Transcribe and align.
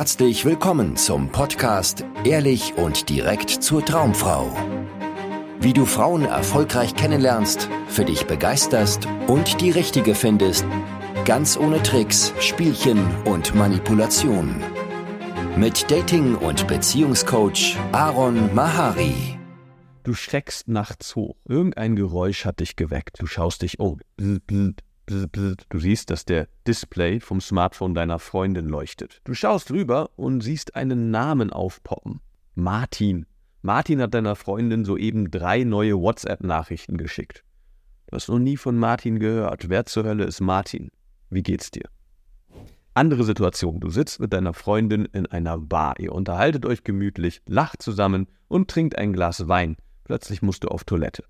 Herzlich 0.00 0.46
willkommen 0.46 0.96
zum 0.96 1.28
Podcast 1.28 2.06
Ehrlich 2.24 2.72
und 2.78 3.10
direkt 3.10 3.50
zur 3.50 3.84
Traumfrau. 3.84 4.50
Wie 5.60 5.74
du 5.74 5.84
Frauen 5.84 6.24
erfolgreich 6.24 6.94
kennenlernst, 6.94 7.68
für 7.86 8.06
dich 8.06 8.26
begeisterst 8.26 9.06
und 9.26 9.60
die 9.60 9.70
richtige 9.70 10.14
findest, 10.14 10.64
ganz 11.26 11.58
ohne 11.58 11.82
Tricks, 11.82 12.32
Spielchen 12.40 13.14
und 13.26 13.54
Manipulation. 13.54 14.62
Mit 15.58 15.90
Dating- 15.90 16.36
und 16.36 16.66
Beziehungscoach 16.66 17.76
Aaron 17.92 18.54
Mahari. 18.54 19.38
Du 20.04 20.14
schreckst 20.14 20.66
nachts 20.66 21.14
hoch. 21.14 21.36
Irgendein 21.46 21.94
Geräusch 21.94 22.46
hat 22.46 22.60
dich 22.60 22.74
geweckt. 22.74 23.20
Du 23.20 23.26
schaust 23.26 23.60
dich 23.60 23.78
um. 23.78 24.00
Du 25.10 25.78
siehst, 25.78 26.10
dass 26.10 26.24
der 26.24 26.46
Display 26.66 27.18
vom 27.18 27.40
Smartphone 27.40 27.94
deiner 27.94 28.20
Freundin 28.20 28.66
leuchtet. 28.66 29.20
Du 29.24 29.34
schaust 29.34 29.72
rüber 29.72 30.10
und 30.16 30.40
siehst 30.40 30.76
einen 30.76 31.10
Namen 31.10 31.50
aufpoppen. 31.50 32.20
Martin. 32.54 33.26
Martin 33.62 34.00
hat 34.00 34.14
deiner 34.14 34.36
Freundin 34.36 34.84
soeben 34.84 35.30
drei 35.30 35.64
neue 35.64 35.98
WhatsApp-Nachrichten 35.98 36.96
geschickt. 36.96 37.44
Du 38.06 38.16
hast 38.16 38.28
noch 38.28 38.38
nie 38.38 38.56
von 38.56 38.78
Martin 38.78 39.18
gehört. 39.18 39.68
Wer 39.68 39.84
zur 39.84 40.04
Hölle 40.04 40.24
ist 40.24 40.40
Martin? 40.40 40.90
Wie 41.28 41.42
geht's 41.42 41.70
dir? 41.70 41.88
Andere 42.94 43.24
Situation. 43.24 43.80
Du 43.80 43.90
sitzt 43.90 44.20
mit 44.20 44.32
deiner 44.32 44.54
Freundin 44.54 45.06
in 45.06 45.26
einer 45.26 45.58
Bar. 45.58 45.98
Ihr 45.98 46.12
unterhaltet 46.12 46.66
euch 46.66 46.84
gemütlich, 46.84 47.40
lacht 47.46 47.82
zusammen 47.82 48.28
und 48.48 48.68
trinkt 48.68 48.96
ein 48.96 49.12
Glas 49.12 49.48
Wein. 49.48 49.76
Plötzlich 50.04 50.42
musst 50.42 50.64
du 50.64 50.68
auf 50.68 50.84
Toilette. 50.84 51.24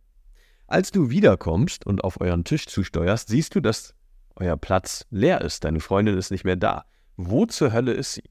Als 0.71 0.93
du 0.93 1.11
wiederkommst 1.11 1.85
und 1.85 2.05
auf 2.05 2.21
euren 2.21 2.45
Tisch 2.45 2.67
zusteuerst, 2.67 3.29
siehst 3.29 3.57
du, 3.57 3.61
dass 3.61 3.93
euer 4.37 4.57
Platz 4.57 5.05
leer 5.11 5.41
ist. 5.41 5.65
Deine 5.65 5.81
Freundin 5.81 6.17
ist 6.17 6.31
nicht 6.31 6.45
mehr 6.45 6.55
da. 6.55 6.85
Wo 7.17 7.45
zur 7.45 7.73
Hölle 7.73 7.93
ist 7.93 8.15
sie? 8.15 8.23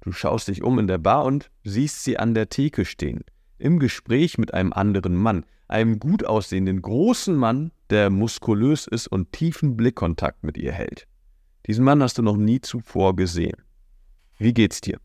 Du 0.00 0.10
schaust 0.10 0.48
dich 0.48 0.64
um 0.64 0.80
in 0.80 0.88
der 0.88 0.98
Bar 0.98 1.24
und 1.24 1.52
siehst 1.62 2.02
sie 2.02 2.18
an 2.18 2.34
der 2.34 2.48
Theke 2.48 2.84
stehen, 2.84 3.22
im 3.58 3.78
Gespräch 3.78 4.38
mit 4.38 4.52
einem 4.52 4.72
anderen 4.72 5.14
Mann, 5.14 5.46
einem 5.68 6.00
gut 6.00 6.26
aussehenden 6.26 6.82
großen 6.82 7.36
Mann, 7.36 7.70
der 7.90 8.10
muskulös 8.10 8.88
ist 8.88 9.06
und 9.06 9.30
tiefen 9.30 9.76
Blickkontakt 9.76 10.42
mit 10.42 10.58
ihr 10.58 10.72
hält. 10.72 11.06
Diesen 11.68 11.84
Mann 11.84 12.02
hast 12.02 12.18
du 12.18 12.22
noch 12.22 12.36
nie 12.36 12.60
zuvor 12.60 13.14
gesehen. 13.14 13.62
Wie 14.36 14.52
geht's 14.52 14.80
dir? 14.80 14.98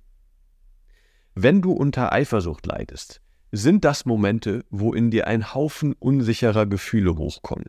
Wenn 1.36 1.62
du 1.62 1.72
unter 1.72 2.12
Eifersucht 2.12 2.66
leidest, 2.66 3.22
sind 3.52 3.86
das 3.86 4.06
Momente, 4.06 4.66
wo 4.70 4.94
in 4.94 5.12
dir 5.12 5.28
ein 5.28 5.54
Haufen 5.54 5.94
unsicherer 5.94 6.66
Gefühle 6.66 7.16
hochkommen. 7.16 7.66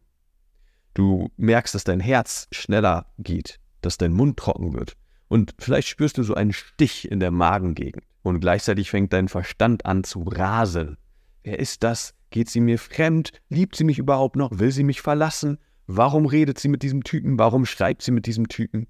Du 0.94 1.30
merkst, 1.36 1.74
dass 1.74 1.84
dein 1.84 2.00
Herz 2.00 2.48
schneller 2.50 3.06
geht, 3.18 3.60
dass 3.80 3.96
dein 3.96 4.12
Mund 4.12 4.36
trocken 4.36 4.74
wird 4.74 4.96
und 5.30 5.54
vielleicht 5.60 5.86
spürst 5.86 6.18
du 6.18 6.24
so 6.24 6.34
einen 6.34 6.52
Stich 6.52 7.08
in 7.08 7.20
der 7.20 7.30
Magengegend 7.30 8.04
und 8.22 8.40
gleichzeitig 8.40 8.90
fängt 8.90 9.12
dein 9.12 9.28
Verstand 9.28 9.86
an 9.86 10.02
zu 10.02 10.24
rasen. 10.24 10.98
Wer 11.44 11.60
ist 11.60 11.84
das? 11.84 12.14
Geht 12.30 12.50
sie 12.50 12.60
mir 12.60 12.80
fremd? 12.80 13.32
Liebt 13.48 13.76
sie 13.76 13.84
mich 13.84 13.98
überhaupt 13.98 14.34
noch? 14.34 14.58
Will 14.58 14.72
sie 14.72 14.82
mich 14.82 15.00
verlassen? 15.00 15.58
Warum 15.86 16.26
redet 16.26 16.58
sie 16.58 16.68
mit 16.68 16.82
diesem 16.82 17.04
Typen? 17.04 17.38
Warum 17.38 17.64
schreibt 17.64 18.02
sie 18.02 18.10
mit 18.10 18.26
diesem 18.26 18.48
Typen? 18.48 18.88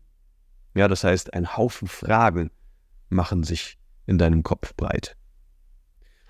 Ja, 0.75 0.89
das 0.89 1.05
heißt, 1.05 1.35
ein 1.35 1.57
Haufen 1.59 1.89
Fragen 1.89 2.51
machen 3.11 3.43
sich 3.43 3.79
in 4.07 4.17
deinem 4.17 4.43
Kopf 4.43 4.75
breit. 4.77 5.17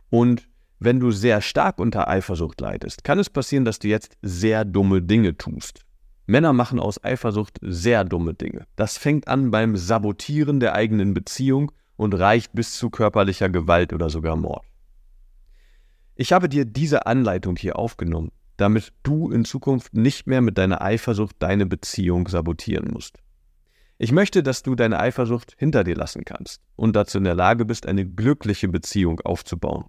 Und 0.08 0.49
wenn 0.80 0.98
du 0.98 1.10
sehr 1.10 1.42
stark 1.42 1.78
unter 1.78 2.08
Eifersucht 2.08 2.60
leidest, 2.60 3.04
kann 3.04 3.18
es 3.18 3.28
passieren, 3.28 3.66
dass 3.66 3.78
du 3.78 3.88
jetzt 3.88 4.16
sehr 4.22 4.64
dumme 4.64 5.02
Dinge 5.02 5.36
tust. 5.36 5.84
Männer 6.26 6.54
machen 6.54 6.80
aus 6.80 7.04
Eifersucht 7.04 7.58
sehr 7.60 8.04
dumme 8.04 8.32
Dinge. 8.32 8.66
Das 8.76 8.96
fängt 8.96 9.28
an 9.28 9.50
beim 9.50 9.76
Sabotieren 9.76 10.58
der 10.58 10.74
eigenen 10.74 11.12
Beziehung 11.12 11.70
und 11.96 12.14
reicht 12.14 12.54
bis 12.54 12.78
zu 12.78 12.88
körperlicher 12.88 13.50
Gewalt 13.50 13.92
oder 13.92 14.08
sogar 14.08 14.36
Mord. 14.36 14.64
Ich 16.14 16.32
habe 16.32 16.48
dir 16.48 16.64
diese 16.64 17.06
Anleitung 17.06 17.56
hier 17.56 17.78
aufgenommen, 17.78 18.30
damit 18.56 18.92
du 19.02 19.30
in 19.30 19.44
Zukunft 19.44 19.92
nicht 19.94 20.26
mehr 20.26 20.40
mit 20.40 20.56
deiner 20.56 20.80
Eifersucht 20.80 21.36
deine 21.40 21.66
Beziehung 21.66 22.26
sabotieren 22.26 22.90
musst. 22.92 23.19
Ich 23.98 24.12
möchte, 24.12 24.42
dass 24.42 24.62
du 24.62 24.74
deine 24.74 24.98
Eifersucht 24.98 25.54
hinter 25.58 25.84
dir 25.84 25.94
lassen 25.94 26.24
kannst 26.24 26.62
und 26.74 26.96
dazu 26.96 27.19
in 27.19 27.24
der 27.24 27.34
Lage 27.34 27.66
bist, 27.66 27.86
eine 27.86 28.06
glückliche 28.06 28.69
Beziehung 28.69 29.20
aufzubauen. 29.20 29.84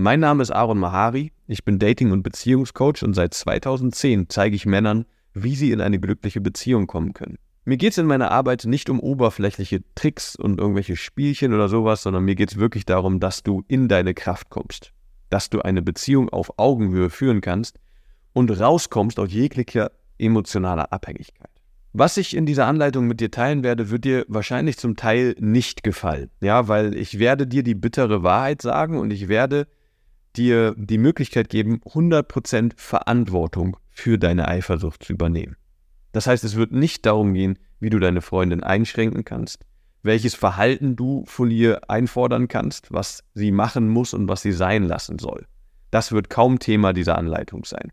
Mein 0.00 0.20
Name 0.20 0.44
ist 0.44 0.52
Aaron 0.52 0.78
Mahari, 0.78 1.32
ich 1.48 1.64
bin 1.64 1.80
Dating- 1.80 2.12
und 2.12 2.22
Beziehungscoach 2.22 3.02
und 3.02 3.14
seit 3.14 3.34
2010 3.34 4.28
zeige 4.28 4.54
ich 4.54 4.64
Männern, 4.64 5.06
wie 5.34 5.56
sie 5.56 5.72
in 5.72 5.80
eine 5.80 5.98
glückliche 5.98 6.40
Beziehung 6.40 6.86
kommen 6.86 7.14
können. 7.14 7.36
Mir 7.64 7.78
geht 7.78 7.90
es 7.90 7.98
in 7.98 8.06
meiner 8.06 8.30
Arbeit 8.30 8.64
nicht 8.64 8.90
um 8.90 9.00
oberflächliche 9.00 9.80
Tricks 9.96 10.36
und 10.36 10.60
irgendwelche 10.60 10.94
Spielchen 10.94 11.52
oder 11.52 11.68
sowas, 11.68 12.04
sondern 12.04 12.22
mir 12.22 12.36
geht 12.36 12.52
es 12.52 12.58
wirklich 12.60 12.86
darum, 12.86 13.18
dass 13.18 13.42
du 13.42 13.64
in 13.66 13.88
deine 13.88 14.14
Kraft 14.14 14.50
kommst, 14.50 14.92
dass 15.30 15.50
du 15.50 15.62
eine 15.62 15.82
Beziehung 15.82 16.28
auf 16.28 16.60
Augenhöhe 16.60 17.10
führen 17.10 17.40
kannst 17.40 17.80
und 18.32 18.52
rauskommst 18.52 19.18
aus 19.18 19.32
jeglicher 19.32 19.90
emotionaler 20.16 20.92
Abhängigkeit. 20.92 21.50
Was 21.92 22.18
ich 22.18 22.36
in 22.36 22.46
dieser 22.46 22.68
Anleitung 22.68 23.08
mit 23.08 23.18
dir 23.18 23.32
teilen 23.32 23.64
werde, 23.64 23.90
wird 23.90 24.04
dir 24.04 24.24
wahrscheinlich 24.28 24.78
zum 24.78 24.94
Teil 24.94 25.34
nicht 25.40 25.82
gefallen. 25.82 26.30
Ja, 26.40 26.68
weil 26.68 26.94
ich 26.94 27.18
werde 27.18 27.48
dir 27.48 27.64
die 27.64 27.74
bittere 27.74 28.22
Wahrheit 28.22 28.62
sagen 28.62 28.96
und 28.96 29.10
ich 29.10 29.26
werde 29.26 29.66
dir 30.38 30.74
die 30.76 30.98
Möglichkeit 30.98 31.48
geben, 31.50 31.80
100% 31.84 32.72
Verantwortung 32.76 33.76
für 33.90 34.18
deine 34.18 34.48
Eifersucht 34.48 35.02
zu 35.02 35.12
übernehmen. 35.12 35.56
Das 36.12 36.26
heißt, 36.26 36.44
es 36.44 36.56
wird 36.56 36.72
nicht 36.72 37.04
darum 37.04 37.34
gehen, 37.34 37.58
wie 37.80 37.90
du 37.90 37.98
deine 37.98 38.22
Freundin 38.22 38.62
einschränken 38.62 39.24
kannst, 39.24 39.64
welches 40.02 40.34
Verhalten 40.34 40.96
du 40.96 41.24
von 41.26 41.50
ihr 41.50 41.90
einfordern 41.90 42.48
kannst, 42.48 42.92
was 42.92 43.24
sie 43.34 43.52
machen 43.52 43.88
muss 43.88 44.14
und 44.14 44.28
was 44.28 44.42
sie 44.42 44.52
sein 44.52 44.84
lassen 44.84 45.18
soll. 45.18 45.46
Das 45.90 46.12
wird 46.12 46.30
kaum 46.30 46.58
Thema 46.58 46.92
dieser 46.92 47.18
Anleitung 47.18 47.64
sein. 47.64 47.90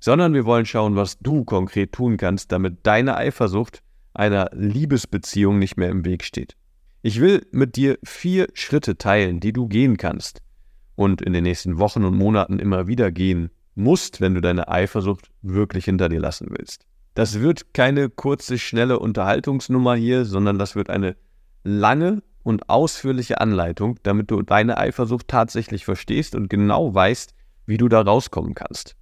Sondern 0.00 0.34
wir 0.34 0.44
wollen 0.44 0.66
schauen, 0.66 0.96
was 0.96 1.18
du 1.18 1.44
konkret 1.44 1.92
tun 1.92 2.16
kannst, 2.16 2.52
damit 2.52 2.78
deine 2.82 3.16
Eifersucht 3.16 3.82
einer 4.12 4.50
Liebesbeziehung 4.52 5.58
nicht 5.58 5.76
mehr 5.76 5.88
im 5.88 6.04
Weg 6.04 6.24
steht. 6.24 6.56
Ich 7.02 7.20
will 7.20 7.46
mit 7.52 7.76
dir 7.76 7.98
vier 8.02 8.48
Schritte 8.54 8.96
teilen, 8.96 9.40
die 9.40 9.52
du 9.52 9.68
gehen 9.68 9.96
kannst, 9.96 10.40
und 10.96 11.22
in 11.22 11.32
den 11.32 11.44
nächsten 11.44 11.78
Wochen 11.78 12.04
und 12.04 12.16
Monaten 12.16 12.58
immer 12.58 12.86
wieder 12.86 13.10
gehen 13.10 13.50
musst, 13.74 14.20
wenn 14.20 14.34
du 14.34 14.40
deine 14.40 14.68
Eifersucht 14.68 15.30
wirklich 15.42 15.84
hinter 15.86 16.08
dir 16.08 16.20
lassen 16.20 16.48
willst. 16.50 16.86
Das 17.14 17.40
wird 17.40 17.74
keine 17.74 18.10
kurze, 18.10 18.58
schnelle 18.58 18.98
Unterhaltungsnummer 18.98 19.94
hier, 19.94 20.24
sondern 20.24 20.58
das 20.58 20.74
wird 20.74 20.90
eine 20.90 21.16
lange 21.62 22.22
und 22.42 22.68
ausführliche 22.68 23.40
Anleitung, 23.40 23.98
damit 24.02 24.30
du 24.30 24.42
deine 24.42 24.78
Eifersucht 24.78 25.28
tatsächlich 25.28 25.84
verstehst 25.84 26.34
und 26.34 26.48
genau 26.50 26.94
weißt, 26.94 27.34
wie 27.66 27.78
du 27.78 27.88
da 27.88 28.02
rauskommen 28.02 28.54
kannst. 28.54 28.96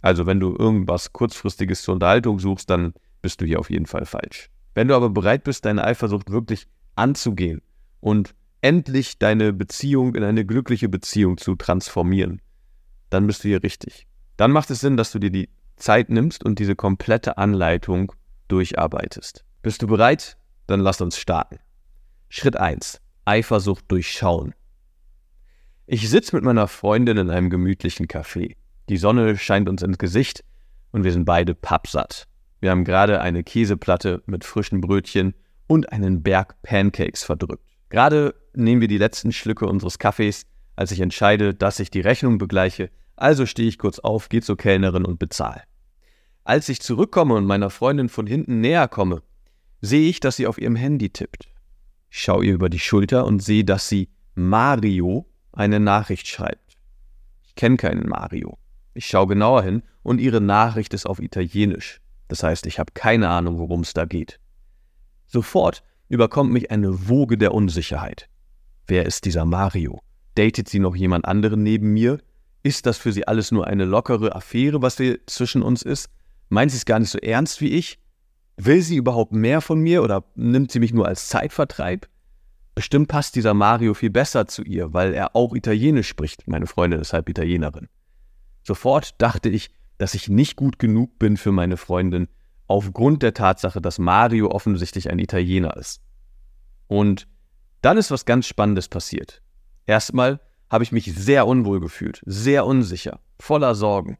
Also 0.00 0.26
wenn 0.26 0.40
du 0.40 0.54
irgendwas 0.58 1.12
kurzfristiges 1.12 1.82
zur 1.82 1.94
Unterhaltung 1.94 2.38
suchst, 2.38 2.68
dann 2.68 2.94
bist 3.22 3.40
du 3.40 3.46
hier 3.46 3.60
auf 3.60 3.70
jeden 3.70 3.86
Fall 3.86 4.04
falsch. 4.04 4.50
Wenn 4.74 4.88
du 4.88 4.94
aber 4.94 5.08
bereit 5.08 5.44
bist, 5.44 5.64
deine 5.64 5.84
Eifersucht 5.84 6.30
wirklich 6.30 6.66
anzugehen 6.96 7.62
und 8.00 8.34
endlich 8.64 9.18
deine 9.18 9.52
Beziehung 9.52 10.14
in 10.14 10.24
eine 10.24 10.46
glückliche 10.46 10.88
Beziehung 10.88 11.36
zu 11.36 11.54
transformieren, 11.54 12.40
dann 13.10 13.26
bist 13.26 13.44
du 13.44 13.48
hier 13.48 13.62
richtig. 13.62 14.06
Dann 14.38 14.52
macht 14.52 14.70
es 14.70 14.80
Sinn, 14.80 14.96
dass 14.96 15.12
du 15.12 15.18
dir 15.18 15.30
die 15.30 15.50
Zeit 15.76 16.08
nimmst 16.08 16.42
und 16.42 16.58
diese 16.58 16.74
komplette 16.74 17.36
Anleitung 17.36 18.12
durcharbeitest. 18.48 19.44
Bist 19.60 19.82
du 19.82 19.86
bereit? 19.86 20.38
Dann 20.66 20.80
lass 20.80 21.02
uns 21.02 21.18
starten. 21.18 21.58
Schritt 22.30 22.56
1. 22.56 23.02
Eifersucht 23.26 23.84
durchschauen. 23.88 24.54
Ich 25.86 26.08
sitze 26.08 26.34
mit 26.34 26.42
meiner 26.42 26.66
Freundin 26.66 27.18
in 27.18 27.28
einem 27.28 27.50
gemütlichen 27.50 28.06
Café. 28.06 28.56
Die 28.88 28.96
Sonne 28.96 29.36
scheint 29.36 29.68
uns 29.68 29.82
ins 29.82 29.98
Gesicht 29.98 30.42
und 30.90 31.04
wir 31.04 31.12
sind 31.12 31.26
beide 31.26 31.54
pappsatt. 31.54 32.28
Wir 32.60 32.70
haben 32.70 32.84
gerade 32.84 33.20
eine 33.20 33.44
Käseplatte 33.44 34.22
mit 34.24 34.42
frischen 34.42 34.80
Brötchen 34.80 35.34
und 35.66 35.92
einen 35.92 36.22
Berg 36.22 36.62
Pancakes 36.62 37.24
verdrückt. 37.24 37.73
Gerade 37.94 38.34
nehmen 38.54 38.80
wir 38.80 38.88
die 38.88 38.98
letzten 38.98 39.30
Schlücke 39.30 39.68
unseres 39.68 40.00
Kaffees, 40.00 40.46
als 40.74 40.90
ich 40.90 40.98
entscheide, 40.98 41.54
dass 41.54 41.78
ich 41.78 41.92
die 41.92 42.00
Rechnung 42.00 42.38
begleiche, 42.38 42.90
also 43.14 43.46
stehe 43.46 43.68
ich 43.68 43.78
kurz 43.78 44.00
auf, 44.00 44.28
gehe 44.28 44.42
zur 44.42 44.56
Kellnerin 44.56 45.04
und 45.04 45.20
bezahle. 45.20 45.62
Als 46.42 46.68
ich 46.68 46.80
zurückkomme 46.80 47.34
und 47.34 47.46
meiner 47.46 47.70
Freundin 47.70 48.08
von 48.08 48.26
hinten 48.26 48.60
näher 48.60 48.88
komme, 48.88 49.22
sehe 49.80 50.10
ich, 50.10 50.18
dass 50.18 50.34
sie 50.34 50.48
auf 50.48 50.58
ihrem 50.58 50.74
Handy 50.74 51.10
tippt. 51.10 51.46
Ich 52.10 52.20
schaue 52.20 52.44
ihr 52.44 52.54
über 52.54 52.68
die 52.68 52.80
Schulter 52.80 53.26
und 53.26 53.38
sehe, 53.38 53.62
dass 53.62 53.88
sie 53.88 54.08
Mario 54.34 55.28
eine 55.52 55.78
Nachricht 55.78 56.26
schreibt. 56.26 56.76
Ich 57.44 57.54
kenne 57.54 57.76
keinen 57.76 58.08
Mario. 58.08 58.58
Ich 58.94 59.06
schaue 59.06 59.28
genauer 59.28 59.62
hin 59.62 59.84
und 60.02 60.20
ihre 60.20 60.40
Nachricht 60.40 60.94
ist 60.94 61.06
auf 61.06 61.20
Italienisch. 61.20 62.00
Das 62.26 62.42
heißt, 62.42 62.66
ich 62.66 62.80
habe 62.80 62.90
keine 62.92 63.28
Ahnung, 63.28 63.60
worum 63.60 63.82
es 63.82 63.92
da 63.92 64.04
geht. 64.04 64.40
Sofort 65.28 65.84
überkommt 66.08 66.52
mich 66.52 66.70
eine 66.70 67.08
Woge 67.08 67.38
der 67.38 67.54
Unsicherheit. 67.54 68.28
Wer 68.86 69.06
ist 69.06 69.24
dieser 69.24 69.44
Mario? 69.44 70.00
Datet 70.34 70.68
sie 70.68 70.78
noch 70.78 70.96
jemand 70.96 71.24
anderen 71.24 71.62
neben 71.62 71.92
mir? 71.92 72.18
Ist 72.62 72.86
das 72.86 72.98
für 72.98 73.12
sie 73.12 73.26
alles 73.26 73.52
nur 73.52 73.66
eine 73.66 73.84
lockere 73.84 74.34
Affäre, 74.34 74.82
was 74.82 75.00
zwischen 75.26 75.62
uns 75.62 75.82
ist? 75.82 76.08
Meint 76.48 76.70
sie 76.70 76.78
es 76.78 76.84
gar 76.84 76.98
nicht 76.98 77.10
so 77.10 77.18
ernst 77.18 77.60
wie 77.60 77.70
ich? 77.70 77.98
Will 78.56 78.82
sie 78.82 78.96
überhaupt 78.96 79.32
mehr 79.32 79.60
von 79.60 79.80
mir 79.80 80.02
oder 80.02 80.24
nimmt 80.34 80.70
sie 80.70 80.80
mich 80.80 80.92
nur 80.92 81.06
als 81.06 81.28
Zeitvertreib? 81.28 82.08
bestimmt 82.74 83.08
passt 83.08 83.36
dieser 83.36 83.54
Mario 83.54 83.94
viel 83.94 84.10
besser 84.10 84.46
zu 84.46 84.62
ihr, 84.62 84.92
weil 84.92 85.14
er 85.14 85.36
auch 85.36 85.54
Italienisch 85.54 86.08
spricht. 86.08 86.48
Meine 86.48 86.66
Freundin 86.66 87.00
ist 87.00 87.12
halb 87.12 87.28
Italienerin. 87.28 87.88
Sofort 88.62 89.20
dachte 89.20 89.48
ich, 89.48 89.70
dass 89.98 90.14
ich 90.14 90.28
nicht 90.28 90.56
gut 90.56 90.78
genug 90.78 91.18
bin 91.18 91.36
für 91.36 91.52
meine 91.52 91.76
Freundin, 91.76 92.28
aufgrund 92.66 93.22
der 93.22 93.34
Tatsache, 93.34 93.80
dass 93.80 93.98
Mario 93.98 94.50
offensichtlich 94.50 95.10
ein 95.10 95.18
Italiener 95.18 95.76
ist. 95.76 96.00
Und 96.86 97.28
dann 97.82 97.98
ist 97.98 98.10
was 98.10 98.24
ganz 98.24 98.46
Spannendes 98.46 98.88
passiert. 98.88 99.42
Erstmal 99.86 100.40
habe 100.70 100.84
ich 100.84 100.92
mich 100.92 101.14
sehr 101.14 101.46
unwohl 101.46 101.80
gefühlt, 101.80 102.22
sehr 102.24 102.66
unsicher, 102.66 103.20
voller 103.38 103.74
Sorgen, 103.74 104.18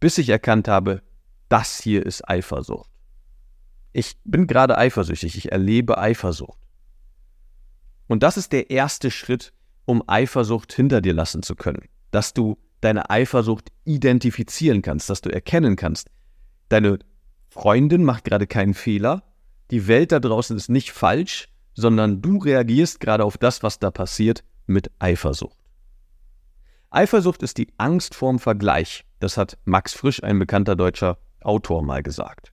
bis 0.00 0.18
ich 0.18 0.28
erkannt 0.28 0.68
habe, 0.68 1.02
das 1.48 1.80
hier 1.80 2.04
ist 2.04 2.28
Eifersucht. 2.28 2.90
Ich 3.92 4.16
bin 4.24 4.46
gerade 4.46 4.76
eifersüchtig, 4.76 5.36
ich 5.36 5.52
erlebe 5.52 5.98
Eifersucht. 5.98 6.58
Und 8.08 8.22
das 8.22 8.36
ist 8.36 8.52
der 8.52 8.70
erste 8.70 9.10
Schritt, 9.10 9.52
um 9.84 10.02
Eifersucht 10.06 10.72
hinter 10.72 11.00
dir 11.00 11.14
lassen 11.14 11.42
zu 11.42 11.54
können, 11.54 11.88
dass 12.10 12.34
du 12.34 12.58
deine 12.80 13.10
Eifersucht 13.10 13.72
identifizieren 13.84 14.82
kannst, 14.82 15.08
dass 15.08 15.20
du 15.20 15.30
erkennen 15.30 15.76
kannst, 15.76 16.10
deine 16.68 16.98
Freundin 17.56 18.04
macht 18.04 18.24
gerade 18.24 18.46
keinen 18.46 18.74
Fehler, 18.74 19.22
die 19.70 19.88
Welt 19.88 20.12
da 20.12 20.20
draußen 20.20 20.54
ist 20.56 20.68
nicht 20.68 20.92
falsch, 20.92 21.48
sondern 21.74 22.20
du 22.20 22.36
reagierst 22.36 23.00
gerade 23.00 23.24
auf 23.24 23.38
das, 23.38 23.62
was 23.62 23.78
da 23.78 23.90
passiert, 23.90 24.44
mit 24.66 24.90
Eifersucht. 24.98 25.56
Eifersucht 26.90 27.42
ist 27.42 27.56
die 27.56 27.68
Angst 27.78 28.14
vorm 28.14 28.38
Vergleich. 28.38 29.06
Das 29.20 29.38
hat 29.38 29.56
Max 29.64 29.94
Frisch, 29.94 30.22
ein 30.22 30.38
bekannter 30.38 30.76
deutscher 30.76 31.16
Autor, 31.40 31.82
mal 31.82 32.02
gesagt. 32.02 32.52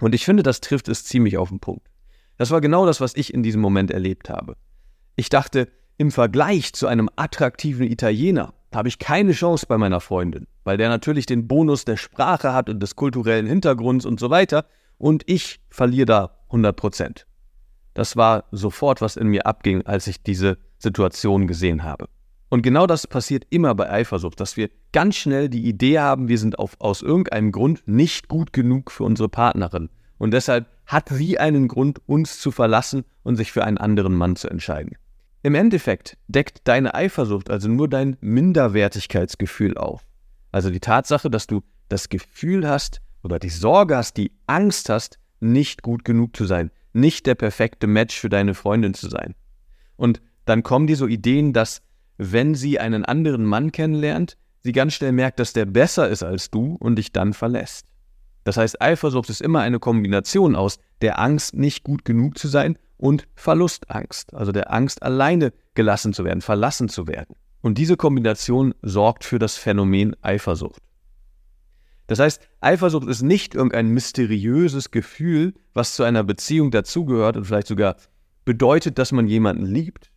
Und 0.00 0.16
ich 0.16 0.24
finde, 0.24 0.42
das 0.42 0.60
trifft 0.60 0.88
es 0.88 1.04
ziemlich 1.04 1.38
auf 1.38 1.48
den 1.50 1.60
Punkt. 1.60 1.88
Das 2.36 2.50
war 2.50 2.60
genau 2.60 2.86
das, 2.86 3.00
was 3.00 3.14
ich 3.14 3.32
in 3.32 3.44
diesem 3.44 3.60
Moment 3.60 3.92
erlebt 3.92 4.30
habe. 4.30 4.56
Ich 5.14 5.28
dachte, 5.28 5.68
im 5.96 6.10
Vergleich 6.10 6.72
zu 6.72 6.88
einem 6.88 7.08
attraktiven 7.16 7.86
Italiener 7.86 8.52
habe 8.74 8.88
ich 8.88 8.98
keine 8.98 9.32
Chance 9.32 9.66
bei 9.66 9.78
meiner 9.78 10.00
Freundin, 10.00 10.46
weil 10.64 10.76
der 10.76 10.88
natürlich 10.88 11.26
den 11.26 11.48
Bonus 11.48 11.84
der 11.84 11.96
Sprache 11.96 12.52
hat 12.52 12.68
und 12.68 12.80
des 12.80 12.96
kulturellen 12.96 13.46
Hintergrunds 13.46 14.04
und 14.04 14.20
so 14.20 14.30
weiter 14.30 14.66
und 14.98 15.22
ich 15.26 15.60
verliere 15.70 16.06
da 16.06 16.30
100 16.46 16.76
Prozent. 16.76 17.26
Das 17.94 18.16
war 18.16 18.44
sofort, 18.52 19.00
was 19.00 19.16
in 19.16 19.28
mir 19.28 19.46
abging, 19.46 19.86
als 19.86 20.06
ich 20.06 20.22
diese 20.22 20.58
Situation 20.78 21.46
gesehen 21.46 21.82
habe. 21.82 22.08
Und 22.50 22.62
genau 22.62 22.86
das 22.86 23.06
passiert 23.06 23.46
immer 23.50 23.74
bei 23.74 23.90
Eifersucht, 23.90 24.40
dass 24.40 24.56
wir 24.56 24.70
ganz 24.92 25.16
schnell 25.16 25.48
die 25.48 25.66
Idee 25.66 25.98
haben, 25.98 26.28
wir 26.28 26.38
sind 26.38 26.58
auf, 26.58 26.76
aus 26.78 27.02
irgendeinem 27.02 27.52
Grund 27.52 27.82
nicht 27.86 28.28
gut 28.28 28.52
genug 28.52 28.90
für 28.90 29.04
unsere 29.04 29.28
Partnerin. 29.28 29.90
Und 30.16 30.32
deshalb 30.32 30.66
hat 30.86 31.10
sie 31.10 31.38
einen 31.38 31.68
Grund, 31.68 32.00
uns 32.06 32.40
zu 32.40 32.50
verlassen 32.50 33.04
und 33.22 33.36
sich 33.36 33.52
für 33.52 33.64
einen 33.64 33.78
anderen 33.78 34.14
Mann 34.14 34.36
zu 34.36 34.48
entscheiden. 34.48 34.96
Im 35.42 35.54
Endeffekt 35.54 36.16
deckt 36.26 36.66
deine 36.66 36.94
Eifersucht 36.94 37.48
also 37.48 37.68
nur 37.68 37.88
dein 37.88 38.16
Minderwertigkeitsgefühl 38.20 39.76
auf. 39.76 40.04
Also 40.50 40.70
die 40.70 40.80
Tatsache, 40.80 41.30
dass 41.30 41.46
du 41.46 41.62
das 41.88 42.08
Gefühl 42.08 42.68
hast 42.68 43.00
oder 43.22 43.38
die 43.38 43.48
Sorge 43.48 43.96
hast, 43.96 44.16
die 44.16 44.32
Angst 44.46 44.88
hast, 44.88 45.18
nicht 45.40 45.82
gut 45.82 46.04
genug 46.04 46.36
zu 46.36 46.44
sein, 46.44 46.70
nicht 46.92 47.26
der 47.26 47.36
perfekte 47.36 47.86
Match 47.86 48.18
für 48.18 48.28
deine 48.28 48.54
Freundin 48.54 48.94
zu 48.94 49.08
sein. 49.08 49.34
Und 49.96 50.20
dann 50.44 50.62
kommen 50.62 50.86
dir 50.86 50.96
so 50.96 51.06
Ideen, 51.06 51.52
dass 51.52 51.82
wenn 52.16 52.54
sie 52.54 52.80
einen 52.80 53.04
anderen 53.04 53.44
Mann 53.44 53.70
kennenlernt, 53.70 54.36
sie 54.62 54.72
ganz 54.72 54.94
schnell 54.94 55.12
merkt, 55.12 55.38
dass 55.38 55.52
der 55.52 55.66
besser 55.66 56.08
ist 56.08 56.24
als 56.24 56.50
du 56.50 56.76
und 56.80 56.96
dich 56.96 57.12
dann 57.12 57.32
verlässt. 57.32 57.86
Das 58.42 58.56
heißt, 58.56 58.82
Eifersucht 58.82 59.30
ist 59.30 59.40
immer 59.40 59.60
eine 59.60 59.78
Kombination 59.78 60.56
aus 60.56 60.78
der 61.00 61.20
Angst, 61.20 61.54
nicht 61.54 61.84
gut 61.84 62.04
genug 62.04 62.38
zu 62.38 62.48
sein 62.48 62.76
und 62.98 63.26
Verlustangst, 63.34 64.34
also 64.34 64.52
der 64.52 64.72
Angst, 64.72 65.02
alleine 65.02 65.52
gelassen 65.74 66.12
zu 66.12 66.24
werden, 66.24 66.42
verlassen 66.42 66.88
zu 66.88 67.06
werden. 67.06 67.34
Und 67.62 67.78
diese 67.78 67.96
Kombination 67.96 68.74
sorgt 68.82 69.24
für 69.24 69.38
das 69.38 69.56
Phänomen 69.56 70.14
Eifersucht. 70.22 70.82
Das 72.08 72.18
heißt, 72.18 72.40
Eifersucht 72.60 73.06
ist 73.06 73.22
nicht 73.22 73.54
irgendein 73.54 73.88
mysteriöses 73.88 74.90
Gefühl, 74.90 75.54
was 75.74 75.94
zu 75.94 76.02
einer 76.02 76.24
Beziehung 76.24 76.70
dazugehört 76.70 77.36
und 77.36 77.44
vielleicht 77.44 77.66
sogar 77.66 77.96
bedeutet, 78.44 78.98
dass 78.98 79.12
man 79.12 79.26
jemanden 79.26 79.66
liebt, 79.66 80.10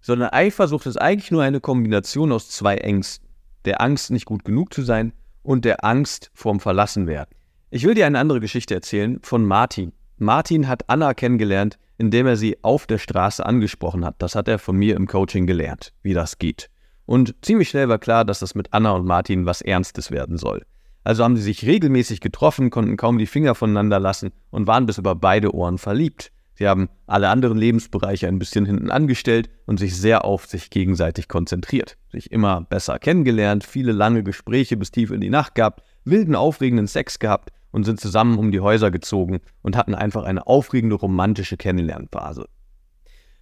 sondern 0.00 0.30
Eifersucht 0.30 0.86
ist 0.86 1.00
eigentlich 1.00 1.30
nur 1.30 1.42
eine 1.42 1.60
Kombination 1.60 2.32
aus 2.32 2.48
zwei 2.50 2.76
Ängsten. 2.76 3.28
Der 3.66 3.80
Angst, 3.80 4.10
nicht 4.10 4.24
gut 4.24 4.44
genug 4.44 4.72
zu 4.72 4.82
sein 4.82 5.12
und 5.42 5.64
der 5.64 5.84
Angst 5.84 6.30
vorm 6.34 6.60
Verlassenwerden. 6.60 7.34
Ich 7.70 7.84
will 7.84 7.94
dir 7.94 8.06
eine 8.06 8.18
andere 8.18 8.40
Geschichte 8.40 8.74
erzählen 8.74 9.18
von 9.22 9.44
Martin. 9.44 9.92
Martin 10.16 10.68
hat 10.68 10.88
Anna 10.88 11.12
kennengelernt, 11.12 11.78
indem 11.98 12.26
er 12.26 12.36
sie 12.36 12.58
auf 12.62 12.86
der 12.86 12.98
Straße 12.98 13.44
angesprochen 13.44 14.04
hat. 14.04 14.16
Das 14.18 14.34
hat 14.34 14.48
er 14.48 14.58
von 14.58 14.76
mir 14.76 14.96
im 14.96 15.06
Coaching 15.06 15.46
gelernt, 15.46 15.92
wie 16.02 16.14
das 16.14 16.38
geht. 16.38 16.70
Und 17.06 17.34
ziemlich 17.42 17.68
schnell 17.68 17.88
war 17.88 17.98
klar, 17.98 18.24
dass 18.24 18.40
das 18.40 18.54
mit 18.54 18.72
Anna 18.72 18.92
und 18.92 19.06
Martin 19.06 19.46
was 19.46 19.60
Ernstes 19.60 20.10
werden 20.10 20.38
soll. 20.38 20.64
Also 21.04 21.22
haben 21.22 21.36
sie 21.36 21.42
sich 21.42 21.66
regelmäßig 21.66 22.20
getroffen, 22.20 22.70
konnten 22.70 22.96
kaum 22.96 23.18
die 23.18 23.26
Finger 23.26 23.54
voneinander 23.54 24.00
lassen 24.00 24.30
und 24.50 24.66
waren 24.66 24.86
bis 24.86 24.96
über 24.96 25.14
beide 25.14 25.54
Ohren 25.54 25.76
verliebt. 25.76 26.32
Sie 26.56 26.66
haben 26.66 26.88
alle 27.06 27.28
anderen 27.28 27.58
Lebensbereiche 27.58 28.28
ein 28.28 28.38
bisschen 28.38 28.64
hinten 28.64 28.90
angestellt 28.90 29.50
und 29.66 29.78
sich 29.78 29.96
sehr 29.96 30.24
auf 30.24 30.46
sich 30.46 30.70
gegenseitig 30.70 31.28
konzentriert, 31.28 31.98
sich 32.10 32.30
immer 32.30 32.62
besser 32.62 32.98
kennengelernt, 32.98 33.64
viele 33.64 33.92
lange 33.92 34.22
Gespräche 34.22 34.76
bis 34.76 34.92
tief 34.92 35.10
in 35.10 35.20
die 35.20 35.30
Nacht 35.30 35.56
gehabt, 35.56 35.82
wilden, 36.04 36.36
aufregenden 36.36 36.86
Sex 36.86 37.18
gehabt 37.18 37.50
und 37.74 37.82
sind 37.82 37.98
zusammen 37.98 38.38
um 38.38 38.52
die 38.52 38.60
Häuser 38.60 38.92
gezogen 38.92 39.40
und 39.62 39.76
hatten 39.76 39.96
einfach 39.96 40.22
eine 40.22 40.46
aufregende 40.46 40.94
romantische 40.94 41.56
Kennenlernphase. 41.56 42.46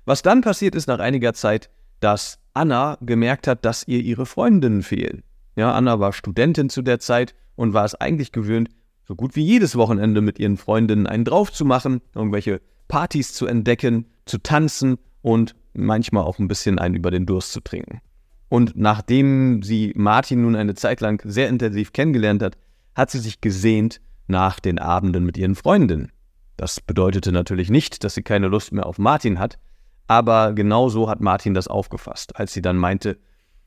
Was 0.07 0.23
dann 0.23 0.41
passiert 0.41 0.75
ist 0.75 0.87
nach 0.87 1.01
einiger 1.01 1.35
Zeit, 1.35 1.69
dass 2.01 2.39
Anna 2.55 2.97
gemerkt 3.03 3.47
hat, 3.47 3.63
dass 3.67 3.87
ihr 3.87 4.01
ihre 4.01 4.25
Freundinnen 4.25 4.83
fehlen. 4.83 5.23
Ja, 5.55 5.73
Anna 5.75 6.01
war 6.01 6.15
Studentin 6.15 6.71
zu 6.71 6.81
der 6.81 6.99
Zeit 6.99 7.35
und 7.57 7.75
war 7.75 7.85
es 7.85 7.95
eigentlich 7.95 8.33
gewöhnt, 8.33 8.71
so 9.07 9.15
gut 9.15 9.37
wie 9.37 9.43
jedes 9.45 9.77
Wochenende 9.77 10.23
mit 10.23 10.39
ihren 10.39 10.57
Freundinnen 10.57 11.07
einen 11.07 11.27
drauf 11.27 11.53
zu 11.53 11.67
machen, 11.67 12.01
irgendwelche 12.15 12.63
Partys 12.89 13.35
zu 13.35 13.47
entdecken, 13.47 14.07
zu 14.25 14.39
tanzen 14.39 14.97
und 15.21 15.55
manchmal 15.75 16.25
auch 16.25 16.39
ein 16.39 16.49
bisschen 16.49 16.79
einen 16.79 16.95
über 16.95 17.11
den 17.11 17.27
Durst 17.27 17.53
zu 17.53 17.61
trinken. 17.61 18.01
Und 18.49 18.77
nachdem 18.77 19.63
sie 19.63 19.93
Martin 19.95 20.41
nun 20.41 20.57
eine 20.57 20.75
Zeit 20.75 21.03
lang 21.03 21.21
sehr 21.23 21.51
intensiv 21.51 21.93
kennengelernt 21.93 22.43
hat, 22.43 22.57
hat 22.95 23.11
sie 23.11 23.19
sich 23.19 23.43
gesehnt 23.43 24.01
nach 24.27 24.61
den 24.61 24.79
Abenden 24.79 25.25
mit 25.25 25.37
ihren 25.37 25.55
Freundinnen. 25.55 26.13
Das 26.57 26.81
bedeutete 26.81 27.33
natürlich 27.33 27.71
nicht, 27.71 28.05
dass 28.05 28.15
sie 28.15 28.23
keine 28.23 28.49
Lust 28.49 28.73
mehr 28.73 28.87
auf 28.87 28.99
Martin 28.99 29.39
hat, 29.39 29.59
aber 30.07 30.53
genau 30.53 30.89
so 30.89 31.09
hat 31.09 31.21
Martin 31.21 31.55
das 31.55 31.69
aufgefasst, 31.69 32.37
als 32.37 32.53
sie 32.53 32.63
dann 32.63 32.77
meinte, 32.77 33.19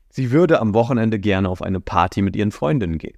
sie 0.08 0.30
würde 0.30 0.60
am 0.60 0.74
Wochenende 0.74 1.18
gerne 1.18 1.48
auf 1.48 1.62
eine 1.62 1.80
Party 1.80 2.22
mit 2.22 2.36
ihren 2.36 2.52
Freundinnen 2.52 2.98
gehen. 2.98 3.16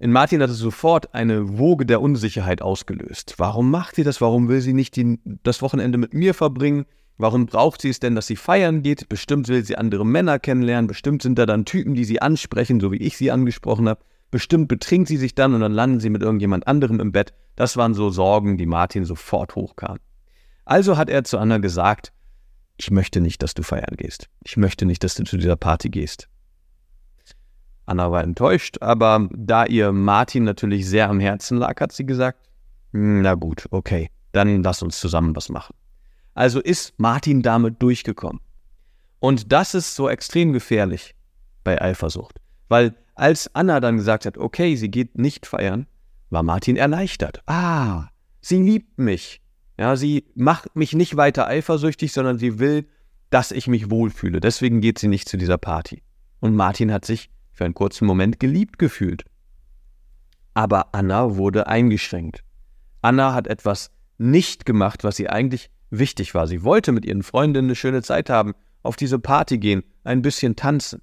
In 0.00 0.12
Martin 0.12 0.40
hat 0.40 0.50
es 0.50 0.58
sofort 0.58 1.12
eine 1.12 1.58
Woge 1.58 1.84
der 1.84 2.00
Unsicherheit 2.00 2.62
ausgelöst. 2.62 3.34
Warum 3.38 3.70
macht 3.70 3.96
sie 3.96 4.04
das? 4.04 4.20
Warum 4.20 4.48
will 4.48 4.60
sie 4.60 4.72
nicht 4.72 4.94
die, 4.94 5.18
das 5.42 5.60
Wochenende 5.60 5.98
mit 5.98 6.14
mir 6.14 6.34
verbringen? 6.34 6.84
Warum 7.16 7.46
braucht 7.46 7.82
sie 7.82 7.88
es 7.88 7.98
denn, 7.98 8.14
dass 8.14 8.28
sie 8.28 8.36
feiern 8.36 8.82
geht? 8.82 9.08
Bestimmt 9.08 9.48
will 9.48 9.64
sie 9.64 9.76
andere 9.76 10.06
Männer 10.06 10.38
kennenlernen. 10.38 10.86
Bestimmt 10.86 11.22
sind 11.22 11.36
da 11.36 11.46
dann 11.46 11.64
Typen, 11.64 11.94
die 11.94 12.04
sie 12.04 12.22
ansprechen, 12.22 12.78
so 12.78 12.92
wie 12.92 12.98
ich 12.98 13.16
sie 13.16 13.32
angesprochen 13.32 13.88
habe. 13.88 14.00
Bestimmt 14.30 14.68
betrinkt 14.68 15.08
sie 15.08 15.16
sich 15.16 15.34
dann 15.34 15.54
und 15.54 15.60
dann 15.60 15.72
landen 15.72 16.00
sie 16.00 16.10
mit 16.10 16.22
irgendjemand 16.22 16.66
anderem 16.66 17.00
im 17.00 17.12
Bett. 17.12 17.32
Das 17.56 17.76
waren 17.76 17.94
so 17.94 18.10
Sorgen, 18.10 18.58
die 18.58 18.66
Martin 18.66 19.04
sofort 19.04 19.54
hochkam. 19.54 19.98
Also 20.64 20.96
hat 20.96 21.08
er 21.08 21.24
zu 21.24 21.38
Anna 21.38 21.58
gesagt, 21.58 22.12
ich 22.76 22.90
möchte 22.90 23.20
nicht, 23.20 23.42
dass 23.42 23.54
du 23.54 23.62
feiern 23.62 23.96
gehst. 23.96 24.28
Ich 24.44 24.56
möchte 24.56 24.84
nicht, 24.84 25.02
dass 25.02 25.14
du 25.14 25.24
zu 25.24 25.36
dieser 25.36 25.56
Party 25.56 25.88
gehst. 25.88 26.28
Anna 27.86 28.12
war 28.12 28.22
enttäuscht, 28.22 28.76
aber 28.82 29.28
da 29.32 29.64
ihr 29.64 29.92
Martin 29.92 30.44
natürlich 30.44 30.86
sehr 30.86 31.08
am 31.08 31.20
Herzen 31.20 31.56
lag, 31.56 31.80
hat 31.80 31.92
sie 31.92 32.04
gesagt, 32.04 32.48
na 32.92 33.34
gut, 33.34 33.66
okay, 33.70 34.10
dann 34.32 34.62
lass 34.62 34.82
uns 34.82 35.00
zusammen 35.00 35.34
was 35.34 35.48
machen. 35.48 35.74
Also 36.34 36.60
ist 36.60 36.94
Martin 36.98 37.42
damit 37.42 37.82
durchgekommen. 37.82 38.40
Und 39.20 39.52
das 39.52 39.74
ist 39.74 39.94
so 39.94 40.08
extrem 40.08 40.52
gefährlich 40.52 41.14
bei 41.64 41.80
Eifersucht, 41.80 42.38
weil 42.68 42.94
als 43.18 43.54
Anna 43.54 43.80
dann 43.80 43.96
gesagt 43.96 44.26
hat, 44.26 44.38
okay, 44.38 44.76
sie 44.76 44.90
geht 44.90 45.18
nicht 45.18 45.46
feiern, 45.46 45.86
war 46.30 46.42
Martin 46.42 46.76
erleichtert. 46.76 47.42
Ah, 47.46 48.08
sie 48.40 48.62
liebt 48.62 48.98
mich. 48.98 49.40
Ja, 49.78 49.96
sie 49.96 50.26
macht 50.34 50.74
mich 50.76 50.92
nicht 50.92 51.16
weiter 51.16 51.46
eifersüchtig, 51.46 52.12
sondern 52.12 52.38
sie 52.38 52.58
will, 52.58 52.86
dass 53.30 53.52
ich 53.52 53.66
mich 53.66 53.90
wohlfühle. 53.90 54.40
Deswegen 54.40 54.80
geht 54.80 54.98
sie 54.98 55.08
nicht 55.08 55.28
zu 55.28 55.36
dieser 55.36 55.58
Party. 55.58 56.02
Und 56.40 56.54
Martin 56.54 56.92
hat 56.92 57.04
sich 57.04 57.30
für 57.52 57.64
einen 57.64 57.74
kurzen 57.74 58.06
Moment 58.06 58.40
geliebt 58.40 58.78
gefühlt. 58.78 59.24
Aber 60.54 60.94
Anna 60.94 61.36
wurde 61.36 61.66
eingeschränkt. 61.66 62.42
Anna 63.02 63.34
hat 63.34 63.46
etwas 63.46 63.90
nicht 64.16 64.66
gemacht, 64.66 65.04
was 65.04 65.18
ihr 65.18 65.32
eigentlich 65.32 65.70
wichtig 65.90 66.34
war. 66.34 66.46
Sie 66.46 66.64
wollte 66.64 66.92
mit 66.92 67.04
ihren 67.04 67.22
Freundinnen 67.22 67.68
eine 67.68 67.76
schöne 67.76 68.02
Zeit 68.02 68.30
haben, 68.30 68.54
auf 68.82 68.96
diese 68.96 69.18
Party 69.18 69.58
gehen, 69.58 69.82
ein 70.04 70.22
bisschen 70.22 70.56
tanzen. 70.56 71.02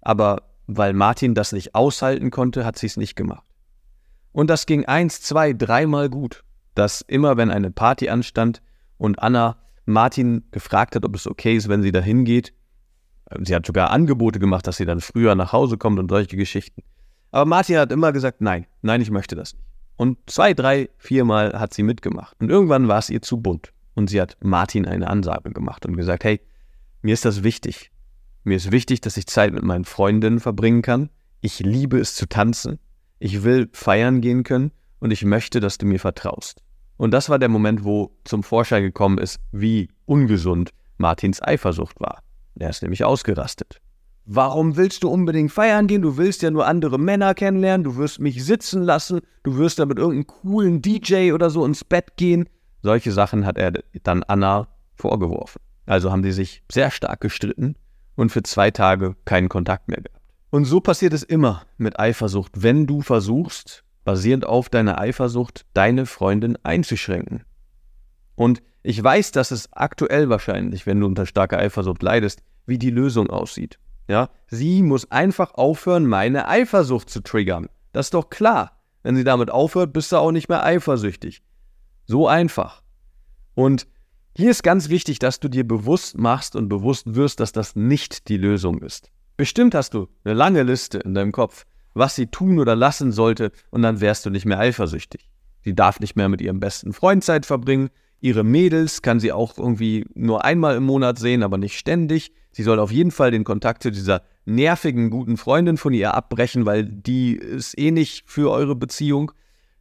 Aber 0.00 0.49
weil 0.76 0.92
Martin 0.92 1.34
das 1.34 1.52
nicht 1.52 1.74
aushalten 1.74 2.30
konnte, 2.30 2.64
hat 2.64 2.78
sie 2.78 2.86
es 2.86 2.96
nicht 2.96 3.16
gemacht. 3.16 3.44
Und 4.32 4.48
das 4.48 4.66
ging 4.66 4.84
eins, 4.84 5.20
zwei, 5.20 5.52
dreimal 5.52 6.08
gut, 6.08 6.44
dass 6.74 7.00
immer 7.00 7.36
wenn 7.36 7.50
eine 7.50 7.70
Party 7.70 8.08
anstand 8.08 8.62
und 8.98 9.20
Anna 9.20 9.56
Martin 9.86 10.44
gefragt 10.52 10.94
hat, 10.94 11.04
ob 11.04 11.14
es 11.16 11.26
okay 11.26 11.56
ist, 11.56 11.68
wenn 11.68 11.82
sie 11.82 11.92
da 11.92 12.00
hingeht. 12.00 12.52
Sie 13.42 13.54
hat 13.54 13.66
sogar 13.66 13.90
Angebote 13.90 14.38
gemacht, 14.38 14.66
dass 14.66 14.76
sie 14.76 14.86
dann 14.86 15.00
früher 15.00 15.34
nach 15.34 15.52
Hause 15.52 15.78
kommt 15.78 15.98
und 15.98 16.10
solche 16.10 16.36
Geschichten. 16.36 16.82
Aber 17.32 17.44
Martin 17.44 17.78
hat 17.78 17.92
immer 17.92 18.12
gesagt, 18.12 18.40
nein, 18.40 18.66
nein, 18.82 19.00
ich 19.00 19.10
möchte 19.10 19.36
das 19.36 19.54
nicht. 19.54 19.64
Und 20.00 20.16
zwei, 20.30 20.54
drei, 20.54 20.88
viermal 20.96 21.60
hat 21.60 21.74
sie 21.74 21.82
mitgemacht. 21.82 22.34
Und 22.40 22.48
irgendwann 22.48 22.88
war 22.88 22.98
es 22.98 23.10
ihr 23.10 23.20
zu 23.20 23.38
bunt. 23.38 23.74
Und 23.94 24.08
sie 24.08 24.18
hat 24.18 24.38
Martin 24.40 24.86
eine 24.86 25.06
Ansage 25.08 25.50
gemacht 25.50 25.84
und 25.84 25.94
gesagt, 25.94 26.24
hey, 26.24 26.40
mir 27.02 27.12
ist 27.12 27.26
das 27.26 27.42
wichtig. 27.42 27.90
Mir 28.42 28.56
ist 28.56 28.72
wichtig, 28.72 29.02
dass 29.02 29.16
ich 29.16 29.26
Zeit 29.26 29.52
mit 29.52 29.62
meinen 29.62 29.84
Freundinnen 29.84 30.40
verbringen 30.40 30.82
kann. 30.82 31.10
Ich 31.42 31.60
liebe 31.60 31.98
es 31.98 32.14
zu 32.14 32.26
tanzen. 32.26 32.78
Ich 33.18 33.42
will 33.42 33.68
feiern 33.72 34.22
gehen 34.22 34.44
können 34.44 34.72
und 34.98 35.10
ich 35.10 35.24
möchte, 35.24 35.60
dass 35.60 35.76
du 35.76 35.86
mir 35.86 36.00
vertraust. 36.00 36.62
Und 36.96 37.12
das 37.12 37.28
war 37.28 37.38
der 37.38 37.50
Moment, 37.50 37.84
wo 37.84 38.16
zum 38.24 38.42
Vorschein 38.42 38.82
gekommen 38.82 39.18
ist, 39.18 39.40
wie 39.52 39.88
ungesund 40.06 40.70
Martins 40.96 41.42
Eifersucht 41.42 42.00
war. 42.00 42.22
Er 42.58 42.70
ist 42.70 42.82
nämlich 42.82 43.04
ausgerastet. 43.04 43.80
Warum 44.24 44.76
willst 44.76 45.02
du 45.02 45.08
unbedingt 45.10 45.50
feiern 45.50 45.86
gehen? 45.86 46.02
Du 46.02 46.16
willst 46.16 46.42
ja 46.42 46.50
nur 46.50 46.66
andere 46.66 46.98
Männer 46.98 47.34
kennenlernen, 47.34 47.84
du 47.84 47.96
wirst 47.96 48.20
mich 48.20 48.44
sitzen 48.44 48.82
lassen, 48.82 49.20
du 49.42 49.56
wirst 49.56 49.78
da 49.78 49.86
mit 49.86 49.98
irgendeinem 49.98 50.26
coolen 50.26 50.82
DJ 50.82 51.32
oder 51.32 51.50
so 51.50 51.64
ins 51.64 51.84
Bett 51.84 52.16
gehen. 52.16 52.48
Solche 52.82 53.12
Sachen 53.12 53.44
hat 53.44 53.58
er 53.58 53.72
dann 54.02 54.22
Anna 54.22 54.68
vorgeworfen. 54.94 55.60
Also 55.86 56.12
haben 56.12 56.22
sie 56.22 56.32
sich 56.32 56.62
sehr 56.70 56.90
stark 56.90 57.20
gestritten 57.20 57.76
und 58.20 58.30
für 58.30 58.42
zwei 58.42 58.70
Tage 58.70 59.16
keinen 59.24 59.48
Kontakt 59.48 59.88
mehr 59.88 60.02
gehabt. 60.02 60.20
Und 60.50 60.66
so 60.66 60.80
passiert 60.80 61.14
es 61.14 61.22
immer 61.22 61.62
mit 61.78 61.98
Eifersucht, 61.98 62.62
wenn 62.62 62.86
du 62.86 63.00
versuchst, 63.00 63.82
basierend 64.04 64.44
auf 64.44 64.68
deiner 64.68 65.00
Eifersucht, 65.00 65.64
deine 65.72 66.04
Freundin 66.04 66.58
einzuschränken. 66.62 67.44
Und 68.34 68.62
ich 68.82 69.02
weiß, 69.02 69.32
dass 69.32 69.50
es 69.50 69.72
aktuell 69.72 70.28
wahrscheinlich, 70.28 70.86
wenn 70.86 71.00
du 71.00 71.06
unter 71.06 71.24
starker 71.24 71.58
Eifersucht 71.58 72.02
leidest, 72.02 72.42
wie 72.66 72.78
die 72.78 72.90
Lösung 72.90 73.30
aussieht. 73.30 73.78
Ja, 74.06 74.28
sie 74.48 74.82
muss 74.82 75.10
einfach 75.10 75.54
aufhören, 75.54 76.06
meine 76.06 76.48
Eifersucht 76.48 77.08
zu 77.08 77.22
triggern. 77.22 77.68
Das 77.92 78.06
ist 78.06 78.14
doch 78.14 78.28
klar. 78.28 78.82
Wenn 79.02 79.16
sie 79.16 79.24
damit 79.24 79.50
aufhört, 79.50 79.92
bist 79.94 80.12
du 80.12 80.16
auch 80.16 80.32
nicht 80.32 80.48
mehr 80.48 80.64
eifersüchtig. 80.64 81.42
So 82.04 82.28
einfach. 82.28 82.82
Und 83.54 83.86
hier 84.36 84.50
ist 84.50 84.62
ganz 84.62 84.88
wichtig, 84.88 85.18
dass 85.18 85.40
du 85.40 85.48
dir 85.48 85.66
bewusst 85.66 86.16
machst 86.16 86.54
und 86.54 86.68
bewusst 86.68 87.14
wirst, 87.14 87.40
dass 87.40 87.52
das 87.52 87.74
nicht 87.74 88.28
die 88.28 88.36
Lösung 88.36 88.78
ist. 88.78 89.10
Bestimmt 89.36 89.74
hast 89.74 89.94
du 89.94 90.08
eine 90.24 90.34
lange 90.34 90.62
Liste 90.62 90.98
in 90.98 91.14
deinem 91.14 91.32
Kopf, 91.32 91.64
was 91.94 92.14
sie 92.14 92.26
tun 92.26 92.58
oder 92.58 92.76
lassen 92.76 93.10
sollte, 93.10 93.50
und 93.70 93.82
dann 93.82 94.00
wärst 94.00 94.24
du 94.24 94.30
nicht 94.30 94.46
mehr 94.46 94.58
eifersüchtig. 94.58 95.28
Sie 95.62 95.74
darf 95.74 95.98
nicht 96.00 96.16
mehr 96.16 96.28
mit 96.28 96.40
ihrem 96.40 96.60
besten 96.60 96.92
Freund 96.92 97.24
Zeit 97.24 97.44
verbringen, 97.44 97.90
ihre 98.20 98.44
Mädels 98.44 99.02
kann 99.02 99.18
sie 99.18 99.32
auch 99.32 99.58
irgendwie 99.58 100.06
nur 100.14 100.44
einmal 100.44 100.76
im 100.76 100.84
Monat 100.84 101.18
sehen, 101.18 101.42
aber 101.42 101.58
nicht 101.58 101.76
ständig. 101.76 102.32
Sie 102.52 102.62
soll 102.62 102.78
auf 102.78 102.92
jeden 102.92 103.10
Fall 103.10 103.30
den 103.30 103.44
Kontakt 103.44 103.82
zu 103.82 103.90
dieser 103.90 104.22
nervigen, 104.44 105.10
guten 105.10 105.36
Freundin 105.36 105.76
von 105.76 105.92
ihr 105.92 106.14
abbrechen, 106.14 106.66
weil 106.66 106.84
die 106.84 107.34
ist 107.34 107.78
eh 107.78 107.90
nicht 107.90 108.24
für 108.26 108.50
eure 108.50 108.76
Beziehung. 108.76 109.32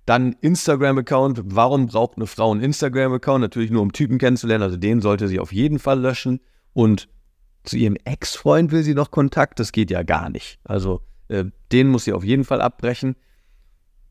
Dann 0.09 0.35
Instagram-Account. 0.41 1.41
Warum 1.45 1.85
braucht 1.85 2.17
eine 2.17 2.25
Frau 2.25 2.51
einen 2.51 2.61
Instagram-Account? 2.61 3.41
Natürlich 3.41 3.69
nur 3.69 3.83
um 3.83 3.93
Typen 3.93 4.17
kennenzulernen. 4.17 4.63
Also 4.63 4.75
den 4.75 5.01
sollte 5.01 5.27
sie 5.27 5.39
auf 5.39 5.53
jeden 5.53 5.77
Fall 5.77 5.99
löschen. 5.99 6.39
Und 6.73 7.09
zu 7.63 7.77
ihrem 7.77 7.95
Ex-Freund 8.05 8.71
will 8.71 8.81
sie 8.81 8.95
noch 8.95 9.11
Kontakt. 9.11 9.59
Das 9.59 9.71
geht 9.71 9.91
ja 9.91 10.01
gar 10.01 10.31
nicht. 10.31 10.57
Also 10.63 11.01
äh, 11.27 11.45
den 11.71 11.89
muss 11.89 12.05
sie 12.05 12.13
auf 12.13 12.23
jeden 12.23 12.43
Fall 12.43 12.59
abbrechen. 12.59 13.17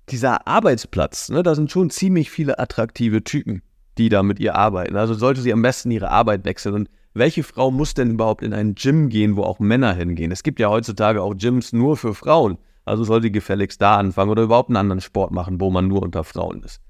Dieser 0.08 0.46
Arbeitsplatz, 0.46 1.30
ne, 1.30 1.42
da 1.42 1.56
sind 1.56 1.72
schon 1.72 1.90
ziemlich 1.90 2.30
viele 2.30 2.60
attraktive 2.60 3.24
Typen, 3.24 3.62
die 3.98 4.08
da 4.08 4.22
mit 4.22 4.38
ihr 4.38 4.54
arbeiten. 4.54 4.94
Also 4.94 5.14
sollte 5.14 5.40
sie 5.40 5.52
am 5.52 5.62
besten 5.62 5.90
ihre 5.90 6.12
Arbeit 6.12 6.44
wechseln. 6.44 6.76
Und 6.76 6.90
welche 7.12 7.42
Frau 7.42 7.72
muss 7.72 7.94
denn 7.94 8.12
überhaupt 8.12 8.44
in 8.44 8.52
ein 8.52 8.76
Gym 8.76 9.08
gehen, 9.08 9.34
wo 9.34 9.42
auch 9.42 9.58
Männer 9.58 9.94
hingehen? 9.94 10.30
Es 10.30 10.44
gibt 10.44 10.60
ja 10.60 10.68
heutzutage 10.70 11.20
auch 11.22 11.34
Gyms 11.34 11.72
nur 11.72 11.96
für 11.96 12.14
Frauen. 12.14 12.56
Also 12.88 13.04
soll 13.04 13.22
sie 13.22 13.32
gefälligst 13.32 13.80
da 13.80 13.96
anfangen 13.96 14.30
oder 14.30 14.42
überhaupt 14.42 14.70
einen 14.70 14.76
anderen 14.76 15.00
Sport 15.00 15.30
machen, 15.30 15.60
wo 15.60 15.70
man 15.70 15.88
nur 15.88 16.02
unter 16.02 16.24
Frauen 16.24 16.62
ist. 16.62 16.80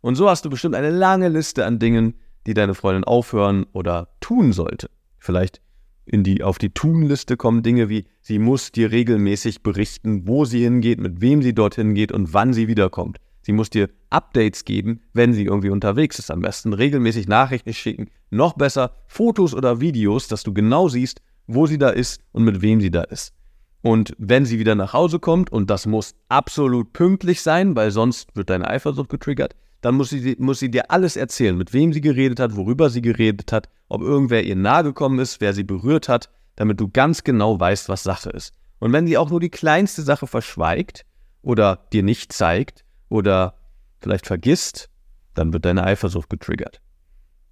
Und 0.00 0.14
so 0.14 0.28
hast 0.28 0.44
du 0.44 0.50
bestimmt 0.50 0.74
eine 0.74 0.90
lange 0.90 1.28
Liste 1.28 1.66
an 1.66 1.78
Dingen, 1.78 2.14
die 2.46 2.54
deine 2.54 2.74
Freundin 2.74 3.04
aufhören 3.04 3.66
oder 3.72 4.08
tun 4.20 4.52
sollte. 4.52 4.90
Vielleicht 5.18 5.60
in 6.06 6.22
die, 6.22 6.42
auf 6.42 6.58
die 6.58 6.70
Tun-Liste 6.70 7.36
kommen 7.36 7.62
Dinge 7.62 7.88
wie, 7.88 8.06
sie 8.20 8.38
muss 8.38 8.72
dir 8.72 8.90
regelmäßig 8.90 9.62
berichten, 9.62 10.26
wo 10.26 10.44
sie 10.44 10.62
hingeht, 10.62 11.00
mit 11.00 11.20
wem 11.20 11.42
sie 11.42 11.54
dorthin 11.54 11.94
geht 11.94 12.12
und 12.12 12.32
wann 12.32 12.54
sie 12.54 12.68
wiederkommt. 12.68 13.18
Sie 13.42 13.52
muss 13.52 13.70
dir 13.70 13.90
Updates 14.10 14.64
geben, 14.64 15.00
wenn 15.12 15.32
sie 15.32 15.44
irgendwie 15.44 15.70
unterwegs 15.70 16.18
ist. 16.18 16.30
Am 16.30 16.40
besten 16.40 16.72
regelmäßig 16.72 17.28
Nachrichten 17.28 17.72
schicken. 17.72 18.10
Noch 18.30 18.54
besser 18.54 18.92
Fotos 19.06 19.54
oder 19.54 19.80
Videos, 19.80 20.28
dass 20.28 20.42
du 20.42 20.52
genau 20.52 20.88
siehst, 20.88 21.20
wo 21.46 21.66
sie 21.66 21.78
da 21.78 21.90
ist 21.90 22.20
und 22.32 22.44
mit 22.44 22.62
wem 22.62 22.80
sie 22.80 22.90
da 22.90 23.02
ist. 23.02 23.32
Und 23.82 24.14
wenn 24.18 24.44
sie 24.44 24.58
wieder 24.58 24.74
nach 24.74 24.92
Hause 24.92 25.18
kommt, 25.18 25.50
und 25.50 25.70
das 25.70 25.86
muss 25.86 26.14
absolut 26.28 26.92
pünktlich 26.92 27.42
sein, 27.42 27.76
weil 27.76 27.90
sonst 27.90 28.34
wird 28.34 28.50
deine 28.50 28.68
Eifersucht 28.68 29.08
getriggert, 29.08 29.54
dann 29.80 29.94
muss 29.94 30.10
sie, 30.10 30.36
muss 30.38 30.58
sie 30.58 30.70
dir 30.70 30.90
alles 30.90 31.16
erzählen, 31.16 31.56
mit 31.56 31.72
wem 31.72 31.92
sie 31.92 32.00
geredet 32.00 32.40
hat, 32.40 32.56
worüber 32.56 32.90
sie 32.90 33.02
geredet 33.02 33.52
hat, 33.52 33.68
ob 33.88 34.02
irgendwer 34.02 34.42
ihr 34.42 34.56
nahe 34.56 34.82
gekommen 34.82 35.20
ist, 35.20 35.40
wer 35.40 35.54
sie 35.54 35.62
berührt 35.62 36.08
hat, 36.08 36.28
damit 36.56 36.80
du 36.80 36.88
ganz 36.88 37.22
genau 37.22 37.58
weißt, 37.60 37.88
was 37.88 38.02
Sache 38.02 38.30
ist. 38.30 38.52
Und 38.80 38.92
wenn 38.92 39.06
sie 39.06 39.16
auch 39.16 39.30
nur 39.30 39.40
die 39.40 39.50
kleinste 39.50 40.02
Sache 40.02 40.26
verschweigt 40.26 41.04
oder 41.42 41.86
dir 41.92 42.02
nicht 42.02 42.32
zeigt 42.32 42.84
oder 43.08 43.54
vielleicht 44.00 44.26
vergisst, 44.26 44.90
dann 45.34 45.52
wird 45.52 45.64
deine 45.64 45.84
Eifersucht 45.84 46.28
getriggert. 46.28 46.80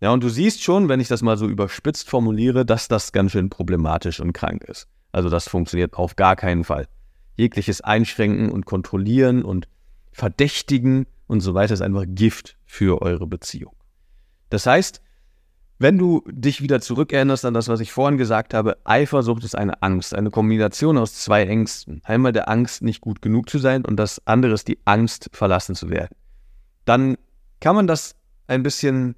Ja, 0.00 0.11
und 0.12 0.23
du 0.23 0.28
siehst 0.28 0.62
schon, 0.62 0.88
wenn 0.88 1.00
ich 1.00 1.09
das 1.09 1.23
mal 1.23 1.37
so 1.37 1.49
überspitzt 1.49 2.11
formuliere, 2.11 2.66
dass 2.66 2.88
das 2.88 3.12
ganz 3.12 3.33
schön 3.33 3.49
problematisch 3.49 4.21
und 4.21 4.33
krank 4.33 4.64
ist. 4.64 4.88
Also 5.16 5.30
das 5.30 5.49
funktioniert 5.49 5.94
auf 5.94 6.14
gar 6.14 6.37
keinen 6.37 6.62
Fall. 6.62 6.88
Jegliches 7.37 7.80
Einschränken 7.80 8.50
und 8.52 8.66
Kontrollieren 8.66 9.46
und 9.46 9.66
Verdächtigen 10.12 11.06
und 11.26 11.40
so 11.40 11.54
weiter 11.54 11.73
ist 11.73 11.80
einfach 11.80 12.04
Gift 12.06 12.58
für 12.66 13.00
eure 13.00 13.26
Beziehung. 13.26 13.75
Das 14.50 14.66
heißt, 14.66 15.00
wenn 15.78 15.96
du 15.96 16.23
dich 16.30 16.61
wieder 16.61 16.82
zurückerinnerst 16.82 17.46
an 17.46 17.54
das, 17.54 17.68
was 17.68 17.80
ich 17.80 17.92
vorhin 17.92 18.18
gesagt 18.18 18.52
habe, 18.52 18.76
Eifersucht 18.85 19.42
ist 19.42 19.56
eine 19.56 19.82
Angst, 19.82 20.14
eine 20.14 20.30
Kombination 20.30 20.99
aus 20.99 21.14
zwei 21.14 21.46
Ängsten. 21.46 22.02
Einmal 22.04 22.35
der 22.35 22.50
Angst, 22.50 22.82
nicht 22.82 23.00
gut 23.00 23.23
genug 23.23 23.49
zu 23.49 23.58
sein 23.58 23.87
und 23.87 23.96
das 23.96 24.20
andere 24.26 24.52
ist 24.52 24.68
die 24.68 24.80
Angst, 24.85 25.30
verlassen 25.32 25.75
zu 25.75 25.88
werden. 25.88 26.14
Dann 26.85 27.16
kann 27.61 27.75
man 27.75 27.87
das 27.87 28.16
ein 28.49 28.62
bisschen 28.62 29.16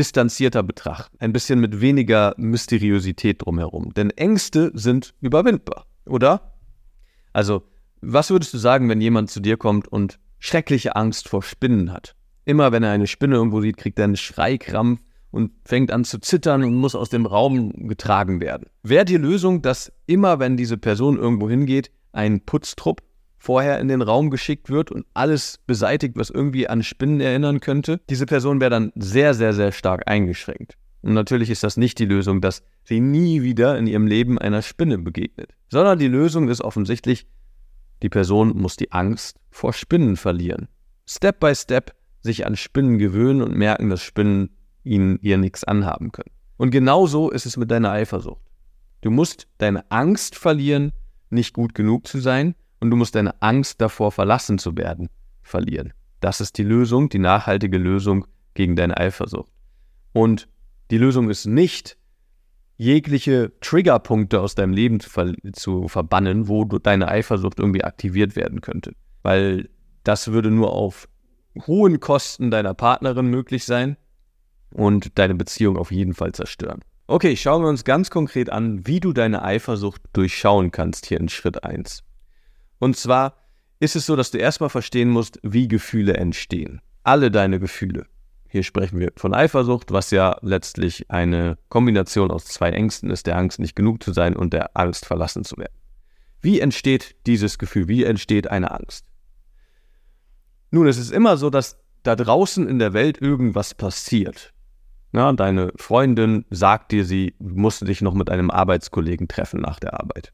distanzierter 0.00 0.62
betrachten, 0.62 1.14
ein 1.20 1.34
bisschen 1.34 1.60
mit 1.60 1.82
weniger 1.82 2.34
Mysteriosität 2.38 3.42
drumherum. 3.44 3.92
Denn 3.92 4.08
Ängste 4.08 4.70
sind 4.72 5.12
überwindbar, 5.20 5.84
oder? 6.06 6.54
Also, 7.34 7.64
was 8.00 8.30
würdest 8.30 8.54
du 8.54 8.58
sagen, 8.58 8.88
wenn 8.88 9.02
jemand 9.02 9.30
zu 9.30 9.40
dir 9.40 9.58
kommt 9.58 9.88
und 9.88 10.18
schreckliche 10.38 10.96
Angst 10.96 11.28
vor 11.28 11.42
Spinnen 11.42 11.92
hat? 11.92 12.16
Immer 12.46 12.72
wenn 12.72 12.82
er 12.82 12.92
eine 12.92 13.06
Spinne 13.06 13.34
irgendwo 13.34 13.60
sieht, 13.60 13.76
kriegt 13.76 13.98
er 13.98 14.06
einen 14.06 14.16
Schreikrampf 14.16 15.02
und 15.30 15.52
fängt 15.66 15.90
an 15.90 16.04
zu 16.04 16.18
zittern 16.18 16.64
und 16.64 16.74
muss 16.74 16.94
aus 16.94 17.10
dem 17.10 17.26
Raum 17.26 17.86
getragen 17.86 18.40
werden. 18.40 18.70
Wäre 18.82 19.04
die 19.04 19.18
Lösung, 19.18 19.60
dass 19.60 19.92
immer, 20.06 20.38
wenn 20.38 20.56
diese 20.56 20.78
Person 20.78 21.18
irgendwo 21.18 21.50
hingeht, 21.50 21.90
ein 22.12 22.40
Putztrupp 22.40 23.02
vorher 23.40 23.80
in 23.80 23.88
den 23.88 24.02
Raum 24.02 24.30
geschickt 24.30 24.68
wird 24.68 24.92
und 24.92 25.06
alles 25.14 25.58
beseitigt, 25.66 26.14
was 26.16 26.30
irgendwie 26.30 26.68
an 26.68 26.82
Spinnen 26.82 27.20
erinnern 27.20 27.58
könnte, 27.58 28.00
diese 28.08 28.26
Person 28.26 28.60
wäre 28.60 28.70
dann 28.70 28.92
sehr, 28.94 29.34
sehr, 29.34 29.54
sehr 29.54 29.72
stark 29.72 30.02
eingeschränkt. 30.06 30.76
Und 31.02 31.14
natürlich 31.14 31.48
ist 31.48 31.64
das 31.64 31.78
nicht 31.78 31.98
die 31.98 32.04
Lösung, 32.04 32.42
dass 32.42 32.62
sie 32.84 33.00
nie 33.00 33.42
wieder 33.42 33.78
in 33.78 33.86
ihrem 33.86 34.06
Leben 34.06 34.38
einer 34.38 34.60
Spinne 34.60 34.98
begegnet, 34.98 35.54
sondern 35.70 35.98
die 35.98 36.06
Lösung 36.06 36.50
ist 36.50 36.60
offensichtlich, 36.60 37.26
die 38.02 38.10
Person 38.10 38.56
muss 38.56 38.76
die 38.76 38.92
Angst 38.92 39.38
vor 39.50 39.72
Spinnen 39.72 40.16
verlieren. 40.16 40.68
Step 41.06 41.40
by 41.40 41.54
Step 41.54 41.94
sich 42.20 42.46
an 42.46 42.56
Spinnen 42.56 42.98
gewöhnen 42.98 43.40
und 43.40 43.56
merken, 43.56 43.88
dass 43.88 44.02
Spinnen 44.02 44.50
ihnen 44.84 45.18
ihr 45.22 45.38
nichts 45.38 45.64
anhaben 45.64 46.12
können. 46.12 46.30
Und 46.58 46.70
genauso 46.70 47.30
ist 47.30 47.46
es 47.46 47.56
mit 47.56 47.70
deiner 47.70 47.90
Eifersucht. 47.90 48.42
Du 49.00 49.10
musst 49.10 49.48
deine 49.56 49.90
Angst 49.90 50.36
verlieren, 50.36 50.92
nicht 51.30 51.54
gut 51.54 51.74
genug 51.74 52.06
zu 52.06 52.18
sein, 52.18 52.54
und 52.80 52.90
du 52.90 52.96
musst 52.96 53.14
deine 53.14 53.40
Angst 53.40 53.80
davor, 53.80 54.10
verlassen 54.10 54.58
zu 54.58 54.76
werden, 54.76 55.08
verlieren. 55.42 55.92
Das 56.20 56.40
ist 56.40 56.58
die 56.58 56.62
Lösung, 56.64 57.08
die 57.08 57.18
nachhaltige 57.18 57.78
Lösung 57.78 58.26
gegen 58.54 58.76
deine 58.76 58.96
Eifersucht. 58.96 59.50
Und 60.12 60.48
die 60.90 60.98
Lösung 60.98 61.30
ist 61.30 61.46
nicht, 61.46 61.96
jegliche 62.76 63.52
Triggerpunkte 63.60 64.40
aus 64.40 64.54
deinem 64.54 64.72
Leben 64.72 65.00
zu, 65.00 65.10
ver 65.10 65.34
zu 65.52 65.88
verbannen, 65.88 66.48
wo 66.48 66.64
deine 66.64 67.08
Eifersucht 67.08 67.58
irgendwie 67.58 67.84
aktiviert 67.84 68.36
werden 68.36 68.60
könnte. 68.60 68.94
Weil 69.22 69.68
das 70.02 70.28
würde 70.28 70.50
nur 70.50 70.72
auf 70.72 71.06
hohen 71.66 72.00
Kosten 72.00 72.50
deiner 72.50 72.74
Partnerin 72.74 73.26
möglich 73.26 73.64
sein 73.64 73.96
und 74.72 75.18
deine 75.18 75.34
Beziehung 75.34 75.76
auf 75.76 75.92
jeden 75.92 76.14
Fall 76.14 76.32
zerstören. 76.32 76.80
Okay, 77.06 77.36
schauen 77.36 77.62
wir 77.62 77.68
uns 77.68 77.84
ganz 77.84 78.08
konkret 78.08 78.50
an, 78.50 78.86
wie 78.86 79.00
du 79.00 79.12
deine 79.12 79.42
Eifersucht 79.42 80.00
durchschauen 80.12 80.70
kannst 80.70 81.06
hier 81.06 81.18
in 81.20 81.28
Schritt 81.28 81.64
1. 81.64 82.04
Und 82.80 82.96
zwar 82.96 83.36
ist 83.78 83.94
es 83.94 84.06
so, 84.06 84.16
dass 84.16 84.32
du 84.32 84.38
erstmal 84.38 84.70
verstehen 84.70 85.10
musst, 85.10 85.38
wie 85.42 85.68
Gefühle 85.68 86.14
entstehen. 86.14 86.80
Alle 87.04 87.30
deine 87.30 87.60
Gefühle. 87.60 88.06
Hier 88.48 88.64
sprechen 88.64 88.98
wir 88.98 89.12
von 89.16 89.32
Eifersucht, 89.32 89.92
was 89.92 90.10
ja 90.10 90.36
letztlich 90.42 91.08
eine 91.08 91.56
Kombination 91.68 92.32
aus 92.32 92.46
zwei 92.46 92.70
Ängsten 92.70 93.10
ist, 93.10 93.28
der 93.28 93.36
Angst 93.36 93.60
nicht 93.60 93.76
genug 93.76 94.02
zu 94.02 94.12
sein 94.12 94.34
und 94.34 94.52
der 94.52 94.76
Angst 94.76 95.06
verlassen 95.06 95.44
zu 95.44 95.56
werden. 95.56 95.78
Wie 96.40 96.58
entsteht 96.58 97.14
dieses 97.26 97.58
Gefühl? 97.58 97.86
Wie 97.86 98.02
entsteht 98.02 98.50
eine 98.50 98.72
Angst? 98.72 99.06
Nun, 100.70 100.88
es 100.88 100.98
ist 100.98 101.12
immer 101.12 101.36
so, 101.36 101.48
dass 101.50 101.78
da 102.02 102.16
draußen 102.16 102.66
in 102.66 102.78
der 102.78 102.92
Welt 102.92 103.20
irgendwas 103.20 103.74
passiert. 103.74 104.52
Ja, 105.12 105.32
deine 105.32 105.72
Freundin 105.76 106.44
sagt 106.50 106.92
dir, 106.92 107.04
sie 107.04 107.34
musste 107.38 107.84
dich 107.84 108.00
noch 108.00 108.14
mit 108.14 108.30
einem 108.30 108.50
Arbeitskollegen 108.50 109.28
treffen 109.28 109.60
nach 109.60 109.78
der 109.80 110.00
Arbeit. 110.00 110.32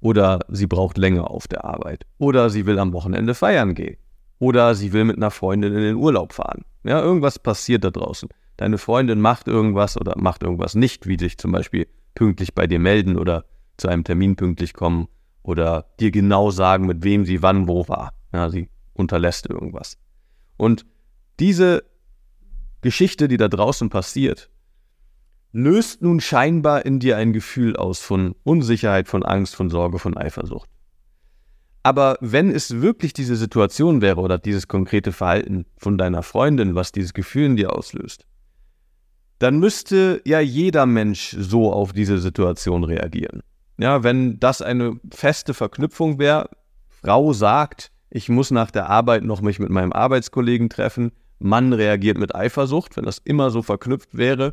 Oder 0.00 0.40
sie 0.48 0.66
braucht 0.66 0.98
länger 0.98 1.30
auf 1.30 1.46
der 1.46 1.64
Arbeit. 1.64 2.06
Oder 2.18 2.50
sie 2.50 2.66
will 2.66 2.78
am 2.78 2.92
Wochenende 2.92 3.34
feiern 3.34 3.74
gehen. 3.74 3.96
Oder 4.38 4.74
sie 4.74 4.92
will 4.92 5.04
mit 5.04 5.16
einer 5.16 5.30
Freundin 5.30 5.74
in 5.74 5.82
den 5.82 5.96
Urlaub 5.96 6.32
fahren. 6.32 6.64
Ja, 6.84 7.00
irgendwas 7.00 7.38
passiert 7.38 7.84
da 7.84 7.90
draußen. 7.90 8.30
Deine 8.56 8.78
Freundin 8.78 9.20
macht 9.20 9.48
irgendwas 9.48 9.98
oder 9.98 10.14
macht 10.16 10.42
irgendwas 10.42 10.74
nicht, 10.74 11.06
wie 11.06 11.18
sich 11.18 11.38
zum 11.38 11.52
Beispiel 11.52 11.86
pünktlich 12.14 12.54
bei 12.54 12.66
dir 12.66 12.78
melden 12.78 13.18
oder 13.18 13.44
zu 13.76 13.88
einem 13.88 14.04
Termin 14.04 14.36
pünktlich 14.36 14.74
kommen 14.74 15.08
oder 15.42 15.86
dir 15.98 16.10
genau 16.10 16.50
sagen, 16.50 16.86
mit 16.86 17.04
wem 17.04 17.24
sie 17.24 17.42
wann 17.42 17.68
wo 17.68 17.88
war. 17.88 18.12
Ja, 18.32 18.50
sie 18.50 18.68
unterlässt 18.94 19.48
irgendwas. 19.48 19.98
Und 20.56 20.86
diese 21.38 21.84
Geschichte, 22.82 23.28
die 23.28 23.36
da 23.36 23.48
draußen 23.48 23.90
passiert, 23.90 24.50
löst 25.52 26.02
nun 26.02 26.20
scheinbar 26.20 26.86
in 26.86 27.00
dir 27.00 27.16
ein 27.16 27.32
Gefühl 27.32 27.76
aus 27.76 28.00
von 28.00 28.34
Unsicherheit, 28.44 29.08
von 29.08 29.24
Angst, 29.24 29.56
von 29.56 29.70
Sorge, 29.70 29.98
von 29.98 30.16
Eifersucht. 30.16 30.68
Aber 31.82 32.18
wenn 32.20 32.50
es 32.50 32.82
wirklich 32.82 33.12
diese 33.12 33.36
Situation 33.36 34.02
wäre 34.02 34.20
oder 34.20 34.38
dieses 34.38 34.68
konkrete 34.68 35.12
Verhalten 35.12 35.64
von 35.76 35.96
deiner 35.96 36.22
Freundin, 36.22 36.74
was 36.74 36.92
dieses 36.92 37.14
Gefühl 37.14 37.46
in 37.46 37.56
dir 37.56 37.72
auslöst, 37.74 38.26
dann 39.38 39.58
müsste 39.58 40.20
ja 40.26 40.40
jeder 40.40 40.84
Mensch 40.84 41.34
so 41.38 41.72
auf 41.72 41.92
diese 41.92 42.18
Situation 42.18 42.84
reagieren. 42.84 43.42
Ja, 43.78 44.02
wenn 44.02 44.38
das 44.38 44.60
eine 44.60 45.00
feste 45.10 45.54
Verknüpfung 45.54 46.18
wäre, 46.18 46.50
Frau 46.88 47.32
sagt, 47.32 47.90
ich 48.10 48.28
muss 48.28 48.50
nach 48.50 48.70
der 48.70 48.90
Arbeit 48.90 49.24
noch 49.24 49.40
mich 49.40 49.58
mit 49.58 49.70
meinem 49.70 49.94
Arbeitskollegen 49.94 50.68
treffen, 50.68 51.12
Mann 51.38 51.72
reagiert 51.72 52.18
mit 52.18 52.34
Eifersucht, 52.34 52.98
wenn 52.98 53.06
das 53.06 53.16
immer 53.24 53.50
so 53.50 53.62
verknüpft 53.62 54.18
wäre, 54.18 54.52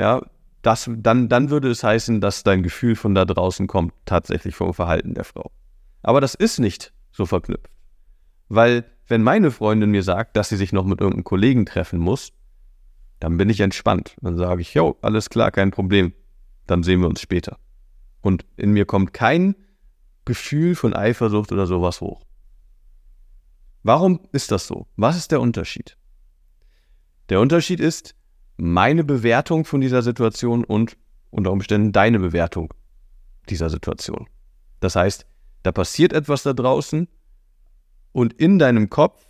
ja, 0.00 0.22
das, 0.62 0.90
dann, 0.90 1.28
dann 1.28 1.50
würde 1.50 1.70
es 1.70 1.84
heißen, 1.84 2.22
dass 2.22 2.42
dein 2.42 2.62
Gefühl 2.62 2.96
von 2.96 3.14
da 3.14 3.26
draußen 3.26 3.66
kommt, 3.66 3.92
tatsächlich 4.06 4.54
vom 4.54 4.72
Verhalten 4.72 5.12
der 5.12 5.24
Frau. 5.24 5.50
Aber 6.02 6.22
das 6.22 6.34
ist 6.34 6.58
nicht 6.58 6.94
so 7.12 7.26
verknüpft. 7.26 7.68
Weil, 8.48 8.84
wenn 9.08 9.22
meine 9.22 9.50
Freundin 9.50 9.90
mir 9.90 10.02
sagt, 10.02 10.38
dass 10.38 10.48
sie 10.48 10.56
sich 10.56 10.72
noch 10.72 10.86
mit 10.86 11.00
irgendeinem 11.00 11.24
Kollegen 11.24 11.66
treffen 11.66 11.98
muss, 11.98 12.32
dann 13.18 13.36
bin 13.36 13.50
ich 13.50 13.60
entspannt. 13.60 14.16
Dann 14.22 14.38
sage 14.38 14.62
ich, 14.62 14.72
jo, 14.72 14.96
alles 15.02 15.28
klar, 15.28 15.50
kein 15.50 15.70
Problem. 15.70 16.14
Dann 16.66 16.82
sehen 16.82 17.00
wir 17.00 17.08
uns 17.08 17.20
später. 17.20 17.58
Und 18.22 18.46
in 18.56 18.72
mir 18.72 18.86
kommt 18.86 19.12
kein 19.12 19.54
Gefühl 20.24 20.74
von 20.74 20.94
Eifersucht 20.94 21.52
oder 21.52 21.66
sowas 21.66 22.00
hoch. 22.00 22.24
Warum 23.82 24.20
ist 24.32 24.50
das 24.50 24.66
so? 24.66 24.86
Was 24.96 25.18
ist 25.18 25.30
der 25.30 25.42
Unterschied? 25.42 25.98
Der 27.28 27.40
Unterschied 27.40 27.80
ist 27.80 28.14
meine 28.60 29.04
Bewertung 29.04 29.64
von 29.64 29.80
dieser 29.80 30.02
Situation 30.02 30.64
und 30.64 30.96
unter 31.30 31.52
Umständen 31.52 31.92
deine 31.92 32.18
Bewertung 32.18 32.72
dieser 33.48 33.70
Situation. 33.70 34.26
Das 34.80 34.96
heißt, 34.96 35.26
da 35.62 35.72
passiert 35.72 36.12
etwas 36.12 36.42
da 36.42 36.52
draußen 36.52 37.08
und 38.12 38.32
in 38.34 38.58
deinem 38.58 38.90
Kopf 38.90 39.28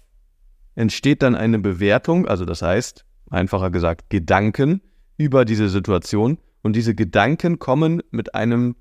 entsteht 0.74 1.22
dann 1.22 1.34
eine 1.34 1.58
Bewertung, 1.58 2.26
also 2.26 2.44
das 2.44 2.62
heißt, 2.62 3.04
einfacher 3.30 3.70
gesagt, 3.70 4.10
Gedanken 4.10 4.80
über 5.16 5.44
diese 5.44 5.68
Situation 5.68 6.38
und 6.62 6.76
diese 6.76 6.94
Gedanken 6.94 7.58
kommen 7.58 8.02
mit 8.10 8.34
einem 8.34 8.76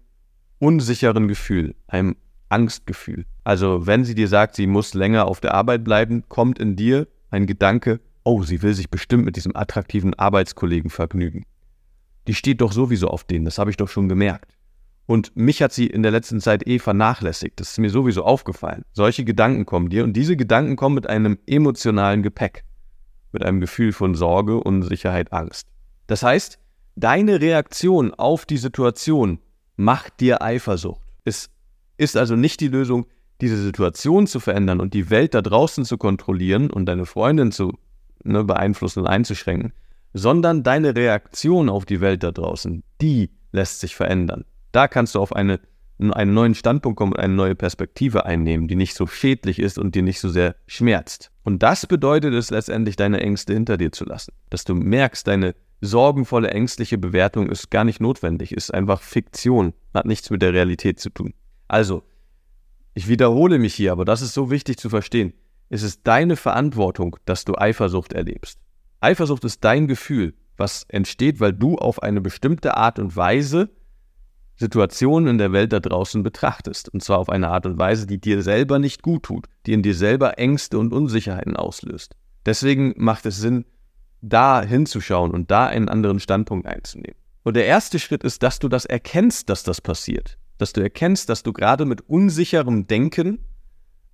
unsicheren 0.60 1.28
Gefühl, 1.28 1.76
einem 1.88 2.16
Angstgefühl. 2.50 3.26
Also 3.44 3.86
wenn 3.86 4.06
sie 4.06 4.16
dir 4.16 4.28
sagt, 4.28 4.56
sie 4.56 4.68
muss 4.68 4.94
länger 4.94 5.26
auf 5.26 5.40
der 5.40 5.54
Arbeit 5.54 5.84
bleiben, 5.84 6.24
kommt 6.28 6.60
in 6.60 6.76
dir 6.76 7.08
ein 7.30 7.46
Gedanke, 7.46 8.00
oh, 8.24 8.44
sie 8.44 8.62
will 8.62 8.74
sich 8.74 8.90
bestimmt 8.90 9.26
mit 9.26 9.36
diesem 9.36 9.56
attraktiven 9.56 10.14
Arbeitskollegen 10.14 10.90
vergnügen. 10.90 11.46
Die 12.28 12.36
steht 12.36 12.62
doch 12.62 12.72
sowieso 12.72 13.08
auf 13.08 13.24
den, 13.24 13.46
das 13.46 13.58
habe 13.58 13.72
ich 13.72 13.78
doch 13.78 13.90
schon 13.90 14.10
gemerkt. 14.10 14.54
Und 15.06 15.36
mich 15.36 15.64
hat 15.64 15.74
sie 15.74 15.88
in 15.88 16.04
der 16.04 16.12
letzten 16.12 16.40
Zeit 16.40 16.68
eh 16.68 16.78
vernachlässigt. 16.78 17.60
Das 17.60 17.72
ist 17.72 17.80
mir 17.80 17.90
sowieso 17.90 18.24
aufgefallen. 18.24 18.84
Solche 18.94 19.24
Gedanken 19.24 19.66
kommen 19.66 19.90
dir 19.90 20.04
und 20.04 20.14
diese 20.14 20.38
Gedanken 20.38 20.76
kommen 20.76 20.94
mit 20.94 21.08
einem 21.08 21.40
emotionalen 21.48 22.22
Gepäck, 22.22 22.64
mit 23.32 23.44
einem 23.44 23.60
Gefühl 23.60 23.92
von 23.92 24.14
Sorge, 24.14 24.60
Unsicherheit, 24.62 25.34
Angst. 25.34 25.68
Das 26.06 26.22
heißt, 26.22 26.60
deine 26.96 27.42
Reaktion 27.42 28.14
auf 28.14 28.46
die 28.46 28.58
Situation 28.58 29.40
macht 29.78 30.20
dir 30.20 30.44
Eifersucht. 30.44 31.02
Es 31.24 31.50
ist 31.98 32.16
also 32.16 32.36
nicht 32.36 32.60
die 32.60 32.68
Lösung, 32.68 33.08
diese 33.42 33.58
Situation 33.58 34.28
zu 34.28 34.40
verändern 34.40 34.80
und 34.80 34.94
die 34.94 35.10
Welt 35.10 35.34
da 35.34 35.42
draußen 35.42 35.86
zu 35.86 35.98
kontrollieren 35.98 36.70
und 36.70 36.86
deine 36.86 37.08
Freundin 37.08 37.52
zu 37.52 37.74
ne, 38.24 38.44
beeinflussen 38.44 39.02
und 39.02 39.08
einzuschränken, 39.08 39.74
sondern 40.14 40.64
deine 40.64 40.96
Reaktion 40.96 41.70
auf 41.70 41.86
die 41.86 42.02
Welt 42.02 42.24
da 42.24 42.32
draußen, 42.32 42.84
die 43.02 43.30
lässt 43.52 43.80
sich 43.80 43.96
verändern. 43.96 44.46
Da 44.72 44.88
kannst 44.88 45.16
du 45.16 45.20
auf 45.20 45.36
eine, 45.36 45.60
einen 46.00 46.34
neuen 46.34 46.56
Standpunkt 46.56 46.98
kommen 46.98 47.14
und 47.14 47.20
eine 47.20 47.34
neue 47.34 47.56
Perspektive 47.56 48.26
einnehmen, 48.26 48.68
die 48.68 48.76
nicht 48.76 48.96
so 48.96 49.08
schädlich 49.08 49.60
ist 49.60 49.78
und 49.78 49.96
dir 49.96 50.04
nicht 50.04 50.20
so 50.20 50.30
sehr 50.30 50.56
schmerzt. 50.68 51.32
Und 51.44 51.64
das 51.64 51.86
bedeutet 51.88 52.34
es 52.34 52.52
letztendlich, 52.52 52.96
deine 52.96 53.22
Ängste 53.22 53.54
hinter 53.54 53.78
dir 53.78 53.92
zu 53.92 54.06
lassen. 54.06 54.34
Dass 54.50 54.64
du 54.64 54.76
merkst, 54.76 55.28
deine 55.28 55.56
sorgenvolle, 55.82 56.52
ängstliche 56.52 56.98
Bewertung 56.98 57.50
ist 57.50 57.72
gar 57.72 57.84
nicht 57.84 58.02
notwendig, 58.02 58.52
ist 58.52 58.74
einfach 58.74 59.02
Fiktion, 59.02 59.74
hat 59.94 60.06
nichts 60.06 60.30
mit 60.30 60.42
der 60.42 60.54
Realität 60.54 61.00
zu 61.00 61.10
tun. 61.10 61.34
Also, 61.68 62.04
ich 62.94 63.08
wiederhole 63.08 63.60
mich 63.60 63.76
hier, 63.76 63.92
aber 63.92 64.06
das 64.06 64.22
ist 64.22 64.34
so 64.34 64.52
wichtig 64.52 64.78
zu 64.78 64.90
verstehen. 64.90 65.34
Es 65.70 65.84
ist 65.84 66.02
deine 66.04 66.36
Verantwortung, 66.36 67.18
dass 67.26 67.46
du 67.46 67.56
Eifersucht 67.56 68.14
erlebst. 68.14 68.60
Eifersucht 69.02 69.44
ist 69.46 69.64
dein 69.64 69.88
Gefühl, 69.88 70.34
was 70.58 70.84
entsteht, 70.90 71.40
weil 71.40 71.54
du 71.54 71.78
auf 71.78 72.04
eine 72.04 72.22
bestimmte 72.22 72.76
Art 72.76 73.00
und 73.00 73.16
Weise 73.16 73.70
Situationen 74.60 75.30
in 75.30 75.38
der 75.38 75.54
Welt 75.54 75.72
da 75.72 75.80
draußen 75.80 76.22
betrachtest. 76.22 76.90
Und 76.90 77.02
zwar 77.02 77.20
auf 77.20 77.30
eine 77.30 77.48
Art 77.48 77.66
und 77.66 77.80
Weise, 77.80 78.08
die 78.08 78.20
dir 78.20 78.42
selber 78.42 78.78
nicht 78.78 79.02
gut 79.02 79.24
tut, 79.24 79.46
die 79.66 79.74
in 79.74 79.84
dir 79.84 79.96
selber 79.96 80.38
Ängste 80.38 80.78
und 80.78 80.92
Unsicherheiten 80.92 81.56
auslöst. 81.56 82.16
Deswegen 82.46 82.94
macht 82.98 83.26
es 83.26 83.38
Sinn, 83.38 83.66
da 84.22 84.62
hinzuschauen 84.62 85.32
und 85.32 85.50
da 85.50 85.68
einen 85.68 85.88
anderen 85.88 86.20
Standpunkt 86.20 86.68
einzunehmen. 86.68 87.16
Und 87.44 87.56
der 87.56 87.68
erste 87.68 88.00
Schritt 88.00 88.24
ist, 88.24 88.44
dass 88.44 88.60
du 88.60 88.68
das 88.68 88.86
erkennst, 88.86 89.50
dass 89.50 89.64
das 89.64 89.80
passiert. 89.80 90.38
Dass 90.58 90.74
du 90.74 90.82
erkennst, 90.82 91.30
dass 91.30 91.42
du 91.42 91.54
gerade 91.54 91.86
mit 91.86 92.02
unsicherem 92.02 92.86
Denken 92.86 93.40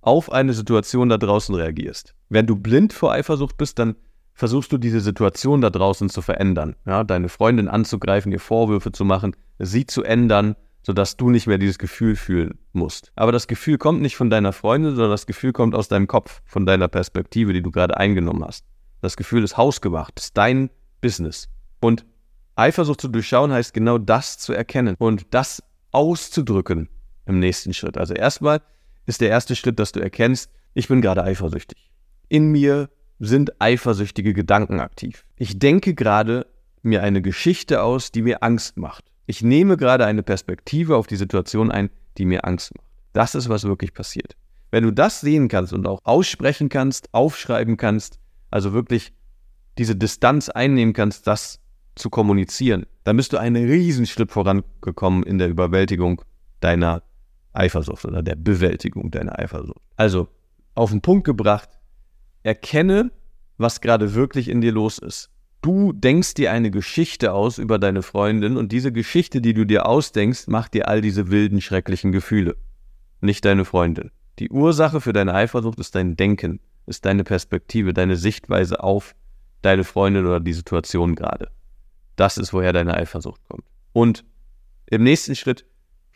auf 0.06 0.30
eine 0.30 0.52
Situation 0.52 1.08
da 1.08 1.18
draußen 1.18 1.54
reagierst. 1.54 2.14
Wenn 2.28 2.46
du 2.46 2.54
blind 2.54 2.92
vor 2.92 3.12
Eifersucht 3.12 3.56
bist, 3.56 3.78
dann 3.80 3.96
versuchst 4.34 4.70
du 4.70 4.78
diese 4.78 5.00
Situation 5.00 5.60
da 5.60 5.70
draußen 5.70 6.08
zu 6.08 6.22
verändern. 6.22 6.76
Ja, 6.86 7.02
deine 7.02 7.28
Freundin 7.28 7.68
anzugreifen, 7.68 8.30
ihr 8.30 8.38
Vorwürfe 8.38 8.92
zu 8.92 9.04
machen, 9.04 9.34
sie 9.58 9.84
zu 9.84 10.04
ändern, 10.04 10.54
sodass 10.82 11.16
du 11.16 11.30
nicht 11.30 11.48
mehr 11.48 11.58
dieses 11.58 11.78
Gefühl 11.78 12.14
fühlen 12.14 12.58
musst. 12.72 13.10
Aber 13.16 13.32
das 13.32 13.48
Gefühl 13.48 13.78
kommt 13.78 14.00
nicht 14.00 14.16
von 14.16 14.30
deiner 14.30 14.52
Freundin, 14.52 14.94
sondern 14.94 15.10
das 15.10 15.26
Gefühl 15.26 15.52
kommt 15.52 15.74
aus 15.74 15.88
deinem 15.88 16.06
Kopf, 16.06 16.40
von 16.44 16.66
deiner 16.66 16.86
Perspektive, 16.86 17.52
die 17.52 17.62
du 17.62 17.72
gerade 17.72 17.96
eingenommen 17.96 18.44
hast. 18.44 18.64
Das 19.00 19.16
Gefühl 19.16 19.42
ist 19.42 19.56
hausgemacht, 19.56 20.20
ist 20.20 20.36
dein 20.36 20.70
Business. 21.00 21.48
Und 21.80 22.06
Eifersucht 22.54 23.00
zu 23.00 23.08
durchschauen 23.08 23.50
heißt 23.50 23.74
genau 23.74 23.98
das 23.98 24.38
zu 24.38 24.52
erkennen 24.52 24.94
und 24.98 25.26
das 25.34 25.62
auszudrücken 25.90 26.88
im 27.24 27.40
nächsten 27.40 27.74
Schritt. 27.74 27.98
Also 27.98 28.14
erstmal 28.14 28.60
ist 29.06 29.20
der 29.20 29.30
erste 29.30 29.56
Schritt, 29.56 29.78
dass 29.78 29.92
du 29.92 30.00
erkennst, 30.00 30.50
ich 30.74 30.88
bin 30.88 31.00
gerade 31.00 31.22
eifersüchtig. 31.24 31.90
In 32.28 32.50
mir 32.50 32.90
sind 33.18 33.60
eifersüchtige 33.60 34.34
Gedanken 34.34 34.80
aktiv. 34.80 35.24
Ich 35.36 35.58
denke 35.58 35.94
gerade 35.94 36.46
mir 36.82 37.02
eine 37.02 37.22
Geschichte 37.22 37.82
aus, 37.82 38.12
die 38.12 38.22
mir 38.22 38.42
Angst 38.42 38.76
macht. 38.76 39.04
Ich 39.26 39.42
nehme 39.42 39.76
gerade 39.76 40.06
eine 40.06 40.22
Perspektive 40.22 40.96
auf 40.96 41.06
die 41.06 41.16
Situation 41.16 41.70
ein, 41.70 41.90
die 42.18 42.26
mir 42.26 42.44
Angst 42.44 42.74
macht. 42.76 42.86
Das 43.12 43.34
ist, 43.34 43.48
was 43.48 43.64
wirklich 43.64 43.94
passiert. 43.94 44.36
Wenn 44.70 44.84
du 44.84 44.90
das 44.90 45.20
sehen 45.20 45.48
kannst 45.48 45.72
und 45.72 45.86
auch 45.86 46.00
aussprechen 46.04 46.68
kannst, 46.68 47.08
aufschreiben 47.12 47.76
kannst, 47.76 48.18
also 48.50 48.72
wirklich 48.72 49.12
diese 49.78 49.96
Distanz 49.96 50.48
einnehmen 50.48 50.92
kannst, 50.92 51.26
das 51.26 51.60
zu 51.94 52.10
kommunizieren, 52.10 52.86
dann 53.04 53.16
bist 53.16 53.32
du 53.32 53.38
einen 53.38 53.64
Riesenschritt 53.64 54.30
vorangekommen 54.30 55.22
in 55.22 55.38
der 55.38 55.48
Überwältigung 55.48 56.22
deiner 56.60 57.02
Eifersucht 57.56 58.04
oder 58.04 58.22
der 58.22 58.36
Bewältigung 58.36 59.10
deiner 59.10 59.38
Eifersucht. 59.38 59.80
Also 59.96 60.28
auf 60.74 60.90
den 60.90 61.00
Punkt 61.00 61.24
gebracht, 61.24 61.70
erkenne, 62.42 63.10
was 63.58 63.80
gerade 63.80 64.14
wirklich 64.14 64.48
in 64.48 64.60
dir 64.60 64.72
los 64.72 64.98
ist. 64.98 65.30
Du 65.62 65.92
denkst 65.92 66.34
dir 66.34 66.52
eine 66.52 66.70
Geschichte 66.70 67.32
aus 67.32 67.58
über 67.58 67.78
deine 67.78 68.02
Freundin 68.02 68.56
und 68.56 68.72
diese 68.72 68.92
Geschichte, 68.92 69.40
die 69.40 69.54
du 69.54 69.64
dir 69.64 69.86
ausdenkst, 69.86 70.48
macht 70.48 70.74
dir 70.74 70.88
all 70.88 71.00
diese 71.00 71.30
wilden, 71.30 71.60
schrecklichen 71.60 72.12
Gefühle. 72.12 72.56
Nicht 73.20 73.44
deine 73.44 73.64
Freundin. 73.64 74.10
Die 74.38 74.50
Ursache 74.50 75.00
für 75.00 75.12
deine 75.12 75.34
Eifersucht 75.34 75.80
ist 75.80 75.94
dein 75.94 76.16
Denken 76.16 76.60
ist 76.86 77.04
deine 77.04 77.24
Perspektive, 77.24 77.92
deine 77.92 78.16
Sichtweise 78.16 78.82
auf 78.82 79.14
deine 79.62 79.84
Freundin 79.84 80.24
oder 80.24 80.40
die 80.40 80.52
Situation 80.52 81.14
gerade. 81.14 81.50
Das 82.14 82.38
ist, 82.38 82.52
woher 82.52 82.72
deine 82.72 82.94
Eifersucht 82.94 83.40
kommt. 83.48 83.64
Und 83.92 84.24
im 84.86 85.02
nächsten 85.02 85.34
Schritt 85.34 85.66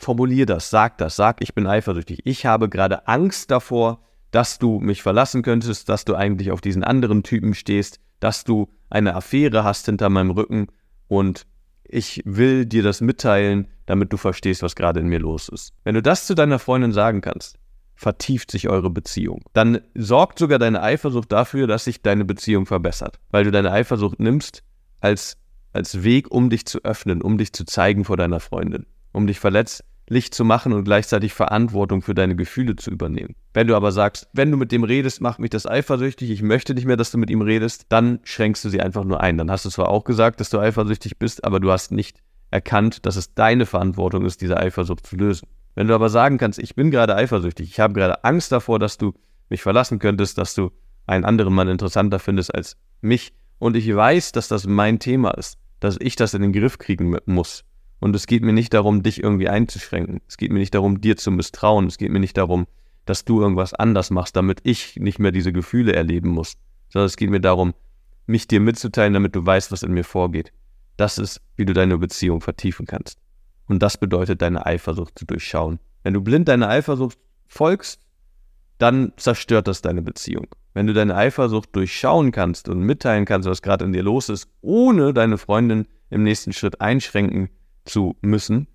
formulier 0.01 0.47
das, 0.47 0.71
sag 0.71 0.99
das, 0.99 1.15
sag, 1.15 1.43
ich 1.43 1.55
bin 1.55 1.67
eifersüchtig. 1.67 2.21
Ich 2.25 2.47
habe 2.47 2.69
gerade 2.69 3.07
Angst 3.07 3.51
davor, 3.51 4.01
dass 4.31 4.59
du 4.59 4.81
mich 4.81 5.03
verlassen 5.03 5.43
könntest, 5.43 5.89
dass 5.89 6.05
du 6.05 6.15
eigentlich 6.15 6.51
auf 6.51 6.61
diesen 6.61 6.83
anderen 6.83 7.23
Typen 7.23 7.55
stehst, 7.55 8.01
dass 8.19 8.45
du 8.45 8.69
eine 8.89 9.15
Affäre 9.15 9.63
hast 9.63 9.87
hinter 9.87 10.09
meinem 10.09 10.31
Rücken 10.31 10.69
und 11.09 11.47
ich 11.85 12.23
will 12.25 12.67
dir 12.67 12.83
das 12.83 13.01
mitteilen, 13.01 13.69
damit 13.87 14.13
du 14.13 14.17
verstehst, 14.17 14.63
was 14.63 14.77
gerade 14.77 15.01
in 15.01 15.09
mir 15.09 15.19
los 15.19 15.49
ist. 15.49 15.73
Wenn 15.85 15.97
du 15.97 16.03
das 16.03 16.27
zu 16.27 16.35
deiner 16.35 16.59
Freundin 16.59 16.93
sagen 16.93 17.21
kannst, 17.21 17.59
vertieft 17.95 18.51
sich 18.51 18.69
eure 18.69 18.89
Beziehung. 18.89 19.43
Dann 19.53 19.81
sorgt 19.95 20.39
sogar 20.39 20.59
deine 20.59 20.83
Eifersucht 20.83 21.31
dafür, 21.31 21.67
dass 21.67 21.85
sich 21.85 22.01
deine 22.01 22.25
Beziehung 22.25 22.65
verbessert, 22.65 23.19
weil 23.31 23.45
du 23.45 23.51
deine 23.51 23.73
Eifersucht 23.73 24.21
nimmst 24.21 24.63
als, 25.01 25.37
als 25.73 26.03
Weg, 26.05 26.31
um 26.31 26.49
dich 26.49 26.65
zu 26.65 26.83
öffnen, 26.85 27.21
um 27.21 27.37
dich 27.37 27.53
zu 27.53 27.65
zeigen 27.65 28.05
vor 28.05 28.17
deiner 28.17 28.41
Freundin, 28.41 28.87
um 29.13 29.27
dich 29.27 29.41
verletzt 29.41 29.85
Licht 30.11 30.35
zu 30.35 30.45
machen 30.45 30.73
und 30.73 30.85
gleichzeitig 30.85 31.33
Verantwortung 31.33 32.03
für 32.03 32.15
deine 32.15 32.35
Gefühle 32.35 32.75
zu 32.75 32.91
übernehmen. 32.91 33.37
Wenn 33.55 33.69
du 33.69 33.77
aber 33.77 33.93
sagst, 33.93 34.29
wenn 34.33 34.51
du 34.51 34.57
mit 34.57 34.73
dem 34.73 34.83
redest, 34.83 35.21
macht 35.21 35.39
mich 35.39 35.51
das 35.51 35.67
eifersüchtig, 35.67 36.31
ich 36.31 36.43
möchte 36.43 36.75
nicht 36.75 36.85
mehr, 36.85 36.97
dass 36.97 37.13
du 37.13 37.19
mit 37.19 37.31
ihm 37.31 37.43
redest, 37.43 37.87
dann 37.91 38.19
schränkst 38.25 38.65
du 38.65 38.69
sie 38.71 38.81
einfach 38.81 39.05
nur 39.05 39.21
ein. 39.21 39.39
Dann 39.39 39.51
hast 39.51 39.65
du 39.65 39.71
zwar 39.71 39.89
auch 39.89 40.03
gesagt, 40.03 40.41
dass 40.41 40.51
du 40.51 40.59
eifersüchtig 40.59 41.19
bist, 41.19 41.45
aber 41.45 41.61
du 41.61 41.71
hast 41.71 41.93
nicht 41.93 42.19
erkannt, 42.51 43.07
dass 43.07 43.15
es 43.15 43.35
deine 43.35 43.67
Verantwortung 43.67 44.27
ist, 44.27 44.41
diese 44.41 44.57
Eifersucht 44.57 45.07
zu 45.07 45.17
lösen. 45.17 45.47
Wenn 45.77 45.87
du 45.87 45.95
aber 45.95 46.09
sagen 46.09 46.39
kannst, 46.39 46.59
ich 46.59 46.75
bin 46.75 46.91
gerade 46.91 47.15
eifersüchtig, 47.15 47.71
ich 47.71 47.79
habe 47.79 47.95
gerade 47.95 48.25
Angst 48.25 48.51
davor, 48.51 48.81
dass 48.81 48.99
du 48.99 49.15
mich 49.49 49.63
verlassen 49.63 50.01
könntest, 50.01 50.37
dass 50.39 50.55
du 50.55 50.73
einen 51.07 51.25
anderen 51.25 51.55
Mann 51.55 51.69
interessanter 51.69 52.19
findest 52.19 52.53
als 52.53 52.77
mich 53.01 53.33
und 53.59 53.77
ich 53.77 53.95
weiß, 53.95 54.33
dass 54.33 54.49
das 54.49 54.67
mein 54.67 54.99
Thema 54.99 55.31
ist, 55.33 55.59
dass 55.79 55.97
ich 56.01 56.17
das 56.17 56.35
in 56.35 56.43
den 56.43 56.53
Griff 56.53 56.79
kriegen 56.79 57.17
muss, 57.27 57.65
und 58.01 58.17
es 58.17 58.27
geht 58.27 58.43
mir 58.43 58.55
nicht 58.55 58.73
darum, 58.73 59.03
dich 59.03 59.23
irgendwie 59.23 59.49
einzuschränken. 59.49 60.21
Es 60.27 60.39
geht 60.39 60.51
mir 60.51 60.59
nicht 60.59 60.75
darum, 60.75 61.01
dir 61.01 61.17
zu 61.17 61.31
misstrauen. 61.31 61.87
Es 61.87 61.99
geht 61.99 62.11
mir 62.11 62.19
nicht 62.19 62.37
darum, 62.37 62.67
dass 63.05 63.27
du 63.27 63.41
irgendwas 63.41 63.75
anders 63.75 64.11
machst, 64.11 64.37
damit 64.37 64.61
ich 64.65 64.97
nicht 64.97 65.19
mehr 65.19 65.33
diese 65.33 65.53
Gefühle 65.53 65.93
erleben 65.93 66.31
muss. 66.31 66.55
Sondern 66.89 67.07
es 67.07 67.17
geht 67.17 67.31
mir 67.31 67.41
darum, 67.41 67.75
mich 68.27 68.49
dir 68.49 68.61
mitzuteilen, 68.61 69.13
damit 69.13 69.37
du 69.37 69.45
weißt, 69.45 69.71
was 69.71 69.83
in 69.83 69.93
mir 69.93 70.05
vorgeht. 70.05 70.53
Das 70.97 71.19
ist, 71.19 71.43
wie 71.57 71.67
du 71.67 71.75
deine 71.75 71.99
Beziehung 71.99 72.41
vertiefen 72.41 72.87
kannst. 72.87 73.19
Und 73.67 73.83
das 73.83 73.99
bedeutet, 73.99 74.41
deine 74.41 74.65
Eifersucht 74.65 75.19
zu 75.19 75.27
durchschauen. 75.27 75.79
Wenn 76.03 76.15
du 76.15 76.23
blind 76.23 76.49
deiner 76.49 76.69
Eifersucht 76.71 77.19
folgst, 77.49 78.01
dann 78.79 79.13
zerstört 79.17 79.69
das 79.69 79.83
deine 79.83 80.01
Beziehung. 80.01 80.47
Wenn 80.73 80.87
du 80.87 80.95
deine 80.95 81.17
Eifersucht 81.17 81.77
durchschauen 81.77 82.33
kannst 82.33 82.69
und 82.69 82.81
mitteilen 82.81 83.27
kannst, 83.27 83.49
was 83.49 83.61
gerade 83.61 83.85
in 83.85 83.93
dir 83.93 84.03
los 84.03 84.31
ist, 84.31 84.49
ohne 84.63 85.13
deine 85.13 85.37
Freundin 85.37 85.87
im 86.09 86.23
nächsten 86.23 86.53
Schritt 86.53 86.81
einschränken 86.81 87.51
zu 87.91 88.17
müssen, 88.23 88.67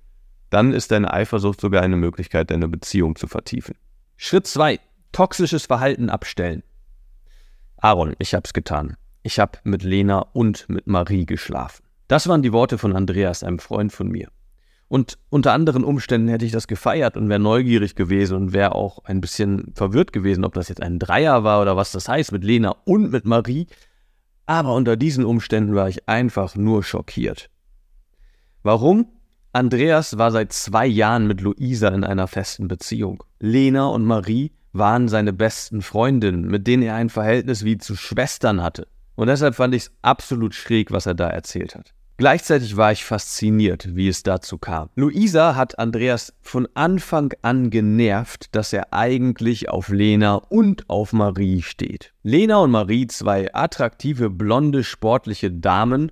dann 0.49 0.73
ist 0.73 0.91
deine 0.91 1.13
Eifersucht 1.13 1.59
sogar 1.59 1.81
eine 1.81 1.97
Möglichkeit, 1.97 2.51
deine 2.51 2.67
Beziehung 2.67 3.15
zu 3.15 3.27
vertiefen. 3.27 3.75
Schritt 4.17 4.47
2. 4.47 4.79
Toxisches 5.11 5.65
Verhalten 5.65 6.09
abstellen. 6.09 6.63
Aaron, 7.77 8.15
ich 8.19 8.33
hab's 8.33 8.53
getan. 8.53 8.95
Ich 9.23 9.39
hab 9.39 9.59
mit 9.63 9.83
Lena 9.83 10.19
und 10.33 10.69
mit 10.69 10.87
Marie 10.87 11.25
geschlafen. 11.25 11.83
Das 12.07 12.27
waren 12.27 12.43
die 12.43 12.53
Worte 12.53 12.77
von 12.77 12.95
Andreas, 12.95 13.43
einem 13.43 13.59
Freund 13.59 13.91
von 13.91 14.07
mir. 14.07 14.29
Und 14.87 15.17
unter 15.29 15.51
anderen 15.53 15.83
Umständen 15.83 16.27
hätte 16.27 16.45
ich 16.45 16.51
das 16.51 16.67
gefeiert 16.67 17.17
und 17.17 17.27
wäre 17.27 17.39
neugierig 17.39 17.95
gewesen 17.95 18.37
und 18.37 18.53
wäre 18.53 18.75
auch 18.75 19.03
ein 19.05 19.19
bisschen 19.19 19.73
verwirrt 19.73 20.13
gewesen, 20.13 20.45
ob 20.45 20.53
das 20.53 20.69
jetzt 20.69 20.81
ein 20.81 20.99
Dreier 20.99 21.43
war 21.43 21.61
oder 21.61 21.75
was 21.75 21.91
das 21.91 22.07
heißt 22.07 22.31
mit 22.31 22.43
Lena 22.43 22.75
und 22.85 23.11
mit 23.11 23.25
Marie. 23.25 23.67
Aber 24.45 24.75
unter 24.75 24.95
diesen 24.95 25.25
Umständen 25.25 25.73
war 25.73 25.89
ich 25.89 26.07
einfach 26.07 26.55
nur 26.55 26.83
schockiert. 26.83 27.49
Warum? 28.65 29.05
Andreas 29.53 30.17
war 30.17 30.31
seit 30.31 30.51
zwei 30.51 30.87
Jahren 30.87 31.27
mit 31.27 31.39
Luisa 31.39 31.89
in 31.89 32.03
einer 32.03 32.25
festen 32.25 32.67
Beziehung. 32.67 33.23
Lena 33.39 33.85
und 33.85 34.03
Marie 34.03 34.53
waren 34.73 35.07
seine 35.07 35.33
besten 35.33 35.83
Freundinnen, 35.83 36.47
mit 36.47 36.65
denen 36.65 36.81
er 36.81 36.95
ein 36.95 37.09
Verhältnis 37.11 37.63
wie 37.63 37.77
zu 37.77 37.95
Schwestern 37.95 38.63
hatte. 38.63 38.87
Und 39.13 39.27
deshalb 39.27 39.53
fand 39.53 39.75
ich 39.75 39.83
es 39.83 39.91
absolut 40.01 40.55
schräg, 40.55 40.91
was 40.91 41.05
er 41.05 41.13
da 41.13 41.29
erzählt 41.29 41.75
hat. 41.75 41.93
Gleichzeitig 42.17 42.75
war 42.75 42.91
ich 42.91 43.05
fasziniert, 43.05 43.95
wie 43.95 44.07
es 44.07 44.23
dazu 44.23 44.57
kam. 44.57 44.89
Luisa 44.95 45.55
hat 45.55 45.77
Andreas 45.77 46.33
von 46.41 46.67
Anfang 46.73 47.33
an 47.43 47.69
genervt, 47.69 48.55
dass 48.55 48.73
er 48.73 48.93
eigentlich 48.93 49.69
auf 49.69 49.89
Lena 49.89 50.37
und 50.37 50.89
auf 50.89 51.13
Marie 51.13 51.61
steht. 51.61 52.13
Lena 52.23 52.57
und 52.57 52.71
Marie, 52.71 53.05
zwei 53.05 53.53
attraktive, 53.53 54.31
blonde, 54.31 54.83
sportliche 54.83 55.51
Damen, 55.51 56.11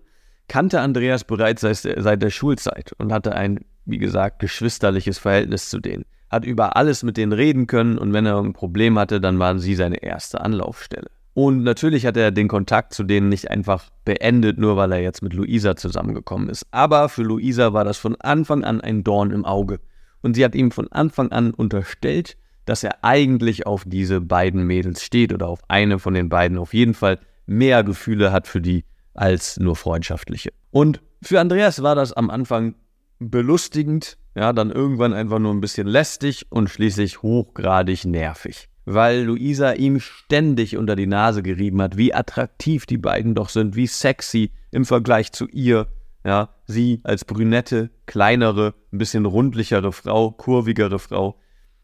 kannte 0.54 0.82
Andreas 0.82 1.24
bereits 1.24 1.62
seit 1.62 2.22
der 2.22 2.30
Schulzeit 2.30 2.94
und 3.00 3.12
hatte 3.12 3.34
ein, 3.34 3.62
wie 3.86 3.98
gesagt, 3.98 4.38
geschwisterliches 4.38 5.18
Verhältnis 5.18 5.68
zu 5.68 5.80
denen. 5.80 6.06
Hat 6.30 6.46
über 6.46 6.78
alles 6.78 7.02
mit 7.02 7.18
denen 7.18 7.32
reden 7.32 7.66
können 7.66 7.98
und 7.98 8.14
wenn 8.14 8.28
er 8.28 8.38
ein 8.38 8.54
Problem 8.54 9.00
hatte, 9.00 9.20
dann 9.20 9.40
waren 9.40 9.58
sie 9.58 9.74
seine 9.74 10.04
erste 10.04 10.42
Anlaufstelle. 10.42 11.10
Und 11.34 11.64
natürlich 11.64 12.06
hat 12.06 12.18
er 12.18 12.30
den 12.30 12.48
Kontakt 12.50 12.94
zu 12.94 13.04
denen 13.04 13.30
nicht 13.30 13.50
einfach 13.50 13.90
beendet, 14.06 14.60
nur 14.60 14.78
weil 14.78 14.92
er 14.92 15.02
jetzt 15.02 15.24
mit 15.24 15.34
Luisa 15.34 15.76
zusammengekommen 15.76 16.50
ist. 16.50 16.68
Aber 16.70 17.10
für 17.10 17.24
Luisa 17.24 17.74
war 17.74 17.84
das 17.84 17.98
von 17.98 18.16
Anfang 18.22 18.64
an 18.64 18.80
ein 18.80 19.04
Dorn 19.04 19.32
im 19.32 19.46
Auge. 19.46 19.80
Und 20.22 20.36
sie 20.36 20.46
hat 20.46 20.54
ihm 20.54 20.70
von 20.70 20.88
Anfang 20.92 21.32
an 21.32 21.56
unterstellt, 21.56 22.38
dass 22.66 22.84
er 22.84 23.04
eigentlich 23.04 23.66
auf 23.66 23.86
diese 23.88 24.22
beiden 24.22 24.68
Mädels 24.68 25.02
steht 25.02 25.34
oder 25.34 25.48
auf 25.48 25.62
eine 25.68 25.98
von 25.98 26.14
den 26.14 26.30
beiden 26.30 26.60
auf 26.60 26.76
jeden 26.76 26.94
Fall 26.94 27.18
mehr 27.48 27.84
Gefühle 27.84 28.32
hat 28.32 28.48
für 28.48 28.62
die 28.62 28.86
als 29.14 29.60
nur 29.60 29.76
freundschaftliche. 29.76 30.52
Und 30.72 31.02
für 31.22 31.40
Andreas 31.40 31.82
war 31.84 31.96
das 31.96 32.14
am 32.14 32.30
Anfang 32.30 32.76
belustigend, 33.20 34.18
ja, 34.36 34.54
dann 34.54 34.72
irgendwann 34.72 35.14
einfach 35.14 35.40
nur 35.40 35.54
ein 35.54 35.62
bisschen 35.62 35.88
lästig 35.88 36.48
und 36.50 36.70
schließlich 36.70 37.22
hochgradig 37.22 38.06
nervig. 38.06 38.70
Weil 38.86 39.24
Luisa 39.24 39.74
ihm 39.74 40.00
ständig 40.00 40.76
unter 40.76 40.96
die 40.96 41.08
Nase 41.08 41.42
gerieben 41.42 41.82
hat, 41.82 41.96
wie 41.96 42.14
attraktiv 42.14 42.86
die 42.86 42.98
beiden 42.98 43.36
doch 43.36 43.50
sind, 43.50 43.76
wie 43.76 43.88
sexy 43.88 44.52
im 44.72 44.86
Vergleich 44.86 45.32
zu 45.32 45.48
ihr. 45.48 45.88
Ja, 46.26 46.50
sie 46.66 47.02
als 47.04 47.26
brünette, 47.26 47.92
kleinere, 48.06 48.74
ein 48.92 48.98
bisschen 48.98 49.26
rundlichere 49.26 49.92
Frau, 49.92 50.32
kurvigere 50.32 51.00
Frau. 51.00 51.40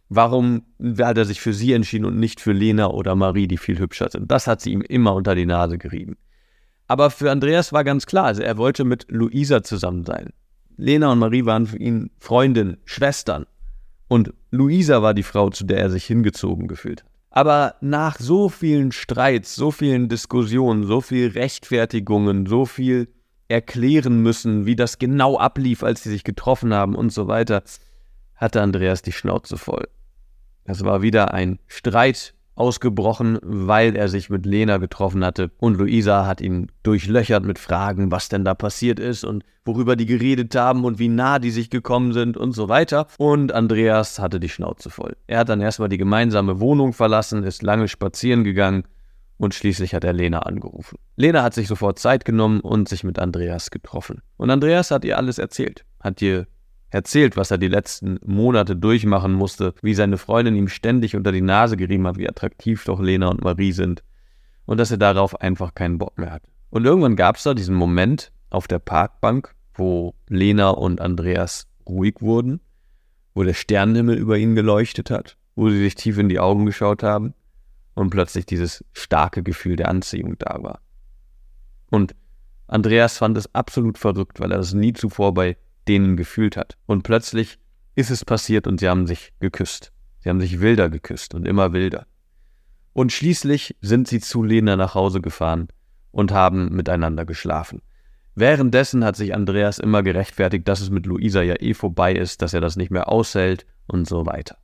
Warum 0.09 0.63
hat 0.97 1.17
er 1.17 1.25
sich 1.25 1.39
für 1.39 1.53
sie 1.53 1.73
entschieden 1.73 2.05
und 2.05 2.19
nicht 2.19 2.41
für 2.41 2.51
Lena 2.51 2.87
oder 2.87 3.15
Marie, 3.15 3.47
die 3.47 3.57
viel 3.57 3.79
hübscher 3.79 4.09
sind? 4.09 4.31
Das 4.31 4.47
hat 4.47 4.61
sie 4.61 4.71
ihm 4.71 4.81
immer 4.81 5.13
unter 5.13 5.35
die 5.35 5.45
Nase 5.45 5.77
gerieben. 5.77 6.17
Aber 6.89 7.11
für 7.11 7.29
Andreas 7.29 7.71
war 7.71 7.83
ganz 7.83 8.07
klar, 8.07 8.25
also 8.25 8.41
er 8.41 8.57
wollte 8.57 8.83
mit 8.83 9.05
Luisa 9.09 9.61
zusammen 9.61 10.05
sein. 10.05 10.33
Lena 10.75 11.11
und 11.11 11.19
Marie 11.19 11.45
waren 11.45 11.67
für 11.67 11.77
ihn 11.77 12.09
Freundinnen, 12.19 12.77
Schwestern. 12.83 13.45
Und 14.07 14.33
Luisa 14.49 15.03
war 15.03 15.13
die 15.13 15.23
Frau, 15.23 15.51
zu 15.51 15.65
der 15.65 15.77
er 15.77 15.91
sich 15.91 16.05
hingezogen 16.05 16.67
gefühlt 16.67 17.03
hat. 17.03 17.09
Aber 17.29 17.75
nach 17.81 18.17
so 18.17 18.49
vielen 18.49 18.91
Streits, 18.91 19.55
so 19.55 19.69
vielen 19.69 20.09
Diskussionen, 20.09 20.87
so 20.87 20.99
viel 20.99 21.27
Rechtfertigungen, 21.27 22.47
so 22.47 22.65
viel 22.65 23.07
erklären 23.49 24.23
müssen, 24.23 24.65
wie 24.65 24.75
das 24.75 24.97
genau 24.97 25.37
ablief, 25.37 25.83
als 25.83 26.01
sie 26.01 26.09
sich 26.09 26.23
getroffen 26.23 26.73
haben 26.73 26.95
und 26.95 27.13
so 27.13 27.27
weiter, 27.27 27.61
hatte 28.33 28.63
Andreas 28.63 29.03
die 29.03 29.11
Schnauze 29.11 29.57
voll. 29.57 29.87
Es 30.63 30.83
war 30.83 31.03
wieder 31.03 31.35
ein 31.35 31.59
Streit 31.67 32.33
ausgebrochen, 32.59 33.39
weil 33.41 33.95
er 33.95 34.09
sich 34.09 34.29
mit 34.29 34.45
Lena 34.45 34.77
getroffen 34.77 35.23
hatte. 35.23 35.51
Und 35.57 35.77
Luisa 35.77 36.25
hat 36.25 36.41
ihn 36.41 36.71
durchlöchert 36.83 37.45
mit 37.45 37.59
Fragen, 37.59 38.11
was 38.11 38.29
denn 38.29 38.43
da 38.43 38.53
passiert 38.53 38.99
ist 38.99 39.23
und 39.23 39.43
worüber 39.65 39.95
die 39.95 40.05
geredet 40.05 40.55
haben 40.55 40.83
und 40.83 40.99
wie 40.99 41.07
nah 41.07 41.39
die 41.39 41.51
sich 41.51 41.69
gekommen 41.69 42.13
sind 42.13 42.37
und 42.37 42.53
so 42.53 42.69
weiter. 42.69 43.07
Und 43.17 43.51
Andreas 43.51 44.19
hatte 44.19 44.39
die 44.39 44.49
Schnauze 44.49 44.89
voll. 44.89 45.15
Er 45.27 45.39
hat 45.39 45.49
dann 45.49 45.61
erstmal 45.61 45.89
die 45.89 45.97
gemeinsame 45.97 46.59
Wohnung 46.59 46.93
verlassen, 46.93 47.43
ist 47.43 47.61
lange 47.61 47.87
spazieren 47.87 48.43
gegangen 48.43 48.83
und 49.37 49.53
schließlich 49.53 49.93
hat 49.93 50.03
er 50.03 50.13
Lena 50.13 50.39
angerufen. 50.39 50.97
Lena 51.15 51.43
hat 51.43 51.53
sich 51.53 51.67
sofort 51.67 51.97
Zeit 51.97 52.25
genommen 52.25 52.59
und 52.59 52.89
sich 52.89 53.03
mit 53.03 53.19
Andreas 53.19 53.71
getroffen. 53.71 54.21
Und 54.37 54.49
Andreas 54.49 54.91
hat 54.91 55.05
ihr 55.05 55.17
alles 55.17 55.37
erzählt, 55.37 55.85
hat 56.01 56.21
ihr 56.21 56.45
erzählt, 56.89 57.37
was 57.37 57.51
er 57.51 57.57
die 57.57 57.67
letzten 57.67 58.19
Monate 58.25 58.75
durchmachen 58.75 59.33
musste, 59.33 59.73
wie 59.81 59.93
seine 59.93 60.17
Freundin 60.17 60.55
ihm 60.55 60.67
ständig 60.67 61.15
unter 61.15 61.31
die 61.31 61.41
Nase 61.41 61.77
gerieben 61.77 62.07
hat, 62.07 62.17
wie 62.17 62.29
attraktiv 62.29 62.83
doch 62.85 62.99
Lena 62.99 63.27
und 63.27 63.43
Marie 63.43 63.71
sind 63.71 64.03
und 64.65 64.77
dass 64.77 64.91
er 64.91 64.97
darauf 64.97 65.39
einfach 65.41 65.73
keinen 65.73 65.97
Bock 65.97 66.17
mehr 66.17 66.31
hat. 66.31 66.43
Und 66.69 66.85
irgendwann 66.85 67.15
gab 67.15 67.37
es 67.37 67.43
da 67.43 67.53
diesen 67.53 67.75
Moment 67.75 68.31
auf 68.49 68.67
der 68.67 68.79
Parkbank, 68.79 69.55
wo 69.73 70.13
Lena 70.27 70.69
und 70.69 71.01
Andreas 71.01 71.67
ruhig 71.87 72.15
wurden, 72.19 72.59
wo 73.33 73.43
der 73.43 73.53
Sternenhimmel 73.53 74.17
über 74.17 74.37
ihnen 74.37 74.55
geleuchtet 74.55 75.09
hat, 75.09 75.37
wo 75.55 75.69
sie 75.69 75.79
sich 75.79 75.95
tief 75.95 76.17
in 76.17 76.29
die 76.29 76.39
Augen 76.39 76.65
geschaut 76.65 77.03
haben 77.03 77.33
und 77.95 78.09
plötzlich 78.09 78.45
dieses 78.45 78.83
starke 78.93 79.43
Gefühl 79.43 79.75
der 79.75 79.89
Anziehung 79.89 80.37
da 80.37 80.61
war. 80.61 80.81
Und 81.89 82.15
Andreas 82.67 83.17
fand 83.17 83.37
es 83.37 83.53
absolut 83.55 83.97
verrückt, 83.97 84.39
weil 84.39 84.51
er 84.51 84.59
das 84.59 84.73
nie 84.73 84.93
zuvor 84.93 85.33
bei 85.33 85.57
denen 85.89 86.15
gefühlt 86.15 86.55
hat. 86.55 86.77
Und 86.85 87.03
plötzlich 87.03 87.59
ist 87.95 88.11
es 88.11 88.23
passiert 88.23 88.67
und 88.67 88.79
sie 88.79 88.87
haben 88.87 89.07
sich 89.07 89.33
geküsst. 89.39 89.91
Sie 90.19 90.29
haben 90.29 90.39
sich 90.39 90.61
wilder 90.61 90.89
geküsst 90.89 91.33
und 91.33 91.47
immer 91.47 91.73
wilder. 91.73 92.05
Und 92.93 93.11
schließlich 93.11 93.75
sind 93.81 94.07
sie 94.07 94.19
zu 94.19 94.43
Lena 94.43 94.75
nach 94.75 94.95
Hause 94.95 95.19
gefahren 95.19 95.67
und 96.11 96.31
haben 96.31 96.69
miteinander 96.75 97.25
geschlafen. 97.25 97.81
Währenddessen 98.35 99.03
hat 99.03 99.15
sich 99.15 99.33
Andreas 99.33 99.79
immer 99.79 100.03
gerechtfertigt, 100.03 100.67
dass 100.67 100.79
es 100.79 100.89
mit 100.89 101.05
Luisa 101.05 101.41
ja 101.41 101.55
eh 101.59 101.73
vorbei 101.73 102.13
ist, 102.13 102.41
dass 102.41 102.53
er 102.53 102.61
das 102.61 102.77
nicht 102.77 102.91
mehr 102.91 103.09
aushält 103.09 103.65
und 103.87 104.07
so 104.07 104.25
weiter. 104.25 104.57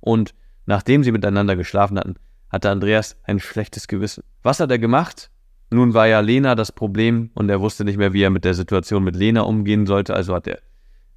Und 0.00 0.34
nachdem 0.66 1.04
sie 1.04 1.12
miteinander 1.12 1.56
geschlafen 1.56 1.98
hatten, 1.98 2.16
hatte 2.50 2.70
Andreas 2.70 3.16
ein 3.22 3.40
schlechtes 3.40 3.88
Gewissen. 3.88 4.24
Was 4.42 4.60
hat 4.60 4.70
er 4.70 4.78
gemacht? 4.78 5.30
Nun 5.74 5.92
war 5.92 6.06
ja 6.06 6.20
Lena 6.20 6.54
das 6.54 6.70
Problem 6.70 7.30
und 7.34 7.50
er 7.50 7.60
wusste 7.60 7.84
nicht 7.84 7.98
mehr, 7.98 8.12
wie 8.12 8.22
er 8.22 8.30
mit 8.30 8.44
der 8.44 8.54
Situation 8.54 9.02
mit 9.02 9.16
Lena 9.16 9.40
umgehen 9.40 9.86
sollte, 9.86 10.14
also 10.14 10.32
hat 10.32 10.46
er 10.46 10.60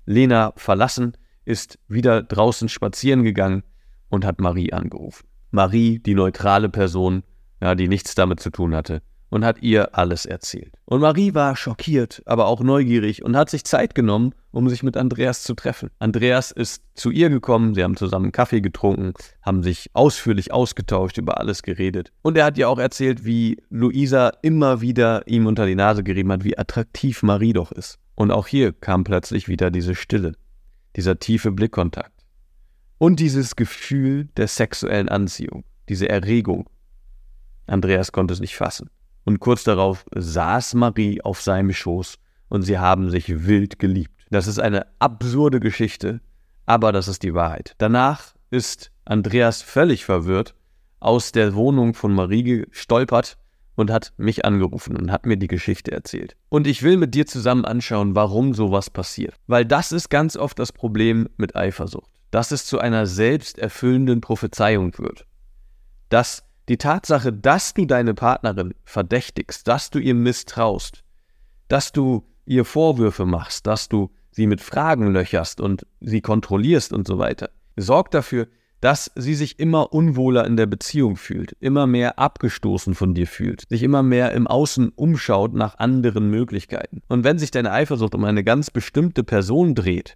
Lena 0.07 0.51
verlassen, 0.55 1.15
ist 1.45 1.77
wieder 1.87 2.23
draußen 2.23 2.67
spazieren 2.67 3.23
gegangen 3.23 3.61
und 4.09 4.25
hat 4.25 4.41
Marie 4.41 4.73
angerufen. 4.73 5.27
Marie, 5.51 5.99
die 5.99 6.15
neutrale 6.15 6.69
Person, 6.69 7.21
ja, 7.61 7.75
die 7.75 7.87
nichts 7.87 8.15
damit 8.15 8.39
zu 8.39 8.49
tun 8.49 8.73
hatte, 8.73 9.03
und 9.29 9.43
hat 9.43 9.61
ihr 9.61 9.97
alles 9.97 10.25
erzählt. 10.25 10.73
Und 10.85 11.01
Marie 11.01 11.33
war 11.33 11.55
schockiert, 11.55 12.21
aber 12.25 12.47
auch 12.47 12.61
neugierig 12.61 13.23
und 13.23 13.35
hat 13.35 13.49
sich 13.49 13.63
Zeit 13.63 13.95
genommen, 13.95 14.33
um 14.51 14.69
sich 14.69 14.83
mit 14.83 14.95
Andreas 14.95 15.43
zu 15.43 15.53
treffen. 15.53 15.89
Andreas 15.99 16.51
ist 16.51 16.83
zu 16.95 17.11
ihr 17.11 17.29
gekommen, 17.29 17.75
sie 17.75 17.83
haben 17.83 17.97
zusammen 17.97 18.31
Kaffee 18.31 18.61
getrunken, 18.61 19.13
haben 19.41 19.63
sich 19.63 19.89
ausführlich 19.93 20.53
ausgetauscht, 20.53 21.17
über 21.17 21.39
alles 21.39 21.61
geredet. 21.61 22.11
Und 22.21 22.37
er 22.37 22.45
hat 22.45 22.57
ihr 22.57 22.69
auch 22.69 22.79
erzählt, 22.79 23.25
wie 23.25 23.61
Luisa 23.69 24.31
immer 24.41 24.81
wieder 24.81 25.27
ihm 25.27 25.45
unter 25.45 25.65
die 25.65 25.75
Nase 25.75 26.03
gerieben 26.03 26.31
hat, 26.31 26.43
wie 26.43 26.57
attraktiv 26.57 27.23
Marie 27.23 27.53
doch 27.53 27.71
ist. 27.71 27.99
Und 28.15 28.31
auch 28.31 28.47
hier 28.47 28.71
kam 28.71 29.03
plötzlich 29.03 29.47
wieder 29.47 29.69
diese 29.71 29.93
Stille, 29.93 30.33
dieser 30.95 31.19
tiefe 31.19 31.51
Blickkontakt. 31.51 32.13
Und 32.97 33.19
dieses 33.19 33.55
Gefühl 33.55 34.29
der 34.37 34.47
sexuellen 34.47 35.07
Anziehung, 35.07 35.65
diese 35.87 36.09
Erregung. 36.09 36.67
Andreas 37.67 38.11
konnte 38.11 38.33
es 38.33 38.39
nicht 38.39 38.55
fassen 38.55 38.89
und 39.27 39.41
kurz 39.41 39.65
darauf 39.65 40.05
saß 40.15 40.75
Marie 40.75 41.21
auf 41.21 41.41
seinem 41.41 41.73
Schoß 41.73 42.15
und 42.47 42.61
sie 42.61 42.79
haben 42.79 43.09
sich 43.09 43.45
wild 43.45 43.77
geliebt. 43.77 44.25
Das 44.29 44.47
ist 44.47 44.57
eine 44.57 44.87
absurde 44.99 45.59
Geschichte, 45.59 46.21
aber 46.65 46.93
das 46.93 47.09
ist 47.09 47.23
die 47.23 47.33
Wahrheit. 47.33 47.75
Danach 47.77 48.35
ist 48.51 48.89
Andreas 49.03 49.61
völlig 49.61 50.05
verwirrt 50.05 50.55
aus 51.01 51.33
der 51.33 51.55
Wohnung 51.55 51.93
von 51.93 52.13
Marie 52.13 52.43
gestolpert 52.43 53.37
und 53.75 53.91
hat 53.91 54.13
mich 54.15 54.45
angerufen 54.45 54.95
und 54.95 55.11
hat 55.11 55.25
mir 55.25 55.35
die 55.35 55.47
Geschichte 55.47 55.91
erzählt. 55.91 56.37
Und 56.47 56.65
ich 56.65 56.81
will 56.81 56.95
mit 56.95 57.13
dir 57.13 57.27
zusammen 57.27 57.65
anschauen, 57.65 58.15
warum 58.15 58.53
sowas 58.53 58.89
passiert. 58.89 59.35
Weil 59.45 59.65
das 59.65 59.91
ist 59.91 60.09
ganz 60.09 60.37
oft 60.37 60.57
das 60.57 60.71
Problem 60.71 61.27
mit 61.35 61.53
Eifersucht. 61.53 62.09
Dass 62.31 62.51
es 62.51 62.65
zu 62.65 62.79
einer 62.79 63.05
selbsterfüllenden 63.05 64.21
Prophezeiung 64.21 64.97
wird. 64.97 65.25
Dass 66.07 66.46
die 66.69 66.77
Tatsache, 66.77 67.31
dass 67.31 67.73
du 67.73 67.85
deine 67.85 68.13
Partnerin 68.13 68.73
verdächtigst, 68.83 69.67
dass 69.67 69.89
du 69.89 69.99
ihr 69.99 70.15
misstraust, 70.15 71.03
dass 71.67 71.91
du 71.91 72.25
ihr 72.45 72.65
Vorwürfe 72.65 73.25
machst, 73.25 73.67
dass 73.67 73.89
du 73.89 74.11
sie 74.31 74.47
mit 74.47 74.61
Fragen 74.61 75.11
löcherst 75.11 75.61
und 75.61 75.85
sie 75.99 76.21
kontrollierst 76.21 76.93
und 76.93 77.07
so 77.07 77.17
weiter, 77.17 77.49
sorgt 77.75 78.13
dafür, 78.13 78.47
dass 78.79 79.11
sie 79.15 79.33
sich 79.33 79.59
immer 79.59 79.91
unwohler 79.91 80.45
in 80.45 80.55
der 80.55 80.67
Beziehung 80.67 81.15
fühlt, 81.15 81.55
immer 81.59 81.87
mehr 81.87 82.19
abgestoßen 82.19 82.93
von 82.93 83.15
dir 83.15 83.25
fühlt, 83.25 83.63
sich 83.69 83.81
immer 83.81 84.03
mehr 84.03 84.33
im 84.33 84.45
Außen 84.45 84.89
umschaut 84.89 85.53
nach 85.53 85.79
anderen 85.79 86.29
Möglichkeiten. 86.29 87.01
Und 87.07 87.23
wenn 87.23 87.39
sich 87.39 87.49
deine 87.49 87.71
Eifersucht 87.71 88.13
um 88.13 88.23
eine 88.23 88.43
ganz 88.43 88.69
bestimmte 88.69 89.23
Person 89.23 89.73
dreht 89.73 90.15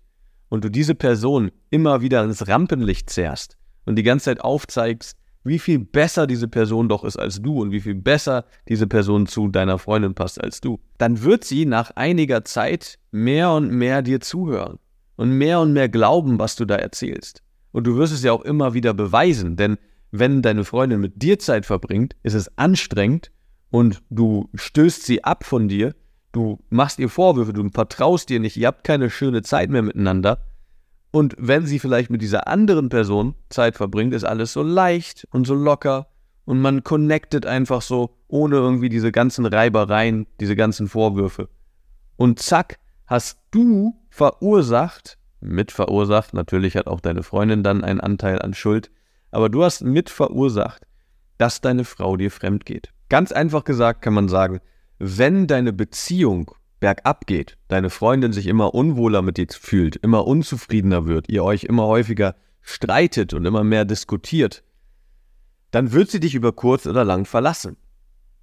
und 0.50 0.64
du 0.64 0.70
diese 0.70 0.94
Person 0.94 1.52
immer 1.72 2.02
wieder 2.02 2.24
ins 2.24 2.48
Rampenlicht 2.48 3.10
zerrst 3.10 3.58
und 3.86 3.96
die 3.96 4.04
ganze 4.04 4.26
Zeit 4.26 4.42
aufzeigst, 4.42 5.18
wie 5.44 5.60
viel 5.60 5.80
besser 5.80 6.28
diese 6.28 6.48
Person 6.48 6.90
doch 6.90 7.04
ist 7.04 7.18
als 7.18 7.42
du 7.42 7.62
und 7.62 7.72
wie 7.72 7.82
viel 7.82 7.96
besser 7.96 8.46
diese 8.68 8.88
Person 8.88 9.26
zu 9.26 9.48
deiner 9.48 9.80
Freundin 9.80 10.14
passt 10.14 10.42
als 10.42 10.62
du, 10.62 10.80
dann 10.98 11.24
wird 11.24 11.44
sie 11.44 11.66
nach 11.66 11.92
einiger 11.96 12.44
Zeit 12.46 13.00
mehr 13.12 13.52
und 13.52 13.72
mehr 13.72 14.02
dir 14.02 14.22
zuhören 14.22 14.80
und 15.16 15.32
mehr 15.32 15.60
und 15.60 15.74
mehr 15.74 15.90
glauben, 15.90 16.40
was 16.40 16.56
du 16.56 16.66
da 16.66 16.76
erzählst. 16.76 17.42
Und 17.72 17.86
du 17.88 17.96
wirst 17.96 18.14
es 18.14 18.24
ja 18.24 18.32
auch 18.32 18.42
immer 18.42 18.74
wieder 18.74 18.94
beweisen, 18.94 19.56
denn 19.56 19.78
wenn 20.12 20.42
deine 20.42 20.66
Freundin 20.66 21.00
mit 21.00 21.22
dir 21.22 21.40
Zeit 21.40 21.66
verbringt, 21.66 22.16
ist 22.22 22.34
es 22.34 22.58
anstrengend 22.58 23.32
und 23.70 24.04
du 24.10 24.50
stößt 24.54 25.04
sie 25.04 25.24
ab 25.24 25.46
von 25.46 25.70
dir, 25.70 25.96
du 26.34 26.60
machst 26.70 27.00
ihr 27.00 27.10
Vorwürfe, 27.10 27.54
du 27.54 27.68
vertraust 27.70 28.30
dir 28.30 28.40
nicht, 28.40 28.58
ihr 28.58 28.68
habt 28.68 28.84
keine 28.84 29.10
schöne 29.10 29.42
Zeit 29.42 29.70
mehr 29.70 29.82
miteinander, 29.82 30.40
und 31.12 31.36
wenn 31.38 31.66
sie 31.66 31.80
vielleicht 31.80 32.10
mit 32.10 32.22
dieser 32.22 32.48
anderen 32.48 32.90
Person 32.90 33.36
Zeit 33.50 33.76
verbringt, 33.76 34.14
ist 34.14 34.24
alles 34.24 34.54
so 34.54 34.64
leicht 34.64 35.28
und 35.32 35.46
so 35.46 35.54
locker 35.54 36.08
und 36.46 36.60
man 36.62 36.84
connectet 36.84 37.46
einfach 37.46 37.82
so, 37.82 38.18
ohne 38.28 38.56
irgendwie 38.56 38.90
diese 38.90 39.12
ganzen 39.12 39.46
Reibereien, 39.46 40.26
diese 40.40 40.56
ganzen 40.56 40.88
Vorwürfe. 40.88 41.50
Und 42.16 42.40
zack, 42.40 42.80
hast 43.08 43.40
du 43.52 43.96
verursacht, 44.10 45.18
mit 45.42 45.72
verursacht, 45.72 46.34
natürlich 46.34 46.78
hat 46.78 46.88
auch 46.88 47.02
deine 47.02 47.24
Freundin 47.24 47.64
dann 47.64 47.84
einen 47.84 48.00
Anteil 48.00 48.42
an 48.42 48.54
Schuld, 48.54 48.90
aber 49.32 49.50
du 49.50 49.64
hast 49.64 49.84
mit 49.84 50.10
verursacht, 50.10 50.86
dass 51.38 51.62
deine 51.62 51.84
Frau 51.84 52.16
dir 52.18 52.32
fremd 52.32 52.66
geht. 52.66 52.90
Ganz 53.10 53.32
einfach 53.32 53.64
gesagt 53.64 54.02
kann 54.02 54.14
man 54.14 54.30
sagen, 54.30 54.62
wenn 55.00 55.48
deine 55.48 55.74
Beziehung 55.74 56.52
bergab 56.82 57.28
geht, 57.28 57.58
deine 57.70 57.90
Freundin 57.90 58.34
sich 58.34 58.48
immer 58.48 58.74
unwohler 58.74 59.22
mit 59.22 59.38
dir 59.38 59.48
fühlt, 59.50 59.96
immer 59.98 60.28
unzufriedener 60.28 61.06
wird, 61.06 61.30
ihr 61.30 61.46
euch 61.46 61.64
immer 61.64 61.86
häufiger 61.86 62.36
streitet 62.62 63.34
und 63.34 63.46
immer 63.46 63.64
mehr 63.64 63.86
diskutiert, 63.86 64.64
dann 65.70 65.94
wird 65.94 66.12
sie 66.12 66.20
dich 66.20 66.36
über 66.36 66.52
kurz 66.52 66.86
oder 66.86 67.06
lang 67.06 67.26
verlassen. 67.26 67.78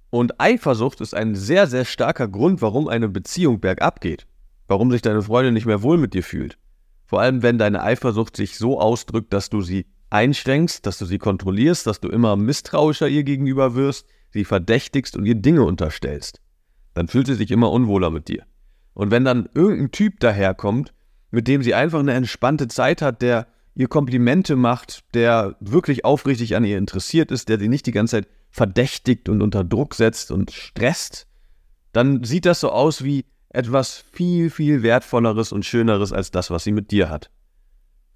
Und 0.09 0.39
Eifersucht 0.41 1.01
ist 1.01 1.13
ein 1.13 1.35
sehr, 1.35 1.67
sehr 1.67 1.85
starker 1.85 2.27
Grund, 2.27 2.63
warum 2.63 2.87
eine 2.87 3.09
Beziehung 3.09 3.59
bergab 3.59 4.01
geht, 4.01 4.25
warum 4.67 4.89
sich 4.89 5.03
deine 5.03 5.21
Freundin 5.21 5.53
nicht 5.53 5.67
mehr 5.67 5.83
wohl 5.83 5.97
mit 5.97 6.15
dir 6.15 6.23
fühlt. 6.23 6.57
Vor 7.05 7.21
allem, 7.21 7.43
wenn 7.43 7.57
deine 7.57 7.83
Eifersucht 7.83 8.35
sich 8.35 8.57
so 8.57 8.79
ausdrückt, 8.79 9.33
dass 9.33 9.49
du 9.49 9.61
sie 9.61 9.85
einschränkst, 10.09 10.85
dass 10.85 10.97
du 10.97 11.05
sie 11.05 11.19
kontrollierst, 11.19 11.85
dass 11.85 11.99
du 11.99 12.07
immer 12.07 12.35
misstrauischer 12.35 13.09
ihr 13.09 13.23
gegenüber 13.23 13.75
wirst, 13.75 14.07
sie 14.31 14.45
verdächtigst 14.45 15.15
und 15.17 15.25
ihr 15.25 15.35
Dinge 15.35 15.63
unterstellst 15.63 16.41
dann 16.99 17.07
fühlt 17.07 17.27
sie 17.27 17.35
sich 17.35 17.49
immer 17.49 17.71
unwohler 17.71 18.09
mit 18.09 18.27
dir. 18.27 18.43
Und 18.93 19.09
wenn 19.09 19.23
dann 19.23 19.47
irgendein 19.53 19.91
Typ 19.91 20.19
daherkommt, 20.19 20.93
mit 21.31 21.47
dem 21.47 21.63
sie 21.63 21.73
einfach 21.73 21.99
eine 21.99 22.11
entspannte 22.11 22.67
Zeit 22.67 23.01
hat, 23.01 23.21
der 23.21 23.47
ihr 23.73 23.87
Komplimente 23.87 24.57
macht, 24.57 25.05
der 25.13 25.55
wirklich 25.61 26.03
aufrichtig 26.03 26.57
an 26.57 26.65
ihr 26.65 26.77
interessiert 26.77 27.31
ist, 27.31 27.47
der 27.47 27.57
sie 27.57 27.69
nicht 27.69 27.85
die 27.85 27.93
ganze 27.93 28.17
Zeit 28.17 28.27
verdächtigt 28.49 29.29
und 29.29 29.41
unter 29.41 29.63
Druck 29.63 29.95
setzt 29.95 30.29
und 30.29 30.51
stresst, 30.51 31.27
dann 31.93 32.25
sieht 32.25 32.45
das 32.45 32.59
so 32.59 32.69
aus 32.69 33.01
wie 33.01 33.23
etwas 33.47 34.03
viel, 34.11 34.49
viel 34.49 34.83
wertvolleres 34.83 35.53
und 35.53 35.63
schöneres 35.63 36.11
als 36.11 36.31
das, 36.31 36.51
was 36.51 36.65
sie 36.65 36.73
mit 36.73 36.91
dir 36.91 37.09
hat. 37.09 37.31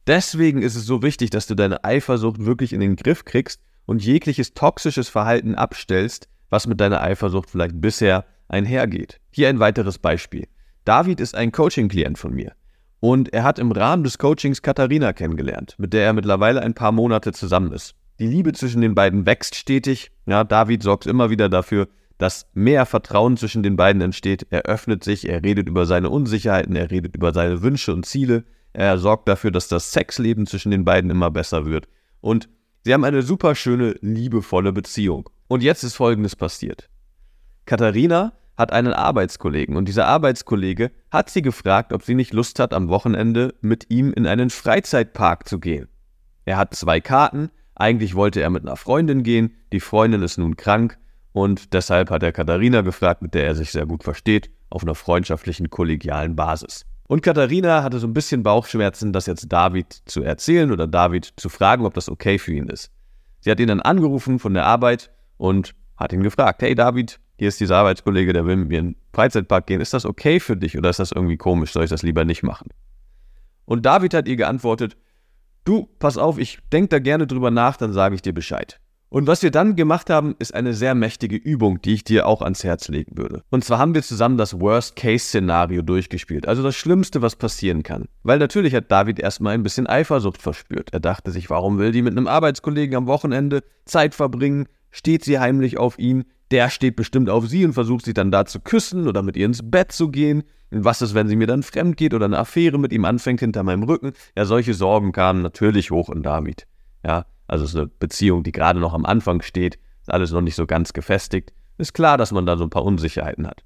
Deswegen 0.08 0.62
ist 0.62 0.76
es 0.76 0.86
so 0.86 1.02
wichtig, 1.02 1.30
dass 1.30 1.48
du 1.48 1.56
deine 1.56 1.86
Eifersucht 1.86 2.43
wirklich 2.43 2.74
in 2.74 2.82
den 2.82 2.98
Griff 2.98 3.24
kriegst 3.24 3.62
und 3.86 4.04
jegliches 4.04 4.54
toxisches 4.54 5.08
Verhalten 5.08 5.56
abstellst, 5.56 6.28
was 6.50 6.67
mit 6.67 6.82
deiner 6.82 7.02
Eifersucht 7.02 7.50
vielleicht 7.50 7.80
bisher 7.80 8.26
einhergeht. 8.54 9.20
Hier 9.32 9.50
ein 9.50 9.60
weiteres 9.60 9.98
Beispiel. 9.98 10.48
David 10.86 11.20
ist 11.20 11.36
ein 11.36 11.52
Coaching-Klient 11.52 12.18
von 12.18 12.34
mir. 12.34 12.54
Und 13.00 13.34
er 13.34 13.44
hat 13.44 13.60
im 13.60 13.72
Rahmen 13.72 14.06
des 14.06 14.18
Coachings 14.18 14.62
Katharina 14.62 15.12
kennengelernt, 15.12 15.76
mit 15.78 15.92
der 15.92 16.06
er 16.06 16.13
mittlerweile 16.13 16.62
ein 16.62 16.74
paar 16.74 16.94
Monate 16.94 17.34
zusammen 17.34 17.74
ist. 17.74 17.96
Die 18.20 18.28
Liebe 18.28 18.54
zwischen 18.54 18.82
den 18.82 18.96
beiden 18.96 19.26
wächst 19.26 19.56
stetig. 19.56 20.12
Ja, 20.26 20.46
David 20.46 20.84
sorgt 20.84 21.06
immer 21.06 21.30
wieder 21.30 21.50
dafür, 21.50 21.89
dass 22.18 22.48
mehr 22.54 22.86
Vertrauen 22.86 23.36
zwischen 23.36 23.63
den 23.63 23.76
beiden 23.76 24.02
entsteht. 24.02 24.48
Er 24.52 24.62
öffnet 24.62 25.04
sich, 25.04 25.28
er 25.28 25.44
redet 25.44 25.68
über 25.68 25.86
seine 25.86 26.10
Unsicherheiten, 26.10 26.76
er 26.76 26.92
redet 26.92 27.16
über 27.16 27.34
seine 27.34 27.62
Wünsche 27.62 27.92
und 27.92 28.06
Ziele. 28.06 28.46
Er 28.72 28.98
sorgt 28.98 29.28
dafür, 29.28 29.52
dass 29.52 29.68
das 29.68 29.92
Sexleben 29.92 30.48
zwischen 30.48 30.72
den 30.72 30.86
beiden 30.86 31.10
immer 31.10 31.32
besser 31.32 31.66
wird. 31.66 31.88
Und 32.22 32.48
sie 32.86 32.94
haben 32.94 33.04
eine 33.04 33.24
super 33.24 33.56
schöne, 33.56 33.96
liebevolle 34.02 34.72
Beziehung. 34.72 35.30
Und 35.48 35.63
jetzt 35.63 35.84
ist 35.84 35.96
Folgendes 35.96 36.36
passiert. 36.36 36.89
Katharina 37.66 38.34
hat 38.58 38.72
einen 38.72 38.94
Arbeitskollegen 38.94 39.76
und 39.76 39.88
dieser 39.88 40.08
Arbeitskollege 40.08 40.92
hat 41.12 41.30
sie 41.30 41.42
gefragt, 41.42 41.94
ob 41.94 42.04
sie 42.04 42.16
nicht 42.16 42.34
Lust 42.34 42.60
hat, 42.60 42.74
am 42.74 42.89
Wochenende 42.89 43.56
mit 43.62 43.89
ihm 43.89 44.13
in 44.13 44.28
einen 44.28 44.50
Freizeitpark 44.50 45.48
zu 45.48 45.60
gehen. 45.60 45.88
Er 46.46 46.58
hat 46.58 46.76
zwei 46.76 47.00
Karten, 47.02 47.50
eigentlich 47.76 48.16
wollte 48.16 48.42
er 48.42 48.50
mit 48.50 48.63
einer 48.63 48.76
Freundin 48.76 49.24
gehen, 49.24 49.56
die 49.72 49.80
Freundin 49.80 50.22
ist 50.22 50.38
nun 50.38 50.56
krank 50.56 50.98
und 51.32 51.74
deshalb 51.74 52.12
hat 52.12 52.22
er 52.24 52.32
Katharina 52.32 52.82
gefragt, 52.82 53.22
mit 53.22 53.34
der 53.34 53.46
er 53.46 53.56
sich 53.56 53.72
sehr 53.72 53.86
gut 53.86 54.04
versteht, 54.04 54.52
auf 54.70 54.84
einer 54.84 54.96
freundschaftlichen, 54.96 55.70
kollegialen 55.70 56.36
Basis. 56.36 56.86
Und 57.08 57.22
Katharina 57.22 57.84
hatte 57.84 58.00
so 58.00 58.08
ein 58.08 58.13
bisschen 58.13 58.44
Bauchschmerzen, 58.44 59.13
das 59.13 59.26
jetzt 59.26 59.52
David 59.52 60.02
zu 60.06 60.24
erzählen 60.24 60.72
oder 60.72 60.88
David 60.88 61.34
zu 61.38 61.50
fragen, 61.50 61.86
ob 61.86 61.94
das 61.94 62.10
okay 62.10 62.39
für 62.39 62.54
ihn 62.54 62.70
ist. 62.70 62.92
Sie 63.42 63.52
hat 63.52 63.60
ihn 63.60 63.68
dann 63.68 63.82
angerufen 63.82 64.39
von 64.39 64.54
der 64.54 64.66
Arbeit 64.66 65.12
und 65.38 65.76
hat 65.98 66.13
ihn 66.13 66.24
gefragt, 66.24 66.62
hey 66.62 66.76
David, 66.76 67.20
hier 67.38 67.48
ist 67.48 67.60
dieser 67.60 67.78
Arbeitskollege, 67.78 68.34
der 68.34 68.46
will 68.46 68.58
mit 68.58 68.67
mir 68.69 68.80
in 68.80 68.86
den 68.91 68.96
Freizeitpark 69.13 69.67
gehen. 69.67 69.82
Ist 69.82 69.93
das 69.93 70.06
okay 70.06 70.39
für 70.39 70.56
dich 70.56 70.78
oder 70.78 70.89
ist 70.89 71.00
das 71.00 71.12
irgendwie 71.12 71.38
komisch? 71.38 71.72
Soll 71.74 71.84
ich 71.84 71.89
das 71.89 72.04
lieber 72.04 72.26
nicht 72.26 72.43
machen? 72.43 72.69
Und 73.65 73.86
David 73.86 74.13
hat 74.13 74.28
ihr 74.28 74.36
geantwortet, 74.36 74.98
du, 75.63 75.89
pass 76.00 76.17
auf, 76.17 76.38
ich 76.38 76.60
denke 76.72 76.89
da 76.89 77.00
gerne 77.00 77.28
drüber 77.28 77.52
nach, 77.52 77.78
dann 77.78 77.93
sage 77.93 78.15
ich 78.15 78.22
dir 78.22 78.34
Bescheid. 78.34 78.80
Und 79.13 79.28
was 79.28 79.43
wir 79.43 79.52
dann 79.52 79.76
gemacht 79.76 80.10
haben, 80.10 80.36
ist 80.39 80.56
eine 80.56 80.74
sehr 80.74 80.96
mächtige 80.96 81.36
Übung, 81.36 81.80
die 81.84 81.93
ich 81.93 82.04
dir 82.04 82.26
auch 82.26 82.41
ans 82.41 82.63
Herz 82.63 82.88
legen 82.88 83.15
würde. 83.15 83.43
Und 83.52 83.63
zwar 83.63 83.78
haben 83.78 83.93
wir 83.93 84.02
zusammen 84.02 84.39
das 84.39 84.60
Worst-Case-Szenario 84.60 85.84
durchgespielt, 85.84 86.48
also 86.48 86.63
das 86.63 86.76
Schlimmste, 86.76 87.22
was 87.22 87.36
passieren 87.36 87.84
kann. 87.84 88.06
Weil 88.24 88.39
natürlich 88.39 88.74
hat 88.74 88.91
David 88.91 89.19
erstmal 89.19 89.54
ein 89.54 89.62
bisschen 89.62 89.86
Eifersucht 89.86 90.41
verspürt. 90.41 90.91
Er 90.93 91.00
dachte 91.00 91.30
sich, 91.30 91.52
warum 91.52 91.78
will 91.78 91.91
die 91.91 92.02
mit 92.02 92.17
einem 92.17 92.28
Arbeitskollegen 92.28 92.96
am 92.96 93.06
Wochenende 93.06 93.63
Zeit 93.86 94.15
verbringen? 94.15 94.67
Steht 94.89 95.24
sie 95.24 95.38
heimlich 95.38 95.78
auf 95.78 96.00
ihn? 96.00 96.24
Der 96.54 96.70
steht 96.70 96.96
bestimmt 96.96 97.32
auf 97.32 97.48
sie 97.48 97.66
und 97.66 97.74
versucht 97.74 98.06
sie 98.06 98.13
dann 98.13 98.30
da 98.30 98.46
zu 98.46 98.60
küssen 98.60 99.08
oder 99.08 99.24
mit 99.24 99.36
ihr 99.36 99.48
ins 99.48 99.72
Bett 99.72 99.92
zu 99.92 100.12
gehen. 100.12 100.44
Und 100.70 100.86
was 100.86 101.02
ist, 101.02 101.16
wenn 101.16 101.28
sie 101.28 101.36
mir 101.36 101.48
dann 101.48 101.63
fremd 101.63 101.98
geht 101.98 102.13
oder 102.13 102.26
eine 102.26 102.38
Affäre 102.38 102.78
mit 102.78 102.94
ihm 102.94 103.06
anfängt 103.06 103.39
hinter 103.39 103.63
meinem 103.63 103.82
Rücken? 103.82 104.13
Ja, 104.38 104.46
solche 104.46 104.76
Sorgen 104.76 105.13
kamen 105.13 105.42
natürlich 105.42 105.89
hoch 105.89 106.12
in 106.12 106.22
David. 106.22 106.68
Ja, 107.04 107.26
also 107.48 107.66
es 107.66 107.72
ist 107.72 107.76
eine 107.76 107.88
Beziehung, 107.88 108.44
die 108.44 108.52
gerade 108.52 108.80
noch 108.80 108.94
am 108.94 109.04
Anfang 109.04 109.42
steht, 109.42 109.80
ist 110.02 110.12
alles 110.12 110.32
noch 110.32 110.42
nicht 110.42 110.54
so 110.54 110.68
ganz 110.68 110.94
gefestigt. 110.94 111.54
Ist 111.80 111.96
klar, 111.96 112.20
dass 112.20 112.32
man 112.32 112.46
da 112.46 112.56
so 112.56 112.66
ein 112.66 112.70
paar 112.70 112.86
Unsicherheiten 112.86 113.48
hat. 113.48 113.63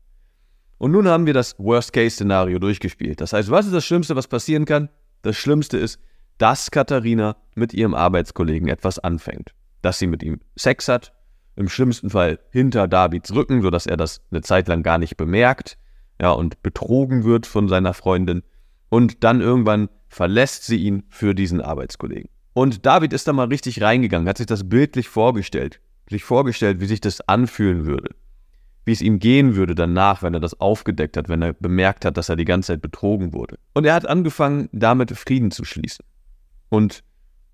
Und 0.78 0.94
nun 0.94 1.10
haben 1.10 1.26
wir 1.26 1.34
das 1.34 1.60
Worst-Case-Szenario 1.60 2.58
durchgespielt. 2.58 3.20
Das 3.20 3.34
heißt, 3.34 3.52
was 3.52 3.66
ist 3.66 3.76
das 3.76 3.84
Schlimmste, 3.84 4.16
was 4.16 4.30
passieren 4.30 4.64
kann? 4.64 4.88
Das 5.24 5.36
Schlimmste 5.36 5.78
ist, 5.78 6.00
dass 6.38 6.72
Katharina 6.72 7.36
mit 7.54 7.74
ihrem 7.74 7.96
Arbeitskollegen 7.96 8.70
etwas 8.70 8.98
anfängt. 8.98 9.54
Dass 9.82 10.00
sie 10.00 10.08
mit 10.08 10.24
ihm 10.24 10.40
Sex 10.56 10.88
hat, 10.88 11.12
im 11.58 11.70
schlimmsten 11.70 12.10
Fall 12.10 12.40
hinter 12.52 12.88
Davids 12.88 13.34
Rücken, 13.34 13.62
sodass 13.62 13.86
er 13.86 13.98
das 13.98 14.22
eine 14.32 14.42
Zeit 14.42 14.68
lang 14.68 14.84
gar 14.84 14.98
nicht 14.98 15.18
bemerkt, 15.18 15.78
ja, 16.22 16.32
und 16.32 16.62
betrogen 16.64 17.24
wird 17.24 17.46
von 17.46 17.68
seiner 17.68 17.94
Freundin. 17.94 18.44
Und 18.90 19.24
dann 19.24 19.42
irgendwann 19.42 19.90
verlässt 20.08 20.66
sie 20.66 20.78
ihn 20.78 21.04
für 21.10 21.36
diesen 21.36 21.62
Arbeitskollegen. 21.62 22.30
Und 22.54 22.86
David 22.86 23.14
ist 23.14 23.28
da 23.28 23.34
mal 23.34 23.48
richtig 23.48 23.82
reingegangen, 23.82 24.28
hat 24.28 24.38
sich 24.38 24.48
das 24.48 24.68
bildlich 24.68 25.10
vorgestellt, 25.10 25.80
sich 26.10 26.24
vorgestellt, 26.24 26.80
wie 26.80 26.88
sich 26.88 27.02
das 27.02 27.22
anfühlen 27.22 27.86
würde, 27.86 28.16
wie 28.86 28.94
es 28.94 29.02
ihm 29.02 29.20
gehen 29.20 29.56
würde 29.56 29.76
danach, 29.76 30.24
wenn 30.24 30.34
er 30.34 30.40
das 30.40 30.60
aufgedeckt 30.60 31.18
hat, 31.18 31.30
wenn 31.30 31.42
er 31.42 31.54
bemerkt 31.54 32.06
hat, 32.06 32.18
dass 32.18 32.30
er 32.30 32.36
die 32.36 32.46
ganze 32.46 32.74
Zeit 32.74 32.82
betrogen 32.82 33.34
wurde. 33.34 33.60
Und 33.74 33.86
er 33.86 33.94
hat 33.94 34.08
angefangen, 34.08 34.70
damit 34.72 35.12
Frieden 35.12 35.52
zu 35.52 35.66
schließen 35.66 36.04
und 36.70 37.04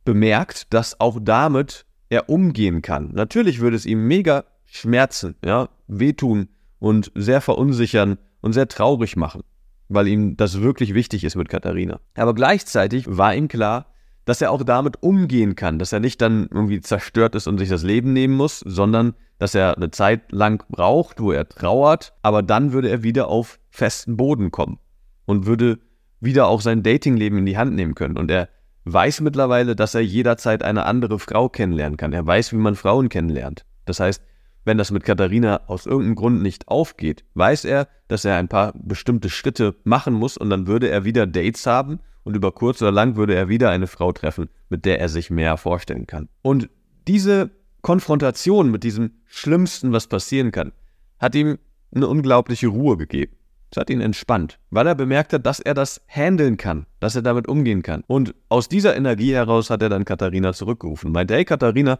bemerkt, 0.05 0.73
dass 0.73 0.99
auch 0.99 1.19
damit 1.21 1.85
er 2.13 2.29
umgehen 2.29 2.81
kann. 2.81 3.11
Natürlich 3.13 3.59
würde 3.59 3.75
es 3.75 3.85
ihm 3.85 4.07
mega 4.07 4.45
schmerzen, 4.65 5.35
ja, 5.43 5.69
wehtun 5.87 6.49
und 6.79 7.11
sehr 7.15 7.41
verunsichern 7.41 8.17
und 8.41 8.53
sehr 8.53 8.67
traurig 8.67 9.15
machen, 9.15 9.41
weil 9.89 10.07
ihm 10.07 10.37
das 10.37 10.61
wirklich 10.61 10.93
wichtig 10.93 11.23
ist 11.23 11.35
mit 11.35 11.49
Katharina. 11.49 11.99
Aber 12.15 12.33
gleichzeitig 12.33 13.05
war 13.07 13.35
ihm 13.35 13.47
klar, 13.47 13.87
dass 14.25 14.41
er 14.41 14.51
auch 14.51 14.63
damit 14.63 15.03
umgehen 15.03 15.55
kann, 15.55 15.79
dass 15.79 15.91
er 15.91 15.99
nicht 15.99 16.21
dann 16.21 16.47
irgendwie 16.51 16.81
zerstört 16.81 17.35
ist 17.35 17.47
und 17.47 17.57
sich 17.57 17.69
das 17.69 17.83
Leben 17.83 18.13
nehmen 18.13 18.35
muss, 18.35 18.59
sondern 18.59 19.15
dass 19.37 19.55
er 19.55 19.75
eine 19.75 19.91
Zeit 19.91 20.31
lang 20.31 20.63
braucht, 20.69 21.19
wo 21.19 21.31
er 21.31 21.47
trauert, 21.49 22.13
aber 22.21 22.41
dann 22.41 22.71
würde 22.71 22.89
er 22.89 23.03
wieder 23.03 23.27
auf 23.27 23.59
festen 23.69 24.15
Boden 24.15 24.51
kommen 24.51 24.79
und 25.25 25.45
würde 25.45 25.79
wieder 26.21 26.47
auch 26.47 26.61
sein 26.61 26.83
Datingleben 26.83 27.39
in 27.39 27.45
die 27.45 27.57
Hand 27.57 27.73
nehmen 27.73 27.95
können. 27.95 28.17
Und 28.17 28.31
er 28.31 28.47
weiß 28.85 29.21
mittlerweile, 29.21 29.75
dass 29.75 29.95
er 29.95 30.01
jederzeit 30.01 30.63
eine 30.63 30.85
andere 30.85 31.19
Frau 31.19 31.49
kennenlernen 31.49 31.97
kann. 31.97 32.13
Er 32.13 32.25
weiß, 32.25 32.51
wie 32.51 32.57
man 32.57 32.75
Frauen 32.75 33.09
kennenlernt. 33.09 33.65
Das 33.85 33.99
heißt, 33.99 34.21
wenn 34.65 34.77
das 34.77 34.91
mit 34.91 35.03
Katharina 35.03 35.61
aus 35.67 35.85
irgendeinem 35.85 36.15
Grund 36.15 36.41
nicht 36.41 36.67
aufgeht, 36.67 37.25
weiß 37.33 37.65
er, 37.65 37.87
dass 38.07 38.23
er 38.25 38.37
ein 38.37 38.47
paar 38.47 38.73
bestimmte 38.75 39.29
Schritte 39.29 39.75
machen 39.83 40.13
muss 40.13 40.37
und 40.37 40.49
dann 40.49 40.67
würde 40.67 40.89
er 40.89 41.03
wieder 41.03 41.27
Dates 41.27 41.65
haben 41.65 41.99
und 42.23 42.35
über 42.35 42.51
kurz 42.51 42.81
oder 42.81 42.91
lang 42.91 43.15
würde 43.15 43.35
er 43.35 43.49
wieder 43.49 43.69
eine 43.69 43.87
Frau 43.87 44.11
treffen, 44.13 44.49
mit 44.69 44.85
der 44.85 44.99
er 44.99 45.09
sich 45.09 45.29
mehr 45.29 45.57
vorstellen 45.57 46.07
kann. 46.07 46.29
Und 46.41 46.69
diese 47.07 47.51
Konfrontation 47.81 48.71
mit 48.71 48.83
diesem 48.83 49.11
Schlimmsten, 49.25 49.91
was 49.91 50.07
passieren 50.07 50.53
kann, 50.53 50.71
hat 51.19 51.35
ihm 51.35 51.57
eine 51.93 52.07
unglaubliche 52.07 52.67
Ruhe 52.67 52.95
gegeben. 52.95 53.35
Es 53.73 53.77
hat 53.77 53.89
ihn 53.89 54.01
entspannt, 54.01 54.59
weil 54.69 54.85
er 54.85 54.93
bemerkt 54.93 55.33
hat, 55.33 55.47
dass 55.47 55.59
er 55.59 55.73
das 55.73 55.99
handeln 56.07 56.57
kann, 56.57 56.85
dass 56.99 57.15
er 57.15 57.23
damit 57.23 57.47
umgehen 57.47 57.81
kann. 57.81 58.03
Und 58.05 58.35
aus 58.47 58.69
dieser 58.69 58.95
Energie 58.95 59.33
heraus 59.33 59.71
hat 59.71 59.81
er 59.81 59.89
dann 59.89 60.05
Katharina 60.05 60.53
zurückgerufen. 60.53 61.11
Meinte, 61.11 61.33
hey 61.33 61.43
Katharina, 61.43 61.97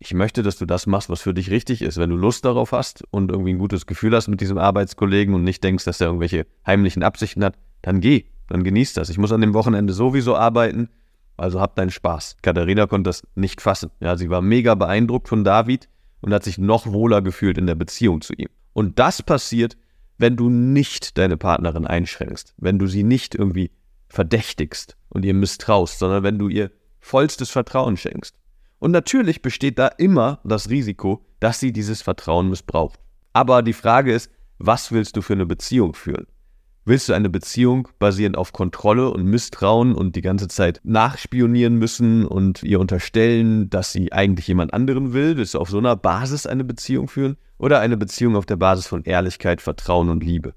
ich 0.00 0.12
möchte, 0.12 0.42
dass 0.42 0.58
du 0.58 0.66
das 0.66 0.88
machst, 0.88 1.08
was 1.08 1.20
für 1.20 1.32
dich 1.32 1.52
richtig 1.52 1.82
ist. 1.82 1.98
Wenn 1.98 2.10
du 2.10 2.16
Lust 2.16 2.44
darauf 2.44 2.72
hast 2.72 3.04
und 3.12 3.30
irgendwie 3.30 3.54
ein 3.54 3.60
gutes 3.60 3.86
Gefühl 3.86 4.12
hast 4.12 4.26
mit 4.26 4.40
diesem 4.40 4.58
Arbeitskollegen 4.58 5.36
und 5.36 5.44
nicht 5.44 5.62
denkst, 5.62 5.84
dass 5.84 6.00
er 6.00 6.08
irgendwelche 6.08 6.46
heimlichen 6.66 7.04
Absichten 7.04 7.44
hat, 7.44 7.54
dann 7.82 8.00
geh 8.00 8.24
dann 8.48 8.64
genießt 8.64 8.96
das. 8.96 9.08
Ich 9.08 9.18
muss 9.18 9.30
an 9.30 9.40
dem 9.40 9.54
Wochenende 9.54 9.92
sowieso 9.92 10.36
arbeiten, 10.36 10.88
also 11.36 11.60
hab 11.60 11.76
deinen 11.76 11.90
Spaß. 11.90 12.38
Katharina 12.42 12.86
konnte 12.86 13.08
das 13.08 13.22
nicht 13.36 13.60
fassen. 13.60 13.90
Ja, 14.00 14.16
sie 14.16 14.30
war 14.30 14.42
mega 14.42 14.74
beeindruckt 14.74 15.28
von 15.28 15.44
David 15.44 15.88
und 16.20 16.34
hat 16.34 16.44
sich 16.44 16.58
noch 16.58 16.86
wohler 16.86 17.22
gefühlt 17.22 17.56
in 17.56 17.66
der 17.66 17.76
Beziehung 17.76 18.20
zu 18.20 18.34
ihm. 18.34 18.48
Und 18.72 18.98
das 18.98 19.22
passiert, 19.22 19.76
wenn 20.18 20.36
du 20.36 20.48
nicht 20.48 21.18
deine 21.18 21.36
Partnerin 21.36 21.86
einschränkst, 21.86 22.54
wenn 22.56 22.78
du 22.78 22.86
sie 22.86 23.02
nicht 23.02 23.34
irgendwie 23.34 23.70
verdächtigst 24.08 24.96
und 25.08 25.24
ihr 25.24 25.34
misstraust, 25.34 25.98
sondern 25.98 26.22
wenn 26.22 26.38
du 26.38 26.48
ihr 26.48 26.70
vollstes 27.00 27.50
Vertrauen 27.50 27.96
schenkst. 27.96 28.36
Und 28.78 28.90
natürlich 28.90 29.42
besteht 29.42 29.78
da 29.78 29.88
immer 29.88 30.40
das 30.44 30.70
Risiko, 30.70 31.24
dass 31.40 31.60
sie 31.60 31.72
dieses 31.72 32.02
Vertrauen 32.02 32.48
missbraucht. 32.50 32.98
Aber 33.32 33.62
die 33.62 33.72
Frage 33.72 34.12
ist, 34.12 34.30
was 34.58 34.92
willst 34.92 35.16
du 35.16 35.22
für 35.22 35.32
eine 35.32 35.46
Beziehung 35.46 35.94
führen? 35.94 36.26
Willst 36.86 37.08
du 37.08 37.14
eine 37.14 37.30
Beziehung 37.30 37.88
basierend 37.98 38.36
auf 38.36 38.52
Kontrolle 38.52 39.10
und 39.10 39.24
Misstrauen 39.24 39.94
und 39.94 40.16
die 40.16 40.20
ganze 40.20 40.48
Zeit 40.48 40.82
nachspionieren 40.84 41.76
müssen 41.76 42.26
und 42.26 42.62
ihr 42.62 42.78
unterstellen, 42.78 43.70
dass 43.70 43.90
sie 43.90 44.12
eigentlich 44.12 44.48
jemand 44.48 44.74
anderen 44.74 45.14
will? 45.14 45.38
Willst 45.38 45.54
du 45.54 45.60
auf 45.60 45.70
so 45.70 45.78
einer 45.78 45.96
Basis 45.96 46.46
eine 46.46 46.62
Beziehung 46.62 47.08
führen? 47.08 47.38
Oder 47.56 47.80
eine 47.80 47.96
Beziehung 47.96 48.36
auf 48.36 48.44
der 48.44 48.56
Basis 48.56 48.86
von 48.86 49.02
Ehrlichkeit, 49.04 49.62
Vertrauen 49.62 50.10
und 50.10 50.22
Liebe? 50.22 50.52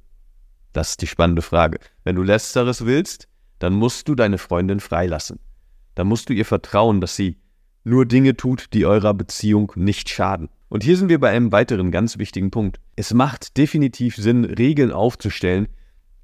Das 0.74 0.90
ist 0.90 1.02
die 1.02 1.08
spannende 1.08 1.42
Frage. 1.42 1.80
Wenn 2.04 2.18
du 2.18 2.24
letzteres 2.24 2.86
willst, 2.86 3.30
dann 3.60 3.74
musst 3.74 4.10
du 4.10 4.16
deine 4.16 4.38
Freundin 4.38 4.82
freilassen. 4.82 5.40
Dann 5.96 6.08
musst 6.08 6.28
du 6.28 6.34
ihr 6.34 6.46
vertrauen, 6.46 7.00
dass 7.00 7.16
sie 7.16 7.38
nur 7.86 8.06
Dinge 8.06 8.36
tut, 8.36 8.74
die 8.74 8.86
eurer 8.86 9.14
Beziehung 9.14 9.72
nicht 9.76 10.10
schaden. 10.10 10.50
Und 10.68 10.84
hier 10.84 10.98
sind 10.98 11.08
wir 11.08 11.22
bei 11.22 11.30
einem 11.30 11.54
weiteren 11.54 11.90
ganz 11.90 12.18
wichtigen 12.18 12.52
Punkt. 12.52 12.82
Es 12.98 13.14
macht 13.14 13.56
definitiv 13.56 14.18
Sinn, 14.18 14.44
Regeln 14.44 14.92
aufzustellen, 14.92 15.70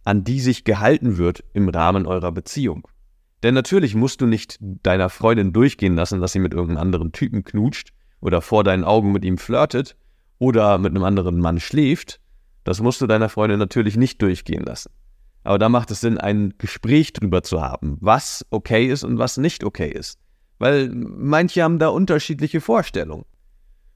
an 0.03 0.23
die 0.23 0.39
sich 0.39 0.63
gehalten 0.63 1.17
wird 1.17 1.43
im 1.53 1.69
Rahmen 1.69 2.05
eurer 2.05 2.31
Beziehung. 2.31 2.87
Denn 3.43 3.53
natürlich 3.53 3.93
musst 3.95 4.21
du 4.21 4.25
nicht 4.25 4.57
deiner 4.61 5.09
Freundin 5.09 5.51
durchgehen 5.51 5.95
lassen, 5.95 6.21
dass 6.21 6.31
sie 6.31 6.39
mit 6.39 6.53
irgendeinem 6.53 6.81
anderen 6.81 7.11
Typen 7.11 7.43
knutscht 7.43 7.89
oder 8.21 8.41
vor 8.41 8.63
deinen 8.63 8.85
Augen 8.85 9.11
mit 9.11 9.25
ihm 9.25 9.37
flirtet 9.37 9.97
oder 10.39 10.77
mit 10.77 10.91
einem 10.91 11.03
anderen 11.03 11.39
Mann 11.39 11.59
schläft. 11.59 12.21
Das 12.63 12.79
musst 12.79 13.01
du 13.01 13.07
deiner 13.07 13.27
Freundin 13.27 13.59
natürlich 13.59 13.97
nicht 13.97 14.21
durchgehen 14.21 14.63
lassen. 14.63 14.91
Aber 15.43 15.59
da 15.59 15.67
macht 15.67 15.91
es 15.91 15.99
Sinn, 15.99 16.17
ein 16.17 16.53
Gespräch 16.57 17.11
drüber 17.11 17.43
zu 17.43 17.61
haben, 17.61 17.97
was 17.99 18.45
okay 18.49 18.87
ist 18.87 19.03
und 19.03 19.17
was 19.17 19.35
nicht 19.35 19.65
okay 19.65 19.89
ist. 19.89 20.17
Weil 20.57 20.89
manche 20.89 21.63
haben 21.63 21.79
da 21.79 21.89
unterschiedliche 21.89 22.61
Vorstellungen. 22.61 23.25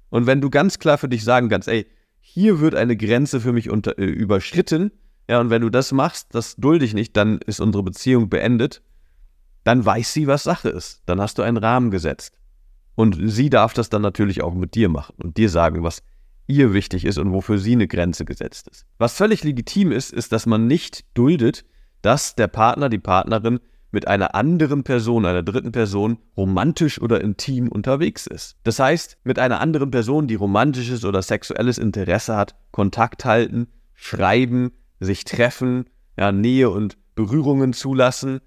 Und 0.10 0.26
wenn 0.26 0.42
du 0.42 0.50
ganz 0.50 0.80
klar 0.80 0.98
für 0.98 1.08
dich 1.08 1.24
sagen 1.24 1.48
kannst, 1.48 1.70
ey, 1.70 1.88
hier 2.20 2.60
wird 2.60 2.76
eine 2.76 2.98
Grenze 2.98 3.40
für 3.40 3.54
mich 3.54 3.70
unter, 3.70 3.98
äh, 3.98 4.06
überschritten, 4.06 4.92
ja, 5.28 5.40
und 5.40 5.50
wenn 5.50 5.62
du 5.62 5.70
das 5.70 5.92
machst, 5.92 6.34
das 6.34 6.56
dulde 6.56 6.86
ich 6.86 6.94
nicht, 6.94 7.18
dann 7.18 7.40
ist 7.46 7.60
unsere 7.60 7.84
Beziehung 7.84 8.30
beendet. 8.30 8.82
Dann 9.64 9.86
weiß 9.86 10.14
sie, 10.14 10.28
was 10.28 10.44
Sache 10.44 10.70
ist. 10.70 11.02
Dann 11.06 11.20
hast 11.20 11.38
du 11.38 11.42
einen 11.42 11.58
Rahmen 11.58 11.92
gesetzt. 11.92 12.38
Und 12.96 13.18
sie 13.22 13.50
darf 13.50 13.74
das 13.74 13.90
dann 13.90 14.02
natürlich 14.02 14.42
auch 14.42 14.54
mit 14.54 14.74
dir 14.74 14.90
machen 14.90 15.16
und 15.18 15.38
dir 15.38 15.50
sagen, 15.50 15.84
was 15.84 16.02
ihr 16.48 16.74
wichtig 16.74 17.04
ist 17.04 17.18
und 17.18 17.34
wofür 17.34 17.58
sie 17.58 17.74
eine 17.74 17.88
Grenze 17.88 18.24
gesetzt 18.24 18.70
ist. 18.70 18.86
Was 18.98 19.14
völlig 19.14 19.44
legitim 19.44 19.92
ist, 19.92 20.14
ist, 20.14 20.32
dass 20.32 20.46
man 20.46 20.66
nicht 20.66 21.06
duldet, 21.14 21.66
dass 22.02 22.36
der 22.36 22.48
Partner, 22.48 22.88
die 22.88 23.00
Partnerin 23.00 23.60
mit 23.92 24.08
einer 24.08 24.34
anderen 24.34 24.84
Person, 24.84 25.26
einer 25.26 25.44
dritten 25.44 25.74
Person, 25.74 26.20
romantisch 26.38 27.02
oder 27.02 27.22
intim 27.22 27.68
unterwegs 27.68 28.28
ist. 28.28 28.56
Das 28.64 28.80
heißt, 28.80 29.18
mit 29.24 29.40
einer 29.40 29.60
anderen 29.60 29.92
Person, 29.92 30.28
die 30.28 30.36
romantisches 30.36 31.04
oder 31.04 31.22
sexuelles 31.22 31.78
Interesse 31.78 32.36
hat, 32.36 32.56
Kontakt 32.72 33.26
halten, 33.26 33.68
schreiben, 33.94 34.72
sich 35.00 35.24
treffen, 35.26 35.86
ja, 36.18 36.32
Nähe 36.32 36.70
und 36.70 36.98
Berührungen 37.16 37.74
zulassen, 37.74 38.42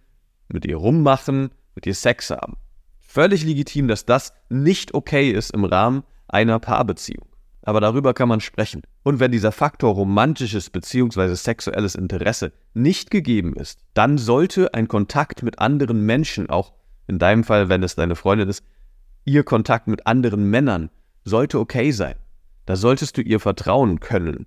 mit 0.48 0.64
ihr 0.64 0.76
rummachen, 0.76 1.50
mit 1.74 1.86
ihr 1.86 1.94
Sex 1.94 2.30
haben. 2.30 2.56
Völlig 3.00 3.44
legitim, 3.44 3.88
dass 3.88 4.04
das 4.04 4.32
nicht 4.48 4.94
okay 4.94 5.30
ist 5.30 5.52
im 5.52 5.64
Rahmen 5.64 6.04
einer 6.28 6.58
Paarbeziehung. 6.58 7.26
Aber 7.62 7.80
darüber 7.80 8.14
kann 8.14 8.28
man 8.28 8.40
sprechen. 8.40 8.82
Und 9.02 9.20
wenn 9.20 9.32
dieser 9.32 9.52
Faktor 9.52 9.94
romantisches 9.94 10.70
bzw. 10.70 11.34
sexuelles 11.34 11.94
Interesse 11.94 12.52
nicht 12.74 13.10
gegeben 13.10 13.54
ist, 13.54 13.80
dann 13.94 14.16
sollte 14.16 14.72
ein 14.74 14.88
Kontakt 14.88 15.42
mit 15.42 15.58
anderen 15.58 16.06
Menschen, 16.06 16.48
auch 16.48 16.72
in 17.06 17.18
deinem 17.18 17.44
Fall, 17.44 17.68
wenn 17.68 17.82
es 17.82 17.96
deine 17.96 18.16
Freundin 18.16 18.48
ist, 18.48 18.64
ihr 19.24 19.44
Kontakt 19.44 19.88
mit 19.88 20.06
anderen 20.06 20.48
Männern 20.48 20.90
sollte 21.24 21.58
okay 21.58 21.90
sein. 21.90 22.14
Da 22.66 22.76
solltest 22.76 23.16
du 23.16 23.22
ihr 23.22 23.40
vertrauen 23.40 24.00
können, 24.00 24.46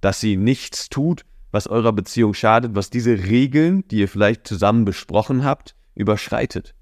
dass 0.00 0.20
sie 0.20 0.36
nichts 0.36 0.88
tut, 0.88 1.24
was 1.50 1.66
eurer 1.66 1.92
Beziehung 1.92 2.34
schadet, 2.34 2.74
was 2.74 2.90
diese 2.90 3.24
Regeln, 3.24 3.86
die 3.88 3.98
ihr 4.00 4.08
vielleicht 4.08 4.46
zusammen 4.46 4.84
besprochen 4.84 5.44
habt, 5.44 5.74
überschreitet. 5.94 6.74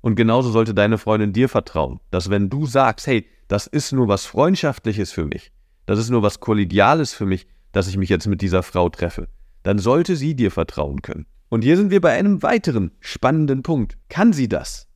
Und 0.00 0.16
genauso 0.16 0.50
sollte 0.50 0.74
deine 0.74 0.98
Freundin 0.98 1.32
dir 1.32 1.48
vertrauen, 1.48 2.00
dass 2.10 2.28
wenn 2.28 2.50
du 2.50 2.66
sagst, 2.66 3.06
hey, 3.06 3.26
das 3.48 3.66
ist 3.66 3.92
nur 3.92 4.08
was 4.08 4.26
Freundschaftliches 4.26 5.12
für 5.12 5.24
mich, 5.24 5.52
das 5.86 5.98
ist 5.98 6.10
nur 6.10 6.22
was 6.22 6.40
Kollegiales 6.40 7.14
für 7.14 7.26
mich, 7.26 7.46
dass 7.72 7.88
ich 7.88 7.96
mich 7.96 8.08
jetzt 8.08 8.26
mit 8.26 8.42
dieser 8.42 8.62
Frau 8.62 8.88
treffe, 8.88 9.28
dann 9.62 9.78
sollte 9.78 10.16
sie 10.16 10.34
dir 10.34 10.50
vertrauen 10.50 11.02
können. 11.02 11.26
Und 11.48 11.62
hier 11.62 11.76
sind 11.76 11.90
wir 11.90 12.00
bei 12.00 12.12
einem 12.12 12.42
weiteren 12.42 12.90
spannenden 13.00 13.62
Punkt. 13.62 13.96
Kann 14.08 14.32
sie 14.32 14.48
das? 14.48 14.88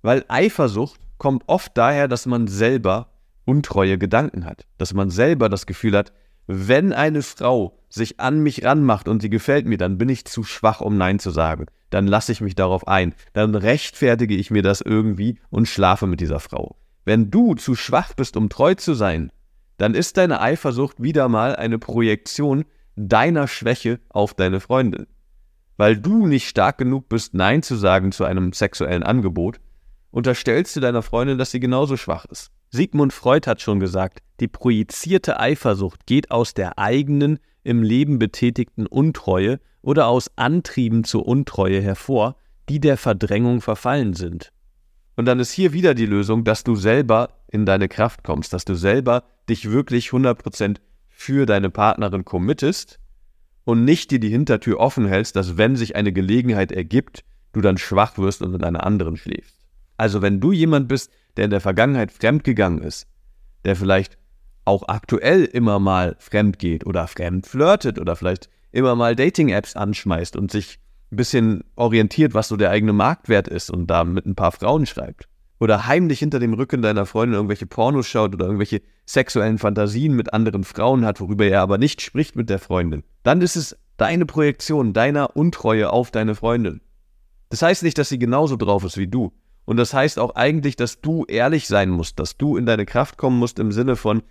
Weil 0.00 0.24
Eifersucht 0.28 1.00
kommt 1.18 1.44
oft 1.46 1.76
daher, 1.76 2.08
dass 2.08 2.26
man 2.26 2.48
selber 2.48 3.12
untreue 3.44 3.98
Gedanken 3.98 4.44
hat, 4.44 4.66
dass 4.78 4.94
man 4.94 5.10
selber 5.10 5.48
das 5.48 5.66
Gefühl 5.66 5.96
hat, 5.96 6.12
wenn 6.46 6.92
eine 6.92 7.22
Frau 7.22 7.78
sich 7.88 8.20
an 8.20 8.40
mich 8.40 8.64
ranmacht 8.64 9.08
und 9.08 9.22
sie 9.22 9.30
gefällt 9.30 9.66
mir, 9.66 9.78
dann 9.78 9.98
bin 9.98 10.08
ich 10.08 10.24
zu 10.24 10.44
schwach, 10.44 10.80
um 10.80 10.96
Nein 10.96 11.18
zu 11.18 11.30
sagen. 11.30 11.66
Dann 11.90 12.06
lasse 12.06 12.32
ich 12.32 12.40
mich 12.40 12.54
darauf 12.54 12.88
ein. 12.88 13.14
Dann 13.34 13.54
rechtfertige 13.54 14.34
ich 14.34 14.50
mir 14.50 14.62
das 14.62 14.80
irgendwie 14.80 15.38
und 15.50 15.68
schlafe 15.68 16.06
mit 16.06 16.20
dieser 16.20 16.40
Frau. 16.40 16.76
Wenn 17.04 17.30
du 17.30 17.54
zu 17.54 17.74
schwach 17.74 18.14
bist, 18.14 18.36
um 18.36 18.48
treu 18.48 18.74
zu 18.74 18.94
sein, 18.94 19.30
dann 19.76 19.94
ist 19.94 20.16
deine 20.16 20.40
Eifersucht 20.40 21.02
wieder 21.02 21.28
mal 21.28 21.56
eine 21.56 21.78
Projektion 21.78 22.64
deiner 22.96 23.48
Schwäche 23.48 24.00
auf 24.08 24.34
deine 24.34 24.60
Freundin. 24.60 25.06
Weil 25.76 25.96
du 25.96 26.26
nicht 26.26 26.48
stark 26.48 26.78
genug 26.78 27.08
bist, 27.08 27.34
Nein 27.34 27.62
zu 27.62 27.76
sagen 27.76 28.12
zu 28.12 28.24
einem 28.24 28.52
sexuellen 28.52 29.02
Angebot, 29.02 29.60
unterstellst 30.10 30.76
du 30.76 30.80
deiner 30.80 31.02
Freundin, 31.02 31.38
dass 31.38 31.50
sie 31.50 31.60
genauso 31.60 31.96
schwach 31.96 32.24
ist. 32.26 32.52
Sigmund 32.74 33.12
Freud 33.12 33.46
hat 33.46 33.60
schon 33.60 33.80
gesagt, 33.80 34.20
die 34.40 34.48
projizierte 34.48 35.38
Eifersucht 35.38 36.06
geht 36.06 36.30
aus 36.30 36.54
der 36.54 36.78
eigenen, 36.78 37.38
im 37.64 37.82
Leben 37.82 38.18
betätigten 38.18 38.86
Untreue 38.86 39.60
oder 39.82 40.06
aus 40.06 40.30
Antrieben 40.36 41.04
zur 41.04 41.28
Untreue 41.28 41.82
hervor, 41.82 42.36
die 42.70 42.80
der 42.80 42.96
Verdrängung 42.96 43.60
verfallen 43.60 44.14
sind. 44.14 44.52
Und 45.16 45.26
dann 45.26 45.38
ist 45.38 45.52
hier 45.52 45.74
wieder 45.74 45.92
die 45.92 46.06
Lösung, 46.06 46.44
dass 46.44 46.64
du 46.64 46.74
selber 46.74 47.28
in 47.48 47.66
deine 47.66 47.88
Kraft 47.88 48.24
kommst, 48.24 48.54
dass 48.54 48.64
du 48.64 48.74
selber 48.74 49.24
dich 49.50 49.70
wirklich 49.70 50.08
100% 50.08 50.78
für 51.10 51.44
deine 51.44 51.68
Partnerin 51.68 52.24
committest 52.24 52.98
und 53.64 53.84
nicht 53.84 54.10
dir 54.10 54.18
die 54.18 54.30
Hintertür 54.30 54.80
offen 54.80 55.06
hältst, 55.06 55.36
dass 55.36 55.58
wenn 55.58 55.76
sich 55.76 55.94
eine 55.94 56.12
Gelegenheit 56.12 56.72
ergibt, 56.72 57.22
du 57.52 57.60
dann 57.60 57.76
schwach 57.76 58.16
wirst 58.16 58.40
und 58.40 58.50
mit 58.50 58.64
einer 58.64 58.86
anderen 58.86 59.18
schläfst. 59.18 59.61
Also 60.02 60.20
wenn 60.20 60.40
du 60.40 60.50
jemand 60.50 60.88
bist, 60.88 61.12
der 61.36 61.44
in 61.44 61.52
der 61.52 61.60
Vergangenheit 61.60 62.10
fremdgegangen 62.10 62.82
ist, 62.82 63.06
der 63.64 63.76
vielleicht 63.76 64.18
auch 64.64 64.88
aktuell 64.88 65.44
immer 65.44 65.78
mal 65.78 66.16
fremd 66.18 66.58
geht 66.58 66.84
oder 66.84 67.06
fremd 67.06 67.46
flirtet 67.46 68.00
oder 68.00 68.16
vielleicht 68.16 68.50
immer 68.72 68.96
mal 68.96 69.14
Dating-Apps 69.14 69.76
anschmeißt 69.76 70.34
und 70.34 70.50
sich 70.50 70.80
ein 71.12 71.16
bisschen 71.16 71.62
orientiert, 71.76 72.34
was 72.34 72.48
so 72.48 72.56
der 72.56 72.70
eigene 72.70 72.92
Marktwert 72.92 73.46
ist 73.46 73.70
und 73.70 73.86
da 73.86 74.02
mit 74.02 74.26
ein 74.26 74.34
paar 74.34 74.50
Frauen 74.50 74.86
schreibt. 74.86 75.28
Oder 75.60 75.86
heimlich 75.86 76.18
hinter 76.18 76.40
dem 76.40 76.54
Rücken 76.54 76.82
deiner 76.82 77.06
Freundin 77.06 77.36
irgendwelche 77.36 77.66
Pornos 77.66 78.08
schaut 78.08 78.34
oder 78.34 78.46
irgendwelche 78.46 78.82
sexuellen 79.06 79.58
Fantasien 79.58 80.16
mit 80.16 80.34
anderen 80.34 80.64
Frauen 80.64 81.04
hat, 81.04 81.20
worüber 81.20 81.46
er 81.46 81.60
aber 81.60 81.78
nicht 81.78 82.00
spricht 82.00 82.34
mit 82.34 82.50
der 82.50 82.58
Freundin. 82.58 83.04
Dann 83.22 83.40
ist 83.40 83.54
es 83.54 83.76
deine 83.98 84.26
Projektion 84.26 84.94
deiner 84.94 85.36
Untreue 85.36 85.90
auf 85.90 86.10
deine 86.10 86.34
Freundin. 86.34 86.80
Das 87.50 87.62
heißt 87.62 87.84
nicht, 87.84 87.98
dass 87.98 88.08
sie 88.08 88.18
genauso 88.18 88.56
drauf 88.56 88.82
ist 88.82 88.98
wie 88.98 89.06
du. 89.06 89.30
Und 89.64 89.76
das 89.76 89.94
heißt 89.94 90.18
auch 90.18 90.34
eigentlich, 90.34 90.76
dass 90.76 91.00
du 91.00 91.24
ehrlich 91.26 91.68
sein 91.68 91.90
musst, 91.90 92.18
dass 92.18 92.36
du 92.36 92.56
in 92.56 92.66
deine 92.66 92.86
Kraft 92.86 93.16
kommen 93.16 93.38
musst 93.38 93.58
im 93.58 93.72
Sinne 93.72 93.96
von 93.96 94.22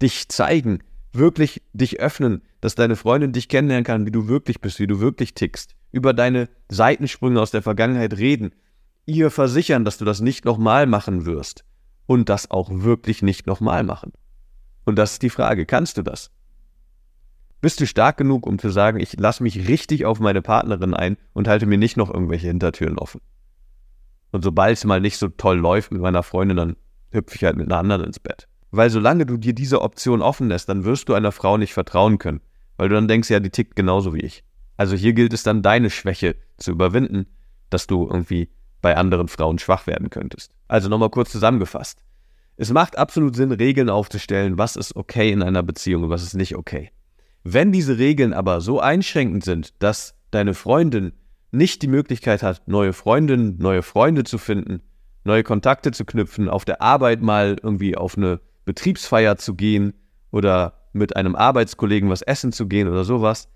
dich 0.00 0.28
zeigen, 0.28 0.80
wirklich 1.12 1.62
dich 1.72 1.98
öffnen, 2.00 2.42
dass 2.60 2.74
deine 2.74 2.96
Freundin 2.96 3.32
dich 3.32 3.48
kennenlernen 3.48 3.84
kann, 3.84 4.06
wie 4.06 4.10
du 4.10 4.28
wirklich 4.28 4.60
bist, 4.60 4.78
wie 4.78 4.86
du 4.86 5.00
wirklich 5.00 5.34
tickst, 5.34 5.74
über 5.92 6.12
deine 6.12 6.48
Seitensprünge 6.68 7.40
aus 7.40 7.50
der 7.50 7.62
Vergangenheit 7.62 8.16
reden, 8.16 8.52
ihr 9.06 9.30
versichern, 9.30 9.84
dass 9.84 9.98
du 9.98 10.04
das 10.04 10.20
nicht 10.20 10.44
nochmal 10.44 10.86
machen 10.86 11.26
wirst 11.26 11.64
und 12.06 12.28
das 12.28 12.50
auch 12.50 12.70
wirklich 12.70 13.22
nicht 13.22 13.46
nochmal 13.46 13.82
machen. 13.82 14.12
Und 14.84 14.96
das 14.96 15.12
ist 15.12 15.22
die 15.22 15.30
Frage, 15.30 15.66
kannst 15.66 15.96
du 15.98 16.02
das? 16.02 16.30
Bist 17.60 17.80
du 17.80 17.86
stark 17.86 18.18
genug, 18.18 18.46
um 18.46 18.58
zu 18.58 18.68
sagen, 18.68 19.00
ich 19.00 19.18
lasse 19.18 19.42
mich 19.42 19.66
richtig 19.68 20.04
auf 20.04 20.20
meine 20.20 20.42
Partnerin 20.42 20.94
ein 20.94 21.16
und 21.32 21.48
halte 21.48 21.66
mir 21.66 21.78
nicht 21.78 21.96
noch 21.96 22.12
irgendwelche 22.12 22.46
Hintertüren 22.46 22.98
offen? 22.98 23.20
Und 24.36 24.42
sobald 24.42 24.76
es 24.76 24.84
mal 24.84 25.00
nicht 25.00 25.16
so 25.16 25.28
toll 25.28 25.56
läuft 25.56 25.92
mit 25.92 26.02
meiner 26.02 26.22
Freundin, 26.22 26.58
dann 26.58 26.76
hüpfe 27.10 27.36
ich 27.36 27.44
halt 27.44 27.56
mit 27.56 27.68
einer 27.68 27.78
anderen 27.78 28.04
ins 28.04 28.20
Bett. 28.20 28.48
Weil 28.70 28.90
solange 28.90 29.24
du 29.24 29.38
dir 29.38 29.54
diese 29.54 29.80
Option 29.80 30.20
offen 30.20 30.48
lässt, 30.48 30.68
dann 30.68 30.84
wirst 30.84 31.08
du 31.08 31.14
einer 31.14 31.32
Frau 31.32 31.56
nicht 31.56 31.72
vertrauen 31.72 32.18
können. 32.18 32.42
Weil 32.76 32.90
du 32.90 32.96
dann 32.96 33.08
denkst, 33.08 33.30
ja, 33.30 33.40
die 33.40 33.48
tickt 33.48 33.76
genauso 33.76 34.12
wie 34.12 34.20
ich. 34.20 34.44
Also 34.76 34.94
hier 34.94 35.14
gilt 35.14 35.32
es 35.32 35.42
dann, 35.42 35.62
deine 35.62 35.88
Schwäche 35.88 36.36
zu 36.58 36.70
überwinden, 36.70 37.28
dass 37.70 37.86
du 37.86 38.06
irgendwie 38.06 38.50
bei 38.82 38.98
anderen 38.98 39.28
Frauen 39.28 39.58
schwach 39.58 39.86
werden 39.86 40.10
könntest. 40.10 40.52
Also 40.68 40.90
nochmal 40.90 41.08
kurz 41.08 41.32
zusammengefasst. 41.32 41.98
Es 42.58 42.70
macht 42.70 42.98
absolut 42.98 43.36
Sinn, 43.36 43.52
Regeln 43.52 43.88
aufzustellen, 43.88 44.58
was 44.58 44.76
ist 44.76 44.96
okay 44.96 45.32
in 45.32 45.42
einer 45.42 45.62
Beziehung 45.62 46.02
und 46.02 46.10
was 46.10 46.22
ist 46.22 46.34
nicht 46.34 46.56
okay. 46.56 46.90
Wenn 47.42 47.72
diese 47.72 47.96
Regeln 47.96 48.34
aber 48.34 48.60
so 48.60 48.80
einschränkend 48.80 49.44
sind, 49.44 49.72
dass 49.82 50.14
deine 50.30 50.52
Freundin 50.52 51.14
nicht 51.56 51.82
die 51.82 51.88
Möglichkeit 51.88 52.42
hat, 52.42 52.66
neue 52.68 52.92
Freundinnen, 52.92 53.56
neue 53.58 53.82
Freunde 53.82 54.24
zu 54.24 54.38
finden, 54.38 54.82
neue 55.24 55.42
Kontakte 55.42 55.90
zu 55.90 56.04
knüpfen, 56.04 56.48
auf 56.48 56.64
der 56.64 56.82
Arbeit 56.82 57.22
mal 57.22 57.56
irgendwie 57.62 57.96
auf 57.96 58.16
eine 58.16 58.40
Betriebsfeier 58.64 59.36
zu 59.36 59.54
gehen 59.54 59.94
oder 60.30 60.88
mit 60.92 61.16
einem 61.16 61.34
Arbeitskollegen 61.34 62.08
was 62.08 62.22
essen 62.22 62.52
zu 62.52 62.66
gehen 62.66 62.88
oder 62.88 63.04
sowas, 63.04 63.48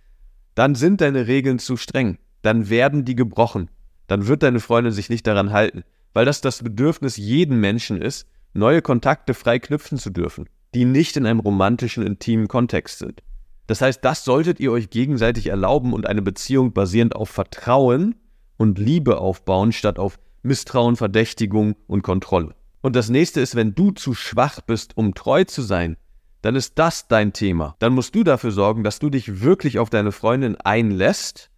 dann 0.55 0.75
sind 0.75 1.01
deine 1.01 1.27
Regeln 1.27 1.59
zu 1.59 1.77
streng. 1.77 2.19
Dann 2.43 2.71
werden 2.71 3.05
die 3.05 3.15
gebrochen. 3.15 3.71
Dann 4.07 4.27
wird 4.27 4.43
deine 4.43 4.61
Freundin 4.61 4.93
sich 4.93 5.09
nicht 5.11 5.27
daran 5.27 5.53
halten, 5.53 5.85
weil 6.13 6.25
das 6.25 6.41
das 6.41 6.63
Bedürfnis 6.63 7.17
jeden 7.17 7.61
Menschen 7.61 8.01
ist, 8.01 8.27
neue 8.53 8.83
Kontakte 8.83 9.35
frei 9.35 9.59
knüpfen 9.59 9.99
zu 9.99 10.11
dürfen, 10.11 10.49
die 10.75 10.85
nicht 10.85 11.17
in 11.17 11.27
einem 11.27 11.41
romantischen, 11.41 12.05
intimen 12.05 12.49
Kontext 12.49 12.99
sind. 12.99 13.23
Das 13.71 13.83
heißt, 13.83 14.05
das 14.05 14.25
solltet 14.25 14.59
ihr 14.59 14.73
euch 14.73 14.91
gegenseitig 14.91 15.47
erlauben 15.47 15.93
und 15.93 16.05
eine 16.05 16.23
Beziehung 16.23 16.73
basierend 16.73 17.15
auf 17.15 17.31
Vertrauen 17.31 18.17
und 18.57 18.81
Liebe 18.81 19.19
aufbauen, 19.19 19.71
statt 19.71 20.01
auf 20.01 20.19
Misstrauen, 20.43 20.97
Verdächtigung 20.97 21.77
und 21.87 22.03
Kontrolle. 22.03 22.57
Und 22.81 22.97
das 22.97 23.11
nächste 23.11 23.41
ist, 23.41 23.55
wenn 23.55 23.77
du 23.77 23.93
zu 23.93 24.13
schwach 24.13 24.61
bist, 24.61 24.97
um 24.97 25.15
treu 25.15 25.45
zu 25.45 25.63
sein, 25.63 25.97
dann 26.43 26.57
ist 26.57 26.81
das 26.81 27.07
dein 27.07 27.33
Thema. 27.33 27.77
Dann 27.79 27.93
musst 27.93 28.13
du 28.17 28.25
dafür 28.25 28.51
sorgen, 28.51 28.83
dass 28.83 28.99
du 28.99 29.09
dich 29.09 29.41
wirklich 29.41 29.79
auf 29.79 29.89
deine 29.89 30.11
Freundin 30.11 30.57
einlässt 30.57 31.53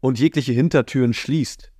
und 0.00 0.18
jegliche 0.18 0.50
Hintertüren 0.52 1.14
schließt. 1.14 1.70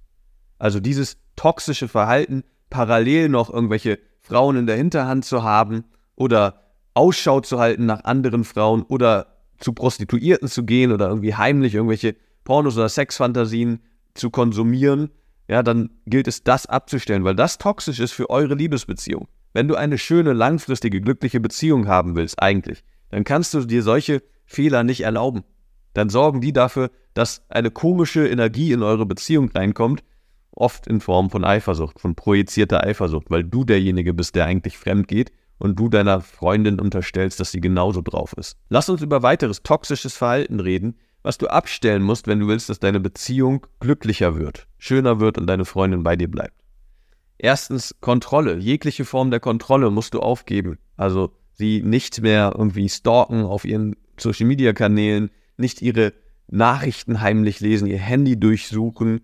Also 0.57 0.79
dieses 0.79 1.17
toxische 1.35 1.89
Verhalten, 1.89 2.45
parallel 2.71 3.29
noch 3.29 3.53
irgendwelche 3.53 3.99
Frauen 4.21 4.55
in 4.55 4.67
der 4.69 4.77
Hinterhand 4.77 5.25
zu 5.25 5.43
haben 5.43 5.83
oder 6.15 6.61
Ausschau 6.95 7.41
zu 7.41 7.59
halten 7.59 7.87
nach 7.87 8.05
anderen 8.05 8.45
Frauen 8.45 8.85
oder 8.85 9.34
zu 9.59 9.73
Prostituierten 9.73 10.49
zu 10.49 10.65
gehen 10.65 10.93
oder 10.93 11.09
irgendwie 11.09 11.35
heimlich 11.35 11.75
irgendwelche 11.75 12.17
Pornos 12.45 12.77
oder 12.77 12.89
Sexfantasien 12.89 13.81
zu 14.15 14.31
konsumieren, 14.31 15.11
ja, 15.49 15.63
dann 15.63 15.91
gilt 16.07 16.29
es, 16.29 16.43
das 16.43 16.67
abzustellen, 16.67 17.25
weil 17.25 17.35
das 17.35 17.59
toxisch 17.59 18.01
ist 18.01 18.13
für 18.13 18.31
eure 18.31 18.55
Liebesbeziehung. 18.55 19.29
Wenn 19.53 19.69
du 19.69 19.77
eine 19.77 19.99
schöne, 19.99 20.33
langfristige, 20.33 21.01
glückliche 21.01 21.41
Beziehung 21.41 21.87
haben 21.87 22.17
willst, 22.17 22.41
eigentlich, 22.43 22.83
dann 23.11 23.25
kannst 23.25 23.55
du 23.55 23.61
dir 23.65 23.83
solche 23.83 24.23
Fehler 24.47 24.85
nicht 24.85 25.03
erlauben. 25.03 25.45
Dann 25.93 26.09
sorgen 26.09 26.41
die 26.41 26.53
dafür, 26.53 26.91
dass 27.13 27.45
eine 27.49 27.71
komische 27.71 28.27
Energie 28.27 28.73
in 28.73 28.83
eure 28.83 29.07
Beziehung 29.07 29.51
reinkommt, 29.51 30.03
oft 30.51 30.87
in 30.87 31.01
Form 31.01 31.31
von 31.31 31.45
Eifersucht, 31.45 32.01
von 32.01 32.15
projizierter 32.15 32.85
Eifersucht, 32.85 33.31
weil 33.31 33.45
du 33.45 33.65
derjenige 33.65 34.15
bist, 34.15 34.35
der 34.35 34.47
eigentlich 34.47 34.79
fremd 34.79 35.09
geht 35.09 35.33
und 35.65 35.79
du 35.79 35.89
deiner 35.89 36.21
Freundin 36.21 36.79
unterstellst, 36.79 37.41
dass 37.41 37.51
sie 37.51 37.61
genauso 37.63 38.03
drauf 38.03 38.35
ist. 38.35 38.59
Lass 38.69 38.91
uns 38.91 39.01
über 39.01 39.23
weiteres 39.23 39.63
toxisches 39.63 40.15
Verhalten 40.15 40.61
reden, 40.61 40.99
was 41.23 41.39
du 41.39 41.47
abstellen 41.47 42.03
musst, 42.03 42.27
wenn 42.27 42.39
du 42.39 42.49
willst, 42.49 42.69
dass 42.69 42.81
deine 42.81 43.01
Beziehung 43.01 43.67
glücklicher 43.81 44.37
wird, 44.37 44.67
schöner 44.77 45.21
wird 45.21 45.39
und 45.39 45.47
deine 45.47 45.65
Freundin 45.65 46.03
bei 46.03 46.17
dir 46.17 46.31
bleibt. 46.31 46.53
Erstens 47.39 47.95
Kontrolle. 48.03 48.59
Jegliche 48.59 49.07
Form 49.07 49.31
der 49.31 49.41
Kontrolle 49.41 49.91
musst 49.91 50.13
du 50.13 50.21
aufgeben. 50.21 50.77
Also 50.99 51.33
sie 51.55 51.83
nicht 51.83 52.21
mehr 52.21 52.53
irgendwie 52.55 52.91
stalken 52.91 53.45
auf 53.45 53.65
ihren 53.65 53.97
Social 54.19 54.47
Media 54.47 54.75
Kanälen, 54.75 55.31
nicht 55.57 55.81
ihre 55.81 56.13
Nachrichten 56.47 57.23
heimlich 57.23 57.61
lesen, 57.61 57.87
ihr 57.87 57.99
Handy 57.99 58.39
durchsuchen, 58.39 59.23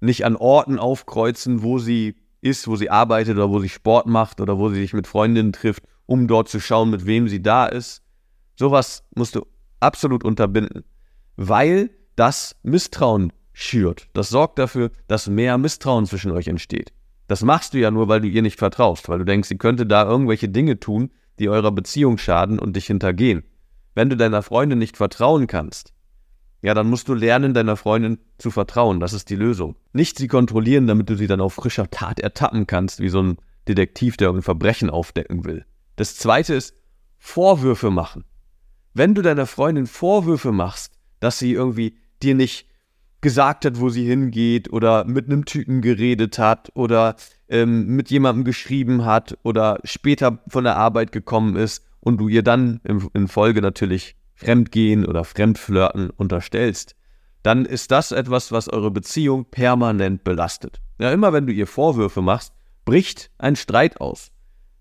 nicht 0.00 0.24
an 0.24 0.36
Orten 0.36 0.78
aufkreuzen, 0.78 1.62
wo 1.62 1.78
sie 1.78 2.16
ist, 2.42 2.68
wo 2.68 2.76
sie 2.76 2.90
arbeitet 2.90 3.36
oder 3.36 3.48
wo 3.48 3.60
sie 3.60 3.68
Sport 3.68 4.06
macht 4.06 4.40
oder 4.40 4.58
wo 4.58 4.68
sie 4.68 4.80
sich 4.80 4.92
mit 4.92 5.06
Freundinnen 5.06 5.52
trifft, 5.52 5.84
um 6.06 6.26
dort 6.26 6.48
zu 6.48 6.60
schauen, 6.60 6.90
mit 6.90 7.06
wem 7.06 7.28
sie 7.28 7.42
da 7.42 7.66
ist. 7.66 8.02
Sowas 8.58 9.04
musst 9.14 9.34
du 9.34 9.46
absolut 9.80 10.24
unterbinden, 10.24 10.84
weil 11.36 11.90
das 12.16 12.56
Misstrauen 12.62 13.32
schürt. 13.52 14.08
Das 14.12 14.28
sorgt 14.28 14.58
dafür, 14.58 14.90
dass 15.08 15.28
mehr 15.28 15.56
Misstrauen 15.56 16.04
zwischen 16.06 16.32
euch 16.32 16.48
entsteht. 16.48 16.92
Das 17.28 17.42
machst 17.42 17.74
du 17.74 17.78
ja 17.78 17.90
nur, 17.90 18.08
weil 18.08 18.20
du 18.20 18.28
ihr 18.28 18.42
nicht 18.42 18.58
vertraust, 18.58 19.08
weil 19.08 19.18
du 19.18 19.24
denkst, 19.24 19.48
sie 19.48 19.58
könnte 19.58 19.86
da 19.86 20.04
irgendwelche 20.04 20.48
Dinge 20.48 20.78
tun, 20.80 21.10
die 21.38 21.48
eurer 21.48 21.72
Beziehung 21.72 22.18
schaden 22.18 22.58
und 22.58 22.76
dich 22.76 22.86
hintergehen. 22.86 23.44
Wenn 23.94 24.10
du 24.10 24.16
deiner 24.16 24.42
Freundin 24.42 24.78
nicht 24.78 24.96
vertrauen 24.96 25.46
kannst, 25.46 25.92
ja, 26.62 26.74
dann 26.74 26.88
musst 26.88 27.08
du 27.08 27.14
lernen, 27.14 27.54
deiner 27.54 27.76
Freundin 27.76 28.18
zu 28.38 28.52
vertrauen. 28.52 29.00
Das 29.00 29.12
ist 29.12 29.28
die 29.30 29.36
Lösung. 29.36 29.76
Nicht 29.92 30.16
sie 30.16 30.28
kontrollieren, 30.28 30.86
damit 30.86 31.10
du 31.10 31.16
sie 31.16 31.26
dann 31.26 31.40
auf 31.40 31.54
frischer 31.54 31.90
Tat 31.90 32.20
ertappen 32.20 32.68
kannst, 32.68 33.00
wie 33.00 33.08
so 33.08 33.20
ein 33.20 33.38
Detektiv, 33.66 34.16
der 34.16 34.30
ein 34.30 34.42
Verbrechen 34.42 34.88
aufdecken 34.88 35.44
will. 35.44 35.64
Das 35.96 36.16
zweite 36.16 36.54
ist 36.54 36.74
Vorwürfe 37.18 37.90
machen. 37.90 38.24
Wenn 38.94 39.14
du 39.14 39.22
deiner 39.22 39.46
Freundin 39.46 39.86
Vorwürfe 39.86 40.52
machst, 40.52 40.94
dass 41.18 41.38
sie 41.38 41.52
irgendwie 41.52 41.96
dir 42.22 42.34
nicht 42.36 42.68
gesagt 43.20 43.64
hat, 43.64 43.80
wo 43.80 43.88
sie 43.88 44.04
hingeht 44.04 44.72
oder 44.72 45.04
mit 45.04 45.26
einem 45.26 45.44
Typen 45.44 45.80
geredet 45.80 46.38
hat 46.38 46.70
oder 46.74 47.16
ähm, 47.48 47.86
mit 47.86 48.10
jemandem 48.10 48.44
geschrieben 48.44 49.04
hat 49.04 49.38
oder 49.42 49.78
später 49.84 50.42
von 50.48 50.64
der 50.64 50.76
Arbeit 50.76 51.12
gekommen 51.12 51.56
ist 51.56 51.84
und 52.00 52.18
du 52.18 52.28
ihr 52.28 52.42
dann 52.42 52.80
in 53.14 53.28
Folge 53.28 53.62
natürlich 53.62 54.16
Fremdgehen 54.42 55.06
oder 55.06 55.24
Fremdflirten 55.24 56.10
unterstellst, 56.10 56.96
dann 57.42 57.64
ist 57.64 57.90
das 57.90 58.12
etwas, 58.12 58.52
was 58.52 58.68
eure 58.68 58.90
Beziehung 58.90 59.44
permanent 59.46 60.24
belastet. 60.24 60.80
Ja, 60.98 61.12
immer 61.12 61.32
wenn 61.32 61.46
du 61.46 61.52
ihr 61.52 61.66
Vorwürfe 61.66 62.22
machst, 62.22 62.52
bricht 62.84 63.30
ein 63.38 63.56
Streit 63.56 64.00
aus. 64.00 64.30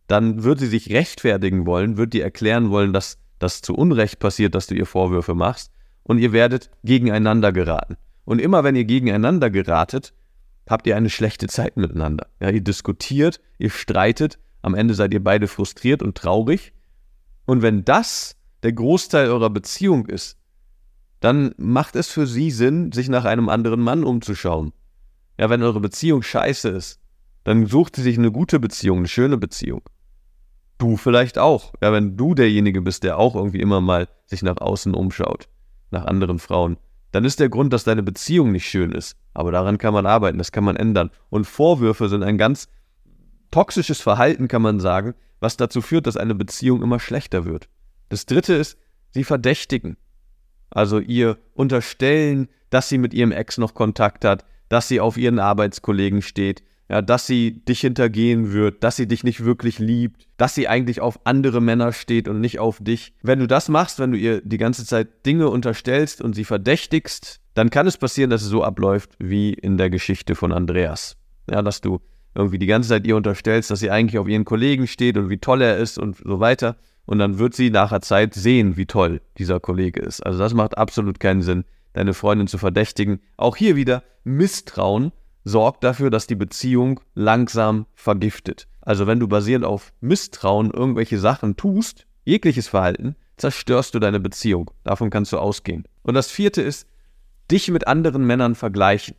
Dann 0.07 0.43
wird 0.43 0.59
sie 0.59 0.67
sich 0.67 0.91
rechtfertigen 0.91 1.65
wollen, 1.65 1.97
wird 1.97 2.13
dir 2.13 2.23
erklären 2.23 2.69
wollen, 2.69 2.93
dass 2.93 3.17
das 3.39 3.61
zu 3.61 3.75
Unrecht 3.75 4.19
passiert, 4.19 4.55
dass 4.55 4.67
du 4.67 4.75
ihr 4.75 4.85
Vorwürfe 4.85 5.35
machst 5.35 5.71
und 6.03 6.17
ihr 6.17 6.33
werdet 6.33 6.69
gegeneinander 6.83 7.51
geraten. 7.51 7.97
Und 8.25 8.39
immer 8.39 8.63
wenn 8.63 8.75
ihr 8.75 8.85
gegeneinander 8.85 9.49
geratet, 9.49 10.13
habt 10.67 10.87
ihr 10.87 10.95
eine 10.95 11.09
schlechte 11.09 11.47
Zeit 11.47 11.77
miteinander. 11.77 12.27
Ja, 12.39 12.49
ihr 12.49 12.61
diskutiert, 12.61 13.41
ihr 13.57 13.69
streitet, 13.69 14.37
am 14.61 14.75
Ende 14.75 14.93
seid 14.93 15.13
ihr 15.13 15.23
beide 15.23 15.47
frustriert 15.47 16.03
und 16.03 16.15
traurig. 16.15 16.73
Und 17.45 17.61
wenn 17.61 17.83
das 17.83 18.35
der 18.63 18.73
Großteil 18.73 19.29
eurer 19.29 19.49
Beziehung 19.49 20.05
ist, 20.07 20.37
dann 21.19 21.53
macht 21.57 21.95
es 21.95 22.09
für 22.09 22.25
sie 22.25 22.51
Sinn, 22.51 22.91
sich 22.91 23.09
nach 23.09 23.25
einem 23.25 23.49
anderen 23.49 23.81
Mann 23.81 24.03
umzuschauen. 24.03 24.73
Ja, 25.37 25.49
wenn 25.49 25.63
eure 25.63 25.79
Beziehung 25.79 26.23
scheiße 26.23 26.69
ist, 26.69 26.99
dann 27.43 27.65
sucht 27.65 27.95
sie 27.95 28.03
sich 28.03 28.17
eine 28.17 28.31
gute 28.31 28.59
Beziehung, 28.59 28.99
eine 28.99 29.07
schöne 29.07 29.37
Beziehung. 29.37 29.81
Du 30.77 30.97
vielleicht 30.97 31.37
auch. 31.37 31.73
Ja, 31.81 31.93
wenn 31.93 32.17
du 32.17 32.33
derjenige 32.33 32.81
bist, 32.81 33.03
der 33.03 33.17
auch 33.17 33.35
irgendwie 33.35 33.61
immer 33.61 33.81
mal 33.81 34.07
sich 34.25 34.41
nach 34.41 34.57
außen 34.57 34.93
umschaut, 34.93 35.47
nach 35.91 36.05
anderen 36.05 36.39
Frauen 36.39 36.77
dann 37.11 37.25
ist 37.25 37.39
der 37.39 37.49
Grund, 37.49 37.73
dass 37.73 37.83
deine 37.83 38.03
Beziehung 38.03 38.51
nicht 38.51 38.67
schön 38.69 38.91
ist. 38.91 39.17
Aber 39.33 39.51
daran 39.51 39.77
kann 39.77 39.93
man 39.93 40.05
arbeiten, 40.05 40.37
das 40.37 40.51
kann 40.51 40.63
man 40.63 40.75
ändern. 40.75 41.11
Und 41.29 41.45
Vorwürfe 41.45 42.09
sind 42.09 42.23
ein 42.23 42.37
ganz 42.37 42.67
toxisches 43.51 43.99
Verhalten, 43.99 44.47
kann 44.47 44.61
man 44.61 44.79
sagen, 44.79 45.13
was 45.39 45.57
dazu 45.57 45.81
führt, 45.81 46.07
dass 46.07 46.17
eine 46.17 46.35
Beziehung 46.35 46.81
immer 46.81 46.99
schlechter 46.99 47.45
wird. 47.45 47.67
Das 48.11 48.25
dritte 48.25 48.53
ist, 48.53 48.77
sie 49.11 49.23
verdächtigen. 49.23 49.95
Also 50.69 50.99
ihr 50.99 51.37
unterstellen, 51.53 52.49
dass 52.69 52.89
sie 52.89 52.97
mit 52.97 53.13
ihrem 53.13 53.31
Ex 53.31 53.57
noch 53.57 53.73
Kontakt 53.73 54.25
hat, 54.25 54.43
dass 54.67 54.89
sie 54.89 54.99
auf 54.99 55.15
ihren 55.15 55.39
Arbeitskollegen 55.39 56.21
steht, 56.21 56.61
ja, 56.89 57.01
dass 57.01 57.25
sie 57.25 57.63
dich 57.63 57.79
hintergehen 57.79 58.51
wird, 58.51 58.83
dass 58.83 58.97
sie 58.97 59.07
dich 59.07 59.23
nicht 59.23 59.45
wirklich 59.45 59.79
liebt, 59.79 60.27
dass 60.35 60.55
sie 60.55 60.67
eigentlich 60.67 60.99
auf 60.99 61.25
andere 61.25 61.61
Männer 61.61 61.93
steht 61.93 62.27
und 62.27 62.41
nicht 62.41 62.59
auf 62.59 62.79
dich. 62.81 63.13
Wenn 63.21 63.39
du 63.39 63.47
das 63.47 63.69
machst, 63.69 63.97
wenn 63.99 64.11
du 64.11 64.17
ihr 64.17 64.41
die 64.41 64.57
ganze 64.57 64.85
Zeit 64.85 65.25
Dinge 65.25 65.47
unterstellst 65.47 66.21
und 66.21 66.33
sie 66.33 66.43
verdächtigst, 66.43 67.39
dann 67.53 67.69
kann 67.69 67.87
es 67.87 67.97
passieren, 67.97 68.29
dass 68.29 68.41
es 68.41 68.49
so 68.49 68.61
abläuft 68.61 69.11
wie 69.19 69.53
in 69.53 69.77
der 69.77 69.89
Geschichte 69.89 70.35
von 70.35 70.51
Andreas. 70.51 71.15
Ja, 71.49 71.61
dass 71.61 71.79
du 71.79 72.01
irgendwie 72.35 72.59
die 72.59 72.67
ganze 72.67 72.89
Zeit 72.89 73.07
ihr 73.07 73.15
unterstellst, 73.15 73.71
dass 73.71 73.79
sie 73.79 73.89
eigentlich 73.89 74.19
auf 74.19 74.27
ihren 74.27 74.43
Kollegen 74.43 74.85
steht 74.85 75.17
und 75.17 75.29
wie 75.29 75.37
toll 75.37 75.61
er 75.61 75.77
ist 75.77 75.97
und 75.97 76.17
so 76.17 76.41
weiter. 76.41 76.75
Und 77.05 77.19
dann 77.19 77.39
wird 77.39 77.53
sie 77.53 77.69
nachher 77.69 78.01
Zeit 78.01 78.33
sehen, 78.33 78.77
wie 78.77 78.85
toll 78.85 79.21
dieser 79.37 79.59
Kollege 79.59 80.01
ist. 80.01 80.25
Also 80.25 80.39
das 80.39 80.53
macht 80.53 80.77
absolut 80.77 81.19
keinen 81.19 81.41
Sinn, 81.41 81.65
deine 81.93 82.13
Freundin 82.13 82.47
zu 82.47 82.57
verdächtigen. 82.57 83.21
Auch 83.37 83.55
hier 83.55 83.75
wieder 83.75 84.03
Misstrauen 84.23 85.11
sorgt 85.43 85.83
dafür, 85.83 86.09
dass 86.09 86.27
die 86.27 86.35
Beziehung 86.35 86.99
langsam 87.15 87.85
vergiftet. 87.95 88.67
Also 88.81 89.07
wenn 89.07 89.19
du 89.19 89.27
basierend 89.27 89.65
auf 89.65 89.93
Misstrauen 90.01 90.71
irgendwelche 90.71 91.19
Sachen 91.19 91.55
tust, 91.55 92.05
jegliches 92.23 92.67
Verhalten, 92.67 93.15
zerstörst 93.37 93.95
du 93.95 93.99
deine 93.99 94.19
Beziehung. 94.19 94.71
Davon 94.83 95.09
kannst 95.09 95.33
du 95.33 95.37
ausgehen. 95.37 95.85
Und 96.03 96.13
das 96.13 96.29
vierte 96.29 96.61
ist, 96.61 96.87
dich 97.49 97.69
mit 97.69 97.87
anderen 97.87 98.25
Männern 98.25 98.55
vergleichen 98.55 99.15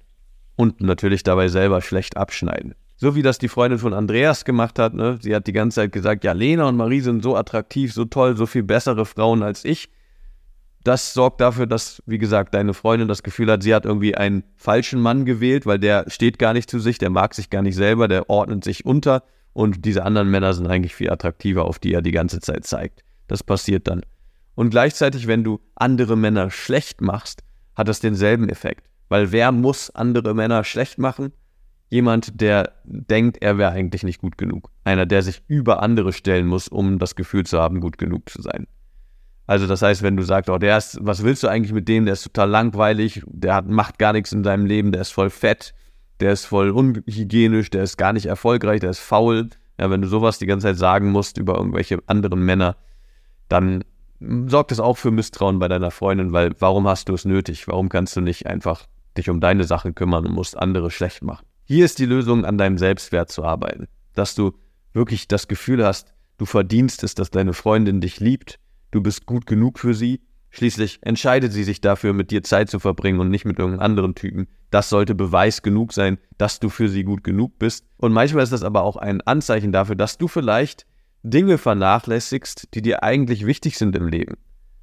und 0.57 0.81
natürlich 0.81 1.23
dabei 1.23 1.49
selber 1.49 1.83
schlecht 1.83 2.17
abschneiden. 2.17 2.75
So 3.03 3.15
wie 3.15 3.23
das 3.23 3.39
die 3.39 3.49
Freundin 3.49 3.81
von 3.81 3.93
Andreas 3.93 4.45
gemacht 4.45 4.79
hat. 4.79 4.95
Ne? 4.95 5.19
Sie 5.21 5.35
hat 5.35 5.47
die 5.47 5.53
ganze 5.53 5.77
Zeit 5.77 5.93
gesagt, 5.93 6.25
ja, 6.25 6.33
Lena 6.33 6.69
und 6.69 6.77
Marie 6.77 7.01
sind 7.01 7.23
so 7.23 7.37
attraktiv, 7.37 7.93
so 7.93 8.05
toll, 8.05 8.37
so 8.37 8.47
viel 8.47 8.63
bessere 8.63 9.05
Frauen 9.05 9.43
als 9.43 9.65
ich 9.65 9.91
das 10.85 11.15
sorgt 11.15 11.41
dafür, 11.41 11.67
dass, 11.67 12.03
wie 12.07 12.19
gesagt, 12.19 12.55
deine 12.55 12.75
Freundin 12.75 13.09
das 13.09 13.23
Gefühl 13.23 13.51
hat, 13.51 13.63
sie 13.63 13.75
hat 13.75 13.85
irgendwie 13.85 14.17
einen 14.17 14.45
falschen 14.57 15.01
Mann 15.01 15.25
gewählt, 15.25 15.67
weil 15.67 15.79
der 15.79 16.05
steht 16.09 16.39
gar 16.39 16.53
nicht 16.53 16.69
zu 16.69 16.79
sich, 16.79 16.99
der 16.99 17.11
mag 17.11 17.35
sich 17.35 17.51
gar 17.51 17.63
nicht 17.63 17.77
selber, 17.77 18.09
der 18.09 18.29
ordnet 18.29 18.65
sich 18.65 18.85
unter 18.85 19.23
und 19.53 19.85
diese 19.85 20.05
anderen 20.05 20.31
Männer 20.31 20.53
sind 20.55 20.67
eigentlich 20.67 20.95
viel 20.95 21.11
attraktiver, 21.11 21.65
auf 21.65 21.79
die 21.79 21.93
er 21.93 22.03
die 22.03 22.11
ganze 22.11 22.41
Zeit 22.41 22.65
zeigt. 22.65 23.05
Das 23.29 23.43
passiert 23.43 23.87
dann. 23.87 24.03
Und 24.55 24.71
gleichzeitig, 24.71 25.27
wenn 25.27 25.45
du 25.45 25.61
andere 25.77 26.17
Männer 26.17 26.51
schlecht 26.51 27.01
machst, 27.01 27.43
hat 27.75 27.89
das 27.89 28.01
denselben 28.01 28.49
Effekt. 28.49 28.89
Weil 29.09 29.31
wer 29.31 29.53
muss 29.53 29.91
andere 29.91 30.35
Männer 30.35 30.65
schlecht 30.65 30.99
machen? 30.99 31.33
Jemand, 31.93 32.41
der 32.41 32.73
denkt, 32.85 33.43
er 33.43 33.59
wäre 33.59 33.73
eigentlich 33.73 34.03
nicht 34.03 34.23
gut 34.23 34.39
genug. 34.39 34.71
Einer, 34.83 35.05
der 35.05 35.21
sich 35.21 35.43
über 35.47 35.83
andere 35.83 36.15
stellen 36.15 36.47
muss, 36.47 36.69
um 36.69 36.99
das 36.99 37.17
Gefühl 37.17 37.45
zu 37.45 37.61
haben, 37.61 37.81
gut 37.81 37.99
genug 37.99 38.31
zu 38.31 38.41
sein. 38.41 38.67
Also 39.47 39.67
das 39.67 39.83
heißt, 39.83 40.03
wenn 40.03 40.17
du 40.17 40.23
sagst, 40.23 40.49
oh, 40.49 40.57
der 40.57 40.79
ist, 40.79 40.97
was 41.03 41.23
willst 41.23 41.43
du 41.43 41.49
eigentlich 41.49 41.75
mit 41.75 41.89
dem, 41.89 42.07
der 42.07 42.15
ist 42.15 42.23
total 42.23 42.49
langweilig, 42.49 43.23
der 43.27 43.57
hat, 43.57 43.69
macht 43.69 43.99
gar 43.99 44.15
nichts 44.15 44.33
in 44.33 44.43
seinem 44.43 44.65
Leben, 44.65 44.91
der 44.91 45.03
ist 45.03 45.11
voll 45.11 45.29
fett, 45.29 45.75
der 46.21 46.33
ist 46.33 46.47
voll 46.47 46.71
unhygienisch, 46.71 47.69
der 47.69 47.83
ist 47.83 47.99
gar 47.99 48.15
nicht 48.15 48.25
erfolgreich, 48.25 48.81
der 48.81 48.89
ist 48.89 49.01
faul. 49.01 49.51
Ja, 49.79 49.91
wenn 49.91 50.01
du 50.01 50.09
sowas 50.09 50.39
die 50.39 50.47
ganze 50.47 50.69
Zeit 50.69 50.79
sagen 50.79 51.11
musst 51.11 51.37
über 51.37 51.59
irgendwelche 51.59 51.99
anderen 52.07 52.43
Männer, 52.43 52.75
dann 53.51 53.85
sorgt 54.47 54.73
es 54.73 54.81
auch 54.81 54.97
für 54.97 55.11
Misstrauen 55.11 55.59
bei 55.59 55.69
deiner 55.69 55.91
Freundin, 55.91 56.33
weil 56.33 56.55
warum 56.59 56.89
hast 56.89 57.11
du 57.11 57.15
es 57.15 57.27
nötig? 57.27 57.69
Warum 57.69 57.91
kannst 57.91 58.17
du 58.17 58.23
nicht 58.23 58.47
einfach 58.47 58.87
dich 59.19 59.29
um 59.29 59.41
deine 59.41 59.65
Sachen 59.65 59.95
kümmern 59.95 60.25
und 60.25 60.33
musst 60.33 60.57
andere 60.57 60.91
schlecht 60.91 61.23
machen? 61.23 61.45
Hier 61.73 61.87
ist 61.87 61.99
die 61.99 62.05
Lösung, 62.05 62.45
an 62.45 62.59
deinem 62.59 62.77
Selbstwert 62.77 63.31
zu 63.31 63.45
arbeiten. 63.45 63.89
Dass 64.13 64.35
du 64.35 64.53
wirklich 64.93 65.27
das 65.27 65.49
Gefühl 65.49 65.83
hast, 65.87 66.13
du 66.37 66.45
verdienst 66.45 67.03
es, 67.03 67.15
dass 67.15 67.31
deine 67.31 67.55
Freundin 67.55 68.03
dich 68.03 68.21
liebt, 68.21 68.59
du 68.91 69.03
bist 69.03 69.25
gut 69.25 69.47
genug 69.47 69.79
für 69.79 69.95
sie. 69.95 70.21
Schließlich 70.51 70.99
entscheidet 71.01 71.51
sie 71.51 71.65
sich 71.65 71.81
dafür, 71.81 72.13
mit 72.13 72.31
dir 72.31 72.43
Zeit 72.43 72.69
zu 72.69 72.79
verbringen 72.79 73.21
und 73.21 73.31
nicht 73.31 73.47
mit 73.47 73.59
irgendeinem 73.59 73.87
anderen 73.87 74.15
Typen. 74.15 74.49
Das 74.71 74.91
sollte 74.91 75.15
Beweis 75.15 75.63
genug 75.63 75.95
sein, 75.95 76.19
dass 76.37 76.61
du 76.61 76.69
für 76.69 76.91
sie 76.91 77.05
gut 77.05 77.25
genug 77.25 77.59
bist. 77.59 77.87
Und 77.97 78.13
manchmal 78.13 78.43
ist 78.45 78.53
das 78.53 78.65
aber 78.65 78.83
auch 78.83 78.97
ein 78.97 79.23
Anzeichen 79.23 79.73
dafür, 79.73 79.97
dass 79.97 80.19
du 80.19 80.29
vielleicht 80.29 80.85
Dinge 81.23 81.57
vernachlässigst, 81.57 82.69
die 82.75 82.83
dir 82.83 83.03
eigentlich 83.03 83.47
wichtig 83.47 83.79
sind 83.79 83.97
im 83.97 84.09
Leben. 84.09 84.37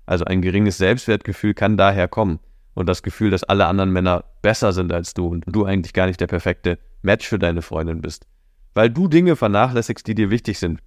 Also 0.07 0.25
ein 0.25 0.41
geringes 0.41 0.79
Selbstwertgefühl 0.79 1.53
kann 1.53 1.77
daher 1.77 2.07
kommen. 2.07 2.39
Und 2.73 2.87
das 2.87 3.03
Gefühl, 3.03 3.31
dass 3.31 3.43
alle 3.43 3.65
anderen 3.65 3.91
Männer 3.91 4.23
besser 4.41 4.73
sind 4.73 4.93
als 4.93 5.13
du 5.13 5.27
und 5.27 5.43
du 5.47 5.65
eigentlich 5.65 5.93
gar 5.93 6.05
nicht 6.05 6.21
der 6.21 6.27
perfekte 6.27 6.79
Match 7.01 7.27
für 7.27 7.39
deine 7.39 7.61
Freundin 7.61 8.01
bist. 8.01 8.25
Weil 8.73 8.89
du 8.89 9.07
Dinge 9.07 9.35
vernachlässigst, 9.35 10.07
die 10.07 10.15
dir 10.15 10.29
wichtig 10.29 10.59
sind. 10.59 10.79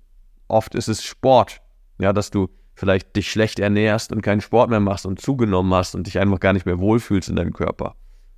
Oft 0.48 0.74
ist 0.74 0.88
es 0.88 1.02
Sport. 1.04 1.60
Ja, 1.98 2.12
dass 2.12 2.30
du 2.30 2.48
vielleicht 2.74 3.14
dich 3.16 3.30
schlecht 3.30 3.58
ernährst 3.58 4.12
und 4.12 4.22
keinen 4.22 4.40
Sport 4.40 4.70
mehr 4.70 4.80
machst 4.80 5.06
und 5.06 5.20
zugenommen 5.20 5.74
hast 5.74 5.94
und 5.94 6.06
dich 6.06 6.18
einfach 6.18 6.40
gar 6.40 6.52
nicht 6.52 6.66
mehr 6.66 6.78
wohlfühlst 6.78 7.28
in 7.28 7.36
deinem 7.36 7.52
Körper. 7.52 7.94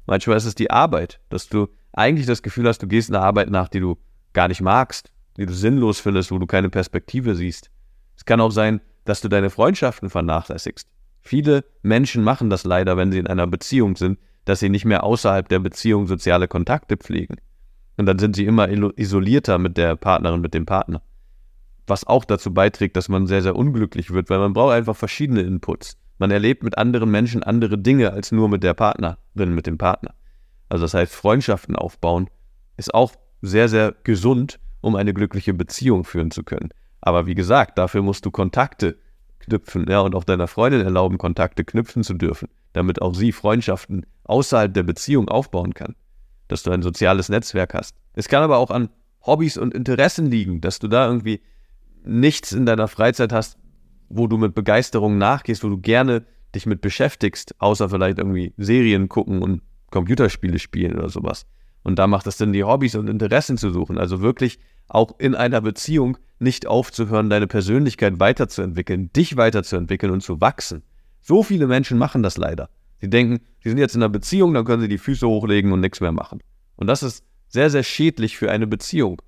Manchmal 0.06 0.36
ist 0.36 0.44
es 0.44 0.54
die 0.54 0.70
Arbeit, 0.70 1.20
dass 1.28 1.48
du 1.48 1.68
eigentlich 1.92 2.26
das 2.26 2.42
Gefühl 2.42 2.68
hast, 2.68 2.82
du 2.82 2.86
gehst 2.86 3.10
einer 3.10 3.22
Arbeit 3.22 3.50
nach, 3.50 3.68
die 3.68 3.80
du 3.80 3.96
gar 4.32 4.48
nicht 4.48 4.60
magst, 4.60 5.12
die 5.36 5.46
du 5.46 5.52
sinnlos 5.52 6.00
findest, 6.00 6.30
wo 6.30 6.38
du 6.38 6.46
keine 6.46 6.68
Perspektive 6.68 7.34
siehst. 7.34 7.70
Es 8.16 8.24
kann 8.24 8.40
auch 8.40 8.50
sein, 8.50 8.80
dass 9.04 9.20
du 9.20 9.28
deine 9.28 9.50
Freundschaften 9.50 10.10
vernachlässigst. 10.10 10.88
Viele 11.24 11.64
Menschen 11.82 12.22
machen 12.22 12.50
das 12.50 12.64
leider, 12.64 12.96
wenn 12.96 13.10
sie 13.10 13.18
in 13.18 13.26
einer 13.26 13.48
Beziehung 13.48 13.96
sind, 13.96 14.18
dass 14.44 14.60
sie 14.60 14.68
nicht 14.68 14.84
mehr 14.84 15.02
außerhalb 15.02 15.48
der 15.48 15.58
Beziehung 15.58 16.06
soziale 16.06 16.46
Kontakte 16.46 16.96
pflegen. 16.96 17.36
Und 17.96 18.06
dann 18.06 18.18
sind 18.20 18.36
sie 18.36 18.44
immer 18.44 18.68
isolierter 18.68 19.58
mit 19.58 19.76
der 19.76 19.96
Partnerin, 19.96 20.40
mit 20.40 20.54
dem 20.54 20.66
Partner 20.66 21.02
was 21.86 22.06
auch 22.06 22.24
dazu 22.24 22.52
beiträgt, 22.52 22.96
dass 22.96 23.08
man 23.08 23.26
sehr, 23.26 23.42
sehr 23.42 23.56
unglücklich 23.56 24.12
wird, 24.12 24.30
weil 24.30 24.38
man 24.38 24.52
braucht 24.52 24.72
einfach 24.72 24.96
verschiedene 24.96 25.42
Inputs. 25.42 25.96
Man 26.18 26.30
erlebt 26.30 26.62
mit 26.62 26.78
anderen 26.78 27.10
Menschen 27.10 27.42
andere 27.42 27.76
Dinge 27.78 28.12
als 28.12 28.32
nur 28.32 28.48
mit 28.48 28.62
der 28.62 28.74
Partnerin, 28.74 29.54
mit 29.54 29.66
dem 29.66 29.78
Partner. 29.78 30.14
Also 30.68 30.84
das 30.84 30.94
heißt, 30.94 31.14
Freundschaften 31.14 31.76
aufbauen 31.76 32.30
ist 32.76 32.94
auch 32.94 33.12
sehr, 33.42 33.68
sehr 33.68 33.94
gesund, 34.04 34.58
um 34.80 34.96
eine 34.96 35.12
glückliche 35.12 35.54
Beziehung 35.54 36.04
führen 36.04 36.30
zu 36.30 36.42
können. 36.44 36.70
Aber 37.00 37.26
wie 37.26 37.34
gesagt, 37.34 37.78
dafür 37.78 38.02
musst 38.02 38.24
du 38.24 38.30
Kontakte 38.30 38.96
knüpfen, 39.46 39.86
ja, 39.88 40.00
und 40.00 40.14
auch 40.14 40.24
deiner 40.24 40.48
Freundin 40.48 40.82
erlauben, 40.82 41.18
Kontakte 41.18 41.64
knüpfen 41.64 42.02
zu 42.02 42.14
dürfen, 42.14 42.48
damit 42.72 43.02
auch 43.02 43.14
sie 43.14 43.32
Freundschaften 43.32 44.06
außerhalb 44.24 44.72
der 44.72 44.82
Beziehung 44.82 45.28
aufbauen 45.28 45.74
kann, 45.74 45.94
dass 46.48 46.62
du 46.62 46.70
ein 46.70 46.82
soziales 46.82 47.28
Netzwerk 47.28 47.74
hast. 47.74 47.96
Es 48.14 48.28
kann 48.28 48.42
aber 48.42 48.58
auch 48.58 48.70
an 48.70 48.90
Hobbys 49.26 49.56
und 49.56 49.74
Interessen 49.74 50.26
liegen, 50.26 50.60
dass 50.60 50.78
du 50.78 50.88
da 50.88 51.06
irgendwie 51.06 51.40
nichts 52.04 52.52
in 52.52 52.66
deiner 52.66 52.88
Freizeit 52.88 53.32
hast, 53.32 53.56
wo 54.08 54.26
du 54.26 54.36
mit 54.36 54.54
Begeisterung 54.54 55.18
nachgehst, 55.18 55.64
wo 55.64 55.68
du 55.68 55.78
gerne 55.78 56.24
dich 56.54 56.66
mit 56.66 56.80
beschäftigst, 56.80 57.54
außer 57.58 57.88
vielleicht 57.88 58.18
irgendwie 58.18 58.52
Serien 58.56 59.08
gucken 59.08 59.42
und 59.42 59.62
Computerspiele 59.90 60.58
spielen 60.58 60.98
oder 60.98 61.08
sowas. 61.08 61.46
Und 61.84 61.98
da 61.98 62.08
macht 62.08 62.26
es 62.26 62.38
Sinn, 62.38 62.52
die 62.52 62.64
Hobbys 62.64 62.96
und 62.96 63.08
Interessen 63.08 63.56
zu 63.56 63.70
suchen. 63.70 63.98
Also 63.98 64.20
wirklich 64.20 64.58
auch 64.88 65.18
in 65.18 65.34
einer 65.34 65.60
Beziehung 65.60 66.18
nicht 66.38 66.66
aufzuhören, 66.66 67.30
deine 67.30 67.46
Persönlichkeit 67.46 68.18
weiterzuentwickeln, 68.18 69.12
dich 69.12 69.36
weiterzuentwickeln 69.36 70.12
und 70.12 70.22
zu 70.22 70.40
wachsen. 70.40 70.82
So 71.20 71.42
viele 71.42 71.66
Menschen 71.66 71.98
machen 71.98 72.22
das 72.22 72.36
leider. 72.36 72.68
Sie 73.00 73.08
denken, 73.08 73.40
sie 73.62 73.68
sind 73.68 73.78
jetzt 73.78 73.94
in 73.94 74.02
einer 74.02 74.08
Beziehung, 74.08 74.54
dann 74.54 74.64
können 74.64 74.82
sie 74.82 74.88
die 74.88 74.98
Füße 74.98 75.26
hochlegen 75.26 75.72
und 75.72 75.80
nichts 75.80 76.00
mehr 76.00 76.12
machen. 76.12 76.40
Und 76.76 76.86
das 76.86 77.02
ist 77.02 77.24
sehr, 77.48 77.70
sehr 77.70 77.82
schädlich 77.82 78.36
für 78.36 78.50
eine 78.50 78.66
Beziehung, 78.66 79.20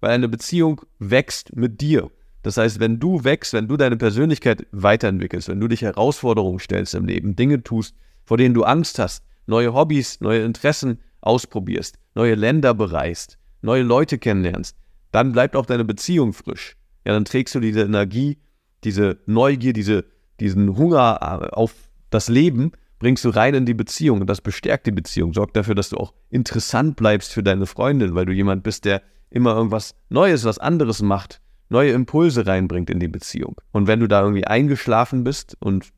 weil 0.00 0.12
eine 0.12 0.28
Beziehung 0.28 0.80
wächst 0.98 1.54
mit 1.54 1.80
dir. 1.80 2.10
Das 2.42 2.56
heißt, 2.56 2.78
wenn 2.78 3.00
du 3.00 3.24
wächst, 3.24 3.52
wenn 3.54 3.68
du 3.68 3.76
deine 3.76 3.96
Persönlichkeit 3.96 4.66
weiterentwickelst, 4.70 5.48
wenn 5.48 5.60
du 5.60 5.66
dich 5.68 5.82
Herausforderungen 5.82 6.58
stellst 6.60 6.94
im 6.94 7.06
Leben, 7.06 7.36
Dinge 7.36 7.62
tust, 7.62 7.94
vor 8.24 8.36
denen 8.36 8.54
du 8.54 8.64
Angst 8.64 8.98
hast, 8.98 9.24
neue 9.46 9.74
Hobbys, 9.74 10.20
neue 10.20 10.44
Interessen 10.44 11.00
ausprobierst, 11.24 11.98
neue 12.14 12.34
Länder 12.34 12.74
bereist, 12.74 13.38
neue 13.62 13.82
Leute 13.82 14.18
kennenlernst, 14.18 14.76
dann 15.10 15.32
bleibt 15.32 15.56
auch 15.56 15.66
deine 15.66 15.84
Beziehung 15.84 16.32
frisch. 16.32 16.76
Ja, 17.04 17.12
dann 17.12 17.24
trägst 17.24 17.54
du 17.54 17.60
diese 17.60 17.82
Energie, 17.82 18.38
diese 18.84 19.18
Neugier, 19.26 19.72
diese, 19.72 20.04
diesen 20.40 20.76
Hunger 20.76 21.18
äh, 21.20 21.54
auf 21.54 21.74
das 22.10 22.28
Leben, 22.28 22.72
bringst 22.98 23.24
du 23.24 23.30
rein 23.30 23.54
in 23.54 23.66
die 23.66 23.74
Beziehung 23.74 24.20
und 24.20 24.28
das 24.28 24.40
bestärkt 24.40 24.86
die 24.86 24.92
Beziehung, 24.92 25.34
sorgt 25.34 25.56
dafür, 25.56 25.74
dass 25.74 25.90
du 25.90 25.96
auch 25.96 26.14
interessant 26.30 26.96
bleibst 26.96 27.32
für 27.32 27.42
deine 27.42 27.66
Freundin, 27.66 28.14
weil 28.14 28.26
du 28.26 28.32
jemand 28.32 28.62
bist, 28.62 28.84
der 28.84 29.02
immer 29.30 29.54
irgendwas 29.54 29.94
Neues, 30.08 30.44
was 30.44 30.58
anderes 30.58 31.02
macht, 31.02 31.40
neue 31.68 31.92
Impulse 31.92 32.46
reinbringt 32.46 32.88
in 32.88 33.00
die 33.00 33.08
Beziehung. 33.08 33.56
Und 33.72 33.86
wenn 33.86 34.00
du 34.00 34.06
da 34.06 34.22
irgendwie 34.22 34.46
eingeschlafen 34.46 35.24
bist 35.24 35.56
und 35.60 35.90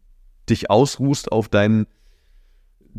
dich 0.49 0.71
ausruhst 0.71 1.31
auf 1.31 1.49
deinen 1.49 1.87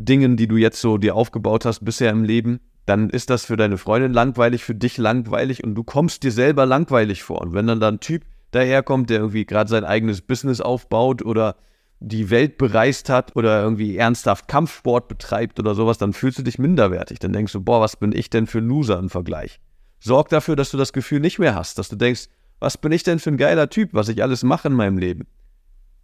Dingen, 0.04 0.36
die 0.36 0.48
du 0.48 0.56
jetzt 0.56 0.80
so 0.80 0.98
dir 0.98 1.14
aufgebaut 1.14 1.64
hast 1.64 1.84
bisher 1.84 2.10
im 2.10 2.24
Leben, 2.24 2.60
dann 2.86 3.10
ist 3.10 3.30
das 3.30 3.44
für 3.44 3.56
deine 3.56 3.76
Freundin 3.76 4.12
langweilig, 4.12 4.64
für 4.64 4.74
dich 4.74 4.96
langweilig 4.96 5.62
und 5.62 5.74
du 5.74 5.84
kommst 5.84 6.22
dir 6.22 6.32
selber 6.32 6.64
langweilig 6.64 7.22
vor. 7.22 7.42
Und 7.42 7.52
wenn 7.52 7.66
dann 7.66 7.80
da 7.80 7.88
ein 7.88 8.00
Typ 8.00 8.24
daherkommt, 8.52 9.10
der 9.10 9.18
irgendwie 9.18 9.44
gerade 9.44 9.68
sein 9.68 9.84
eigenes 9.84 10.22
Business 10.22 10.60
aufbaut 10.60 11.22
oder 11.22 11.56
die 12.00 12.30
Welt 12.30 12.58
bereist 12.58 13.10
hat 13.10 13.34
oder 13.36 13.60
irgendwie 13.62 13.96
ernsthaft 13.96 14.48
Kampfsport 14.48 15.08
betreibt 15.08 15.58
oder 15.58 15.74
sowas, 15.74 15.98
dann 15.98 16.12
fühlst 16.12 16.38
du 16.38 16.42
dich 16.42 16.58
minderwertig. 16.58 17.18
Dann 17.18 17.32
denkst 17.32 17.52
du, 17.52 17.60
boah, 17.60 17.80
was 17.80 17.96
bin 17.96 18.12
ich 18.12 18.30
denn 18.30 18.46
für 18.46 18.58
ein 18.58 18.68
Loser 18.68 18.98
im 18.98 19.10
Vergleich? 19.10 19.60
Sorg 19.98 20.28
dafür, 20.28 20.54
dass 20.54 20.70
du 20.70 20.76
das 20.76 20.92
Gefühl 20.92 21.20
nicht 21.20 21.38
mehr 21.38 21.56
hast, 21.56 21.76
dass 21.78 21.88
du 21.88 21.96
denkst, 21.96 22.28
was 22.60 22.78
bin 22.78 22.92
ich 22.92 23.02
denn 23.02 23.18
für 23.18 23.30
ein 23.30 23.36
geiler 23.36 23.68
Typ, 23.68 23.90
was 23.92 24.08
ich 24.08 24.22
alles 24.22 24.44
mache 24.44 24.68
in 24.68 24.74
meinem 24.74 24.96
Leben? 24.96 25.26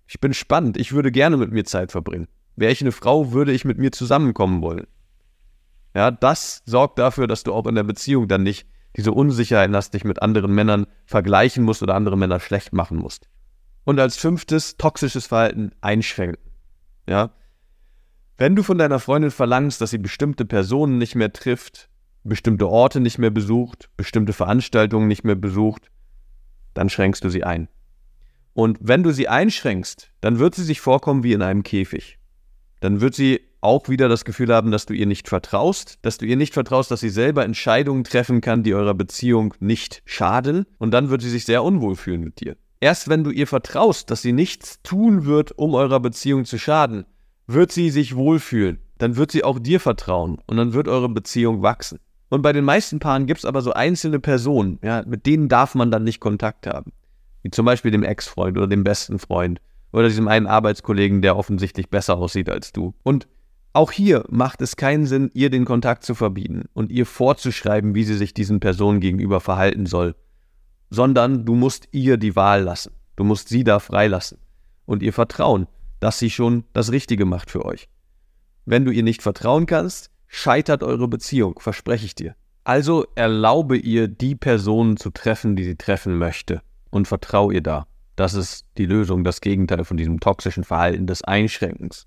Ich 0.07 0.20
bin 0.20 0.34
spannend, 0.34 0.76
ich 0.76 0.92
würde 0.92 1.11
gerne 1.12 1.36
mit 1.36 1.53
mir 1.53 1.64
Zeit 1.64 1.92
verbringen. 1.92 2.28
Wäre 2.57 2.72
ich 2.72 2.80
eine 2.80 2.92
Frau, 2.92 3.32
würde 3.32 3.52
ich 3.52 3.64
mit 3.64 3.78
mir 3.78 3.92
zusammenkommen 3.92 4.62
wollen. 4.62 4.86
Ja, 5.94 6.11
das 6.11 6.62
sorgt 6.66 6.98
dafür, 6.98 7.26
dass 7.26 7.44
du 7.44 7.52
auch 7.52 7.66
in 7.66 7.74
der 7.74 7.84
Beziehung 7.84 8.28
dann 8.28 8.42
nicht 8.42 8.66
diese 8.96 9.12
Unsicherheit 9.12 9.72
hast, 9.72 9.94
dich 9.94 10.05
mit 10.05 10.22
anderen 10.22 10.52
Männern 10.52 10.86
vergleichen 11.05 11.64
musst 11.64 11.82
oder 11.82 11.94
andere 11.94 12.16
Männer 12.16 12.40
schlecht 12.40 12.72
machen 12.72 12.98
musst. 12.98 13.28
Und 13.84 13.98
als 14.00 14.16
fünftes, 14.16 14.76
toxisches 14.76 15.26
Verhalten 15.26 15.72
einschränken. 15.80 16.50
Ja. 17.09 17.30
Wenn 18.36 18.57
du 18.57 18.62
von 18.62 18.78
deiner 18.78 18.98
Freundin 18.98 19.30
verlangst, 19.30 19.80
dass 19.80 19.90
sie 19.90 19.98
bestimmte 19.98 20.44
Personen 20.44 20.98
nicht 20.98 21.14
mehr 21.14 21.32
trifft, 21.32 21.88
bestimmte 22.24 22.68
Orte 22.68 23.00
nicht 23.00 23.18
mehr 23.18 23.30
besucht, 23.30 23.90
bestimmte 23.96 24.32
Veranstaltungen 24.32 25.07
nicht 25.07 25.24
mehr 25.24 25.34
besucht, 25.34 25.90
dann 26.72 26.88
schränkst 26.88 27.22
du 27.22 27.28
sie 27.28 27.44
ein. 27.44 27.68
Und 28.52 28.78
wenn 28.80 29.02
du 29.02 29.12
sie 29.12 29.28
einschränkst, 29.28 30.12
dann 30.20 30.38
wird 30.38 30.55
sie 30.55 30.64
sich 30.64 30.80
vorkommen 30.80 31.22
wie 31.22 31.32
in 31.32 31.42
einem 31.42 31.62
Käfig 31.62 32.18
dann 32.85 33.01
wird 33.01 33.14
sie 33.14 33.41
auch 33.62 33.89
wieder 33.89 34.11
das 34.11 34.26
Gefühl 34.26 34.53
haben, 34.53 34.70
dass 34.70 34.85
du 34.85 34.93
ihr 34.93 35.07
nicht 35.07 35.26
vertraust, 35.26 35.99
dass 36.03 36.18
du 36.18 36.26
ihr 36.26 36.37
nicht 36.37 36.53
vertraust, 36.53 36.91
dass 36.91 37.01
sie 37.01 37.09
selber 37.09 37.43
Entscheidungen 37.43 38.05
treffen 38.05 38.43
kann, 38.43 38.62
die 38.62 38.74
eurer 38.74 38.93
Beziehung 38.93 39.55
nicht 39.59 40.03
schaden, 40.05 40.66
und 40.76 40.91
dann 40.91 41.09
wird 41.09 41.22
sie 41.22 41.30
sich 41.30 41.47
sehr 41.47 41.64
unwohl 41.64 41.97
fühlen 41.97 42.20
mit 42.20 42.41
dir. 42.41 42.57
Erst 42.80 43.09
wenn 43.09 43.24
du 43.24 43.30
ihr 43.30 43.47
vertraust, 43.47 44.11
dass 44.11 44.20
sie 44.20 44.32
nichts 44.32 44.82
tun 44.82 45.24
wird, 45.24 45.57
um 45.57 45.74
eurer 45.74 45.99
Beziehung 45.99 46.45
zu 46.45 46.59
schaden, 46.59 47.07
wird 47.47 47.72
sie 47.72 47.89
sich 47.89 48.16
wohlfühlen. 48.16 48.80
Dann 48.99 49.16
wird 49.16 49.32
sie 49.32 49.45
auch 49.45 49.59
dir 49.59 49.80
vertrauen 49.80 50.39
und 50.47 50.59
dann 50.59 50.74
wird 50.74 50.87
eure 50.87 51.09
Beziehung 51.09 51.62
wachsen. 51.62 52.01
Und 52.28 52.43
bei 52.43 52.53
den 52.53 52.64
meisten 52.64 52.99
Paaren 52.99 53.24
gibt 53.24 53.39
es 53.39 53.45
aber 53.47 53.62
so 53.62 53.72
einzelne 53.72 54.20
Personen, 54.20 54.78
ja, 54.82 55.03
mit 55.07 55.24
denen 55.24 55.49
darf 55.49 55.74
man 55.74 55.91
dann 55.91 56.05
nicht 56.05 56.20
Kontakt 56.20 56.66
haben. 56.66 56.93
Wie 57.43 57.51
zum 57.51 57.64
Beispiel 57.64 57.91
dem 57.91 58.03
Ex-Freund 58.03 58.59
oder 58.59 58.66
dem 58.66 58.85
besten 58.85 59.18
Freund 59.18 59.61
oder 59.95 60.09
diesem 60.09 60.26
einen 60.26 60.49
Arbeitskollegen, 60.49 61.22
der 61.22 61.36
offensichtlich 61.36 61.88
besser 61.88 62.16
aussieht 62.16 62.51
als 62.51 62.72
du. 62.72 62.95
Und 63.05 63.28
auch 63.72 63.92
hier 63.92 64.24
macht 64.28 64.61
es 64.61 64.74
keinen 64.74 65.07
Sinn, 65.07 65.30
ihr 65.34 65.51
den 65.51 65.64
Kontakt 65.64 66.03
zu 66.03 66.16
verbieten 66.16 66.64
und 66.72 66.90
ihr 66.90 67.07
vorzuschreiben, 67.07 67.95
wie 67.95 68.03
sie 68.03 68.16
sich 68.16 68.34
diesen 68.34 68.59
Personen 68.59 68.99
gegenüber 68.99 69.38
verhalten 69.38 69.86
soll, 69.86 70.16
sondern 70.90 71.45
du 71.45 71.55
musst 71.55 71.86
ihr 71.92 72.16
die 72.16 72.34
Wahl 72.34 72.62
lassen. 72.62 72.92
Du 73.14 73.22
musst 73.22 73.49
sie 73.49 73.62
da 73.62 73.78
freilassen 73.78 74.38
und 74.84 75.01
ihr 75.01 75.12
vertrauen, 75.12 75.68
dass 76.01 76.18
sie 76.18 76.30
schon 76.30 76.64
das 76.72 76.90
Richtige 76.90 77.24
macht 77.24 77.49
für 77.49 77.64
euch. 77.64 77.88
Wenn 78.64 78.84
du 78.84 78.90
ihr 78.90 79.05
nicht 79.05 79.22
vertrauen 79.22 79.66
kannst, 79.66 80.11
scheitert 80.26 80.82
eure 80.82 81.07
Beziehung, 81.07 81.61
verspreche 81.61 82.07
ich 82.07 82.16
dir. 82.16 82.34
Also 82.64 83.07
erlaube 83.14 83.76
ihr, 83.76 84.09
die 84.09 84.34
Personen 84.34 84.97
zu 84.97 85.11
treffen, 85.11 85.55
die 85.55 85.62
sie 85.62 85.76
treffen 85.76 86.18
möchte 86.18 86.62
und 86.90 87.07
vertrau 87.07 87.53
ihr 87.53 87.61
da. 87.61 87.86
Das 88.17 88.35
ist 88.35 88.67
die 88.79 88.87
Lösung, 88.87 89.25
das 89.25 89.41
Gegenteil 89.41 89.85
von 89.85 89.97
diesem 89.97 90.21
toxischen 90.21 90.65
Verhalten 90.65 91.07
des 91.07 91.23
Einschränkens. 91.23 92.07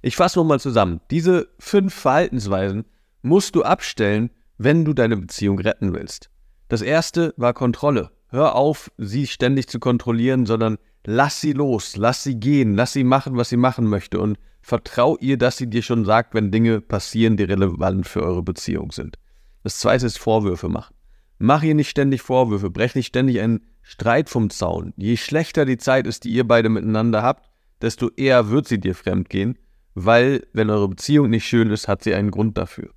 Ich 0.00 0.16
fasse 0.16 0.38
nochmal 0.38 0.60
zusammen. 0.60 1.00
Diese 1.10 1.48
fünf 1.58 1.94
Verhaltensweisen 1.94 2.84
musst 3.22 3.54
du 3.54 3.62
abstellen, 3.62 4.30
wenn 4.56 4.84
du 4.84 4.94
deine 4.94 5.16
Beziehung 5.16 5.58
retten 5.58 5.92
willst. 5.92 6.30
Das 6.68 6.82
erste 6.82 7.34
war 7.36 7.52
Kontrolle. 7.52 8.10
Hör 8.28 8.54
auf, 8.54 8.90
sie 8.98 9.26
ständig 9.26 9.68
zu 9.68 9.78
kontrollieren, 9.78 10.46
sondern 10.46 10.78
lass 11.04 11.40
sie 11.40 11.52
los, 11.52 11.96
lass 11.96 12.22
sie 12.22 12.38
gehen, 12.38 12.74
lass 12.74 12.92
sie 12.92 13.04
machen, 13.04 13.36
was 13.36 13.48
sie 13.48 13.56
machen 13.56 13.86
möchte 13.86 14.20
und 14.20 14.38
vertrau 14.60 15.16
ihr, 15.18 15.38
dass 15.38 15.56
sie 15.56 15.68
dir 15.68 15.82
schon 15.82 16.04
sagt, 16.04 16.34
wenn 16.34 16.50
Dinge 16.50 16.80
passieren, 16.80 17.36
die 17.36 17.44
relevant 17.44 18.06
für 18.06 18.22
eure 18.22 18.42
Beziehung 18.42 18.92
sind. 18.92 19.16
Das 19.62 19.78
zweite 19.78 20.06
ist 20.06 20.18
Vorwürfe 20.18 20.68
machen. 20.68 20.94
Mach 21.38 21.62
ihr 21.62 21.74
nicht 21.74 21.88
ständig 21.88 22.22
Vorwürfe, 22.22 22.70
brech 22.70 22.94
nicht 22.94 23.06
ständig 23.06 23.40
einen 23.40 23.66
Streit 23.82 24.28
vom 24.28 24.50
Zaun. 24.50 24.92
Je 24.96 25.16
schlechter 25.16 25.64
die 25.64 25.78
Zeit 25.78 26.06
ist, 26.06 26.24
die 26.24 26.30
ihr 26.30 26.46
beide 26.46 26.68
miteinander 26.68 27.22
habt, 27.22 27.48
desto 27.80 28.10
eher 28.10 28.50
wird 28.50 28.66
sie 28.66 28.80
dir 28.80 28.94
fremd 28.94 29.30
gehen, 29.30 29.56
weil, 29.94 30.46
wenn 30.52 30.70
eure 30.70 30.88
Beziehung 30.88 31.30
nicht 31.30 31.46
schön 31.46 31.70
ist, 31.70 31.88
hat 31.88 32.02
sie 32.02 32.14
einen 32.14 32.30
Grund 32.30 32.58
dafür. 32.58 32.90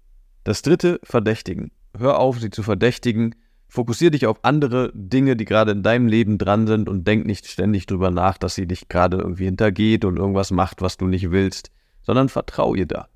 Das 0.43 0.63
dritte, 0.63 0.99
verdächtigen. 1.03 1.71
Hör 1.97 2.19
auf, 2.19 2.39
sie 2.39 2.49
zu 2.49 2.63
verdächtigen. 2.63 3.35
Fokussier 3.67 4.11
dich 4.11 4.25
auf 4.25 4.43
andere 4.43 4.91
Dinge, 4.93 5.35
die 5.35 5.45
gerade 5.45 5.71
in 5.71 5.83
deinem 5.83 6.07
Leben 6.07 6.37
dran 6.37 6.67
sind 6.67 6.89
und 6.89 7.07
denk 7.07 7.25
nicht 7.25 7.47
ständig 7.47 7.85
drüber 7.85 8.11
nach, 8.11 8.37
dass 8.37 8.55
sie 8.55 8.67
dich 8.67 8.89
gerade 8.89 9.17
irgendwie 9.17 9.45
hintergeht 9.45 10.03
und 10.03 10.17
irgendwas 10.17 10.51
macht, 10.51 10.81
was 10.81 10.97
du 10.97 11.05
nicht 11.05 11.31
willst, 11.31 11.71
sondern 12.01 12.27
vertrau 12.27 12.75
ihr 12.75 12.87
da. 12.87 13.07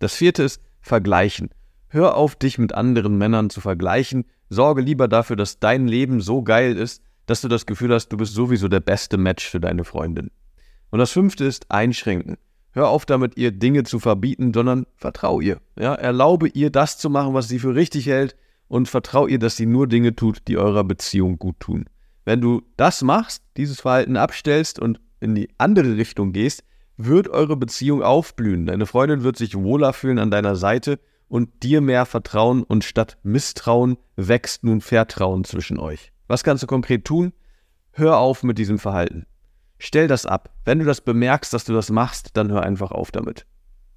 Das 0.00 0.14
vierte 0.14 0.42
ist 0.42 0.62
vergleichen. 0.80 1.50
Hör 1.88 2.16
auf, 2.16 2.34
dich 2.34 2.58
mit 2.58 2.74
anderen 2.74 3.18
Männern 3.18 3.50
zu 3.50 3.60
vergleichen. 3.60 4.24
Sorge 4.50 4.82
lieber 4.82 5.08
dafür, 5.08 5.36
dass 5.36 5.60
dein 5.60 5.86
Leben 5.86 6.20
so 6.20 6.42
geil 6.42 6.76
ist, 6.76 7.02
dass 7.26 7.40
du 7.40 7.48
das 7.48 7.64
Gefühl 7.64 7.94
hast, 7.94 8.08
du 8.08 8.16
bist 8.16 8.34
sowieso 8.34 8.68
der 8.68 8.80
beste 8.80 9.16
Match 9.16 9.48
für 9.48 9.60
deine 9.60 9.84
Freundin. 9.84 10.30
Und 10.90 10.98
das 10.98 11.12
fünfte 11.12 11.44
ist 11.44 11.70
einschränken. 11.70 12.36
Hör 12.72 12.88
auf 12.88 13.06
damit, 13.06 13.36
ihr 13.36 13.52
Dinge 13.52 13.84
zu 13.84 14.00
verbieten, 14.00 14.52
sondern 14.52 14.86
vertrau 14.96 15.40
ihr. 15.40 15.60
Ja, 15.78 15.94
erlaube 15.94 16.48
ihr, 16.48 16.70
das 16.70 16.98
zu 16.98 17.08
machen, 17.08 17.32
was 17.32 17.48
sie 17.48 17.60
für 17.60 17.74
richtig 17.74 18.06
hält 18.06 18.36
und 18.66 18.88
vertrau 18.88 19.28
ihr, 19.28 19.38
dass 19.38 19.56
sie 19.56 19.66
nur 19.66 19.86
Dinge 19.86 20.14
tut, 20.14 20.42
die 20.48 20.58
eurer 20.58 20.84
Beziehung 20.84 21.38
gut 21.38 21.58
tun. 21.60 21.86
Wenn 22.24 22.40
du 22.40 22.62
das 22.76 23.02
machst, 23.02 23.42
dieses 23.56 23.80
Verhalten 23.80 24.16
abstellst 24.16 24.78
und 24.78 25.00
in 25.20 25.34
die 25.34 25.48
andere 25.58 25.96
Richtung 25.96 26.32
gehst, 26.32 26.64
wird 26.96 27.28
eure 27.28 27.56
Beziehung 27.56 28.02
aufblühen. 28.02 28.66
Deine 28.66 28.86
Freundin 28.86 29.22
wird 29.22 29.36
sich 29.36 29.56
wohler 29.56 29.92
fühlen 29.92 30.18
an 30.18 30.30
deiner 30.30 30.56
Seite 30.56 30.98
und 31.30 31.62
dir 31.62 31.80
mehr 31.80 32.04
vertrauen 32.06 32.64
und 32.64 32.84
statt 32.84 33.16
Misstrauen 33.22 33.96
wächst 34.16 34.64
nun 34.64 34.80
Vertrauen 34.80 35.44
zwischen 35.44 35.78
euch. 35.78 36.12
Was 36.26 36.44
kannst 36.44 36.62
du 36.62 36.66
konkret 36.66 37.04
tun? 37.04 37.32
Hör 37.92 38.18
auf 38.18 38.42
mit 38.42 38.58
diesem 38.58 38.78
Verhalten. 38.78 39.26
Stell 39.78 40.08
das 40.08 40.26
ab. 40.26 40.50
Wenn 40.64 40.80
du 40.80 40.84
das 40.84 41.00
bemerkst, 41.00 41.54
dass 41.54 41.64
du 41.64 41.72
das 41.72 41.90
machst, 41.90 42.30
dann 42.36 42.50
hör 42.50 42.62
einfach 42.62 42.90
auf 42.90 43.12
damit. 43.12 43.46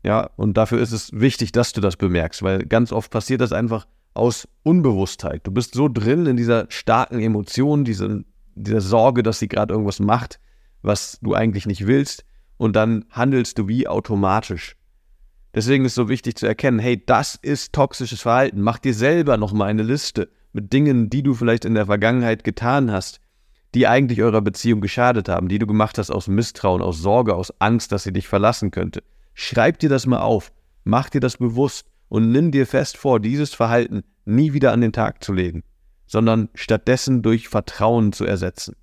Ja, 0.03 0.29
und 0.35 0.57
dafür 0.57 0.79
ist 0.79 0.91
es 0.91 1.11
wichtig, 1.11 1.51
dass 1.51 1.73
du 1.73 1.81
das 1.81 1.97
bemerkst, 1.97 2.43
weil 2.43 2.59
ganz 2.65 2.91
oft 2.91 3.11
passiert 3.11 3.41
das 3.41 3.51
einfach 3.51 3.87
aus 4.13 4.47
Unbewusstheit. 4.61 5.41
Du 5.45 5.51
bist 5.51 5.73
so 5.73 5.89
drin 5.89 6.27
in 6.27 6.37
dieser 6.37 6.67
starken 6.69 7.19
Emotion, 7.19 7.83
diese, 7.83 8.23
dieser 8.53 8.81
Sorge, 8.81 9.23
dass 9.23 9.39
sie 9.39 9.47
gerade 9.47 9.73
irgendwas 9.73 9.99
macht, 9.99 10.39
was 10.83 11.17
du 11.21 11.33
eigentlich 11.33 11.65
nicht 11.65 11.87
willst, 11.87 12.25
und 12.57 12.75
dann 12.75 13.05
handelst 13.09 13.57
du 13.57 13.67
wie 13.67 13.87
automatisch. 13.87 14.75
Deswegen 15.55 15.85
ist 15.85 15.91
es 15.91 15.95
so 15.95 16.09
wichtig 16.09 16.35
zu 16.35 16.47
erkennen, 16.47 16.79
hey, 16.79 17.03
das 17.05 17.35
ist 17.35 17.73
toxisches 17.73 18.21
Verhalten. 18.21 18.61
Mach 18.61 18.79
dir 18.79 18.93
selber 18.93 19.37
nochmal 19.37 19.69
eine 19.69 19.83
Liste 19.83 20.29
mit 20.51 20.73
Dingen, 20.73 21.09
die 21.09 21.21
du 21.21 21.35
vielleicht 21.35 21.65
in 21.65 21.75
der 21.75 21.85
Vergangenheit 21.85 22.43
getan 22.43 22.91
hast, 22.91 23.19
die 23.75 23.87
eigentlich 23.87 24.21
eurer 24.21 24.41
Beziehung 24.41 24.81
geschadet 24.81 25.29
haben, 25.29 25.47
die 25.47 25.59
du 25.59 25.67
gemacht 25.67 25.97
hast 25.97 26.11
aus 26.11 26.27
Misstrauen, 26.27 26.81
aus 26.81 26.99
Sorge, 26.99 27.35
aus 27.35 27.53
Angst, 27.59 27.91
dass 27.91 28.03
sie 28.03 28.13
dich 28.13 28.27
verlassen 28.27 28.71
könnte. 28.71 29.03
Schreib 29.33 29.79
dir 29.79 29.89
das 29.89 30.05
mal 30.05 30.21
auf, 30.21 30.51
mach 30.83 31.09
dir 31.09 31.19
das 31.19 31.37
bewusst 31.37 31.87
und 32.09 32.31
nimm 32.31 32.51
dir 32.51 32.67
fest 32.67 32.97
vor, 32.97 33.19
dieses 33.19 33.53
Verhalten 33.53 34.03
nie 34.25 34.53
wieder 34.53 34.71
an 34.71 34.81
den 34.81 34.93
Tag 34.93 35.23
zu 35.23 35.33
legen, 35.33 35.63
sondern 36.07 36.49
stattdessen 36.53 37.21
durch 37.21 37.47
Vertrauen 37.47 38.13
zu 38.13 38.25
ersetzen. 38.25 38.75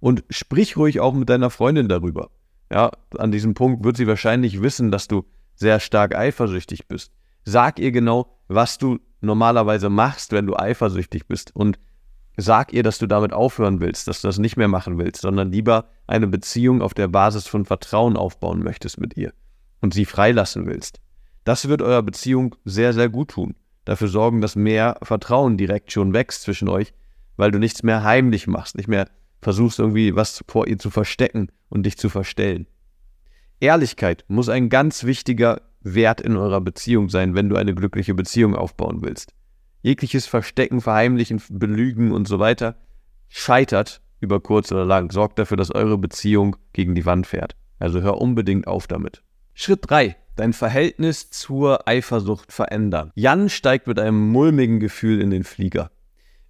Und 0.00 0.24
sprich 0.30 0.76
ruhig 0.76 1.00
auch 1.00 1.14
mit 1.14 1.30
deiner 1.30 1.50
Freundin 1.50 1.88
darüber. 1.88 2.30
Ja, 2.70 2.90
an 3.16 3.32
diesem 3.32 3.54
Punkt 3.54 3.84
wird 3.84 3.96
sie 3.96 4.06
wahrscheinlich 4.06 4.62
wissen, 4.62 4.90
dass 4.90 5.06
du 5.06 5.24
sehr 5.62 5.80
stark 5.80 6.14
eifersüchtig 6.14 6.86
bist. 6.88 7.12
Sag 7.44 7.78
ihr 7.78 7.92
genau, 7.92 8.36
was 8.48 8.76
du 8.76 8.98
normalerweise 9.22 9.88
machst, 9.88 10.32
wenn 10.32 10.46
du 10.46 10.56
eifersüchtig 10.56 11.26
bist 11.26 11.56
und 11.56 11.78
sag 12.36 12.72
ihr, 12.72 12.82
dass 12.82 12.98
du 12.98 13.06
damit 13.06 13.32
aufhören 13.32 13.80
willst, 13.80 14.08
dass 14.08 14.20
du 14.20 14.28
das 14.28 14.38
nicht 14.38 14.56
mehr 14.56 14.68
machen 14.68 14.98
willst, 14.98 15.22
sondern 15.22 15.50
lieber 15.50 15.88
eine 16.06 16.26
Beziehung 16.26 16.82
auf 16.82 16.92
der 16.92 17.08
Basis 17.08 17.46
von 17.46 17.64
Vertrauen 17.64 18.16
aufbauen 18.16 18.62
möchtest 18.62 19.00
mit 19.00 19.16
ihr 19.16 19.32
und 19.80 19.94
sie 19.94 20.04
freilassen 20.04 20.66
willst. 20.66 21.00
Das 21.44 21.68
wird 21.68 21.82
eurer 21.82 22.02
Beziehung 22.02 22.54
sehr, 22.64 22.92
sehr 22.92 23.08
gut 23.08 23.30
tun. 23.30 23.54
Dafür 23.84 24.08
sorgen, 24.08 24.40
dass 24.40 24.54
mehr 24.54 24.98
Vertrauen 25.02 25.56
direkt 25.56 25.92
schon 25.92 26.12
wächst 26.12 26.42
zwischen 26.42 26.68
euch, 26.68 26.92
weil 27.36 27.50
du 27.50 27.58
nichts 27.58 27.82
mehr 27.82 28.04
heimlich 28.04 28.46
machst, 28.46 28.76
nicht 28.76 28.88
mehr 28.88 29.08
versuchst 29.40 29.78
irgendwie 29.78 30.14
was 30.14 30.44
vor 30.46 30.68
ihr 30.68 30.78
zu 30.78 30.90
verstecken 30.90 31.48
und 31.68 31.84
dich 31.84 31.98
zu 31.98 32.08
verstellen. 32.08 32.66
Ehrlichkeit 33.62 34.24
muss 34.26 34.48
ein 34.48 34.68
ganz 34.68 35.04
wichtiger 35.04 35.62
Wert 35.82 36.20
in 36.20 36.36
eurer 36.36 36.60
Beziehung 36.60 37.08
sein, 37.08 37.36
wenn 37.36 37.48
du 37.48 37.54
eine 37.54 37.74
glückliche 37.74 38.12
Beziehung 38.12 38.56
aufbauen 38.56 39.02
willst. 39.02 39.34
Jegliches 39.82 40.26
Verstecken, 40.26 40.80
Verheimlichen, 40.80 41.40
Belügen 41.48 42.10
und 42.10 42.26
so 42.26 42.40
weiter 42.40 42.74
scheitert 43.28 44.02
über 44.20 44.40
kurz 44.40 44.72
oder 44.72 44.84
lang, 44.84 45.12
sorgt 45.12 45.38
dafür, 45.38 45.56
dass 45.56 45.72
eure 45.72 45.96
Beziehung 45.96 46.56
gegen 46.72 46.96
die 46.96 47.06
Wand 47.06 47.26
fährt. 47.26 47.54
Also 47.78 48.00
hör 48.02 48.20
unbedingt 48.20 48.66
auf 48.66 48.88
damit. 48.88 49.22
Schritt 49.54 49.88
3. 49.88 50.16
Dein 50.34 50.52
Verhältnis 50.52 51.30
zur 51.30 51.86
Eifersucht 51.86 52.52
verändern. 52.52 53.12
Jan 53.14 53.48
steigt 53.48 53.86
mit 53.86 54.00
einem 54.00 54.28
mulmigen 54.30 54.80
Gefühl 54.80 55.20
in 55.20 55.30
den 55.30 55.44
Flieger. 55.44 55.92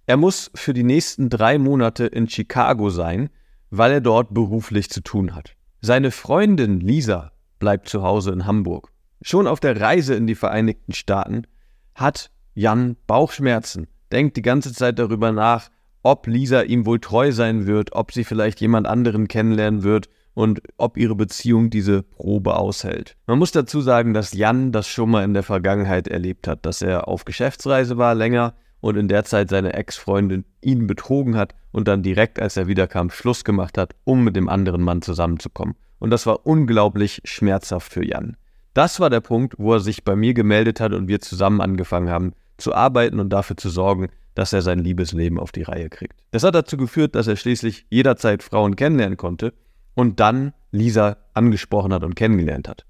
Er 0.07 0.17
muss 0.17 0.49
für 0.55 0.73
die 0.73 0.83
nächsten 0.83 1.29
drei 1.29 1.59
Monate 1.59 2.07
in 2.07 2.27
Chicago 2.27 2.89
sein, 2.89 3.29
weil 3.69 3.91
er 3.91 4.01
dort 4.01 4.33
beruflich 4.33 4.89
zu 4.89 5.01
tun 5.01 5.35
hat. 5.35 5.55
Seine 5.85 6.11
Freundin 6.11 6.79
Lisa 6.79 7.33
bleibt 7.59 7.89
zu 7.89 8.03
Hause 8.03 8.31
in 8.31 8.45
Hamburg. 8.45 8.93
Schon 9.21 9.47
auf 9.47 9.59
der 9.59 9.81
Reise 9.81 10.15
in 10.15 10.27
die 10.27 10.35
Vereinigten 10.35 10.93
Staaten 10.93 11.45
hat 11.93 12.31
Jan 12.53 12.95
Bauchschmerzen, 13.05 13.87
denkt 14.09 14.37
die 14.37 14.43
ganze 14.43 14.71
Zeit 14.71 14.97
darüber 14.97 15.33
nach, 15.33 15.67
ob 16.01 16.25
Lisa 16.25 16.61
ihm 16.61 16.85
wohl 16.85 17.01
treu 17.01 17.33
sein 17.33 17.67
wird, 17.67 17.91
ob 17.91 18.13
sie 18.13 18.23
vielleicht 18.23 18.61
jemand 18.61 18.87
anderen 18.87 19.27
kennenlernen 19.27 19.83
wird 19.83 20.07
und 20.33 20.61
ob 20.77 20.95
ihre 20.95 21.15
Beziehung 21.15 21.69
diese 21.69 22.01
Probe 22.01 22.55
aushält. 22.55 23.17
Man 23.27 23.37
muss 23.37 23.51
dazu 23.51 23.81
sagen, 23.81 24.13
dass 24.13 24.31
Jan 24.31 24.71
das 24.71 24.87
schon 24.87 25.11
mal 25.11 25.25
in 25.25 25.33
der 25.33 25.43
Vergangenheit 25.43 26.07
erlebt 26.07 26.47
hat, 26.47 26.65
dass 26.65 26.81
er 26.81 27.09
auf 27.09 27.25
Geschäftsreise 27.25 27.97
war 27.97 28.15
länger 28.15 28.53
und 28.83 28.97
in 28.97 29.07
der 29.07 29.23
Zeit 29.23 29.49
seine 29.49 29.71
Ex-Freundin 29.71 30.43
ihn 30.59 30.87
betrogen 30.87 31.37
hat 31.37 31.55
und 31.71 31.87
dann 31.87 32.03
direkt, 32.03 32.41
als 32.41 32.57
er 32.57 32.67
wiederkam, 32.67 33.11
Schluss 33.11 33.45
gemacht 33.45 33.77
hat, 33.77 33.95
um 34.03 34.25
mit 34.25 34.35
dem 34.35 34.49
anderen 34.49 34.81
Mann 34.81 35.01
zusammenzukommen. 35.01 35.75
Und 35.99 36.09
das 36.09 36.25
war 36.25 36.45
unglaublich 36.45 37.21
schmerzhaft 37.23 37.93
für 37.93 38.05
Jan. 38.05 38.35
Das 38.73 38.99
war 38.99 39.09
der 39.09 39.21
Punkt, 39.21 39.55
wo 39.57 39.75
er 39.75 39.79
sich 39.79 40.03
bei 40.03 40.17
mir 40.17 40.33
gemeldet 40.33 40.81
hat 40.81 40.91
und 40.91 41.07
wir 41.07 41.21
zusammen 41.21 41.61
angefangen 41.61 42.09
haben 42.09 42.33
zu 42.57 42.75
arbeiten 42.75 43.21
und 43.21 43.29
dafür 43.29 43.55
zu 43.55 43.69
sorgen, 43.69 44.09
dass 44.35 44.51
er 44.51 44.61
sein 44.61 44.79
Liebesleben 44.79 45.39
auf 45.39 45.53
die 45.53 45.63
Reihe 45.63 45.89
kriegt. 45.89 46.19
Das 46.31 46.43
hat 46.43 46.53
dazu 46.53 46.75
geführt, 46.75 47.15
dass 47.15 47.27
er 47.27 47.37
schließlich 47.37 47.85
jederzeit 47.89 48.43
Frauen 48.43 48.75
kennenlernen 48.75 49.15
konnte 49.15 49.53
und 49.95 50.19
dann 50.19 50.51
Lisa 50.71 51.15
angesprochen 51.33 51.93
hat 51.93 52.03
und 52.03 52.17
kennengelernt 52.17 52.67
hat. 52.67 52.85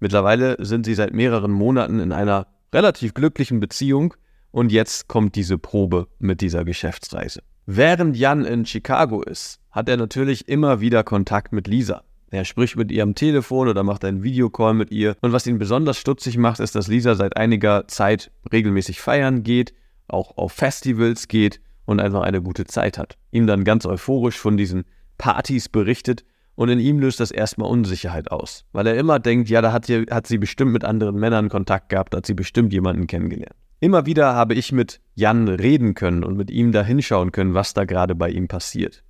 Mittlerweile 0.00 0.56
sind 0.64 0.86
sie 0.86 0.94
seit 0.94 1.12
mehreren 1.12 1.52
Monaten 1.52 2.00
in 2.00 2.12
einer 2.12 2.46
relativ 2.72 3.12
glücklichen 3.12 3.60
Beziehung 3.60 4.14
und 4.54 4.70
jetzt 4.70 5.08
kommt 5.08 5.34
diese 5.34 5.58
Probe 5.58 6.06
mit 6.20 6.40
dieser 6.40 6.64
Geschäftsreise. 6.64 7.42
Während 7.66 8.16
Jan 8.16 8.44
in 8.44 8.64
Chicago 8.64 9.20
ist, 9.20 9.58
hat 9.72 9.88
er 9.88 9.96
natürlich 9.96 10.46
immer 10.46 10.80
wieder 10.80 11.02
Kontakt 11.02 11.52
mit 11.52 11.66
Lisa. 11.66 12.04
Er 12.30 12.44
spricht 12.44 12.76
mit 12.76 12.92
ihr 12.92 13.02
am 13.02 13.16
Telefon 13.16 13.66
oder 13.66 13.82
macht 13.82 14.04
einen 14.04 14.22
Videocall 14.22 14.74
mit 14.74 14.92
ihr. 14.92 15.16
Und 15.22 15.32
was 15.32 15.48
ihn 15.48 15.58
besonders 15.58 15.98
stutzig 15.98 16.38
macht, 16.38 16.60
ist, 16.60 16.76
dass 16.76 16.86
Lisa 16.86 17.16
seit 17.16 17.36
einiger 17.36 17.88
Zeit 17.88 18.30
regelmäßig 18.52 19.00
feiern 19.00 19.42
geht, 19.42 19.74
auch 20.06 20.36
auf 20.36 20.52
Festivals 20.52 21.26
geht 21.26 21.60
und 21.84 21.98
einfach 21.98 22.22
eine 22.22 22.40
gute 22.40 22.64
Zeit 22.64 22.96
hat. 22.96 23.18
Ihm 23.32 23.48
dann 23.48 23.64
ganz 23.64 23.86
euphorisch 23.86 24.38
von 24.38 24.56
diesen 24.56 24.84
Partys 25.18 25.68
berichtet 25.68 26.24
und 26.54 26.68
in 26.68 26.78
ihm 26.78 27.00
löst 27.00 27.18
das 27.18 27.32
erstmal 27.32 27.68
Unsicherheit 27.68 28.30
aus, 28.30 28.66
weil 28.70 28.86
er 28.86 28.94
immer 28.94 29.18
denkt, 29.18 29.48
ja, 29.48 29.62
da 29.62 29.72
hat, 29.72 29.86
sie, 29.86 30.06
hat 30.08 30.28
sie 30.28 30.38
bestimmt 30.38 30.70
mit 30.70 30.84
anderen 30.84 31.16
Männern 31.16 31.48
Kontakt 31.48 31.88
gehabt, 31.88 32.14
hat 32.14 32.24
sie 32.24 32.34
bestimmt 32.34 32.72
jemanden 32.72 33.08
kennengelernt. 33.08 33.56
Immer 33.80 34.06
wieder 34.06 34.34
habe 34.34 34.54
ich 34.54 34.72
mit 34.72 35.00
Jan 35.14 35.48
reden 35.48 35.94
können 35.94 36.24
und 36.24 36.36
mit 36.36 36.50
ihm 36.50 36.72
da 36.72 36.82
hinschauen 36.82 37.32
können, 37.32 37.54
was 37.54 37.74
da 37.74 37.84
gerade 37.84 38.14
bei 38.14 38.30
ihm 38.30 38.48
passiert. 38.48 39.04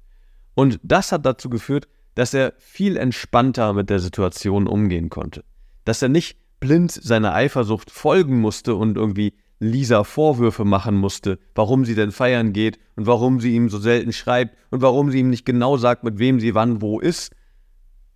Und 0.54 0.80
das 0.82 1.12
hat 1.12 1.26
dazu 1.26 1.48
geführt, 1.50 1.88
dass 2.14 2.34
er 2.34 2.54
viel 2.58 2.96
entspannter 2.96 3.72
mit 3.72 3.90
der 3.90 3.98
Situation 3.98 4.66
umgehen 4.66 5.10
konnte. 5.10 5.44
Dass 5.84 6.02
er 6.02 6.08
nicht 6.08 6.38
blind 6.60 6.92
seiner 6.92 7.34
Eifersucht 7.34 7.90
folgen 7.90 8.40
musste 8.40 8.74
und 8.74 8.96
irgendwie 8.96 9.34
Lisa 9.58 10.04
Vorwürfe 10.04 10.64
machen 10.64 10.96
musste, 10.96 11.38
warum 11.54 11.84
sie 11.84 11.94
denn 11.94 12.12
feiern 12.12 12.52
geht 12.52 12.78
und 12.96 13.06
warum 13.06 13.40
sie 13.40 13.54
ihm 13.54 13.68
so 13.68 13.78
selten 13.78 14.12
schreibt 14.12 14.56
und 14.70 14.82
warum 14.82 15.10
sie 15.10 15.20
ihm 15.20 15.30
nicht 15.30 15.44
genau 15.44 15.76
sagt, 15.76 16.04
mit 16.04 16.18
wem 16.18 16.40
sie 16.40 16.54
wann 16.54 16.80
wo 16.80 17.00
ist. 17.00 17.34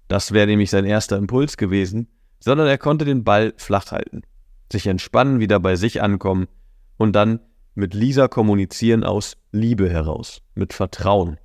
Das 0.08 0.32
wäre 0.32 0.46
nämlich 0.46 0.70
sein 0.70 0.84
erster 0.84 1.16
Impuls 1.16 1.56
gewesen, 1.56 2.08
sondern 2.40 2.66
er 2.66 2.78
konnte 2.78 3.04
den 3.04 3.24
Ball 3.24 3.52
flach 3.56 3.90
halten 3.90 4.22
sich 4.70 4.86
entspannen, 4.86 5.40
wieder 5.40 5.60
bei 5.60 5.76
sich 5.76 6.02
ankommen 6.02 6.48
und 6.96 7.12
dann 7.12 7.40
mit 7.74 7.94
Lisa 7.94 8.28
kommunizieren 8.28 9.04
aus 9.04 9.36
Liebe 9.52 9.88
heraus, 9.88 10.42
mit 10.54 10.72
Vertrauen. 10.72 11.38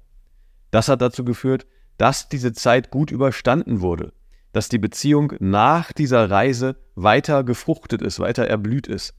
Das 0.71 0.87
hat 0.87 1.01
dazu 1.01 1.23
geführt, 1.23 1.67
dass 1.97 2.27
diese 2.27 2.53
Zeit 2.53 2.89
gut 2.89 3.11
überstanden 3.11 3.81
wurde, 3.81 4.13
dass 4.51 4.69
die 4.69 4.79
Beziehung 4.79 5.33
nach 5.39 5.93
dieser 5.93 6.29
Reise 6.29 6.75
weiter 6.95 7.43
gefruchtet 7.43 8.01
ist, 8.01 8.19
weiter 8.19 8.47
erblüht 8.47 8.87
ist 8.87 9.13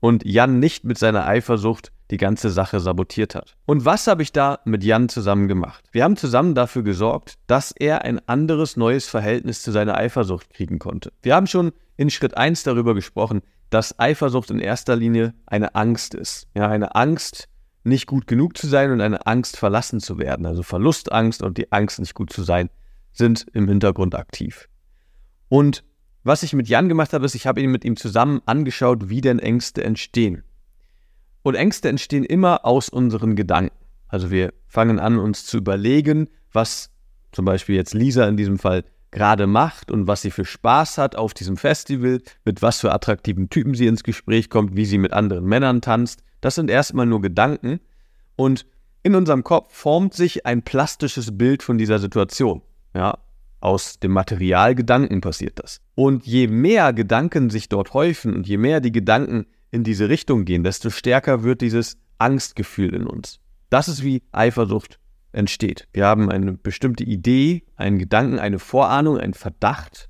und 0.00 0.24
Jan 0.24 0.58
nicht 0.58 0.84
mit 0.84 0.98
seiner 0.98 1.26
Eifersucht 1.26 1.92
die 2.10 2.16
ganze 2.16 2.50
Sache 2.50 2.80
sabotiert 2.80 3.34
hat. 3.34 3.56
Und 3.66 3.84
was 3.84 4.06
habe 4.06 4.22
ich 4.22 4.32
da 4.32 4.60
mit 4.64 4.82
Jan 4.82 5.08
zusammen 5.08 5.48
gemacht? 5.48 5.84
Wir 5.92 6.04
haben 6.04 6.16
zusammen 6.16 6.54
dafür 6.54 6.82
gesorgt, 6.82 7.34
dass 7.46 7.72
er 7.72 8.02
ein 8.02 8.20
anderes 8.28 8.76
neues 8.76 9.08
Verhältnis 9.08 9.62
zu 9.62 9.72
seiner 9.72 9.96
Eifersucht 9.96 10.50
kriegen 10.50 10.78
konnte. 10.78 11.12
Wir 11.22 11.34
haben 11.34 11.46
schon 11.46 11.72
in 11.98 12.08
Schritt 12.08 12.36
1 12.36 12.62
darüber 12.62 12.94
gesprochen, 12.94 13.42
dass 13.68 13.98
Eifersucht 13.98 14.50
in 14.50 14.60
erster 14.60 14.96
Linie 14.96 15.34
eine 15.44 15.74
Angst 15.74 16.14
ist. 16.14 16.48
Ja, 16.54 16.68
eine 16.68 16.94
Angst, 16.94 17.48
nicht 17.84 18.06
gut 18.06 18.26
genug 18.26 18.56
zu 18.56 18.66
sein 18.66 18.92
und 18.92 19.02
eine 19.02 19.26
Angst, 19.26 19.58
verlassen 19.58 20.00
zu 20.00 20.18
werden. 20.18 20.46
Also 20.46 20.62
Verlustangst 20.62 21.42
und 21.42 21.58
die 21.58 21.70
Angst, 21.72 21.98
nicht 21.98 22.14
gut 22.14 22.32
zu 22.32 22.42
sein, 22.42 22.70
sind 23.12 23.46
im 23.52 23.68
Hintergrund 23.68 24.14
aktiv. 24.14 24.68
Und 25.48 25.84
was 26.22 26.42
ich 26.42 26.52
mit 26.52 26.68
Jan 26.68 26.88
gemacht 26.88 27.12
habe, 27.12 27.26
ist, 27.26 27.34
ich 27.34 27.46
habe 27.46 27.60
ihn 27.60 27.70
mit 27.70 27.84
ihm 27.84 27.96
zusammen 27.96 28.40
angeschaut, 28.46 29.08
wie 29.08 29.20
denn 29.20 29.38
Ängste 29.38 29.82
entstehen. 29.82 30.44
Und 31.42 31.56
Ängste 31.56 31.88
entstehen 31.88 32.24
immer 32.24 32.64
aus 32.64 32.88
unseren 32.88 33.34
Gedanken. 33.34 33.76
Also 34.06 34.30
wir 34.30 34.54
fangen 34.66 35.00
an, 35.00 35.18
uns 35.18 35.44
zu 35.46 35.58
überlegen, 35.58 36.28
was 36.52 36.90
zum 37.32 37.44
Beispiel 37.44 37.74
jetzt 37.74 37.94
Lisa 37.94 38.26
in 38.28 38.36
diesem 38.36 38.58
Fall 38.58 38.84
gerade 39.10 39.46
macht 39.46 39.90
und 39.90 40.06
was 40.06 40.22
sie 40.22 40.30
für 40.30 40.44
Spaß 40.44 40.98
hat 40.98 41.16
auf 41.16 41.34
diesem 41.34 41.56
Festival, 41.56 42.20
mit 42.44 42.62
was 42.62 42.80
für 42.80 42.92
attraktiven 42.92 43.50
Typen 43.50 43.74
sie 43.74 43.86
ins 43.86 44.02
Gespräch 44.02 44.50
kommt, 44.50 44.76
wie 44.76 44.84
sie 44.84 44.98
mit 44.98 45.12
anderen 45.12 45.44
Männern 45.44 45.80
tanzt. 45.80 46.22
Das 46.40 46.54
sind 46.54 46.70
erstmal 46.70 47.06
nur 47.06 47.20
Gedanken 47.20 47.80
und 48.36 48.66
in 49.02 49.14
unserem 49.14 49.44
Kopf 49.44 49.74
formt 49.74 50.14
sich 50.14 50.44
ein 50.44 50.62
plastisches 50.62 51.36
Bild 51.36 51.62
von 51.62 51.78
dieser 51.78 51.98
Situation. 51.98 52.62
Ja, 52.94 53.18
aus 53.60 53.98
dem 53.98 54.12
Material 54.12 54.74
Gedanken 54.74 55.20
passiert 55.20 55.58
das. 55.58 55.80
Und 55.94 56.26
je 56.26 56.46
mehr 56.46 56.92
Gedanken 56.92 57.50
sich 57.50 57.68
dort 57.68 57.94
häufen 57.94 58.34
und 58.34 58.46
je 58.46 58.56
mehr 58.56 58.80
die 58.80 58.92
Gedanken 58.92 59.46
in 59.70 59.84
diese 59.84 60.08
Richtung 60.08 60.44
gehen, 60.44 60.64
desto 60.64 60.90
stärker 60.90 61.42
wird 61.42 61.60
dieses 61.60 61.98
Angstgefühl 62.18 62.94
in 62.94 63.06
uns. 63.06 63.40
Das 63.70 63.88
ist 63.88 64.02
wie 64.02 64.22
Eifersucht 64.32 64.98
entsteht. 65.32 65.88
Wir 65.92 66.06
haben 66.06 66.30
eine 66.30 66.52
bestimmte 66.52 67.04
Idee, 67.04 67.64
einen 67.76 67.98
Gedanken, 67.98 68.38
eine 68.38 68.58
Vorahnung, 68.58 69.18
einen 69.18 69.34
Verdacht 69.34 70.08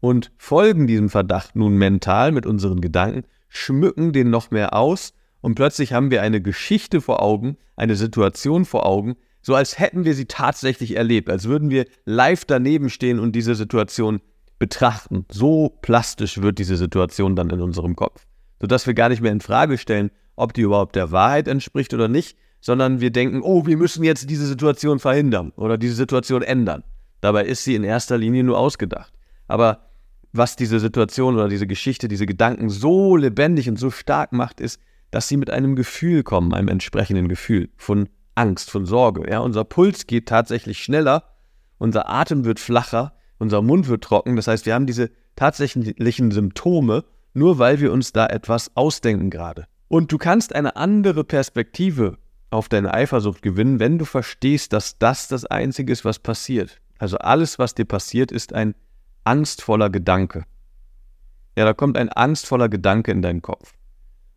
und 0.00 0.32
folgen 0.38 0.86
diesem 0.86 1.08
Verdacht 1.08 1.56
nun 1.56 1.76
mental 1.76 2.32
mit 2.32 2.46
unseren 2.46 2.80
Gedanken, 2.80 3.24
schmücken 3.48 4.12
den 4.12 4.30
noch 4.30 4.50
mehr 4.50 4.74
aus 4.74 5.12
und 5.40 5.54
plötzlich 5.54 5.92
haben 5.92 6.10
wir 6.10 6.22
eine 6.22 6.40
Geschichte 6.40 7.00
vor 7.00 7.22
Augen, 7.22 7.56
eine 7.76 7.96
Situation 7.96 8.64
vor 8.64 8.86
Augen, 8.86 9.16
so 9.42 9.54
als 9.54 9.78
hätten 9.78 10.04
wir 10.04 10.14
sie 10.14 10.26
tatsächlich 10.26 10.96
erlebt, 10.96 11.30
als 11.30 11.44
würden 11.44 11.70
wir 11.70 11.86
live 12.04 12.44
daneben 12.44 12.90
stehen 12.90 13.20
und 13.20 13.32
diese 13.32 13.54
Situation 13.54 14.20
betrachten. 14.58 15.24
So 15.30 15.78
plastisch 15.82 16.42
wird 16.42 16.58
diese 16.58 16.76
Situation 16.76 17.36
dann 17.36 17.50
in 17.50 17.60
unserem 17.60 17.94
Kopf, 17.94 18.26
sodass 18.60 18.86
wir 18.86 18.94
gar 18.94 19.08
nicht 19.08 19.22
mehr 19.22 19.32
in 19.32 19.40
Frage 19.40 19.78
stellen, 19.78 20.10
ob 20.34 20.52
die 20.52 20.62
überhaupt 20.62 20.96
der 20.96 21.12
Wahrheit 21.12 21.46
entspricht 21.46 21.94
oder 21.94 22.08
nicht, 22.08 22.36
sondern 22.66 23.00
wir 23.00 23.12
denken, 23.12 23.42
oh, 23.42 23.64
wir 23.64 23.76
müssen 23.76 24.02
jetzt 24.02 24.28
diese 24.28 24.44
Situation 24.44 24.98
verhindern 24.98 25.52
oder 25.54 25.78
diese 25.78 25.94
Situation 25.94 26.42
ändern. 26.42 26.82
Dabei 27.20 27.44
ist 27.44 27.62
sie 27.62 27.76
in 27.76 27.84
erster 27.84 28.18
Linie 28.18 28.42
nur 28.42 28.58
ausgedacht. 28.58 29.12
Aber 29.46 29.86
was 30.32 30.56
diese 30.56 30.80
Situation 30.80 31.36
oder 31.36 31.48
diese 31.48 31.68
Geschichte, 31.68 32.08
diese 32.08 32.26
Gedanken 32.26 32.68
so 32.68 33.14
lebendig 33.14 33.68
und 33.68 33.78
so 33.78 33.92
stark 33.92 34.32
macht, 34.32 34.60
ist, 34.60 34.80
dass 35.12 35.28
sie 35.28 35.36
mit 35.36 35.48
einem 35.48 35.76
Gefühl 35.76 36.24
kommen, 36.24 36.52
einem 36.52 36.66
entsprechenden 36.66 37.28
Gefühl 37.28 37.68
von 37.76 38.08
Angst, 38.34 38.68
von 38.68 38.84
Sorge. 38.84 39.30
Ja, 39.30 39.38
unser 39.38 39.62
Puls 39.62 40.08
geht 40.08 40.26
tatsächlich 40.26 40.82
schneller, 40.82 41.22
unser 41.78 42.08
Atem 42.08 42.44
wird 42.44 42.58
flacher, 42.58 43.14
unser 43.38 43.62
Mund 43.62 43.86
wird 43.86 44.02
trocken. 44.02 44.34
Das 44.34 44.48
heißt, 44.48 44.66
wir 44.66 44.74
haben 44.74 44.86
diese 44.86 45.10
tatsächlichen 45.36 46.32
Symptome, 46.32 47.04
nur 47.32 47.60
weil 47.60 47.78
wir 47.78 47.92
uns 47.92 48.12
da 48.12 48.26
etwas 48.26 48.72
ausdenken 48.74 49.30
gerade. 49.30 49.68
Und 49.86 50.10
du 50.10 50.18
kannst 50.18 50.52
eine 50.52 50.74
andere 50.74 51.22
Perspektive 51.22 52.18
auf 52.56 52.68
deine 52.68 52.92
Eifersucht 52.92 53.42
gewinnen, 53.42 53.78
wenn 53.80 53.98
du 53.98 54.04
verstehst, 54.04 54.72
dass 54.72 54.98
das 54.98 55.28
das 55.28 55.44
Einzige 55.44 55.92
ist, 55.92 56.04
was 56.04 56.18
passiert. 56.18 56.80
Also 56.98 57.18
alles, 57.18 57.58
was 57.58 57.74
dir 57.74 57.84
passiert, 57.84 58.32
ist 58.32 58.52
ein 58.52 58.74
angstvoller 59.24 59.90
Gedanke. 59.90 60.44
Ja, 61.56 61.64
da 61.64 61.74
kommt 61.74 61.96
ein 61.96 62.08
angstvoller 62.08 62.68
Gedanke 62.68 63.12
in 63.12 63.22
deinen 63.22 63.42
Kopf. 63.42 63.74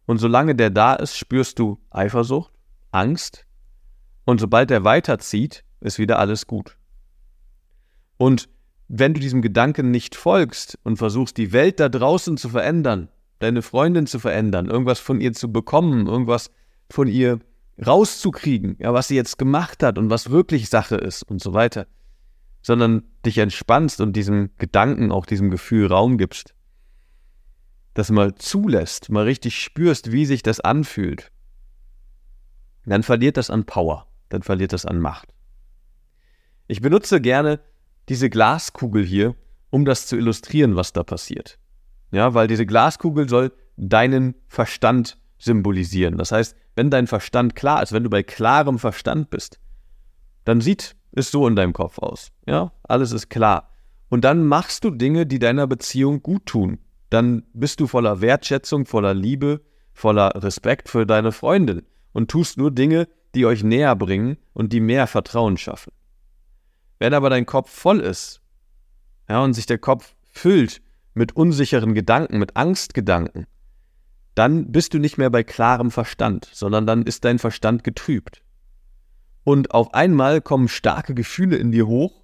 Und 0.06 0.18
solange 0.18 0.56
der 0.56 0.70
da 0.70 0.96
ist, 0.96 1.18
spürst 1.18 1.60
du 1.60 1.80
Eifersucht, 1.92 2.52
Angst. 2.92 3.46
Und 4.26 4.40
sobald 4.40 4.70
er 4.72 4.84
weiterzieht, 4.84 5.64
ist 5.80 6.00
wieder 6.00 6.20
alles 6.20 6.48
gut. 6.48 6.78
Und 8.18 8.50
wenn 8.90 9.14
du 9.14 9.20
diesem 9.20 9.42
Gedanken 9.42 9.92
nicht 9.92 10.16
folgst 10.16 10.78
und 10.84 10.98
versuchst, 10.98 11.38
die 11.38 11.54
Welt 11.54 11.80
da 11.80 11.90
draußen 11.90 12.38
zu 12.38 12.50
verändern, 12.50 13.08
deine 13.38 13.62
Freundin 13.62 14.08
zu 14.08 14.20
verändern, 14.20 14.68
irgendwas 14.68 15.00
von 15.00 15.22
ihr 15.22 15.32
zu 15.34 15.52
bekommen, 15.52 16.08
irgendwas 16.08 16.52
von 16.90 17.08
ihr 17.08 17.40
rauszukriegen, 17.86 18.76
ja, 18.80 18.94
was 18.94 19.08
sie 19.08 19.16
jetzt 19.16 19.38
gemacht 19.38 19.84
hat 19.84 19.98
und 19.98 20.10
was 20.10 20.32
wirklich 20.32 20.70
Sache 20.70 20.96
ist 20.96 21.24
und 21.24 21.42
so 21.42 21.54
weiter, 21.54 21.88
sondern 22.62 23.04
dich 23.26 23.38
entspannst 23.38 24.02
und 24.02 24.14
diesem 24.14 24.52
Gedanken, 24.58 25.12
auch 25.12 25.26
diesem 25.26 25.50
Gefühl 25.50 25.88
Raum 25.88 26.18
gibst, 26.18 26.54
das 27.94 28.12
mal 28.12 28.36
zulässt, 28.36 29.10
mal 29.10 29.24
richtig 29.24 29.62
spürst, 29.62 30.12
wie 30.12 30.26
sich 30.26 30.44
das 30.44 30.60
anfühlt, 30.60 31.32
dann 32.86 33.04
verliert 33.04 33.38
das 33.38 33.50
an 33.50 33.66
Power, 33.66 34.08
dann 34.30 34.42
verliert 34.42 34.74
das 34.74 34.86
an 34.86 35.00
Macht. 35.00 35.34
Ich 36.68 36.82
benutze 36.82 37.22
gerne 37.22 37.60
diese 38.10 38.30
Glaskugel 38.30 39.04
hier, 39.04 39.36
um 39.70 39.86
das 39.86 40.08
zu 40.08 40.18
illustrieren, 40.18 40.76
was 40.76 40.94
da 40.94 41.04
passiert. 41.04 41.60
Ja, 42.12 42.34
weil 42.34 42.48
diese 42.48 42.66
Glaskugel 42.66 43.30
soll 43.30 43.52
deinen 43.78 44.36
Verstand 44.48 45.18
symbolisieren. 45.40 46.18
Das 46.18 46.32
heißt, 46.32 46.56
wenn 46.76 46.90
dein 46.90 47.08
Verstand 47.08 47.56
klar 47.56 47.82
ist, 47.82 47.92
wenn 47.92 48.04
du 48.04 48.10
bei 48.10 48.24
klarem 48.24 48.78
Verstand 48.78 49.30
bist, 49.30 49.60
dann 50.46 50.62
sieht 50.62 50.96
es 51.12 51.32
so 51.32 51.48
in 51.48 51.56
deinem 51.56 51.74
Kopf 51.74 51.98
aus. 51.98 52.32
Ja, 52.46 52.74
alles 52.84 53.12
ist 53.12 53.30
klar. 53.30 53.72
Und 54.10 54.24
dann 54.26 54.46
machst 54.46 54.84
du 54.84 54.92
Dinge, 54.92 55.26
die 55.26 55.40
deiner 55.40 55.68
Beziehung 55.68 56.22
gut 56.22 56.46
tun. 56.46 56.80
Dann 57.10 57.44
bist 57.54 57.80
du 57.80 57.88
voller 57.88 58.22
Wertschätzung, 58.22 58.86
voller 58.86 59.14
Liebe, 59.14 59.62
voller 59.94 60.32
Respekt 60.36 60.90
für 60.90 61.06
deine 61.06 61.32
Freundin 61.32 61.84
und 62.14 62.30
tust 62.30 62.58
nur 62.58 62.72
Dinge, 62.72 63.08
die 63.36 63.46
euch 63.46 63.64
näher 63.64 63.96
bringen 63.96 64.38
und 64.54 64.74
die 64.74 64.80
mehr 64.80 65.08
Vertrauen 65.08 65.58
schaffen. 65.58 65.92
Wenn 66.98 67.14
aber 67.14 67.30
dein 67.30 67.46
Kopf 67.46 67.72
voll 67.72 68.00
ist, 68.00 68.42
ja, 69.30 69.44
und 69.44 69.54
sich 69.54 69.66
der 69.66 69.78
Kopf 69.78 70.16
füllt 70.32 70.82
mit 71.14 71.36
unsicheren 71.36 71.94
Gedanken, 71.94 72.40
mit 72.40 72.56
Angstgedanken, 72.58 73.46
dann 74.40 74.72
bist 74.72 74.94
du 74.94 75.00
nicht 75.00 75.18
mehr 75.18 75.30
bei 75.30 75.44
klarem 75.44 75.92
Verstand, 75.92 76.50
sondern 76.54 76.88
dann 76.88 77.04
ist 77.04 77.26
dein 77.26 77.40
Verstand 77.40 77.84
getrübt. 77.84 78.42
Und 79.44 79.72
auf 79.72 79.94
einmal 79.94 80.40
kommen 80.40 80.70
starke 80.70 81.14
Gefühle 81.14 81.58
in 81.58 81.74
dir 81.74 81.88
hoch 81.88 82.24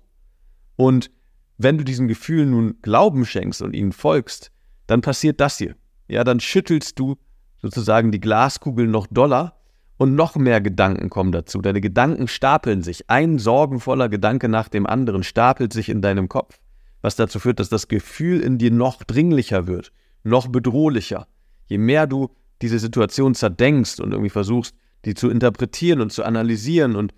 und 0.77 1.11
wenn 1.57 1.77
du 1.77 1.83
diesen 1.83 2.07
Gefühlen 2.07 2.51
nun 2.51 2.77
Glauben 2.81 3.25
schenkst 3.25 3.61
und 3.61 3.73
ihnen 3.73 3.91
folgst, 3.91 4.53
dann 4.87 5.01
passiert 5.01 5.41
das 5.41 5.57
hier. 5.57 5.75
Ja, 6.07 6.23
dann 6.23 6.39
schüttelst 6.39 6.97
du 6.99 7.17
sozusagen 7.61 8.13
die 8.13 8.21
Glaskugel 8.21 8.87
noch 8.87 9.07
doller 9.07 9.59
und 9.97 10.15
noch 10.15 10.37
mehr 10.37 10.61
Gedanken 10.61 11.09
kommen 11.09 11.33
dazu. 11.33 11.61
Deine 11.61 11.81
Gedanken 11.81 12.29
stapeln 12.29 12.81
sich. 12.81 13.09
Ein 13.09 13.39
sorgenvoller 13.39 14.07
Gedanke 14.07 14.47
nach 14.47 14.69
dem 14.69 14.87
anderen 14.87 15.23
stapelt 15.23 15.73
sich 15.73 15.89
in 15.89 16.01
deinem 16.01 16.29
Kopf, 16.29 16.61
was 17.01 17.17
dazu 17.17 17.39
führt, 17.39 17.59
dass 17.59 17.67
das 17.67 17.89
Gefühl 17.89 18.39
in 18.39 18.57
dir 18.57 18.71
noch 18.71 19.03
dringlicher 19.03 19.67
wird, 19.67 19.91
noch 20.23 20.47
bedrohlicher. 20.47 21.27
Je 21.67 21.77
mehr 21.77 22.07
du 22.07 22.29
diese 22.61 22.79
Situation 22.79 23.35
zerdenkst 23.35 23.99
und 23.99 24.11
irgendwie 24.11 24.29
versuchst, 24.29 24.75
die 25.05 25.13
zu 25.13 25.29
interpretieren 25.29 26.01
und 26.01 26.11
zu 26.11 26.23
analysieren 26.23 26.95
und 26.95 27.13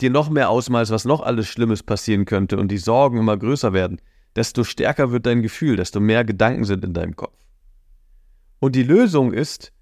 dir 0.00 0.10
noch 0.10 0.30
mehr 0.30 0.50
ausmalst, 0.50 0.92
was 0.92 1.04
noch 1.04 1.20
alles 1.20 1.48
Schlimmes 1.48 1.82
passieren 1.82 2.24
könnte 2.24 2.58
und 2.58 2.68
die 2.68 2.78
Sorgen 2.78 3.18
immer 3.18 3.36
größer 3.36 3.72
werden, 3.72 4.00
desto 4.34 4.64
stärker 4.64 5.10
wird 5.10 5.26
dein 5.26 5.42
Gefühl, 5.42 5.76
desto 5.76 6.00
mehr 6.00 6.24
Gedanken 6.24 6.64
sind 6.64 6.84
in 6.84 6.92
deinem 6.92 7.16
Kopf. 7.16 7.36
Und 8.58 8.74
die 8.74 8.82
Lösung 8.82 9.32
ist, 9.32 9.72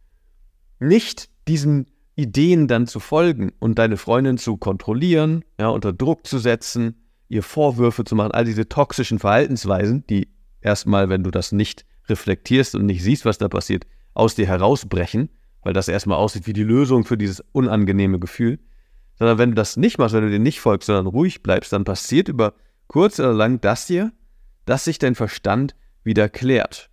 nicht 0.78 1.28
diesen 1.48 1.86
Ideen 2.16 2.68
dann 2.68 2.86
zu 2.86 3.00
folgen 3.00 3.52
und 3.58 3.78
deine 3.78 3.96
Freundin 3.96 4.38
zu 4.38 4.56
kontrollieren, 4.56 5.44
ja, 5.58 5.68
unter 5.68 5.92
Druck 5.92 6.26
zu 6.26 6.38
setzen, 6.38 7.02
ihr 7.28 7.42
Vorwürfe 7.42 8.04
zu 8.04 8.14
machen, 8.14 8.32
all 8.32 8.44
diese 8.44 8.68
toxischen 8.68 9.18
Verhaltensweisen, 9.18 10.06
die 10.06 10.28
erstmal, 10.60 11.08
wenn 11.08 11.24
du 11.24 11.30
das 11.30 11.52
nicht 11.52 11.84
reflektierst 12.08 12.74
und 12.74 12.86
nicht 12.86 13.02
siehst, 13.02 13.24
was 13.24 13.38
da 13.38 13.48
passiert, 13.48 13.86
aus 14.14 14.34
dir 14.34 14.46
herausbrechen, 14.46 15.28
weil 15.62 15.72
das 15.72 15.88
erstmal 15.88 16.18
aussieht 16.18 16.46
wie 16.46 16.52
die 16.52 16.64
Lösung 16.64 17.04
für 17.04 17.18
dieses 17.18 17.44
unangenehme 17.52 18.18
Gefühl, 18.18 18.58
sondern 19.18 19.38
wenn 19.38 19.50
du 19.50 19.54
das 19.54 19.76
nicht 19.76 19.98
machst, 19.98 20.14
wenn 20.14 20.24
du 20.24 20.30
dir 20.30 20.38
nicht 20.38 20.60
folgst, 20.60 20.86
sondern 20.86 21.06
ruhig 21.06 21.42
bleibst, 21.42 21.72
dann 21.72 21.84
passiert 21.84 22.28
über 22.28 22.54
kurz 22.86 23.18
oder 23.18 23.32
lang 23.32 23.60
das 23.60 23.86
hier, 23.86 24.12
dass 24.64 24.84
sich 24.84 24.98
dein 24.98 25.14
Verstand 25.14 25.74
wieder 26.02 26.28
klärt 26.28 26.90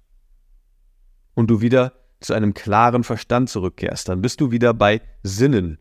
und 1.34 1.47
du 1.47 1.61
wieder 1.61 1.93
zu 2.19 2.34
einem 2.34 2.53
klaren 2.53 3.03
Verstand 3.03 3.49
zurückkehrst, 3.49 4.09
dann 4.09 4.22
bist 4.22 4.41
du 4.41 4.51
wieder 4.51 4.74
bei 4.74 5.01
Sinnen. 5.24 5.80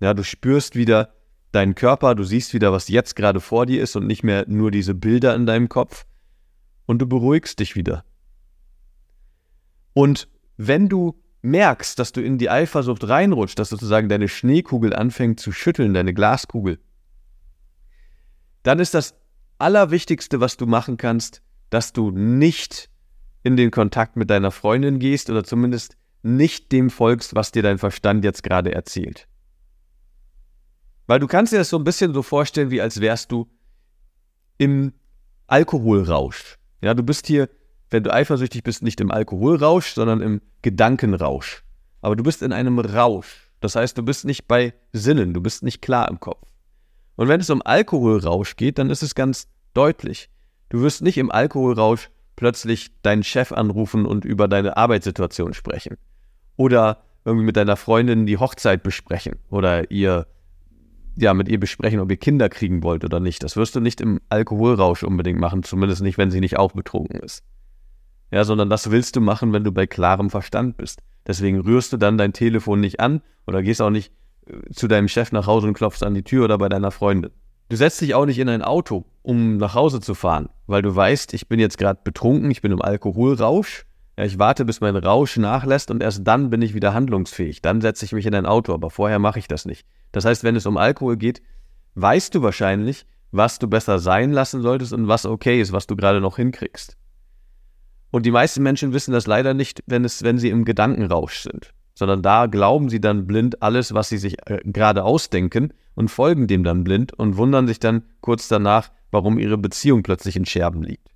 Ja, 0.00 0.14
du 0.14 0.22
spürst 0.22 0.76
wieder 0.76 1.14
deinen 1.52 1.74
Körper, 1.74 2.14
du 2.14 2.22
siehst 2.22 2.54
wieder, 2.54 2.72
was 2.72 2.88
jetzt 2.88 3.16
gerade 3.16 3.40
vor 3.40 3.66
dir 3.66 3.82
ist 3.82 3.96
und 3.96 4.06
nicht 4.06 4.22
mehr 4.22 4.44
nur 4.46 4.70
diese 4.70 4.94
Bilder 4.94 5.34
in 5.34 5.46
deinem 5.46 5.68
Kopf 5.68 6.06
und 6.86 7.00
du 7.00 7.06
beruhigst 7.06 7.58
dich 7.58 7.76
wieder. 7.76 8.04
Und 9.92 10.28
wenn 10.56 10.88
du 10.88 11.20
merkst, 11.42 11.98
dass 11.98 12.12
du 12.12 12.20
in 12.20 12.38
die 12.38 12.50
Eifersucht 12.50 13.08
reinrutscht, 13.08 13.58
dass 13.58 13.70
sozusagen 13.70 14.08
deine 14.08 14.28
Schneekugel 14.28 14.94
anfängt 14.94 15.40
zu 15.40 15.52
schütteln, 15.52 15.94
deine 15.94 16.14
Glaskugel, 16.14 16.78
dann 18.62 18.78
ist 18.78 18.94
das 18.94 19.14
Allerwichtigste, 19.58 20.40
was 20.40 20.56
du 20.56 20.66
machen 20.66 20.96
kannst, 20.96 21.42
dass 21.70 21.92
du 21.92 22.10
nicht 22.10 22.90
in 23.42 23.56
den 23.56 23.70
Kontakt 23.70 24.16
mit 24.16 24.28
deiner 24.28 24.50
Freundin 24.50 24.98
gehst 24.98 25.30
oder 25.30 25.44
zumindest 25.44 25.96
nicht 26.22 26.72
dem 26.72 26.90
folgst, 26.90 27.34
was 27.34 27.52
dir 27.52 27.62
dein 27.62 27.78
Verstand 27.78 28.24
jetzt 28.24 28.42
gerade 28.42 28.74
erzählt. 28.74 29.26
Weil 31.06 31.20
du 31.20 31.26
kannst 31.26 31.52
dir 31.52 31.58
das 31.58 31.70
so 31.70 31.78
ein 31.78 31.84
bisschen 31.84 32.12
so 32.12 32.22
vorstellen, 32.22 32.70
wie 32.70 32.80
als 32.80 33.00
wärst 33.00 33.32
du 33.32 33.50
im 34.58 34.92
Alkoholrausch. 35.46 36.58
Ja, 36.82 36.94
du 36.94 37.02
bist 37.02 37.26
hier, 37.26 37.48
wenn 37.90 38.02
du 38.02 38.12
eifersüchtig 38.12 38.62
bist, 38.62 38.82
nicht 38.82 39.00
im 39.00 39.10
Alkoholrausch, 39.10 39.94
sondern 39.94 40.20
im 40.20 40.40
Gedankenrausch. 40.62 41.64
Aber 42.00 42.16
du 42.16 42.22
bist 42.22 42.42
in 42.42 42.52
einem 42.52 42.78
Rausch. 42.78 43.50
Das 43.60 43.76
heißt, 43.76 43.98
du 43.98 44.02
bist 44.02 44.24
nicht 44.24 44.48
bei 44.48 44.72
Sinnen, 44.92 45.34
du 45.34 45.40
bist 45.40 45.62
nicht 45.62 45.82
klar 45.82 46.08
im 46.08 46.20
Kopf. 46.20 46.48
Und 47.16 47.28
wenn 47.28 47.40
es 47.40 47.50
um 47.50 47.60
Alkoholrausch 47.62 48.56
geht, 48.56 48.78
dann 48.78 48.88
ist 48.88 49.02
es 49.02 49.14
ganz 49.14 49.48
deutlich. 49.74 50.30
Du 50.70 50.80
wirst 50.80 51.02
nicht 51.02 51.18
im 51.18 51.30
Alkoholrausch 51.30 52.10
plötzlich 52.36 52.90
deinen 53.02 53.22
Chef 53.22 53.52
anrufen 53.52 54.06
und 54.06 54.24
über 54.24 54.48
deine 54.48 54.76
Arbeitssituation 54.76 55.52
sprechen. 55.52 55.98
Oder 56.56 57.02
irgendwie 57.24 57.44
mit 57.44 57.56
deiner 57.56 57.76
Freundin 57.76 58.24
die 58.24 58.38
Hochzeit 58.38 58.82
besprechen 58.82 59.34
oder 59.50 59.90
ihr 59.90 60.26
ja 61.16 61.34
mit 61.34 61.48
ihr 61.48 61.60
besprechen, 61.60 62.00
ob 62.00 62.10
ihr 62.10 62.16
Kinder 62.16 62.48
kriegen 62.48 62.82
wollt 62.82 63.04
oder 63.04 63.20
nicht. 63.20 63.42
Das 63.42 63.56
wirst 63.56 63.74
du 63.74 63.80
nicht 63.80 64.00
im 64.00 64.20
Alkoholrausch 64.30 65.02
unbedingt 65.02 65.38
machen, 65.38 65.62
zumindest 65.62 66.02
nicht, 66.02 66.16
wenn 66.16 66.30
sie 66.30 66.40
nicht 66.40 66.58
auch 66.58 66.72
betrunken 66.72 67.20
ist. 67.20 67.44
Ja, 68.30 68.44
sondern 68.44 68.70
das 68.70 68.90
willst 68.90 69.16
du 69.16 69.20
machen, 69.20 69.52
wenn 69.52 69.64
du 69.64 69.72
bei 69.72 69.86
klarem 69.86 70.30
Verstand 70.30 70.76
bist. 70.76 71.02
Deswegen 71.26 71.60
rührst 71.60 71.92
du 71.92 71.96
dann 71.96 72.18
dein 72.18 72.32
Telefon 72.32 72.80
nicht 72.80 73.00
an 73.00 73.22
oder 73.46 73.62
gehst 73.62 73.82
auch 73.82 73.90
nicht 73.90 74.12
äh, 74.46 74.72
zu 74.72 74.88
deinem 74.88 75.08
Chef 75.08 75.32
nach 75.32 75.46
Hause 75.46 75.66
und 75.66 75.74
klopfst 75.74 76.02
an 76.02 76.14
die 76.14 76.22
Tür 76.22 76.44
oder 76.44 76.58
bei 76.58 76.68
deiner 76.68 76.90
Freundin. 76.90 77.32
Du 77.68 77.76
setzt 77.76 78.00
dich 78.00 78.14
auch 78.14 78.26
nicht 78.26 78.38
in 78.38 78.48
ein 78.48 78.62
Auto, 78.62 79.04
um 79.22 79.56
nach 79.56 79.74
Hause 79.74 80.00
zu 80.00 80.14
fahren, 80.14 80.48
weil 80.66 80.82
du 80.82 80.94
weißt, 80.94 81.34
ich 81.34 81.48
bin 81.48 81.60
jetzt 81.60 81.78
gerade 81.78 82.00
betrunken, 82.02 82.50
ich 82.50 82.62
bin 82.62 82.72
im 82.72 82.82
Alkoholrausch. 82.82 83.86
Ja, 84.18 84.24
ich 84.24 84.38
warte, 84.38 84.64
bis 84.64 84.80
mein 84.80 84.96
Rausch 84.96 85.36
nachlässt 85.36 85.90
und 85.90 86.02
erst 86.02 86.26
dann 86.26 86.50
bin 86.50 86.62
ich 86.62 86.74
wieder 86.74 86.94
handlungsfähig. 86.94 87.62
Dann 87.62 87.80
setze 87.80 88.04
ich 88.04 88.12
mich 88.12 88.26
in 88.26 88.34
ein 88.34 88.44
Auto, 88.44 88.74
aber 88.74 88.90
vorher 88.90 89.18
mache 89.18 89.38
ich 89.38 89.46
das 89.46 89.66
nicht. 89.66 89.86
Das 90.12 90.24
heißt, 90.24 90.42
wenn 90.42 90.56
es 90.56 90.66
um 90.66 90.76
Alkohol 90.76 91.16
geht, 91.16 91.42
weißt 91.94 92.34
du 92.34 92.42
wahrscheinlich, 92.42 93.06
was 93.30 93.58
du 93.58 93.68
besser 93.68 93.98
sein 93.98 94.32
lassen 94.32 94.62
solltest 94.62 94.92
und 94.92 95.06
was 95.06 95.24
okay 95.24 95.60
ist, 95.60 95.72
was 95.72 95.86
du 95.86 95.94
gerade 95.96 96.20
noch 96.20 96.36
hinkriegst. 96.36 96.96
Und 98.10 98.26
die 98.26 98.30
meisten 98.30 98.62
Menschen 98.62 98.92
wissen 98.92 99.12
das 99.12 99.26
leider 99.26 99.54
nicht, 99.54 99.82
wenn, 99.86 100.04
es, 100.04 100.22
wenn 100.22 100.38
sie 100.38 100.50
im 100.50 100.64
Gedankenrausch 100.64 101.40
sind 101.40 101.72
sondern 102.00 102.22
da 102.22 102.46
glauben 102.46 102.88
sie 102.88 102.98
dann 102.98 103.26
blind 103.26 103.62
alles, 103.62 103.92
was 103.92 104.08
sie 104.08 104.16
sich 104.16 104.36
äh, 104.48 104.60
gerade 104.64 105.04
ausdenken 105.04 105.74
und 105.94 106.08
folgen 106.10 106.46
dem 106.46 106.64
dann 106.64 106.82
blind 106.82 107.12
und 107.12 107.36
wundern 107.36 107.66
sich 107.66 107.78
dann 107.78 108.04
kurz 108.22 108.48
danach, 108.48 108.90
warum 109.10 109.38
ihre 109.38 109.58
Beziehung 109.58 110.02
plötzlich 110.02 110.34
in 110.34 110.46
Scherben 110.46 110.82
liegt. 110.82 111.08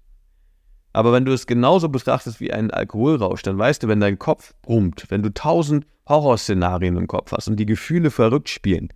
Aber 0.93 1.11
wenn 1.11 1.25
du 1.25 1.33
es 1.33 1.47
genauso 1.47 1.89
betrachtest 1.89 2.39
wie 2.39 2.53
einen 2.53 2.71
Alkoholrausch, 2.71 3.41
dann 3.41 3.57
weißt 3.57 3.83
du, 3.83 3.89
wenn 3.89 3.99
dein 3.99 4.19
Kopf 4.19 4.53
brummt, 4.61 5.07
wenn 5.09 5.23
du 5.23 5.33
tausend 5.33 5.87
Horrorszenarien 6.07 6.99
im 6.99 7.07
Kopf 7.07 7.33
hast 7.33 7.49
und 7.49 7.57
die 7.57 7.65
Gefühle 7.67 8.11
verrückt 8.11 8.51
spielen, 8.51 8.91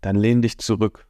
dann 0.00 0.16
lehn 0.16 0.42
dich 0.42 0.58
zurück. 0.58 1.06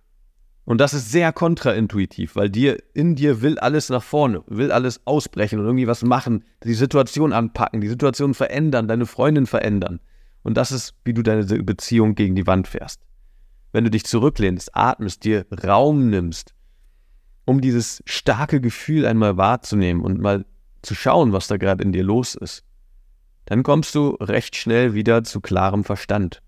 Und 0.66 0.80
das 0.80 0.94
ist 0.94 1.12
sehr 1.12 1.32
kontraintuitiv, 1.32 2.34
weil 2.34 2.50
dir 2.50 2.76
in 2.92 3.14
dir 3.14 3.40
will 3.40 3.56
alles 3.60 3.88
nach 3.88 4.02
vorne, 4.02 4.42
will 4.48 4.72
alles 4.72 5.00
ausbrechen 5.06 5.60
und 5.60 5.64
irgendwie 5.64 5.86
was 5.86 6.02
machen, 6.02 6.44
die 6.64 6.74
Situation 6.74 7.32
anpacken, 7.32 7.80
die 7.80 7.88
Situation 7.88 8.34
verändern, 8.34 8.88
deine 8.88 9.06
Freundin 9.06 9.46
verändern. 9.46 10.00
Und 10.42 10.56
das 10.56 10.72
ist, 10.72 10.94
wie 11.04 11.14
du 11.14 11.22
deine 11.22 11.44
Beziehung 11.44 12.16
gegen 12.16 12.34
die 12.34 12.48
Wand 12.48 12.66
fährst. 12.66 13.00
Wenn 13.70 13.84
du 13.84 13.90
dich 13.90 14.04
zurücklehnst, 14.06 14.74
atmest, 14.74 15.22
dir 15.22 15.46
Raum 15.64 16.10
nimmst, 16.10 16.52
um 17.44 17.60
dieses 17.60 18.02
starke 18.04 18.60
Gefühl 18.60 19.06
einmal 19.06 19.36
wahrzunehmen 19.36 20.02
und 20.02 20.20
mal 20.20 20.46
zu 20.82 20.96
schauen, 20.96 21.32
was 21.32 21.46
da 21.46 21.58
gerade 21.58 21.84
in 21.84 21.92
dir 21.92 22.02
los 22.02 22.34
ist, 22.34 22.64
dann 23.44 23.62
kommst 23.62 23.94
du 23.94 24.16
recht 24.20 24.56
schnell 24.56 24.94
wieder 24.94 25.22
zu 25.22 25.40
klarem 25.40 25.84
Verstand. 25.84 26.42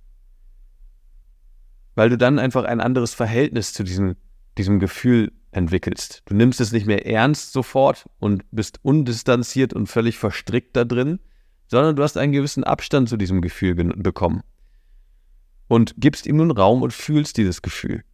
Weil 1.98 2.10
du 2.10 2.16
dann 2.16 2.38
einfach 2.38 2.62
ein 2.62 2.80
anderes 2.80 3.12
Verhältnis 3.12 3.72
zu 3.72 3.82
diesem, 3.82 4.14
diesem 4.56 4.78
Gefühl 4.78 5.32
entwickelst. 5.50 6.22
Du 6.26 6.34
nimmst 6.36 6.60
es 6.60 6.70
nicht 6.70 6.86
mehr 6.86 7.06
ernst 7.06 7.52
sofort 7.52 8.08
und 8.20 8.44
bist 8.52 8.78
undistanziert 8.82 9.72
und 9.72 9.88
völlig 9.88 10.16
verstrickt 10.16 10.76
da 10.76 10.84
drin, 10.84 11.18
sondern 11.66 11.96
du 11.96 12.04
hast 12.04 12.16
einen 12.16 12.30
gewissen 12.30 12.62
Abstand 12.62 13.08
zu 13.08 13.16
diesem 13.16 13.42
Gefühl 13.42 13.74
bekommen. 13.74 14.44
Und 15.66 15.96
gibst 15.96 16.26
ihm 16.26 16.36
nun 16.36 16.52
Raum 16.52 16.82
und 16.82 16.92
fühlst 16.92 17.36
dieses 17.36 17.62
Gefühl. 17.62 18.04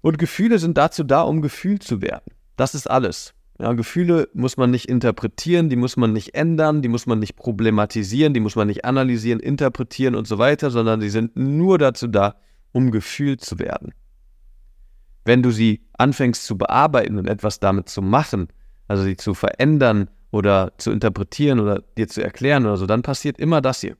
Und 0.00 0.16
Gefühle 0.16 0.58
sind 0.58 0.78
dazu 0.78 1.04
da, 1.04 1.20
um 1.20 1.42
gefühlt 1.42 1.82
zu 1.82 2.00
werden. 2.00 2.32
Das 2.56 2.74
ist 2.74 2.88
alles. 2.88 3.34
Ja, 3.58 3.72
Gefühle 3.74 4.28
muss 4.34 4.56
man 4.56 4.70
nicht 4.70 4.88
interpretieren, 4.88 5.68
die 5.68 5.76
muss 5.76 5.96
man 5.96 6.12
nicht 6.12 6.34
ändern, 6.34 6.82
die 6.82 6.88
muss 6.88 7.06
man 7.06 7.18
nicht 7.18 7.36
problematisieren, 7.36 8.34
die 8.34 8.40
muss 8.40 8.56
man 8.56 8.66
nicht 8.66 8.84
analysieren, 8.84 9.40
interpretieren 9.40 10.14
und 10.14 10.26
so 10.26 10.38
weiter, 10.38 10.70
sondern 10.70 11.00
die 11.00 11.10
sind 11.10 11.36
nur 11.36 11.78
dazu 11.78 12.08
da, 12.08 12.36
um 12.72 12.90
gefühlt 12.90 13.40
zu 13.42 13.58
werden. 13.58 13.92
Wenn 15.24 15.42
du 15.42 15.50
sie 15.50 15.86
anfängst 15.92 16.44
zu 16.44 16.58
bearbeiten 16.58 17.18
und 17.18 17.28
etwas 17.28 17.60
damit 17.60 17.88
zu 17.88 18.02
machen, 18.02 18.48
also 18.88 19.04
sie 19.04 19.16
zu 19.16 19.34
verändern 19.34 20.10
oder 20.30 20.72
zu 20.78 20.90
interpretieren 20.90 21.60
oder 21.60 21.82
dir 21.96 22.08
zu 22.08 22.22
erklären 22.22 22.64
oder 22.66 22.76
so, 22.76 22.86
dann 22.86 23.02
passiert 23.02 23.38
immer 23.38 23.60
das 23.60 23.82
hier. 23.82 23.96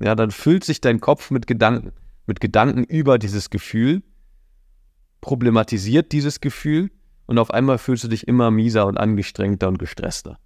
Ja, 0.00 0.14
dann 0.14 0.30
füllt 0.30 0.62
sich 0.62 0.80
dein 0.80 1.00
Kopf 1.00 1.30
mit 1.30 1.46
Gedanken, 1.46 1.92
mit 2.26 2.40
Gedanken 2.40 2.84
über 2.84 3.18
dieses 3.18 3.50
Gefühl 3.50 4.02
problematisiert 5.20 6.12
dieses 6.12 6.40
Gefühl 6.40 6.90
und 7.30 7.38
auf 7.38 7.52
einmal 7.52 7.78
fühlst 7.78 8.02
du 8.02 8.08
dich 8.08 8.26
immer 8.26 8.50
mieser 8.50 8.88
und 8.88 8.98
angestrengter 8.98 9.68
und 9.68 9.78
gestresster. 9.78 10.36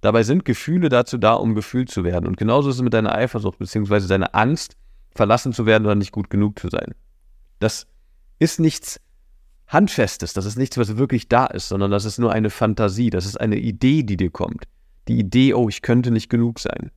Dabei 0.00 0.22
sind 0.22 0.46
Gefühle 0.46 0.88
dazu 0.88 1.18
da, 1.18 1.34
um 1.34 1.54
gefühlt 1.54 1.90
zu 1.90 2.02
werden. 2.02 2.26
Und 2.26 2.38
genauso 2.38 2.70
ist 2.70 2.76
es 2.76 2.82
mit 2.82 2.94
deiner 2.94 3.14
Eifersucht 3.14 3.58
bzw. 3.58 4.06
deiner 4.06 4.34
Angst, 4.34 4.78
verlassen 5.14 5.52
zu 5.52 5.66
werden 5.66 5.84
oder 5.84 5.94
nicht 5.94 6.10
gut 6.10 6.30
genug 6.30 6.58
zu 6.58 6.70
sein. 6.70 6.94
Das 7.58 7.86
ist 8.38 8.58
nichts 8.58 9.02
Handfestes, 9.66 10.32
das 10.32 10.46
ist 10.46 10.56
nichts, 10.56 10.78
was 10.78 10.96
wirklich 10.96 11.28
da 11.28 11.44
ist, 11.44 11.68
sondern 11.68 11.90
das 11.90 12.06
ist 12.06 12.18
nur 12.18 12.32
eine 12.32 12.48
Fantasie, 12.48 13.10
das 13.10 13.26
ist 13.26 13.38
eine 13.38 13.58
Idee, 13.58 14.02
die 14.02 14.16
dir 14.16 14.30
kommt. 14.30 14.64
Die 15.08 15.18
Idee, 15.18 15.52
oh, 15.52 15.68
ich 15.68 15.82
könnte 15.82 16.10
nicht 16.10 16.30
genug 16.30 16.58
sein. 16.58 16.90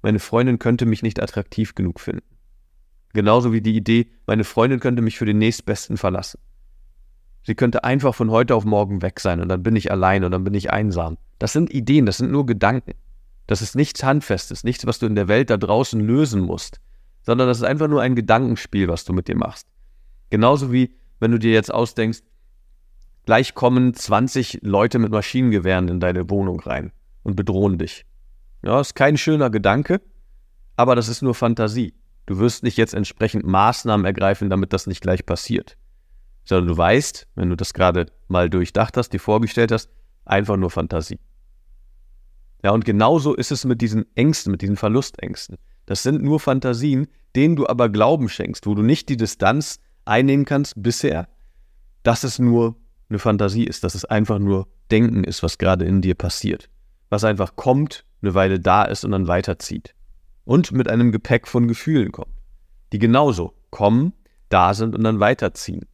Meine 0.00 0.20
Freundin 0.20 0.60
könnte 0.60 0.86
mich 0.86 1.02
nicht 1.02 1.20
attraktiv 1.20 1.74
genug 1.74 1.98
finden. 1.98 2.36
Genauso 3.14 3.52
wie 3.52 3.62
die 3.62 3.74
Idee, 3.74 4.12
meine 4.28 4.44
Freundin 4.44 4.78
könnte 4.78 5.02
mich 5.02 5.18
für 5.18 5.26
den 5.26 5.38
nächstbesten 5.38 5.96
verlassen. 5.96 6.38
Sie 7.42 7.54
könnte 7.54 7.84
einfach 7.84 8.14
von 8.14 8.30
heute 8.30 8.54
auf 8.54 8.64
morgen 8.64 9.02
weg 9.02 9.20
sein 9.20 9.40
und 9.40 9.48
dann 9.48 9.62
bin 9.62 9.76
ich 9.76 9.90
allein 9.90 10.24
und 10.24 10.32
dann 10.32 10.44
bin 10.44 10.54
ich 10.54 10.70
einsam. 10.70 11.16
Das 11.38 11.52
sind 11.52 11.72
Ideen, 11.72 12.06
das 12.06 12.18
sind 12.18 12.30
nur 12.30 12.46
Gedanken. 12.46 12.92
Das 13.46 13.62
ist 13.62 13.74
nichts 13.74 14.02
Handfestes, 14.04 14.64
nichts, 14.64 14.86
was 14.86 14.98
du 14.98 15.06
in 15.06 15.14
der 15.14 15.28
Welt 15.28 15.48
da 15.48 15.56
draußen 15.56 16.00
lösen 16.00 16.42
musst, 16.42 16.80
sondern 17.22 17.48
das 17.48 17.58
ist 17.58 17.64
einfach 17.64 17.88
nur 17.88 18.02
ein 18.02 18.14
Gedankenspiel, 18.14 18.88
was 18.88 19.04
du 19.04 19.12
mit 19.12 19.28
dir 19.28 19.36
machst. 19.36 19.66
Genauso 20.30 20.72
wie 20.72 20.94
wenn 21.20 21.30
du 21.30 21.38
dir 21.38 21.52
jetzt 21.52 21.72
ausdenkst, 21.72 22.22
gleich 23.24 23.54
kommen 23.54 23.94
20 23.94 24.60
Leute 24.62 24.98
mit 24.98 25.10
Maschinengewehren 25.10 25.88
in 25.88 26.00
deine 26.00 26.28
Wohnung 26.30 26.60
rein 26.60 26.92
und 27.22 27.36
bedrohen 27.36 27.78
dich. 27.78 28.04
Ja, 28.62 28.80
ist 28.80 28.94
kein 28.94 29.16
schöner 29.16 29.50
Gedanke, 29.50 30.00
aber 30.76 30.94
das 30.94 31.08
ist 31.08 31.22
nur 31.22 31.34
Fantasie. 31.34 31.94
Du 32.26 32.38
wirst 32.38 32.62
nicht 32.62 32.76
jetzt 32.76 32.94
entsprechend 32.94 33.46
Maßnahmen 33.46 34.04
ergreifen, 34.04 34.50
damit 34.50 34.72
das 34.72 34.86
nicht 34.86 35.00
gleich 35.00 35.24
passiert. 35.24 35.76
Sondern 36.48 36.68
du 36.68 36.78
weißt, 36.78 37.26
wenn 37.34 37.50
du 37.50 37.56
das 37.56 37.74
gerade 37.74 38.06
mal 38.26 38.48
durchdacht 38.48 38.96
hast, 38.96 39.10
dir 39.10 39.20
vorgestellt 39.20 39.70
hast, 39.70 39.90
einfach 40.24 40.56
nur 40.56 40.70
Fantasie. 40.70 41.18
Ja, 42.62 42.70
und 42.70 42.84
genauso 42.84 43.34
ist 43.34 43.52
es 43.52 43.64
mit 43.64 43.82
diesen 43.82 44.06
Ängsten, 44.16 44.50
mit 44.50 44.62
diesen 44.62 44.76
Verlustängsten. 44.76 45.58
Das 45.86 46.02
sind 46.02 46.22
nur 46.22 46.40
Fantasien, 46.40 47.08
denen 47.36 47.54
du 47.54 47.66
aber 47.66 47.88
Glauben 47.88 48.28
schenkst, 48.28 48.66
wo 48.66 48.74
du 48.74 48.82
nicht 48.82 49.08
die 49.08 49.16
Distanz 49.16 49.78
einnehmen 50.04 50.44
kannst 50.44 50.74
bisher, 50.76 51.28
dass 52.02 52.24
es 52.24 52.38
nur 52.38 52.76
eine 53.10 53.18
Fantasie 53.18 53.64
ist, 53.64 53.84
dass 53.84 53.94
es 53.94 54.04
einfach 54.04 54.38
nur 54.38 54.68
Denken 54.90 55.24
ist, 55.24 55.42
was 55.42 55.58
gerade 55.58 55.84
in 55.84 56.00
dir 56.00 56.14
passiert. 56.14 56.68
Was 57.10 57.24
einfach 57.24 57.56
kommt, 57.56 58.04
eine 58.22 58.34
Weile 58.34 58.58
da 58.58 58.84
ist 58.84 59.04
und 59.04 59.12
dann 59.12 59.28
weiterzieht 59.28 59.94
und 60.44 60.72
mit 60.72 60.88
einem 60.88 61.12
Gepäck 61.12 61.46
von 61.46 61.68
Gefühlen 61.68 62.10
kommt, 62.10 62.32
die 62.92 62.98
genauso 62.98 63.52
kommen, 63.70 64.14
da 64.48 64.72
sind 64.72 64.94
und 64.94 65.04
dann 65.04 65.20
weiterziehen. 65.20 65.84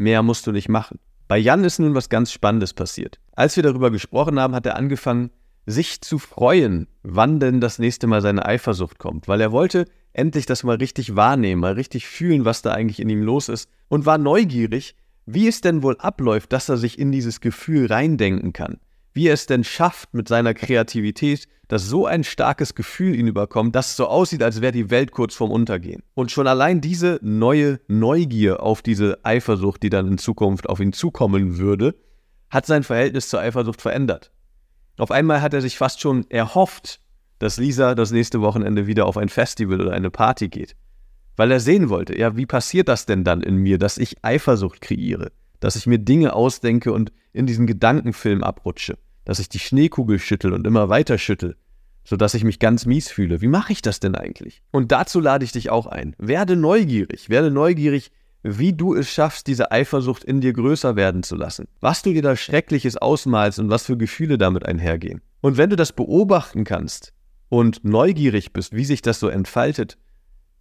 Mehr 0.00 0.22
musst 0.22 0.46
du 0.46 0.52
nicht 0.52 0.70
machen. 0.70 0.98
Bei 1.28 1.36
Jan 1.36 1.62
ist 1.62 1.78
nun 1.78 1.94
was 1.94 2.08
ganz 2.08 2.32
Spannendes 2.32 2.72
passiert. 2.72 3.20
Als 3.32 3.56
wir 3.56 3.62
darüber 3.62 3.90
gesprochen 3.90 4.40
haben, 4.40 4.54
hat 4.54 4.64
er 4.64 4.76
angefangen, 4.76 5.28
sich 5.66 6.00
zu 6.00 6.18
freuen, 6.18 6.88
wann 7.02 7.38
denn 7.38 7.60
das 7.60 7.78
nächste 7.78 8.06
Mal 8.06 8.22
seine 8.22 8.46
Eifersucht 8.46 8.98
kommt, 8.98 9.28
weil 9.28 9.42
er 9.42 9.52
wollte 9.52 9.84
endlich 10.14 10.46
das 10.46 10.64
mal 10.64 10.76
richtig 10.76 11.16
wahrnehmen, 11.16 11.60
mal 11.60 11.74
richtig 11.74 12.06
fühlen, 12.06 12.46
was 12.46 12.62
da 12.62 12.72
eigentlich 12.72 12.98
in 12.98 13.10
ihm 13.10 13.22
los 13.22 13.50
ist 13.50 13.68
und 13.88 14.06
war 14.06 14.16
neugierig, 14.16 14.96
wie 15.26 15.46
es 15.46 15.60
denn 15.60 15.82
wohl 15.82 15.98
abläuft, 15.98 16.54
dass 16.54 16.70
er 16.70 16.78
sich 16.78 16.98
in 16.98 17.12
dieses 17.12 17.42
Gefühl 17.42 17.84
reindenken 17.84 18.54
kann 18.54 18.80
wie 19.12 19.28
er 19.28 19.34
es 19.34 19.46
denn 19.46 19.64
schafft 19.64 20.14
mit 20.14 20.28
seiner 20.28 20.54
Kreativität, 20.54 21.48
dass 21.68 21.86
so 21.86 22.04
ein 22.04 22.24
starkes 22.24 22.74
Gefühl 22.74 23.14
ihn 23.14 23.28
überkommt, 23.28 23.76
dass 23.76 23.90
es 23.90 23.96
so 23.96 24.06
aussieht, 24.06 24.42
als 24.42 24.60
wäre 24.60 24.72
die 24.72 24.90
Welt 24.90 25.12
kurz 25.12 25.34
vorm 25.34 25.52
Untergehen. 25.52 26.02
Und 26.14 26.32
schon 26.32 26.48
allein 26.48 26.80
diese 26.80 27.20
neue 27.22 27.78
Neugier 27.86 28.62
auf 28.62 28.82
diese 28.82 29.24
Eifersucht, 29.24 29.82
die 29.82 29.90
dann 29.90 30.08
in 30.08 30.18
Zukunft 30.18 30.68
auf 30.68 30.80
ihn 30.80 30.92
zukommen 30.92 31.58
würde, 31.58 31.94
hat 32.50 32.66
sein 32.66 32.82
Verhältnis 32.82 33.28
zur 33.28 33.40
Eifersucht 33.40 33.80
verändert. 33.80 34.32
Auf 34.98 35.12
einmal 35.12 35.42
hat 35.42 35.54
er 35.54 35.60
sich 35.60 35.78
fast 35.78 36.00
schon 36.00 36.28
erhofft, 36.28 37.00
dass 37.38 37.56
Lisa 37.56 37.94
das 37.94 38.10
nächste 38.10 38.40
Wochenende 38.40 38.86
wieder 38.86 39.06
auf 39.06 39.16
ein 39.16 39.28
Festival 39.28 39.80
oder 39.80 39.92
eine 39.92 40.10
Party 40.10 40.48
geht. 40.48 40.74
Weil 41.36 41.52
er 41.52 41.60
sehen 41.60 41.88
wollte, 41.88 42.18
ja, 42.18 42.36
wie 42.36 42.46
passiert 42.46 42.88
das 42.88 43.06
denn 43.06 43.24
dann 43.24 43.42
in 43.42 43.56
mir, 43.56 43.78
dass 43.78 43.96
ich 43.96 44.22
Eifersucht 44.22 44.80
kreiere? 44.80 45.30
Dass 45.60 45.76
ich 45.76 45.86
mir 45.86 45.98
Dinge 45.98 46.32
ausdenke 46.32 46.92
und 46.92 47.12
in 47.32 47.46
diesen 47.46 47.66
Gedankenfilm 47.66 48.42
abrutsche, 48.42 48.98
dass 49.24 49.38
ich 49.38 49.48
die 49.48 49.58
Schneekugel 49.58 50.18
schüttel 50.18 50.52
und 50.52 50.66
immer 50.66 50.88
weiter 50.88 51.18
schüttel, 51.18 51.56
sodass 52.04 52.34
ich 52.34 52.44
mich 52.44 52.58
ganz 52.58 52.86
mies 52.86 53.08
fühle. 53.10 53.40
Wie 53.40 53.48
mache 53.48 53.72
ich 53.72 53.82
das 53.82 54.00
denn 54.00 54.14
eigentlich? 54.14 54.62
Und 54.72 54.90
dazu 54.90 55.20
lade 55.20 55.44
ich 55.44 55.52
dich 55.52 55.70
auch 55.70 55.86
ein. 55.86 56.16
Werde 56.18 56.56
neugierig, 56.56 57.28
werde 57.28 57.50
neugierig, 57.50 58.10
wie 58.42 58.72
du 58.72 58.94
es 58.94 59.10
schaffst, 59.10 59.46
diese 59.46 59.70
Eifersucht 59.70 60.24
in 60.24 60.40
dir 60.40 60.54
größer 60.54 60.96
werden 60.96 61.22
zu 61.22 61.36
lassen. 61.36 61.68
Was 61.80 62.02
du 62.02 62.12
dir 62.12 62.22
da 62.22 62.36
Schreckliches 62.36 62.96
ausmalst 62.96 63.58
und 63.58 63.68
was 63.68 63.84
für 63.84 63.98
Gefühle 63.98 64.38
damit 64.38 64.64
einhergehen. 64.64 65.20
Und 65.42 65.58
wenn 65.58 65.70
du 65.70 65.76
das 65.76 65.92
beobachten 65.92 66.64
kannst 66.64 67.12
und 67.50 67.84
neugierig 67.84 68.54
bist, 68.54 68.74
wie 68.74 68.86
sich 68.86 69.02
das 69.02 69.20
so 69.20 69.28
entfaltet, 69.28 69.98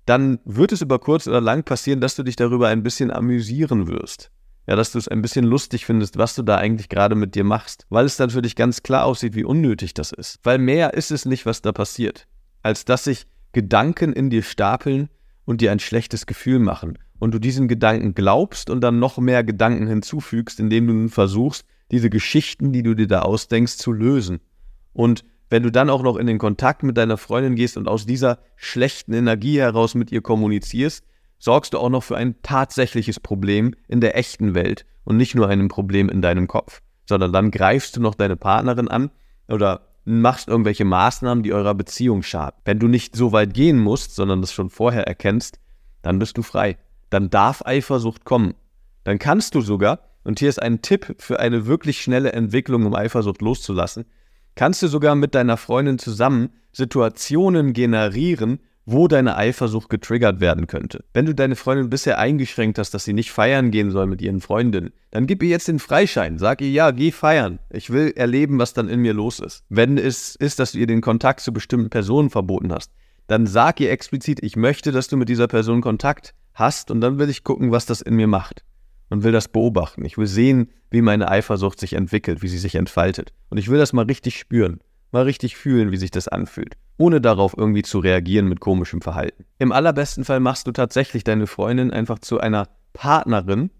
dann 0.06 0.40
wird 0.44 0.74
es 0.74 0.82
über 0.82 1.00
kurz 1.00 1.28
oder 1.28 1.40
lang 1.40 1.64
passieren, 1.64 2.02
dass 2.02 2.16
du 2.16 2.24
dich 2.24 2.36
darüber 2.36 2.68
ein 2.68 2.84
bisschen 2.84 3.12
amüsieren 3.12 3.88
wirst 3.88 4.32
ja, 4.68 4.76
dass 4.76 4.92
du 4.92 5.00
es 5.00 5.08
ein 5.08 5.22
bisschen 5.22 5.46
lustig 5.46 5.86
findest, 5.86 6.18
was 6.18 6.36
du 6.36 6.44
da 6.44 6.58
eigentlich 6.58 6.90
gerade 6.90 7.16
mit 7.16 7.36
dir 7.36 7.44
machst, 7.44 7.86
weil 7.90 8.06
es 8.06 8.18
dann 8.18 8.30
für 8.30 8.42
dich 8.42 8.56
ganz 8.56 8.84
klar 8.84 9.06
aussieht, 9.06 9.36
wie 9.36 9.44
unnötig 9.44 9.94
das 9.94 10.12
ist. 10.12 10.40
Weil 10.44 10.60
mehr 10.60 10.94
ist 10.94 11.12
es 11.12 11.26
nicht, 11.26 11.46
was 11.46 11.62
da 11.62 11.72
passiert, 11.72 12.28
als 12.62 12.86
dass 12.86 13.06
sich 13.06 13.26
Gedanken 13.52 14.14
in 14.14 14.30
dir 14.30 14.44
stapeln 14.44 15.10
und 15.46 15.62
dir 15.62 15.72
ein 15.72 15.80
schlechtes 15.80 16.28
Gefühl 16.28 16.60
machen 16.60 17.00
und 17.18 17.34
du 17.34 17.40
diesen 17.40 17.68
Gedanken 17.68 18.14
glaubst 18.14 18.70
und 18.70 18.82
dann 18.82 19.00
noch 19.00 19.18
mehr 19.18 19.44
Gedanken 19.44 19.88
hinzufügst, 19.88 20.60
indem 20.60 20.88
du 20.88 20.94
nun 20.94 21.10
versuchst, 21.10 21.66
diese 21.92 22.10
Geschichten, 22.10 22.72
die 22.72 22.84
du 22.84 22.94
dir 22.94 23.08
da 23.08 23.22
ausdenkst, 23.24 23.78
zu 23.78 23.92
lösen. 23.92 24.40
Und 24.94 25.24
wenn 25.50 25.64
du 25.64 25.72
dann 25.72 25.90
auch 25.90 26.04
noch 26.04 26.16
in 26.16 26.28
den 26.28 26.38
Kontakt 26.38 26.84
mit 26.84 26.98
deiner 26.98 27.18
Freundin 27.18 27.56
gehst 27.56 27.78
und 27.78 27.88
aus 27.88 28.06
dieser 28.06 28.40
schlechten 28.56 29.14
Energie 29.14 29.60
heraus 29.60 29.96
mit 29.96 30.12
ihr 30.12 30.22
kommunizierst, 30.22 31.04
sorgst 31.40 31.74
du 31.74 31.80
auch 31.80 31.90
noch 31.90 32.04
für 32.04 32.18
ein 32.18 32.36
tatsächliches 32.44 33.20
Problem 33.20 33.74
in 33.88 34.02
der 34.02 34.18
echten 34.18 34.54
Welt 34.54 34.86
und 35.04 35.18
nicht 35.18 35.36
nur 35.36 35.48
ein 35.48 35.68
Problem 35.70 36.10
in 36.10 36.22
deinem 36.22 36.48
Kopf, 36.48 36.82
sondern 37.06 37.34
dann 37.34 37.52
greifst 37.52 37.96
du 37.96 38.02
noch 38.02 38.16
deine 38.16 38.36
Partnerin 38.36 38.88
an 38.88 39.10
oder 39.48 39.88
machst 40.06 40.48
irgendwelche 40.48 40.86
Maßnahmen, 40.86 41.44
die 41.44 41.54
eurer 41.54 41.74
Beziehung 41.74 42.24
schaden. 42.24 42.60
Wenn 42.66 42.80
du 42.80 42.88
nicht 42.88 43.16
so 43.16 43.32
weit 43.32 43.54
gehen 43.54 43.80
musst, 43.80 44.16
sondern 44.16 44.42
das 44.42 44.54
schon 44.54 44.70
vorher 44.70 45.08
erkennst, 45.08 45.60
dann 46.02 46.20
bist 46.20 46.38
du 46.38 46.42
frei. 46.42 46.78
Dann 47.10 47.30
darf 47.30 47.66
Eifersucht 47.66 48.26
kommen. 48.26 48.54
Dann 49.04 49.20
kannst 49.20 49.56
du 49.56 49.62
sogar 49.62 50.00
und 50.24 50.40
hier 50.40 50.50
ist 50.50 50.62
ein 50.62 50.82
Tipp 50.82 51.16
für 51.20 51.40
eine 51.40 51.66
wirklich 51.66 52.02
schnelle 52.02 52.34
Entwicklung, 52.34 52.86
um 52.86 52.96
Eifersucht 52.96 53.42
loszulassen, 53.42 54.06
kannst 54.56 54.82
du 54.82 54.88
sogar 54.88 55.16
mit 55.16 55.36
deiner 55.36 55.58
Freundin 55.58 56.00
zusammen 56.00 56.50
Situationen 56.72 57.74
generieren, 57.74 58.60
wo 58.92 59.08
deine 59.08 59.36
Eifersucht 59.36 59.90
getriggert 59.90 60.40
werden 60.40 60.68
könnte. 60.68 61.04
Wenn 61.14 61.26
du 61.26 61.36
deine 61.36 61.56
Freundin 61.56 61.90
bisher 61.90 62.18
eingeschränkt 62.18 62.80
hast, 62.80 62.94
dass 62.94 63.04
sie 63.04 63.14
nicht 63.14 63.32
feiern 63.32 63.72
gehen 63.72 63.92
soll 63.92 64.08
mit 64.08 64.22
ihren 64.22 64.42
Freundinnen, 64.42 64.92
dann 65.12 65.28
gib 65.28 65.44
ihr 65.44 65.50
jetzt 65.50 65.68
den 65.68 65.80
Freischein. 65.80 66.38
Sag 66.38 66.62
ihr, 66.62 66.70
ja, 66.70 66.92
geh 66.92 67.12
feiern. 67.12 67.60
Ich 67.70 67.90
will 67.90 68.14
erleben, 68.16 68.60
was 68.60 68.74
dann 68.74 68.90
in 68.90 69.02
mir 69.02 69.14
los 69.14 69.40
ist. 69.40 69.64
Wenn 69.70 69.98
es 69.98 70.36
ist, 70.36 70.60
dass 70.60 70.72
du 70.72 70.80
ihr 70.80 70.88
den 70.88 71.02
Kontakt 71.02 71.42
zu 71.42 71.54
bestimmten 71.54 71.90
Personen 71.90 72.30
verboten 72.30 72.74
hast, 72.74 72.92
dann 73.28 73.46
sag 73.46 73.80
ihr 73.80 73.92
explizit, 73.92 74.44
ich 74.44 74.56
möchte, 74.56 74.92
dass 74.92 75.08
du 75.08 75.18
mit 75.18 75.30
dieser 75.30 75.48
Person 75.48 75.82
Kontakt 75.82 76.34
hast 76.54 76.90
und 76.90 77.02
dann 77.02 77.20
will 77.20 77.30
ich 77.30 77.44
gucken, 77.44 77.72
was 77.72 77.86
das 77.86 78.02
in 78.02 78.16
mir 78.16 78.28
macht. 78.28 78.64
Und 79.12 79.24
will 79.24 79.32
das 79.32 79.48
beobachten. 79.48 80.06
Ich 80.06 80.20
will 80.20 80.28
sehen, 80.28 80.70
wie 80.92 81.02
meine 81.02 81.30
Eifersucht 81.30 81.80
sich 81.80 81.94
entwickelt, 81.94 82.44
wie 82.44 82.48
sie 82.48 82.60
sich 82.60 82.76
entfaltet. 82.76 83.34
Und 83.50 83.58
ich 83.58 83.68
will 83.70 83.80
das 83.80 83.92
mal 83.92 84.06
richtig 84.06 84.38
spüren, 84.38 84.82
mal 85.12 85.24
richtig 85.24 85.58
fühlen, 85.58 85.92
wie 85.92 85.98
sich 85.98 86.12
das 86.12 86.28
anfühlt 86.28 86.78
ohne 87.00 87.22
darauf 87.22 87.56
irgendwie 87.58 87.82
zu 87.82 88.00
reagieren 88.00 88.48
mit 88.48 88.60
komischem 88.60 89.02
Verhalten. 89.02 89.46
Im 89.58 89.72
allerbesten 89.72 90.26
Fall 90.26 90.42
machst 90.42 90.68
du 90.68 90.72
tatsächlich 90.72 91.24
deine 91.24 91.48
Freundin 91.48 91.92
einfach 91.92 92.20
zu 92.20 92.40
einer 92.40 92.68
Partnerin, 92.92 93.72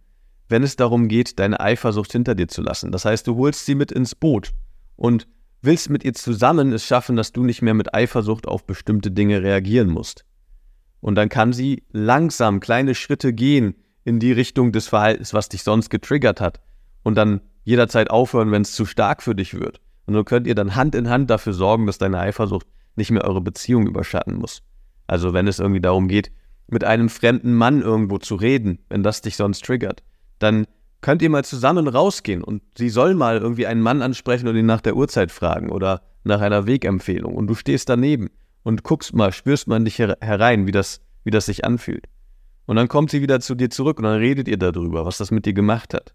wenn 0.48 0.64
es 0.64 0.78
darum 0.78 1.10
geht, 1.10 1.38
deine 1.38 1.60
Eifersucht 1.60 2.14
hinter 2.14 2.34
dir 2.34 2.48
zu 2.48 2.62
lassen. 2.62 2.92
Das 2.92 3.04
heißt, 3.04 3.28
du 3.28 3.36
holst 3.36 3.66
sie 3.66 3.76
mit 3.76 3.92
ins 3.92 4.16
Boot 4.16 4.54
und 4.96 5.28
willst 5.62 5.90
mit 5.90 6.06
ihr 6.06 6.14
zusammen 6.14 6.72
es 6.72 6.86
schaffen, 6.86 7.18
dass 7.18 7.34
du 7.34 7.44
nicht 7.44 7.62
mehr 7.62 7.74
mit 7.74 7.94
Eifersucht 7.94 8.48
auf 8.48 8.66
bestimmte 8.66 9.12
Dinge 9.12 9.44
reagieren 9.44 9.90
musst. 9.90 10.24
Und 11.02 11.16
dann 11.16 11.28
kann 11.28 11.52
sie 11.52 11.84
langsam 11.92 12.62
kleine 12.62 12.96
Schritte 12.96 13.34
gehen 13.34 13.76
in 14.06 14.20
die 14.20 14.32
Richtung 14.32 14.72
des 14.72 14.88
Verhaltens, 14.88 15.34
was 15.34 15.50
dich 15.50 15.64
sonst 15.64 15.90
getriggert 15.90 16.40
hat. 16.40 16.62
Und 17.04 17.16
dann 17.16 17.42
jederzeit 17.66 18.10
aufhören, 18.10 18.52
wenn 18.52 18.62
es 18.62 18.72
zu 18.72 18.86
stark 18.86 19.22
für 19.22 19.36
dich 19.36 19.54
wird. 19.54 19.82
Und 20.06 20.14
so 20.14 20.24
könnt 20.24 20.48
ihr 20.48 20.56
dann 20.56 20.76
Hand 20.76 20.96
in 20.96 21.10
Hand 21.10 21.30
dafür 21.30 21.54
sorgen, 21.54 21.86
dass 21.86 21.98
deine 21.98 22.20
Eifersucht 22.20 22.66
nicht 22.96 23.12
mehr 23.12 23.24
eure 23.24 23.42
Beziehung 23.42 23.88
überschatten 23.88 24.36
muss. 24.36 24.62
Also 25.08 25.34
wenn 25.34 25.48
es 25.48 25.60
irgendwie 25.60 25.82
darum 25.82 26.08
geht, 26.08 26.32
mit 26.68 26.84
einem 26.84 27.10
fremden 27.10 27.54
Mann 27.54 27.82
irgendwo 27.82 28.20
zu 28.20 28.36
reden, 28.36 28.80
wenn 28.90 29.04
das 29.04 29.22
dich 29.22 29.36
sonst 29.36 29.66
triggert, 29.66 30.04
dann 30.38 30.68
könnt 31.02 31.22
ihr 31.22 31.30
mal 31.30 31.44
zusammen 31.44 31.88
rausgehen 31.88 32.44
und 32.44 32.62
sie 32.78 32.90
soll 32.90 33.16
mal 33.16 33.38
irgendwie 33.38 33.66
einen 33.66 33.82
Mann 33.82 34.02
ansprechen 34.02 34.48
und 34.48 34.56
ihn 34.56 34.66
nach 34.66 34.82
der 34.82 34.96
Uhrzeit 34.96 35.32
fragen 35.32 35.70
oder 35.72 36.04
nach 36.24 36.42
einer 36.42 36.68
Wegempfehlung 36.68 37.36
und 37.36 37.48
du 37.48 37.56
stehst 37.56 37.90
daneben 37.90 38.30
und 38.64 38.84
guckst 38.84 39.16
mal, 39.16 39.32
spürst 39.32 39.68
mal 39.68 39.78
in 39.78 39.86
dich 39.86 39.98
herein, 40.00 40.68
wie 40.68 40.72
das, 40.72 41.02
wie 41.24 41.32
das 41.32 41.46
sich 41.46 41.66
anfühlt. 41.66 42.06
Und 42.66 42.76
dann 42.76 42.88
kommt 42.88 43.10
sie 43.10 43.22
wieder 43.22 43.40
zu 43.40 43.56
dir 43.56 43.70
zurück 43.70 43.98
und 43.98 44.04
dann 44.04 44.20
redet 44.20 44.48
ihr 44.48 44.58
darüber, 44.58 45.06
was 45.06 45.18
das 45.18 45.32
mit 45.32 45.46
dir 45.46 45.54
gemacht 45.54 45.94
hat. 45.94 46.14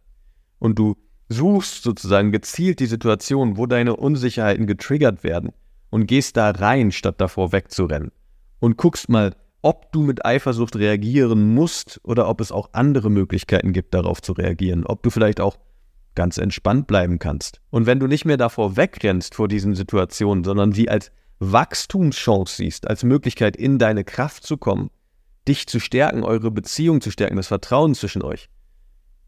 Und 0.61 0.79
du 0.79 0.97
suchst 1.29 1.83
sozusagen 1.83 2.31
gezielt 2.31 2.79
die 2.79 2.87
Situation, 2.87 3.57
wo 3.57 3.67
deine 3.67 3.97
Unsicherheiten 3.97 4.67
getriggert 4.67 5.25
werden 5.25 5.51
und 5.95 6.09
gehst 6.09 6.37
da 6.37 6.51
rein, 6.51 6.91
statt 6.91 7.21
davor 7.21 7.53
wegzurennen. 7.53 8.11
Und 8.59 8.77
guckst 8.77 9.09
mal, 9.09 9.37
ob 9.63 9.93
du 9.93 10.03
mit 10.03 10.27
Eifersucht 10.27 10.75
reagieren 10.75 11.55
musst 11.55 12.01
oder 12.03 12.29
ob 12.29 12.41
es 12.41 12.51
auch 12.51 12.71
andere 12.73 13.11
Möglichkeiten 13.11 13.73
gibt, 13.73 13.95
darauf 13.95 14.21
zu 14.21 14.33
reagieren. 14.33 14.85
Ob 14.87 15.05
du 15.05 15.11
vielleicht 15.11 15.39
auch 15.39 15.57
ganz 16.17 16.37
entspannt 16.37 16.89
bleiben 16.89 17.21
kannst. 17.21 17.61
Und 17.71 17.87
wenn 17.87 18.01
du 18.01 18.09
nicht 18.09 18.25
mehr 18.25 18.37
davor 18.37 18.77
wegrennst 18.77 19.37
vor 19.37 19.47
diesen 19.47 19.77
Situationen, 19.77 20.43
sondern 20.43 20.73
sie 20.73 20.89
als 20.89 21.13
Wachstumschance 21.39 22.57
siehst, 22.57 22.89
als 22.89 23.05
Möglichkeit 23.05 23.55
in 23.55 23.79
deine 23.79 24.03
Kraft 24.03 24.45
zu 24.45 24.57
kommen, 24.57 24.91
dich 25.47 25.69
zu 25.69 25.79
stärken, 25.79 26.25
eure 26.25 26.51
Beziehung 26.51 27.03
zu 27.03 27.13
stärken, 27.13 27.37
das 27.37 27.47
Vertrauen 27.47 27.95
zwischen 27.95 28.23
euch, 28.23 28.49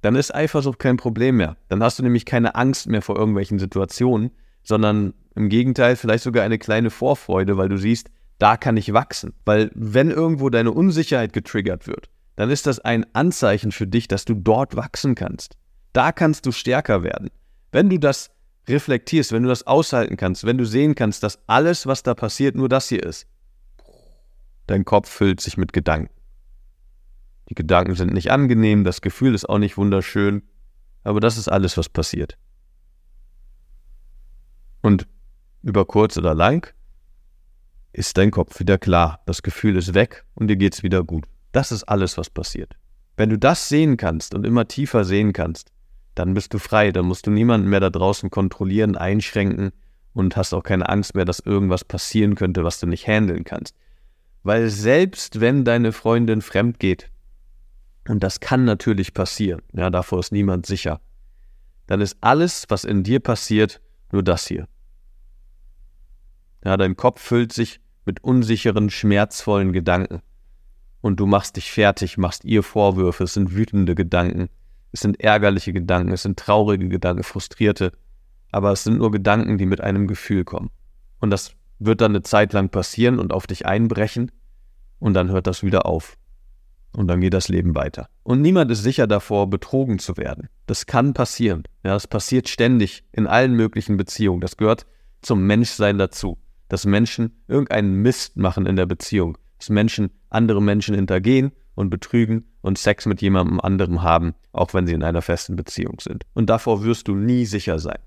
dann 0.02 0.16
ist 0.16 0.34
Eifersucht 0.34 0.80
kein 0.80 0.96
Problem 0.96 1.36
mehr. 1.36 1.58
Dann 1.68 1.80
hast 1.80 2.00
du 2.00 2.02
nämlich 2.02 2.24
keine 2.24 2.56
Angst 2.56 2.88
mehr 2.88 3.02
vor 3.02 3.16
irgendwelchen 3.16 3.60
Situationen, 3.60 4.32
sondern 4.66 5.14
im 5.36 5.48
Gegenteil, 5.48 5.96
vielleicht 5.96 6.24
sogar 6.24 6.44
eine 6.44 6.58
kleine 6.58 6.90
Vorfreude, 6.90 7.56
weil 7.56 7.68
du 7.68 7.76
siehst, 7.76 8.10
da 8.38 8.56
kann 8.56 8.76
ich 8.76 8.92
wachsen. 8.92 9.32
Weil 9.44 9.70
wenn 9.74 10.10
irgendwo 10.10 10.50
deine 10.50 10.72
Unsicherheit 10.72 11.32
getriggert 11.32 11.86
wird, 11.86 12.08
dann 12.34 12.50
ist 12.50 12.66
das 12.66 12.80
ein 12.80 13.06
Anzeichen 13.14 13.70
für 13.70 13.86
dich, 13.86 14.08
dass 14.08 14.24
du 14.24 14.34
dort 14.34 14.76
wachsen 14.76 15.14
kannst. 15.14 15.56
Da 15.92 16.10
kannst 16.10 16.46
du 16.46 16.52
stärker 16.52 17.02
werden. 17.02 17.30
Wenn 17.70 17.88
du 17.88 17.98
das 17.98 18.30
reflektierst, 18.68 19.32
wenn 19.32 19.44
du 19.44 19.48
das 19.48 19.66
aushalten 19.66 20.16
kannst, 20.16 20.44
wenn 20.44 20.58
du 20.58 20.64
sehen 20.64 20.96
kannst, 20.96 21.22
dass 21.22 21.38
alles, 21.46 21.86
was 21.86 22.02
da 22.02 22.14
passiert, 22.14 22.56
nur 22.56 22.68
das 22.68 22.88
hier 22.88 23.04
ist, 23.04 23.26
dein 24.66 24.84
Kopf 24.84 25.08
füllt 25.08 25.40
sich 25.40 25.56
mit 25.56 25.72
Gedanken. 25.72 26.12
Die 27.48 27.54
Gedanken 27.54 27.94
sind 27.94 28.12
nicht 28.12 28.32
angenehm, 28.32 28.82
das 28.82 29.00
Gefühl 29.00 29.34
ist 29.34 29.48
auch 29.48 29.58
nicht 29.58 29.76
wunderschön, 29.76 30.42
aber 31.04 31.20
das 31.20 31.38
ist 31.38 31.48
alles, 31.48 31.76
was 31.76 31.88
passiert. 31.88 32.36
Und 34.86 35.08
über 35.62 35.84
kurz 35.84 36.16
oder 36.16 36.32
lang, 36.32 36.72
ist 37.92 38.16
dein 38.18 38.30
Kopf 38.30 38.60
wieder 38.60 38.78
klar, 38.78 39.20
das 39.26 39.42
Gefühl 39.42 39.74
ist 39.74 39.94
weg 39.94 40.24
und 40.36 40.46
dir 40.46 40.54
geht's 40.54 40.84
wieder 40.84 41.02
gut. 41.02 41.24
Das 41.50 41.72
ist 41.72 41.82
alles, 41.82 42.16
was 42.16 42.30
passiert. 42.30 42.76
Wenn 43.16 43.30
du 43.30 43.36
das 43.36 43.68
sehen 43.68 43.96
kannst 43.96 44.32
und 44.32 44.46
immer 44.46 44.68
tiefer 44.68 45.04
sehen 45.04 45.32
kannst, 45.32 45.72
dann 46.14 46.34
bist 46.34 46.54
du 46.54 46.60
frei, 46.60 46.92
dann 46.92 47.06
musst 47.06 47.26
du 47.26 47.32
niemanden 47.32 47.68
mehr 47.68 47.80
da 47.80 47.90
draußen 47.90 48.30
kontrollieren, 48.30 48.96
einschränken 48.96 49.72
und 50.12 50.36
hast 50.36 50.54
auch 50.54 50.62
keine 50.62 50.88
Angst 50.88 51.16
mehr, 51.16 51.24
dass 51.24 51.40
irgendwas 51.40 51.82
passieren 51.82 52.36
könnte, 52.36 52.62
was 52.62 52.78
du 52.78 52.86
nicht 52.86 53.08
handeln 53.08 53.42
kannst. 53.42 53.74
Weil 54.44 54.70
selbst 54.70 55.40
wenn 55.40 55.64
deine 55.64 55.90
Freundin 55.90 56.42
fremd 56.42 56.78
geht, 56.78 57.10
und 58.06 58.22
das 58.22 58.38
kann 58.38 58.64
natürlich 58.64 59.14
passieren, 59.14 59.62
ja, 59.72 59.90
davor 59.90 60.20
ist 60.20 60.30
niemand 60.30 60.64
sicher, 60.64 61.00
dann 61.88 62.00
ist 62.00 62.18
alles, 62.20 62.66
was 62.68 62.84
in 62.84 63.02
dir 63.02 63.18
passiert, 63.18 63.80
nur 64.12 64.22
das 64.22 64.46
hier. 64.46 64.68
Ja, 66.64 66.76
dein 66.76 66.96
Kopf 66.96 67.20
füllt 67.20 67.52
sich 67.52 67.80
mit 68.04 68.24
unsicheren, 68.24 68.88
schmerzvollen 68.88 69.72
Gedanken. 69.72 70.22
Und 71.00 71.20
du 71.20 71.26
machst 71.26 71.56
dich 71.56 71.70
fertig, 71.70 72.16
machst 72.16 72.44
ihr 72.44 72.62
Vorwürfe, 72.62 73.24
es 73.24 73.34
sind 73.34 73.54
wütende 73.54 73.94
Gedanken, 73.94 74.48
es 74.92 75.00
sind 75.00 75.20
ärgerliche 75.20 75.72
Gedanken, 75.72 76.12
es 76.12 76.22
sind 76.22 76.38
traurige 76.38 76.88
Gedanken, 76.88 77.22
frustrierte, 77.22 77.92
aber 78.50 78.72
es 78.72 78.84
sind 78.84 78.98
nur 78.98 79.10
Gedanken, 79.10 79.58
die 79.58 79.66
mit 79.66 79.80
einem 79.80 80.06
Gefühl 80.06 80.44
kommen. 80.44 80.70
Und 81.20 81.30
das 81.30 81.52
wird 81.78 82.00
dann 82.00 82.12
eine 82.12 82.22
Zeit 82.22 82.52
lang 82.52 82.70
passieren 82.70 83.18
und 83.18 83.32
auf 83.32 83.46
dich 83.46 83.66
einbrechen, 83.66 84.32
und 84.98 85.12
dann 85.12 85.30
hört 85.30 85.46
das 85.46 85.62
wieder 85.62 85.84
auf. 85.84 86.16
Und 86.92 87.08
dann 87.08 87.20
geht 87.20 87.34
das 87.34 87.48
Leben 87.48 87.74
weiter. 87.74 88.08
Und 88.22 88.40
niemand 88.40 88.70
ist 88.70 88.82
sicher 88.82 89.06
davor, 89.06 89.50
betrogen 89.50 89.98
zu 89.98 90.16
werden. 90.16 90.48
Das 90.64 90.86
kann 90.86 91.12
passieren. 91.12 91.64
Ja, 91.84 91.92
das 91.92 92.06
passiert 92.06 92.48
ständig 92.48 93.04
in 93.12 93.26
allen 93.26 93.52
möglichen 93.52 93.98
Beziehungen. 93.98 94.40
Das 94.40 94.56
gehört 94.56 94.86
zum 95.20 95.46
Menschsein 95.46 95.98
dazu 95.98 96.38
dass 96.68 96.86
Menschen 96.86 97.42
irgendeinen 97.48 97.94
Mist 98.02 98.36
machen 98.36 98.66
in 98.66 98.76
der 98.76 98.86
Beziehung, 98.86 99.38
dass 99.58 99.70
Menschen 99.70 100.10
andere 100.30 100.62
Menschen 100.62 100.94
hintergehen 100.94 101.52
und 101.74 101.90
betrügen 101.90 102.44
und 102.62 102.78
Sex 102.78 103.06
mit 103.06 103.22
jemandem 103.22 103.60
anderem 103.60 104.02
haben, 104.02 104.34
auch 104.52 104.74
wenn 104.74 104.86
sie 104.86 104.94
in 104.94 105.02
einer 105.02 105.22
festen 105.22 105.56
Beziehung 105.56 106.00
sind. 106.00 106.24
Und 106.34 106.50
davor 106.50 106.82
wirst 106.84 107.08
du 107.08 107.14
nie 107.14 107.44
sicher 107.44 107.78
sein. 107.78 107.98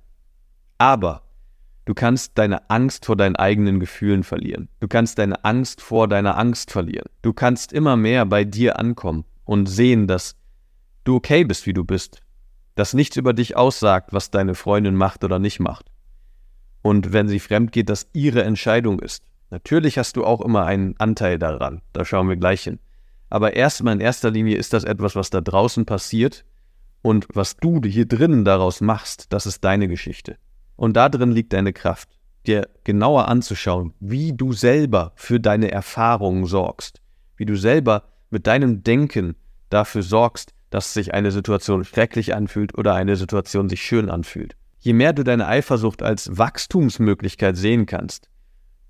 Aber 0.77 1.23
du 1.85 1.93
kannst 1.93 2.37
deine 2.37 2.69
Angst 2.69 3.05
vor 3.05 3.15
deinen 3.15 3.35
eigenen 3.35 3.79
Gefühlen 3.79 4.23
verlieren. 4.23 4.69
Du 4.79 4.87
kannst 4.87 5.17
deine 5.17 5.43
Angst 5.45 5.81
vor 5.81 6.07
deiner 6.07 6.37
Angst 6.37 6.71
verlieren. 6.71 7.09
Du 7.21 7.33
kannst 7.33 7.71
immer 7.71 7.95
mehr 7.95 8.25
bei 8.25 8.43
dir 8.43 8.79
ankommen 8.79 9.25
und 9.45 9.67
sehen, 9.67 10.07
dass 10.07 10.35
du 11.03 11.15
okay 11.15 11.43
bist, 11.43 11.65
wie 11.65 11.73
du 11.73 11.83
bist. 11.83 12.21
Dass 12.75 12.93
nichts 12.93 13.17
über 13.17 13.33
dich 13.33 13.55
aussagt, 13.55 14.13
was 14.13 14.31
deine 14.31 14.55
Freundin 14.55 14.95
macht 14.95 15.23
oder 15.23 15.39
nicht 15.39 15.59
macht 15.59 15.89
und 16.81 17.13
wenn 17.13 17.27
sie 17.27 17.39
fremd 17.39 17.71
geht, 17.71 17.89
das 17.89 18.07
ihre 18.13 18.43
Entscheidung 18.43 18.99
ist. 18.99 19.23
Natürlich 19.49 19.97
hast 19.97 20.15
du 20.15 20.25
auch 20.25 20.41
immer 20.41 20.65
einen 20.65 20.95
Anteil 20.99 21.39
daran, 21.39 21.81
da 21.93 22.05
schauen 22.05 22.29
wir 22.29 22.35
gleich 22.35 22.63
hin. 22.63 22.79
Aber 23.29 23.55
erstmal 23.55 23.93
in 23.93 23.99
erster 23.99 24.31
Linie 24.31 24.57
ist 24.57 24.73
das 24.73 24.83
etwas, 24.83 25.15
was 25.15 25.29
da 25.29 25.41
draußen 25.41 25.85
passiert 25.85 26.45
und 27.01 27.27
was 27.33 27.57
du 27.57 27.81
hier 27.83 28.05
drinnen 28.05 28.45
daraus 28.45 28.81
machst, 28.81 29.31
das 29.33 29.45
ist 29.45 29.63
deine 29.63 29.87
Geschichte. 29.87 30.37
Und 30.75 30.95
da 30.95 31.09
drin 31.09 31.31
liegt 31.31 31.53
deine 31.53 31.73
Kraft, 31.73 32.09
dir 32.47 32.69
genauer 32.83 33.27
anzuschauen, 33.27 33.93
wie 33.99 34.33
du 34.33 34.53
selber 34.53 35.11
für 35.15 35.39
deine 35.39 35.71
Erfahrungen 35.71 36.45
sorgst, 36.45 37.01
wie 37.37 37.45
du 37.45 37.55
selber 37.55 38.03
mit 38.29 38.47
deinem 38.47 38.83
Denken 38.83 39.35
dafür 39.69 40.03
sorgst, 40.03 40.53
dass 40.69 40.93
sich 40.93 41.13
eine 41.13 41.31
Situation 41.31 41.83
schrecklich 41.83 42.35
anfühlt 42.35 42.77
oder 42.77 42.93
eine 42.93 43.15
Situation 43.15 43.69
sich 43.69 43.81
schön 43.81 44.09
anfühlt 44.09 44.55
je 44.79 44.93
mehr 44.93 45.13
du 45.13 45.23
deine 45.23 45.47
Eifersucht 45.47 46.01
als 46.01 46.37
Wachstumsmöglichkeit 46.37 47.57
sehen 47.57 47.85
kannst, 47.85 48.29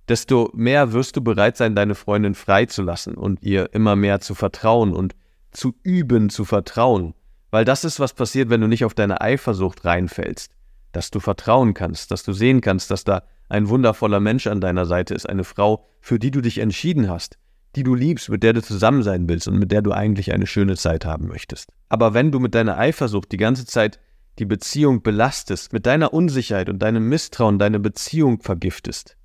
desto 0.07 0.52
mehr 0.53 0.94
wirst 0.94 1.16
du 1.16 1.22
bereit 1.22 1.57
sein, 1.57 1.76
deine 1.76 1.95
Freundin 1.95 2.36
freizulassen 2.36 3.16
und 3.16 3.44
ihr 3.44 3.74
immer 3.74 3.95
mehr 3.95 4.20
zu 4.20 4.36
vertrauen 4.36 4.94
und 4.94 5.16
zu 5.52 5.76
üben, 5.84 6.30
zu 6.30 6.45
vertrauen. 6.45 7.14
Weil 7.52 7.66
das 7.66 7.84
ist, 7.84 7.99
was 7.99 8.14
passiert, 8.14 8.49
wenn 8.49 8.61
du 8.61 8.68
nicht 8.68 8.86
auf 8.86 8.94
deine 8.94 9.22
Eifersucht 9.22 9.86
reinfällst. 9.86 10.52
Dass 10.91 11.11
du 11.11 11.20
vertrauen 11.20 11.74
kannst, 11.74 12.11
dass 12.11 12.24
du 12.24 12.34
sehen 12.34 12.61
kannst, 12.61 12.90
dass 12.91 13.03
da 13.03 13.24
ein 13.48 13.70
wundervoller 13.70 14.20
Mensch 14.20 14.48
an 14.48 14.61
deiner 14.61 14.86
Seite 14.86 15.14
ist, 15.14 15.28
eine 15.28 15.44
Frau, 15.44 15.88
für 16.02 16.20
die 16.20 16.32
du 16.32 16.41
dich 16.41 16.60
entschieden 16.60 17.10
hast, 17.10 17.38
die 17.76 17.84
du 17.84 17.94
liebst, 17.94 18.30
mit 18.30 18.44
der 18.44 18.53
du 18.53 18.61
zusammen 18.61 19.03
sein 19.03 19.28
willst 19.30 19.48
und 19.48 19.57
mit 19.57 19.72
der 19.72 19.82
du 19.82 19.91
eigentlich 19.91 20.34
eine 20.34 20.48
schöne 20.48 20.76
Zeit 20.76 21.06
haben 21.06 21.28
möchtest. 21.28 21.70
Aber 21.90 22.14
wenn 22.14 22.32
du 22.32 22.40
mit 22.40 22.56
deiner 22.56 22.78
Eifersucht 22.78 23.32
die 23.32 23.38
ganze 23.38 23.66
Zeit 23.66 23.99
die 24.40 24.45
Beziehung 24.45 25.03
belastest, 25.03 25.74
mit 25.74 25.86
deiner 25.86 26.14
Unsicherheit 26.14 26.70
und 26.70 26.80
deinem 26.80 27.07
Misstrauen 27.10 27.60
deine 27.60 27.80
Beziehung 27.80 28.41
vergiftest, 28.41 29.18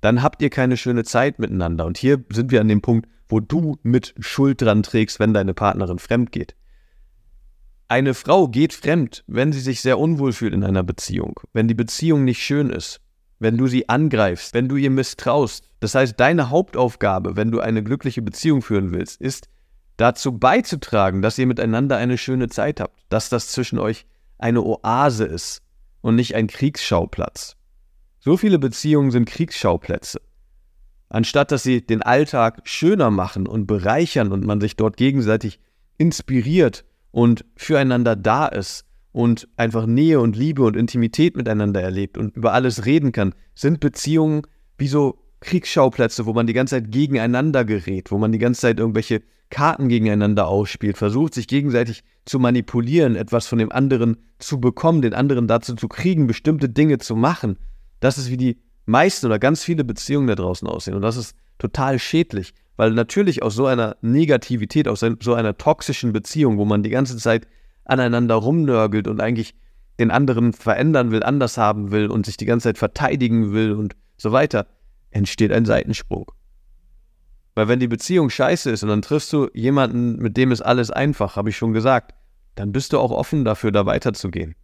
dann 0.00 0.22
habt 0.22 0.42
ihr 0.42 0.50
keine 0.50 0.76
schöne 0.76 1.04
Zeit 1.04 1.38
miteinander. 1.38 1.86
Und 1.86 1.98
hier 1.98 2.24
sind 2.30 2.50
wir 2.50 2.60
an 2.60 2.68
dem 2.68 2.82
Punkt, 2.82 3.08
wo 3.28 3.40
du 3.40 3.76
mit 3.82 4.14
Schuld 4.18 4.62
dran 4.62 4.82
trägst, 4.82 5.18
wenn 5.18 5.34
deine 5.34 5.54
Partnerin 5.54 5.98
fremd 5.98 6.32
geht. 6.32 6.54
Eine 7.88 8.14
Frau 8.14 8.48
geht 8.48 8.72
fremd, 8.72 9.24
wenn 9.26 9.52
sie 9.52 9.60
sich 9.60 9.80
sehr 9.80 9.98
unwohl 9.98 10.32
fühlt 10.32 10.54
in 10.54 10.64
einer 10.64 10.82
Beziehung, 10.82 11.40
wenn 11.52 11.68
die 11.68 11.74
Beziehung 11.74 12.24
nicht 12.24 12.42
schön 12.42 12.70
ist, 12.70 13.00
wenn 13.38 13.56
du 13.56 13.68
sie 13.68 13.88
angreifst, 13.88 14.54
wenn 14.54 14.68
du 14.68 14.76
ihr 14.76 14.90
misstraust. 14.90 15.68
Das 15.80 15.94
heißt, 15.94 16.18
deine 16.18 16.50
Hauptaufgabe, 16.50 17.36
wenn 17.36 17.50
du 17.50 17.60
eine 17.60 17.84
glückliche 17.84 18.22
Beziehung 18.22 18.62
führen 18.62 18.92
willst, 18.92 19.20
ist 19.20 19.48
dazu 19.96 20.38
beizutragen, 20.38 21.22
dass 21.22 21.38
ihr 21.38 21.46
miteinander 21.46 21.96
eine 21.96 22.18
schöne 22.18 22.48
Zeit 22.48 22.80
habt, 22.80 23.00
dass 23.08 23.28
das 23.28 23.48
zwischen 23.48 23.78
euch 23.78 24.06
eine 24.38 24.62
Oase 24.62 25.24
ist 25.24 25.62
und 26.00 26.16
nicht 26.16 26.34
ein 26.34 26.46
Kriegsschauplatz. 26.46 27.56
So 28.18 28.36
viele 28.36 28.58
Beziehungen 28.58 29.10
sind 29.10 29.26
Kriegsschauplätze. 29.26 30.20
Anstatt 31.08 31.52
dass 31.52 31.62
sie 31.62 31.86
den 31.86 32.02
Alltag 32.02 32.62
schöner 32.64 33.10
machen 33.10 33.46
und 33.46 33.66
bereichern 33.66 34.32
und 34.32 34.44
man 34.44 34.60
sich 34.60 34.76
dort 34.76 34.96
gegenseitig 34.96 35.60
inspiriert 35.98 36.84
und 37.12 37.44
füreinander 37.56 38.16
da 38.16 38.46
ist, 38.46 38.86
und 39.16 39.48
einfach 39.56 39.86
Nähe 39.86 40.20
und 40.20 40.36
Liebe 40.36 40.62
und 40.62 40.76
Intimität 40.76 41.38
miteinander 41.38 41.80
erlebt 41.80 42.18
und 42.18 42.36
über 42.36 42.52
alles 42.52 42.84
reden 42.84 43.12
kann, 43.12 43.34
sind 43.54 43.80
Beziehungen 43.80 44.42
wie 44.76 44.88
so 44.88 45.16
Kriegsschauplätze, 45.40 46.26
wo 46.26 46.34
man 46.34 46.46
die 46.46 46.52
ganze 46.52 46.74
Zeit 46.74 46.92
gegeneinander 46.92 47.64
gerät, 47.64 48.10
wo 48.10 48.18
man 48.18 48.30
die 48.30 48.38
ganze 48.38 48.60
Zeit 48.60 48.78
irgendwelche 48.78 49.22
Karten 49.48 49.88
gegeneinander 49.88 50.48
ausspielt, 50.48 50.98
versucht 50.98 51.32
sich 51.32 51.48
gegenseitig 51.48 52.04
zu 52.26 52.38
manipulieren, 52.38 53.16
etwas 53.16 53.46
von 53.46 53.58
dem 53.58 53.72
anderen 53.72 54.18
zu 54.38 54.60
bekommen, 54.60 55.00
den 55.00 55.14
anderen 55.14 55.48
dazu 55.48 55.74
zu 55.74 55.88
kriegen, 55.88 56.26
bestimmte 56.26 56.68
Dinge 56.68 56.98
zu 56.98 57.16
machen. 57.16 57.56
Das 58.00 58.18
ist 58.18 58.30
wie 58.30 58.36
die 58.36 58.58
meisten 58.84 59.26
oder 59.26 59.38
ganz 59.38 59.64
viele 59.64 59.84
Beziehungen 59.84 60.26
da 60.26 60.34
draußen 60.34 60.68
aussehen. 60.68 60.94
Und 60.94 61.02
das 61.02 61.16
ist 61.16 61.34
total 61.58 61.98
schädlich, 61.98 62.52
weil 62.76 62.90
natürlich 62.90 63.42
aus 63.42 63.54
so 63.54 63.66
einer 63.66 63.96
Negativität, 64.02 64.88
aus 64.88 65.04
so 65.20 65.34
einer 65.34 65.56
toxischen 65.56 66.12
Beziehung, 66.12 66.58
wo 66.58 66.64
man 66.64 66.82
die 66.82 66.90
ganze 66.90 67.16
Zeit 67.16 67.46
aneinander 67.84 68.34
rumnörgelt 68.34 69.08
und 69.08 69.20
eigentlich 69.20 69.54
den 69.98 70.10
anderen 70.10 70.52
verändern 70.52 71.10
will, 71.10 71.22
anders 71.22 71.56
haben 71.56 71.90
will 71.90 72.08
und 72.08 72.26
sich 72.26 72.36
die 72.36 72.44
ganze 72.44 72.64
Zeit 72.64 72.78
verteidigen 72.78 73.52
will 73.52 73.72
und 73.72 73.96
so 74.16 74.32
weiter, 74.32 74.66
entsteht 75.10 75.52
ein 75.52 75.64
Seitensprung. 75.64 76.30
Weil 77.56 77.66
wenn 77.66 77.80
die 77.80 77.88
Beziehung 77.88 78.30
scheiße 78.30 78.70
ist 78.70 78.84
und 78.84 78.90
dann 78.90 79.02
triffst 79.02 79.32
du 79.32 79.48
jemanden, 79.52 80.16
mit 80.16 80.36
dem 80.36 80.52
ist 80.52 80.62
alles 80.62 80.92
einfach, 80.92 81.34
habe 81.34 81.50
ich 81.50 81.56
schon 81.56 81.72
gesagt, 81.72 82.14
dann 82.54 82.70
bist 82.70 82.92
du 82.92 83.00
auch 83.00 83.10
offen 83.10 83.44
dafür, 83.44 83.72
da 83.72 83.84
weiterzugehen. 83.84 84.54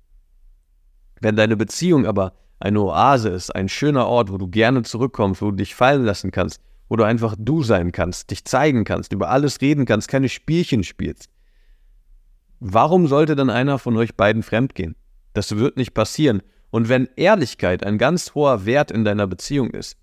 Wenn 1.21 1.35
deine 1.35 1.57
Beziehung 1.57 2.07
aber 2.07 2.35
eine 2.61 2.81
Oase 2.81 3.31
ist, 3.31 3.51
ein 3.51 3.69
schöner 3.69 4.07
Ort, 4.07 4.31
wo 4.31 4.39
du 4.39 4.47
gerne 4.47 4.85
zurückkommst, 4.85 5.43
wo 5.43 5.51
du 5.51 5.57
dich 5.57 5.75
fallen 5.75 6.05
lassen 6.05 6.31
kannst, 6.31 6.61
wo 6.89 6.95
du 6.95 7.03
einfach 7.03 7.35
du 7.37 7.65
sein 7.65 7.91
kannst, 7.91 8.31
dich 8.31 8.45
zeigen 8.45 8.85
kannst, 8.85 9.13
über 9.13 9.31
alles 9.31 9.61
reden 9.61 9.85
kannst, 9.85 10.07
keine 10.07 10.29
Spielchen 10.29 10.85
spielst, 10.85 11.29
Warum 12.65 13.09
sollte 13.09 13.35
dann 13.35 13.51
einer 13.51 13.81
von 13.81 13.97
euch 13.97 14.15
beiden 14.15 14.45
fremdgehen? 14.45 14.95
Das 15.33 15.57
wird 15.57 15.77
nicht 15.77 15.95
passieren. 15.95 16.43
Und 16.71 16.89
wenn 16.89 17.09
Ehrlichkeit 17.17 17.85
ein 17.85 17.99
ganz 17.99 18.37
hoher 18.37 18.65
Wert 18.65 18.93
in 18.93 19.05
deiner 19.05 19.27
Beziehung 19.27 19.71
ist, 19.71 19.97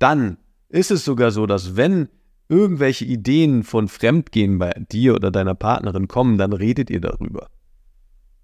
dann 0.00 0.36
ist 0.74 0.90
es 0.90 1.04
sogar 1.04 1.30
so, 1.30 1.46
dass 1.46 1.76
wenn 1.76 2.08
irgendwelche 2.48 3.04
Ideen 3.04 3.62
von 3.62 3.86
Fremdgehen 3.86 4.58
bei 4.58 4.72
dir 4.90 5.14
oder 5.14 5.30
deiner 5.30 5.54
Partnerin 5.54 6.08
kommen, 6.08 6.36
dann 6.36 6.52
redet 6.52 6.90
ihr 6.90 7.00
darüber. 7.00 7.48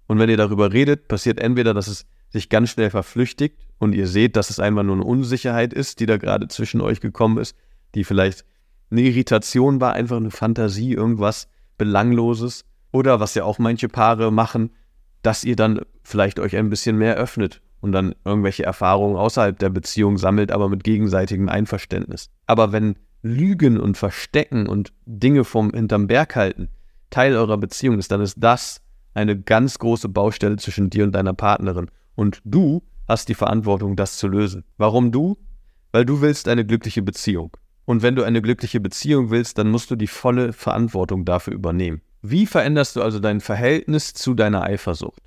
Und 0.07 0.17
wenn 0.17 0.29
ihr 0.29 0.37
darüber 0.37 0.71
redet, 0.71 1.09
passiert 1.09 1.39
entweder, 1.41 1.73
dass 1.73 1.87
es 1.87 2.05
sich 2.29 2.47
ganz 2.47 2.69
schnell 2.69 2.89
verflüchtigt 2.89 3.57
und 3.79 3.93
ihr 3.93 4.07
seht, 4.07 4.37
dass 4.37 4.49
es 4.49 4.61
einfach 4.61 4.83
nur 4.83 4.95
eine 4.95 5.03
Unsicherheit 5.03 5.73
ist, 5.73 5.99
die 5.99 6.05
da 6.05 6.15
gerade 6.15 6.47
zwischen 6.47 6.79
euch 6.79 7.01
gekommen 7.01 7.37
ist, 7.37 7.55
die 7.95 8.05
vielleicht 8.05 8.45
eine 8.89 9.01
Irritation 9.01 9.81
war, 9.81 9.93
einfach 9.93 10.17
eine 10.17 10.31
Fantasie, 10.31 10.93
irgendwas 10.93 11.49
Belangloses. 11.77 12.63
Oder 12.93 13.19
was 13.19 13.35
ja 13.35 13.43
auch 13.43 13.59
manche 13.59 13.89
Paare 13.89 14.31
machen, 14.31 14.71
dass 15.21 15.43
ihr 15.43 15.57
dann 15.57 15.81
vielleicht 16.03 16.39
euch 16.39 16.55
ein 16.55 16.69
bisschen 16.69 16.97
mehr 16.97 17.15
öffnet 17.17 17.61
und 17.81 17.91
dann 17.91 18.15
irgendwelche 18.23 18.63
Erfahrungen 18.63 19.17
außerhalb 19.17 19.57
der 19.59 19.69
Beziehung 19.69 20.17
sammelt, 20.17 20.51
aber 20.51 20.69
mit 20.69 20.83
gegenseitigem 20.83 21.49
Einverständnis. 21.49 22.29
Aber 22.45 22.71
wenn 22.71 22.95
Lügen 23.23 23.79
und 23.79 23.97
Verstecken 23.97 24.67
und 24.67 24.93
Dinge 25.05 25.43
vom 25.43 25.71
hinterm 25.71 26.07
Berg 26.07 26.35
halten 26.35 26.69
Teil 27.11 27.35
eurer 27.35 27.57
Beziehung 27.57 27.99
ist, 27.99 28.11
dann 28.11 28.21
ist 28.21 28.37
das 28.39 28.81
eine 29.13 29.39
ganz 29.39 29.77
große 29.77 30.09
Baustelle 30.09 30.55
zwischen 30.55 30.89
dir 30.89 31.03
und 31.03 31.11
deiner 31.11 31.33
Partnerin. 31.33 31.91
Und 32.15 32.41
du 32.45 32.81
hast 33.07 33.27
die 33.29 33.35
Verantwortung, 33.35 33.95
das 33.95 34.17
zu 34.17 34.27
lösen. 34.27 34.63
Warum 34.77 35.11
du? 35.11 35.37
Weil 35.91 36.05
du 36.05 36.21
willst 36.21 36.47
eine 36.47 36.65
glückliche 36.65 37.01
Beziehung. 37.01 37.51
Und 37.85 38.01
wenn 38.01 38.15
du 38.15 38.23
eine 38.23 38.41
glückliche 38.41 38.79
Beziehung 38.79 39.29
willst, 39.29 39.57
dann 39.57 39.69
musst 39.69 39.91
du 39.91 39.95
die 39.97 40.07
volle 40.07 40.53
Verantwortung 40.53 41.25
dafür 41.25 41.53
übernehmen. 41.53 42.01
Wie 42.21 42.45
veränderst 42.45 42.95
du 42.95 43.01
also 43.01 43.19
dein 43.19 43.41
Verhältnis 43.41 44.13
zu 44.13 44.33
deiner 44.33 44.63
Eifersucht? 44.63 45.21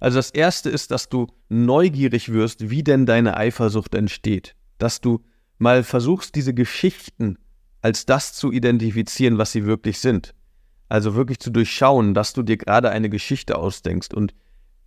Also 0.00 0.18
das 0.18 0.30
Erste 0.30 0.70
ist, 0.70 0.90
dass 0.90 1.08
du 1.08 1.26
neugierig 1.48 2.32
wirst, 2.32 2.70
wie 2.70 2.82
denn 2.82 3.06
deine 3.06 3.36
Eifersucht 3.36 3.94
entsteht. 3.94 4.54
Dass 4.78 5.00
du 5.00 5.24
mal 5.58 5.82
versuchst, 5.82 6.34
diese 6.34 6.54
Geschichten 6.54 7.38
als 7.80 8.06
das 8.06 8.34
zu 8.34 8.52
identifizieren, 8.52 9.38
was 9.38 9.52
sie 9.52 9.64
wirklich 9.64 10.00
sind. 10.00 10.34
Also 10.88 11.14
wirklich 11.14 11.38
zu 11.38 11.50
durchschauen, 11.50 12.14
dass 12.14 12.32
du 12.32 12.42
dir 12.42 12.56
gerade 12.56 12.90
eine 12.90 13.10
Geschichte 13.10 13.56
ausdenkst 13.58 14.14
und 14.14 14.34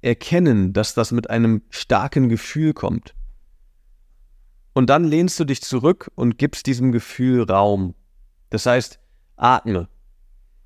erkennen, 0.01 0.73
dass 0.73 0.93
das 0.93 1.11
mit 1.11 1.29
einem 1.29 1.61
starken 1.69 2.27
Gefühl 2.27 2.73
kommt. 2.73 3.13
Und 4.73 4.89
dann 4.89 5.03
lehnst 5.03 5.39
du 5.39 5.45
dich 5.45 5.61
zurück 5.61 6.09
und 6.15 6.37
gibst 6.37 6.65
diesem 6.65 6.91
Gefühl 6.91 7.43
Raum. 7.43 7.93
Das 8.49 8.65
heißt, 8.65 8.99
atme, 9.35 9.89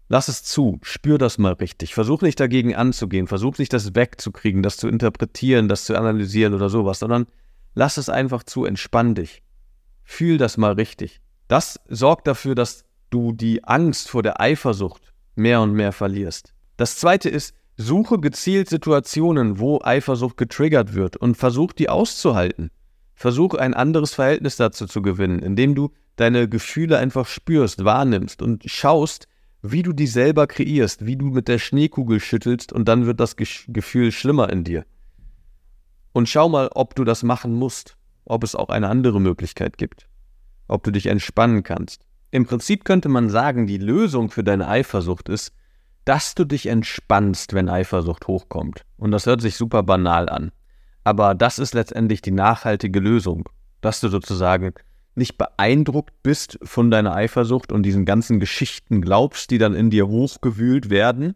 Lass 0.07 0.27
es 0.27 0.43
zu, 0.43 0.79
spür 0.83 1.17
das 1.17 1.37
mal 1.37 1.53
richtig. 1.53 1.93
Versuch 1.93 2.21
nicht 2.21 2.39
dagegen 2.39 2.75
anzugehen, 2.75 3.27
versuch 3.27 3.57
nicht 3.57 3.73
das 3.73 3.95
wegzukriegen, 3.95 4.61
das 4.61 4.77
zu 4.77 4.87
interpretieren, 4.87 5.67
das 5.67 5.85
zu 5.85 5.97
analysieren 5.97 6.53
oder 6.53 6.69
sowas, 6.69 6.99
sondern 6.99 7.25
lass 7.73 7.97
es 7.97 8.09
einfach 8.09 8.43
zu, 8.43 8.65
entspann 8.65 9.15
dich. 9.15 9.41
Fühl 10.03 10.37
das 10.37 10.57
mal 10.57 10.73
richtig. 10.73 11.21
Das 11.47 11.79
sorgt 11.87 12.27
dafür, 12.27 12.53
dass 12.53 12.85
du 13.09 13.31
die 13.31 13.63
Angst 13.63 14.09
vor 14.09 14.21
der 14.21 14.39
Eifersucht 14.39 15.13
mehr 15.35 15.61
und 15.61 15.73
mehr 15.73 15.91
verlierst. 15.91 16.53
Das 16.77 16.97
zweite 16.97 17.29
ist, 17.29 17.55
suche 17.77 18.19
gezielt 18.19 18.69
Situationen, 18.69 19.59
wo 19.59 19.81
Eifersucht 19.83 20.37
getriggert 20.37 20.93
wird 20.93 21.17
und 21.17 21.35
versuch 21.35 21.73
die 21.73 21.89
auszuhalten. 21.89 22.69
Versuch 23.15 23.53
ein 23.53 23.73
anderes 23.73 24.13
Verhältnis 24.13 24.57
dazu 24.57 24.85
zu 24.85 25.01
gewinnen, 25.01 25.39
indem 25.39 25.73
du 25.73 25.91
deine 26.15 26.47
Gefühle 26.47 26.97
einfach 26.97 27.27
spürst, 27.27 27.83
wahrnimmst 27.83 28.41
und 28.41 28.63
schaust, 28.65 29.27
wie 29.71 29.83
du 29.83 29.93
die 29.93 30.07
selber 30.07 30.47
kreierst, 30.47 31.05
wie 31.05 31.15
du 31.15 31.25
mit 31.25 31.47
der 31.47 31.59
Schneekugel 31.59 32.19
schüttelst 32.19 32.73
und 32.73 32.87
dann 32.87 33.05
wird 33.05 33.19
das 33.19 33.35
Gefühl 33.35 34.11
schlimmer 34.11 34.49
in 34.49 34.63
dir. 34.63 34.85
Und 36.13 36.29
schau 36.29 36.49
mal, 36.49 36.69
ob 36.73 36.95
du 36.95 37.03
das 37.03 37.23
machen 37.23 37.53
musst, 37.53 37.97
ob 38.25 38.43
es 38.43 38.55
auch 38.55 38.69
eine 38.69 38.89
andere 38.89 39.19
Möglichkeit 39.19 39.77
gibt, 39.77 40.07
ob 40.67 40.83
du 40.83 40.91
dich 40.91 41.07
entspannen 41.07 41.63
kannst. 41.63 42.05
Im 42.31 42.45
Prinzip 42.45 42.85
könnte 42.85 43.09
man 43.09 43.29
sagen, 43.29 43.67
die 43.67 43.77
Lösung 43.77 44.29
für 44.29 44.43
deine 44.43 44.67
Eifersucht 44.67 45.29
ist, 45.29 45.53
dass 46.05 46.35
du 46.35 46.45
dich 46.45 46.67
entspannst, 46.67 47.53
wenn 47.53 47.69
Eifersucht 47.69 48.27
hochkommt. 48.27 48.83
Und 48.97 49.11
das 49.11 49.25
hört 49.25 49.41
sich 49.41 49.55
super 49.55 49.83
banal 49.83 50.29
an. 50.29 50.51
Aber 51.03 51.35
das 51.35 51.59
ist 51.59 51.73
letztendlich 51.73 52.21
die 52.21 52.31
nachhaltige 52.31 52.99
Lösung, 52.99 53.49
dass 53.81 53.99
du 53.99 54.09
sozusagen 54.09 54.73
nicht 55.17 55.37
beeindruckt 55.37 56.21
bist 56.23 56.59
von 56.63 56.91
deiner 56.91 57.15
Eifersucht 57.15 57.71
und 57.71 57.83
diesen 57.83 58.05
ganzen 58.05 58.39
Geschichten 58.39 59.01
glaubst, 59.01 59.51
die 59.51 59.57
dann 59.57 59.73
in 59.73 59.89
dir 59.89 60.07
hochgewühlt 60.07 60.89
werden, 60.89 61.35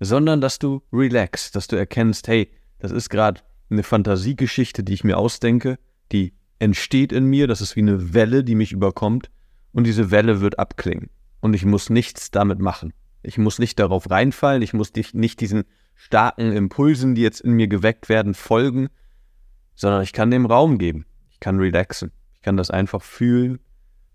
sondern 0.00 0.40
dass 0.40 0.58
du 0.58 0.82
relax, 0.92 1.50
dass 1.50 1.66
du 1.66 1.76
erkennst, 1.76 2.28
hey, 2.28 2.50
das 2.78 2.90
ist 2.90 3.10
gerade 3.10 3.42
eine 3.70 3.82
Fantasiegeschichte, 3.82 4.82
die 4.82 4.94
ich 4.94 5.04
mir 5.04 5.18
ausdenke, 5.18 5.78
die 6.12 6.32
entsteht 6.58 7.12
in 7.12 7.26
mir, 7.26 7.46
das 7.46 7.60
ist 7.60 7.76
wie 7.76 7.80
eine 7.80 8.14
Welle, 8.14 8.42
die 8.42 8.54
mich 8.54 8.72
überkommt 8.72 9.30
und 9.72 9.86
diese 9.86 10.10
Welle 10.10 10.40
wird 10.40 10.58
abklingen 10.58 11.10
und 11.40 11.54
ich 11.54 11.64
muss 11.64 11.90
nichts 11.90 12.30
damit 12.30 12.58
machen. 12.58 12.92
Ich 13.22 13.36
muss 13.36 13.58
nicht 13.58 13.78
darauf 13.78 14.10
reinfallen, 14.10 14.62
ich 14.62 14.72
muss 14.72 14.92
nicht 15.12 15.40
diesen 15.40 15.64
starken 15.94 16.52
Impulsen, 16.52 17.14
die 17.14 17.20
jetzt 17.20 17.40
in 17.42 17.52
mir 17.52 17.68
geweckt 17.68 18.08
werden, 18.08 18.32
folgen, 18.32 18.88
sondern 19.74 20.02
ich 20.02 20.14
kann 20.14 20.30
dem 20.30 20.46
Raum 20.46 20.78
geben. 20.78 21.04
Ich 21.30 21.40
kann 21.40 21.58
relaxen. 21.58 22.12
Ich 22.40 22.44
kann 22.44 22.56
das 22.56 22.70
einfach 22.70 23.02
fühlen 23.02 23.58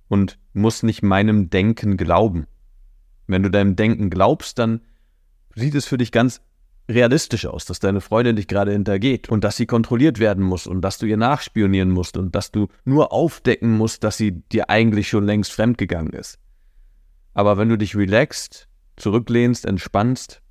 und 0.07 0.39
muss 0.51 0.81
nicht 0.81 1.03
meinem 1.03 1.51
Denken 1.51 1.95
glauben. 1.95 2.47
Wenn 3.27 3.43
du 3.43 3.51
deinem 3.51 3.75
Denken 3.75 4.09
glaubst, 4.09 4.57
dann 4.57 4.81
sieht 5.53 5.75
es 5.75 5.85
für 5.85 5.99
dich 5.99 6.11
ganz 6.11 6.41
realistisch 6.89 7.45
aus, 7.45 7.65
dass 7.65 7.79
deine 7.79 8.01
Freundin 8.01 8.35
dich 8.35 8.47
gerade 8.47 8.71
hintergeht 8.71 9.29
und 9.29 9.43
dass 9.43 9.57
sie 9.57 9.67
kontrolliert 9.67 10.17
werden 10.17 10.43
muss 10.43 10.65
und 10.65 10.81
dass 10.81 10.97
du 10.97 11.05
ihr 11.05 11.17
nachspionieren 11.17 11.91
musst 11.91 12.17
und 12.17 12.33
dass 12.33 12.51
du 12.51 12.67
nur 12.83 13.13
aufdecken 13.13 13.77
musst, 13.77 14.03
dass 14.03 14.17
sie 14.17 14.31
dir 14.31 14.71
eigentlich 14.71 15.07
schon 15.07 15.27
längst 15.27 15.51
fremdgegangen 15.51 16.13
ist. 16.13 16.39
Aber 17.35 17.59
wenn 17.59 17.69
du 17.69 17.77
dich 17.77 17.95
relaxst, 17.95 18.67
zurücklehnst, 18.95 19.67
entspannst, 19.67 20.41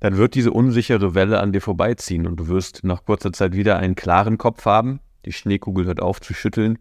dann 0.00 0.16
wird 0.16 0.36
diese 0.36 0.52
unsichere 0.52 1.14
Welle 1.14 1.40
an 1.40 1.52
dir 1.52 1.60
vorbeiziehen 1.60 2.26
und 2.26 2.36
du 2.36 2.48
wirst 2.48 2.82
nach 2.82 3.04
kurzer 3.04 3.34
Zeit 3.34 3.54
wieder 3.54 3.76
einen 3.76 3.94
klaren 3.94 4.38
Kopf 4.38 4.64
haben, 4.64 5.00
die 5.26 5.32
Schneekugel 5.32 5.86
hört 5.86 6.00
auf 6.00 6.20
zu 6.20 6.34
schütteln 6.34 6.78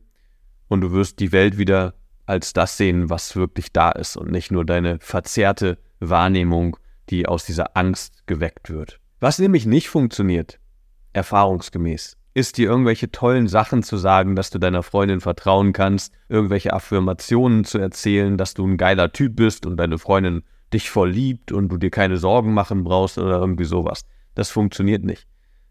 und 0.68 0.82
du 0.82 0.92
wirst 0.92 1.20
die 1.20 1.32
Welt 1.32 1.58
wieder 1.58 1.94
als 2.26 2.54
das 2.54 2.78
sehen, 2.78 3.10
was 3.10 3.36
wirklich 3.36 3.74
da 3.74 3.92
ist 3.92 4.16
und 4.16 4.32
nicht 4.32 4.52
nur 4.52 4.66
deine 4.66 4.98
verzerrte 5.00 5.78
Wahrnehmung, 6.00 6.78
die 7.10 7.28
aus 7.28 7.46
dieser 7.46 7.76
Angst 7.76 8.26
geweckt 8.28 8.70
wird. 8.70 9.00
Was 9.20 9.40
nämlich 9.40 9.66
nicht 9.66 9.90
funktioniert, 9.90 10.60
erfahrungsgemäß, 11.14 12.18
ist 12.34 12.58
dir 12.58 12.70
irgendwelche 12.70 13.12
tollen 13.12 13.48
Sachen 13.48 13.84
zu 13.84 13.98
sagen, 13.98 14.36
dass 14.36 14.50
du 14.50 14.58
deiner 14.58 14.84
Freundin 14.84 15.22
vertrauen 15.22 15.72
kannst, 15.72 16.14
irgendwelche 16.30 16.74
Affirmationen 16.74 17.64
zu 17.64 17.78
erzählen, 17.78 18.38
dass 18.38 18.54
du 18.54 18.66
ein 18.66 18.78
geiler 18.78 19.12
Typ 19.12 19.36
bist 19.36 19.66
und 19.66 19.78
deine 19.78 20.00
Freundin 20.00 20.44
dich 20.74 20.90
voll 20.90 21.12
liebt 21.12 21.52
und 21.52 21.70
du 21.70 21.78
dir 21.78 21.92
keine 21.92 22.18
Sorgen 22.18 22.54
machen 22.54 22.84
brauchst 22.84 23.20
oder 23.20 23.38
irgendwie 23.40 23.66
sowas. 23.66 24.06
Das 24.34 24.50
funktioniert 24.50 25.04
nicht. 25.04 25.28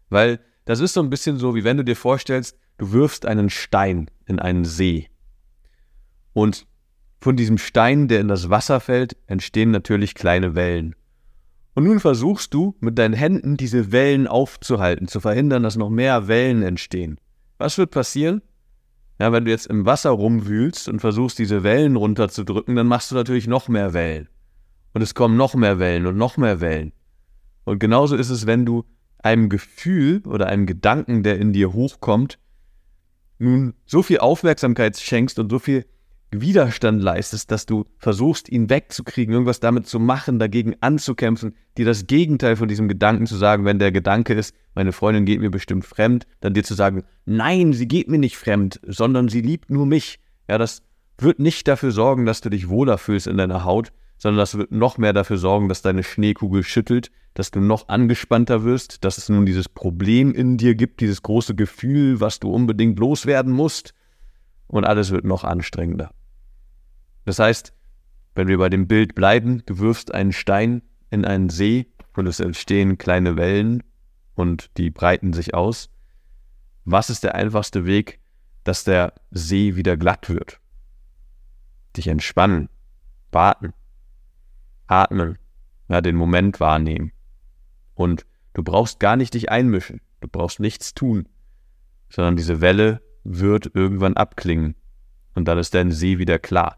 Weil 0.09 0.39
das 0.65 0.79
ist 0.79 0.93
so 0.93 1.01
ein 1.01 1.09
bisschen 1.09 1.37
so, 1.37 1.55
wie 1.55 1.65
wenn 1.65 1.77
du 1.77 1.83
dir 1.83 1.97
vorstellst, 1.97 2.57
du 2.77 2.91
wirfst 2.91 3.25
einen 3.25 3.49
Stein 3.49 4.09
in 4.25 4.39
einen 4.39 4.65
See. 4.65 5.09
Und 6.33 6.67
von 7.21 7.35
diesem 7.35 7.57
Stein, 7.57 8.07
der 8.07 8.19
in 8.19 8.27
das 8.27 8.49
Wasser 8.49 8.79
fällt, 8.79 9.15
entstehen 9.27 9.71
natürlich 9.71 10.15
kleine 10.15 10.55
Wellen. 10.55 10.95
Und 11.75 11.85
nun 11.85 11.99
versuchst 11.99 12.53
du 12.53 12.75
mit 12.81 12.99
deinen 12.99 13.13
Händen 13.13 13.57
diese 13.57 13.91
Wellen 13.91 14.27
aufzuhalten, 14.27 15.07
zu 15.07 15.19
verhindern, 15.19 15.63
dass 15.63 15.75
noch 15.75 15.89
mehr 15.89 16.27
Wellen 16.27 16.61
entstehen. 16.61 17.19
Was 17.57 17.77
wird 17.77 17.91
passieren? 17.91 18.41
Ja, 19.19 19.31
wenn 19.31 19.45
du 19.45 19.51
jetzt 19.51 19.67
im 19.67 19.85
Wasser 19.85 20.09
rumwühlst 20.09 20.89
und 20.89 20.99
versuchst, 20.99 21.39
diese 21.39 21.63
Wellen 21.63 21.95
runterzudrücken, 21.95 22.75
dann 22.75 22.87
machst 22.87 23.11
du 23.11 23.15
natürlich 23.15 23.47
noch 23.47 23.67
mehr 23.69 23.93
Wellen. 23.93 24.27
Und 24.93 25.01
es 25.01 25.15
kommen 25.15 25.37
noch 25.37 25.55
mehr 25.55 25.79
Wellen 25.79 26.05
und 26.05 26.17
noch 26.17 26.37
mehr 26.37 26.61
Wellen. 26.61 26.93
Und 27.63 27.79
genauso 27.79 28.15
ist 28.15 28.29
es, 28.29 28.45
wenn 28.45 28.65
du 28.65 28.83
einem 29.19 29.49
Gefühl 29.49 30.21
oder 30.27 30.47
einem 30.47 30.65
Gedanken, 30.65 31.23
der 31.23 31.39
in 31.39 31.53
dir 31.53 31.73
hochkommt, 31.73 32.37
nun 33.43 33.73
so 33.85 34.01
viel 34.03 34.19
Aufmerksamkeit 34.19 34.97
schenkst 34.97 35.39
und 35.39 35.51
so 35.51 35.59
viel 35.59 35.85
Widerstand 36.41 37.01
leistest, 37.01 37.51
dass 37.51 37.65
du 37.65 37.85
versuchst, 37.97 38.49
ihn 38.49 38.69
wegzukriegen, 38.69 39.33
irgendwas 39.33 39.59
damit 39.59 39.87
zu 39.87 39.99
machen, 39.99 40.39
dagegen 40.39 40.75
anzukämpfen, 40.81 41.55
dir 41.77 41.85
das 41.85 42.07
Gegenteil 42.07 42.55
von 42.55 42.67
diesem 42.67 42.87
Gedanken 42.87 43.27
zu 43.27 43.35
sagen, 43.35 43.65
wenn 43.65 43.79
der 43.79 43.91
Gedanke 43.91 44.33
ist, 44.33 44.55
meine 44.73 44.91
Freundin 44.91 45.25
geht 45.25 45.39
mir 45.39 45.51
bestimmt 45.51 45.85
fremd, 45.85 46.25
dann 46.39 46.53
dir 46.53 46.63
zu 46.63 46.73
sagen, 46.73 47.03
nein, 47.25 47.73
sie 47.73 47.87
geht 47.87 48.07
mir 48.07 48.17
nicht 48.17 48.37
fremd, 48.37 48.79
sondern 48.85 49.29
sie 49.29 49.41
liebt 49.41 49.69
nur 49.69 49.85
mich. 49.85 50.19
Ja, 50.49 50.57
das 50.57 50.81
wird 51.17 51.39
nicht 51.39 51.67
dafür 51.67 51.91
sorgen, 51.91 52.25
dass 52.25 52.41
du 52.41 52.49
dich 52.49 52.69
wohler 52.69 52.97
fühlst 52.97 53.27
in 53.27 53.37
deiner 53.37 53.63
Haut, 53.63 53.91
sondern 54.23 54.39
das 54.39 54.57
wird 54.57 54.71
noch 54.71 54.97
mehr 54.97 55.11
dafür 55.11 55.37
sorgen, 55.37 55.67
dass 55.67 55.81
deine 55.81 56.01
Schneekugel 56.01 56.63
schüttelt, 56.63 57.11
dass 57.33 57.51
du 57.51 57.59
noch 57.59 57.89
angespannter 57.89 58.63
wirst, 58.63 59.03
dass 59.03 59.17
es 59.17 59.27
nun 59.27 59.45
dieses 59.45 59.67
Problem 59.67 60.33
in 60.33 60.55
dir 60.55 60.75
gibt, 60.75 61.01
dieses 61.01 61.23
große 61.23 61.55
Gefühl, 61.55 62.21
was 62.21 62.39
du 62.39 62.49
unbedingt 62.49 62.97
loswerden 62.99 63.51
musst, 63.51 63.93
und 64.67 64.85
alles 64.85 65.11
wird 65.11 65.25
noch 65.25 65.43
anstrengender. 65.43 66.11
Das 67.25 67.37
heißt, 67.37 67.73
wenn 68.33 68.47
wir 68.47 68.57
bei 68.57 68.69
dem 68.69 68.87
Bild 68.87 69.13
bleiben, 69.13 69.61
du 69.65 69.79
wirfst 69.79 70.13
einen 70.13 70.31
Stein 70.31 70.83
in 71.09 71.25
einen 71.25 71.49
See 71.49 71.91
und 72.15 72.25
es 72.25 72.39
entstehen 72.39 72.97
kleine 72.97 73.35
Wellen 73.35 73.83
und 74.35 74.69
die 74.77 74.89
breiten 74.89 75.33
sich 75.33 75.53
aus. 75.53 75.89
Was 76.85 77.09
ist 77.09 77.25
der 77.25 77.35
einfachste 77.35 77.85
Weg, 77.85 78.21
dass 78.63 78.85
der 78.85 79.15
See 79.31 79.75
wieder 79.75 79.97
glatt 79.97 80.29
wird? 80.29 80.61
Dich 81.97 82.07
entspannen, 82.07 82.69
warten, 83.29 83.73
atmen, 84.93 85.37
ja, 85.89 86.01
den 86.01 86.15
Moment 86.15 86.59
wahrnehmen. 86.59 87.11
Und 87.95 88.25
du 88.53 88.63
brauchst 88.63 88.99
gar 88.99 89.15
nicht 89.15 89.33
dich 89.33 89.49
einmischen, 89.49 90.01
du 90.21 90.27
brauchst 90.27 90.59
nichts 90.59 90.93
tun, 90.93 91.27
sondern 92.09 92.35
diese 92.35 92.61
Welle 92.61 93.01
wird 93.23 93.71
irgendwann 93.73 94.15
abklingen 94.15 94.75
und 95.35 95.47
dann 95.47 95.57
ist 95.57 95.73
dein 95.73 95.91
See 95.91 96.19
wieder 96.19 96.39
klar. 96.39 96.77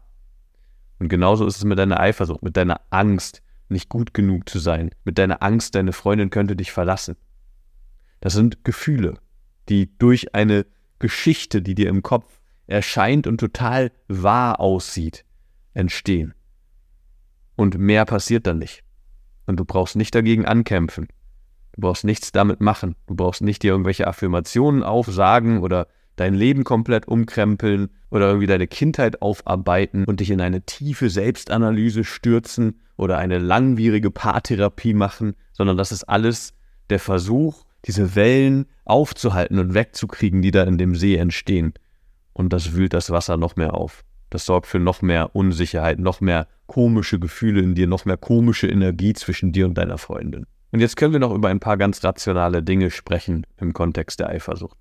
Und 0.98 1.08
genauso 1.08 1.46
ist 1.46 1.58
es 1.58 1.64
mit 1.64 1.78
deiner 1.78 2.00
Eifersucht, 2.00 2.42
mit 2.42 2.56
deiner 2.56 2.80
Angst, 2.90 3.42
nicht 3.68 3.88
gut 3.88 4.14
genug 4.14 4.48
zu 4.48 4.58
sein, 4.58 4.90
mit 5.04 5.18
deiner 5.18 5.42
Angst, 5.42 5.74
deine 5.74 5.92
Freundin 5.92 6.30
könnte 6.30 6.56
dich 6.56 6.72
verlassen. 6.72 7.16
Das 8.20 8.32
sind 8.32 8.64
Gefühle, 8.64 9.18
die 9.68 9.96
durch 9.98 10.34
eine 10.34 10.64
Geschichte, 10.98 11.60
die 11.60 11.74
dir 11.74 11.88
im 11.88 12.02
Kopf 12.02 12.40
erscheint 12.66 13.26
und 13.26 13.38
total 13.38 13.92
wahr 14.08 14.60
aussieht, 14.60 15.24
entstehen. 15.74 16.35
Und 17.56 17.78
mehr 17.78 18.04
passiert 18.04 18.46
dann 18.46 18.58
nicht. 18.58 18.84
Und 19.46 19.58
du 19.58 19.64
brauchst 19.64 19.96
nicht 19.96 20.14
dagegen 20.14 20.44
ankämpfen. 20.44 21.08
Du 21.72 21.80
brauchst 21.80 22.04
nichts 22.04 22.32
damit 22.32 22.60
machen. 22.60 22.94
Du 23.06 23.14
brauchst 23.14 23.42
nicht 23.42 23.62
dir 23.62 23.72
irgendwelche 23.72 24.06
Affirmationen 24.06 24.82
aufsagen 24.82 25.60
oder 25.60 25.88
dein 26.16 26.34
Leben 26.34 26.64
komplett 26.64 27.06
umkrempeln 27.06 27.90
oder 28.10 28.28
irgendwie 28.28 28.46
deine 28.46 28.66
Kindheit 28.66 29.20
aufarbeiten 29.22 30.04
und 30.04 30.20
dich 30.20 30.30
in 30.30 30.40
eine 30.40 30.62
tiefe 30.62 31.10
Selbstanalyse 31.10 32.04
stürzen 32.04 32.80
oder 32.96 33.18
eine 33.18 33.38
langwierige 33.38 34.10
Paartherapie 34.10 34.94
machen, 34.94 35.34
sondern 35.52 35.76
das 35.76 35.92
ist 35.92 36.04
alles 36.04 36.54
der 36.88 36.98
Versuch, 36.98 37.64
diese 37.84 38.14
Wellen 38.14 38.66
aufzuhalten 38.84 39.58
und 39.58 39.74
wegzukriegen, 39.74 40.40
die 40.42 40.50
da 40.50 40.64
in 40.64 40.78
dem 40.78 40.94
See 40.94 41.16
entstehen. 41.16 41.74
Und 42.32 42.52
das 42.52 42.72
wühlt 42.72 42.94
das 42.94 43.10
Wasser 43.10 43.36
noch 43.36 43.56
mehr 43.56 43.74
auf. 43.74 44.04
Das 44.30 44.46
sorgt 44.46 44.66
für 44.66 44.78
noch 44.78 45.02
mehr 45.02 45.34
Unsicherheit, 45.34 45.98
noch 45.98 46.20
mehr 46.20 46.48
komische 46.66 47.18
Gefühle 47.18 47.60
in 47.60 47.74
dir, 47.74 47.86
noch 47.86 48.04
mehr 48.04 48.16
komische 48.16 48.68
Energie 48.68 49.12
zwischen 49.12 49.52
dir 49.52 49.66
und 49.66 49.74
deiner 49.74 49.98
Freundin. 49.98 50.46
Und 50.72 50.80
jetzt 50.80 50.96
können 50.96 51.12
wir 51.12 51.20
noch 51.20 51.34
über 51.34 51.48
ein 51.48 51.60
paar 51.60 51.76
ganz 51.76 52.02
rationale 52.02 52.62
Dinge 52.62 52.90
sprechen 52.90 53.46
im 53.56 53.72
Kontext 53.72 54.20
der 54.20 54.28
Eifersucht. 54.28 54.76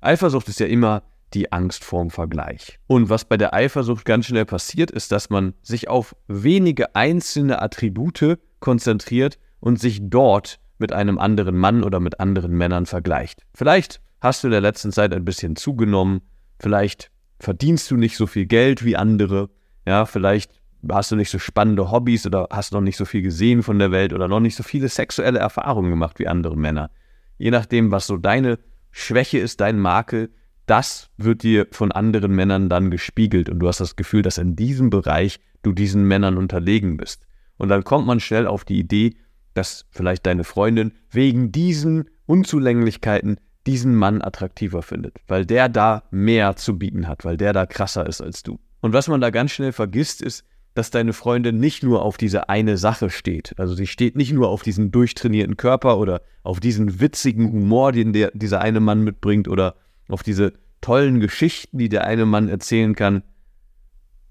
Eifersucht 0.00 0.48
ist 0.48 0.60
ja 0.60 0.66
immer 0.66 1.02
die 1.34 1.52
Angst 1.52 1.84
vorm 1.84 2.10
Vergleich. 2.10 2.78
Und 2.86 3.08
was 3.08 3.24
bei 3.24 3.36
der 3.36 3.54
Eifersucht 3.54 4.04
ganz 4.04 4.26
schnell 4.26 4.44
passiert, 4.44 4.90
ist, 4.90 5.12
dass 5.12 5.30
man 5.30 5.54
sich 5.62 5.88
auf 5.88 6.14
wenige 6.28 6.94
einzelne 6.94 7.62
Attribute 7.62 8.38
konzentriert 8.60 9.38
und 9.60 9.80
sich 9.80 10.00
dort 10.02 10.58
mit 10.78 10.92
einem 10.92 11.18
anderen 11.18 11.56
Mann 11.56 11.84
oder 11.84 12.00
mit 12.00 12.20
anderen 12.20 12.52
Männern 12.52 12.86
vergleicht. 12.86 13.42
Vielleicht 13.54 14.00
hast 14.20 14.42
du 14.42 14.48
in 14.48 14.52
der 14.52 14.60
letzten 14.60 14.92
Zeit 14.92 15.14
ein 15.14 15.24
bisschen 15.24 15.56
zugenommen, 15.56 16.20
vielleicht 16.58 17.10
verdienst 17.42 17.90
du 17.90 17.96
nicht 17.96 18.16
so 18.16 18.28
viel 18.28 18.46
Geld 18.46 18.84
wie 18.84 18.96
andere, 18.96 19.50
ja, 19.84 20.06
vielleicht 20.06 20.60
hast 20.88 21.10
du 21.10 21.16
nicht 21.16 21.28
so 21.28 21.40
spannende 21.40 21.90
Hobbys 21.90 22.24
oder 22.24 22.46
hast 22.50 22.72
noch 22.72 22.80
nicht 22.80 22.96
so 22.96 23.04
viel 23.04 23.20
gesehen 23.20 23.64
von 23.64 23.80
der 23.80 23.90
Welt 23.90 24.12
oder 24.12 24.28
noch 24.28 24.38
nicht 24.38 24.54
so 24.54 24.62
viele 24.62 24.88
sexuelle 24.88 25.40
Erfahrungen 25.40 25.90
gemacht 25.90 26.20
wie 26.20 26.28
andere 26.28 26.56
Männer. 26.56 26.90
Je 27.38 27.50
nachdem, 27.50 27.90
was 27.90 28.06
so 28.06 28.16
deine 28.16 28.60
Schwäche 28.92 29.38
ist, 29.38 29.60
dein 29.60 29.80
Makel, 29.80 30.30
das 30.66 31.10
wird 31.16 31.42
dir 31.42 31.66
von 31.72 31.90
anderen 31.90 32.32
Männern 32.32 32.68
dann 32.68 32.92
gespiegelt 32.92 33.48
und 33.48 33.58
du 33.58 33.66
hast 33.66 33.80
das 33.80 33.96
Gefühl, 33.96 34.22
dass 34.22 34.38
in 34.38 34.54
diesem 34.54 34.90
Bereich 34.90 35.40
du 35.62 35.72
diesen 35.72 36.04
Männern 36.04 36.36
unterlegen 36.36 36.96
bist. 36.96 37.26
Und 37.56 37.70
dann 37.70 37.82
kommt 37.82 38.06
man 38.06 38.20
schnell 38.20 38.46
auf 38.46 38.64
die 38.64 38.78
Idee, 38.78 39.16
dass 39.54 39.86
vielleicht 39.90 40.26
deine 40.26 40.44
Freundin 40.44 40.92
wegen 41.10 41.50
diesen 41.50 42.08
Unzulänglichkeiten 42.26 43.38
diesen 43.66 43.94
Mann 43.94 44.22
attraktiver 44.22 44.82
findet, 44.82 45.18
weil 45.28 45.46
der 45.46 45.68
da 45.68 46.04
mehr 46.10 46.56
zu 46.56 46.78
bieten 46.78 47.08
hat, 47.08 47.24
weil 47.24 47.36
der 47.36 47.52
da 47.52 47.66
krasser 47.66 48.06
ist 48.06 48.20
als 48.20 48.42
du. 48.42 48.58
Und 48.80 48.92
was 48.92 49.08
man 49.08 49.20
da 49.20 49.30
ganz 49.30 49.52
schnell 49.52 49.72
vergisst, 49.72 50.22
ist, 50.22 50.44
dass 50.74 50.90
deine 50.90 51.12
Freundin 51.12 51.58
nicht 51.58 51.82
nur 51.82 52.02
auf 52.02 52.16
diese 52.16 52.48
eine 52.48 52.76
Sache 52.76 53.10
steht. 53.10 53.54
Also 53.58 53.74
sie 53.74 53.86
steht 53.86 54.16
nicht 54.16 54.32
nur 54.32 54.48
auf 54.48 54.62
diesen 54.62 54.90
durchtrainierten 54.90 55.56
Körper 55.56 55.98
oder 55.98 56.22
auf 56.42 56.60
diesen 56.60 57.00
witzigen 57.00 57.52
Humor, 57.52 57.92
den 57.92 58.12
der, 58.12 58.30
dieser 58.32 58.60
eine 58.60 58.80
Mann 58.80 59.02
mitbringt 59.02 59.48
oder 59.48 59.76
auf 60.08 60.22
diese 60.22 60.54
tollen 60.80 61.20
Geschichten, 61.20 61.78
die 61.78 61.88
der 61.88 62.04
eine 62.04 62.26
Mann 62.26 62.48
erzählen 62.48 62.94
kann, 62.94 63.22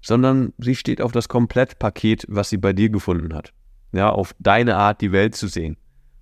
sondern 0.00 0.52
sie 0.58 0.74
steht 0.74 1.00
auf 1.00 1.12
das 1.12 1.28
Komplettpaket, 1.28 2.26
was 2.28 2.50
sie 2.50 2.58
bei 2.58 2.72
dir 2.72 2.90
gefunden 2.90 3.34
hat. 3.34 3.52
Ja, 3.92 4.10
auf 4.10 4.34
deine 4.38 4.76
Art, 4.76 5.00
die 5.00 5.12
Welt 5.12 5.36
zu 5.36 5.46
sehen, 5.46 5.76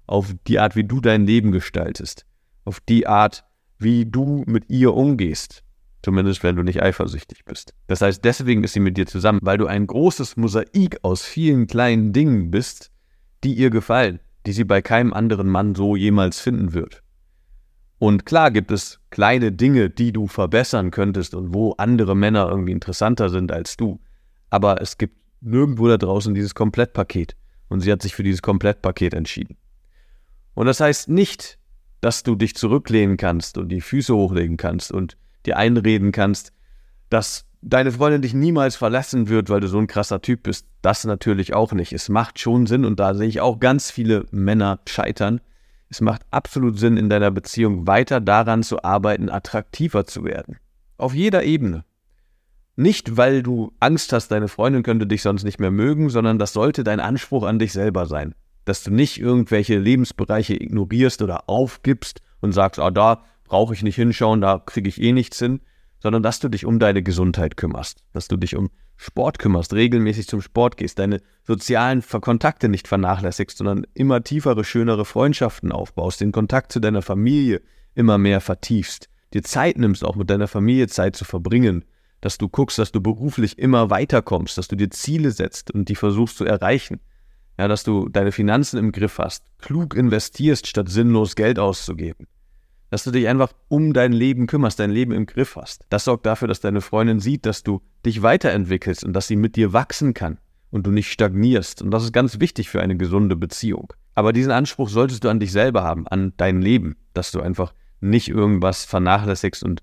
auf 0.07 0.35
die 0.47 0.59
Art, 0.59 0.77
wie 0.77 0.85
du 0.85 1.01
dein 1.01 1.27
Leben 1.27 1.51
gestaltest, 1.51 2.27
auf 2.65 2.81
die 2.81 3.07
Art, 3.07 3.45
wie 3.79 4.07
du 4.07 4.45
mit 4.47 4.69
ihr 4.69 4.95
umgehst. 4.95 5.63
Zumindest 6.03 6.43
wenn 6.43 6.57
du 6.57 6.63
nicht 6.63 6.83
eifersüchtig 6.83 7.45
bist. 7.45 7.75
Das 7.87 8.01
heißt, 8.01 8.25
deswegen 8.25 8.65
ist 8.65 8.73
sie 8.73 8.81
mit 8.81 8.97
dir 8.97 9.07
zusammen, 9.07 9.41
weil 9.43 9.59
du 9.59 9.67
ein 9.67 9.87
großes 9.87 10.37
Mosaik 10.37 10.99
aus 11.03 11.23
vielen 11.23 11.67
kleinen 11.67 12.13
Dingen 12.13 12.51
bist, 12.51 12.91
die 13.45 13.55
ihr 13.55 13.71
gefallen, 13.71 14.21
die 14.47 14.53
sie 14.53 14.65
bei 14.65 14.81
keinem 14.81 15.13
anderen 15.13 15.49
Mann 15.49 15.75
so 15.75 15.97
jemals 15.97 16.41
finden 16.41 16.73
wird. 16.73 17.03
Und 17.99 18.25
klar 18.25 18.51
gibt 18.51 18.71
es 18.71 18.99
kleine 19.11 19.53
Dinge, 19.53 19.91
die 19.91 20.11
du 20.11 20.27
verbessern 20.27 20.91
könntest 20.91 21.35
und 21.35 21.53
wo 21.53 21.73
andere 21.73 22.17
Männer 22.17 22.49
irgendwie 22.49 22.73
interessanter 22.73 23.29
sind 23.29 23.53
als 23.53 23.77
du. 23.77 24.01
Aber 24.49 24.81
es 24.81 24.97
gibt 24.97 25.17
nirgendwo 25.43 25.87
da 25.87 25.99
draußen 25.99 26.35
dieses 26.35 26.55
Komplettpaket. 26.55 27.37
Und 27.69 27.81
sie 27.81 27.93
hat 27.93 28.01
sich 28.01 28.15
für 28.15 28.23
dieses 28.23 28.41
Komplettpaket 28.41 29.13
entschieden. 29.13 29.59
Und 30.55 30.67
das 30.67 30.81
heißt 30.81 31.11
nicht, 31.11 31.59
dass 32.01 32.23
du 32.23 32.35
dich 32.35 32.55
zurücklehnen 32.55 33.17
kannst 33.17 33.59
und 33.59 33.69
die 33.69 33.81
Füße 33.81 34.15
hochlegen 34.15 34.57
kannst 34.57 34.93
und 34.93 35.17
dir 35.47 35.57
einreden 35.57 36.13
kannst, 36.13 36.53
dass 37.09 37.47
deine 37.63 37.93
Freundin 37.93 38.23
dich 38.23 38.35
niemals 38.35 38.77
verlassen 38.77 39.29
wird, 39.29 39.51
weil 39.51 39.61
du 39.61 39.69
so 39.69 39.79
ein 39.79 39.87
krasser 39.87 40.23
Typ 40.23 40.45
bist. 40.45 40.67
Das 40.83 41.05
natürlich 41.05 41.55
auch 41.55 41.73
nicht. 41.73 41.93
Es 41.93 42.09
macht 42.09 42.39
schon 42.39 42.67
Sinn 42.67 42.85
und 42.85 43.01
da 43.01 43.15
sehe 43.15 43.29
ich 43.29 43.41
auch 43.41 43.61
ganz 43.61 43.91
viele 43.91 44.27
Männer 44.31 44.81
scheitern. 44.89 45.41
Es 45.89 46.01
macht 46.01 46.23
absolut 46.31 46.79
Sinn, 46.79 46.97
in 46.97 47.11
deiner 47.11 47.31
Beziehung 47.31 47.87
weiter 47.87 48.21
daran 48.21 48.63
zu 48.63 48.83
arbeiten, 48.83 49.29
attraktiver 49.29 50.07
zu 50.07 50.25
werden. 50.25 50.57
Auf 50.97 51.15
jeder 51.15 51.43
Ebene. 51.45 51.85
Nicht, 52.77 53.17
weil 53.17 53.43
du 53.43 53.73
Angst 53.81 54.13
hast, 54.13 54.29
deine 54.29 54.49
Freundin 54.49 54.83
könnte 54.83 55.07
dich 55.07 55.23
sonst 55.23 55.43
nicht 55.43 55.59
mehr 55.59 55.73
mögen, 55.73 56.09
sondern 56.09 56.39
das 56.39 56.53
sollte 56.53 56.85
dein 56.85 57.01
Anspruch 57.01 57.43
an 57.43 57.59
dich 57.59 57.73
selber 57.73 58.07
sein. 58.07 58.35
Dass 58.65 58.83
du 58.85 58.91
nicht 58.91 59.21
irgendwelche 59.21 59.79
Lebensbereiche 59.79 60.55
ignorierst 60.55 61.23
oder 61.23 61.49
aufgibst 61.49 62.21
und 62.41 62.53
sagst, 62.53 62.79
ah, 62.79 62.91
da 62.91 63.25
brauche 63.45 63.75
ich 63.75 63.83
nicht 63.83 63.97
hinschauen, 63.97 64.41
da 64.41 64.59
kriege 64.59 64.89
ich 64.89 65.01
eh 65.01 65.13
nichts 65.13 65.39
hin, 65.39 65.61
sondern 65.99 66.23
dass 66.23 66.41
du 66.41 66.49
dich 66.49 66.65
um 66.65 66.79
deine 66.79 67.03
Gesundheit 67.03 67.57
kümmerst, 67.57 68.03
dass 68.13 68.29
du 68.29 68.37
dich 68.37 68.57
um 68.57 68.71
Sport 68.97 69.39
kümmerst, 69.39 69.73
regelmäßig 69.73 70.29
zum 70.29 70.43
Sport 70.43 70.77
gehst, 70.77 70.99
deine 70.99 71.21
sozialen 71.43 72.03
Kontakte 72.03 72.69
nicht 72.69 72.87
vernachlässigst, 72.87 73.57
sondern 73.57 73.87
immer 73.95 74.23
tiefere, 74.23 74.63
schönere 74.63 75.05
Freundschaften 75.05 75.73
aufbaust, 75.73 76.21
den 76.21 76.33
Kontakt 76.33 76.71
zu 76.71 76.81
deiner 76.81 77.03
Familie 77.03 77.63
immer 77.95 78.19
mehr 78.19 78.41
vertiefst, 78.41 79.09
dir 79.33 79.43
Zeit 79.43 79.79
nimmst, 79.79 80.05
auch 80.05 80.17
mit 80.17 80.29
deiner 80.29 80.49
Familie 80.49 80.87
Zeit 80.89 81.17
zu 81.17 81.25
verbringen, 81.25 81.85
dass 82.21 82.37
du 82.37 82.49
guckst, 82.49 82.79
dass 82.79 82.93
du 82.93 83.01
beruflich 83.01 83.59
immer 83.59 83.91
weiterkommst, 83.91 84.59
dass 84.59 84.69
du 84.69 84.77
dir 84.77 84.91
Ziele 84.91 85.31
setzt 85.31 85.71
und 85.71 85.89
die 85.89 85.97
versuchst 85.97 86.37
zu 86.37 86.45
erreichen. 86.45 87.01
Ja, 87.61 87.69
dass 87.69 87.85
du 87.85 88.09
deine 88.09 88.33
Finanzen 88.33 88.79
im 88.79 88.91
Griff 88.91 89.19
hast, 89.19 89.45
klug 89.59 89.95
investierst, 89.95 90.67
statt 90.67 90.89
sinnlos 90.89 91.37
Geld 91.37 91.59
auszugeben 91.59 92.27
dass 92.91 93.05
du 93.05 93.13
dich 93.13 93.29
einfach 93.29 93.53
um 93.69 93.93
dein 93.93 94.13
Leben 94.13 94.47
kümmerst, 94.49 94.81
dein 94.81 94.91
Leben 94.91 95.13
im 95.13 95.27
Griff 95.27 95.57
hast. 95.57 95.87
Das 95.91 96.05
sorgt 96.05 96.27
dafür, 96.27 96.49
dass 96.49 96.61
deine 96.61 96.81
Freundin 96.81 97.21
sieht, 97.21 97.47
dass 97.47 97.63
du 97.63 97.83
dich 98.05 98.23
weiterentwickelst 98.23 99.05
und 99.05 99.13
dass 99.13 99.29
sie 99.29 99.37
mit 99.37 99.55
dir 99.55 99.73
wachsen 99.73 100.13
kann 100.13 100.39
und 100.71 100.89
du 100.89 100.91
nicht 100.91 101.13
stagnierst. 101.13 101.83
Und 101.83 101.93
das 101.93 102.03
ist 102.03 102.13
ganz 102.13 102.41
wichtig 102.41 102.69
für 102.69 102.81
eine 102.81 102.97
gesunde 102.97 103.37
Beziehung. 103.37 103.93
Aber 104.17 104.33
diesen 104.33 104.51
Anspruch 104.51 104.89
solltest 104.89 105.23
du 105.23 105.29
an 105.29 105.39
dich 105.39 105.53
selber 105.53 105.85
haben, 105.85 106.09
an 106.09 106.33
dein 106.37 106.61
Leben, 106.61 106.97
dass 107.15 107.31
du 107.31 107.41
einfach 107.41 107.75
nicht 108.01 108.29
irgendwas 108.29 108.85
vernachlässigst 108.85 109.63
und 109.63 109.83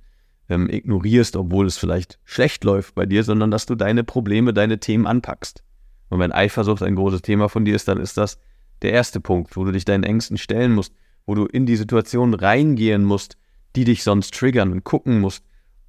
ähm, 0.49 0.69
ignorierst, 0.69 1.37
obwohl 1.37 1.65
es 1.65 1.77
vielleicht 1.77 2.19
schlecht 2.25 2.65
läuft 2.65 2.95
bei 2.95 3.05
dir, 3.05 3.23
sondern 3.23 3.51
dass 3.51 3.65
du 3.65 3.75
deine 3.75 4.03
Probleme, 4.03 4.53
deine 4.53 4.79
Themen 4.79 5.07
anpackst. 5.07 5.63
Und 6.09 6.19
wenn 6.19 6.31
Eifersucht 6.31 6.84
ein 6.84 6.95
großes 6.95 7.21
Thema 7.21 7.49
von 7.49 7.65
dir 7.65 7.75
ist, 7.75 7.88
dann 7.88 7.99
ist 7.99 8.17
das 8.17 8.39
der 8.81 8.93
erste 8.93 9.19
Punkt, 9.19 9.57
wo 9.57 9.65
du 9.65 9.71
dich 9.71 9.85
deinen 9.85 10.03
Ängsten 10.03 10.38
stellen 10.38 10.73
musst 10.73 10.93
wo 11.27 11.35
du 11.35 11.45
in 11.45 11.67
die 11.67 11.75
Situation 11.75 12.34
reingehen 12.34 13.03
musst, 13.03 13.38
die 13.75 13.84
dich 13.84 14.03
sonst 14.03 14.34
triggern 14.34 14.71
und 14.71 14.84
gucken 14.84 15.19
musst, 15.19 15.43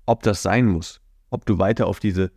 ob 0.05 0.23
das 0.23 0.43
sein 0.43 0.67
muss, 0.67 1.01
ob 1.31 1.47
du 1.47 1.59
weiter 1.59 1.87
auf 1.87 2.01
diese 2.01 2.33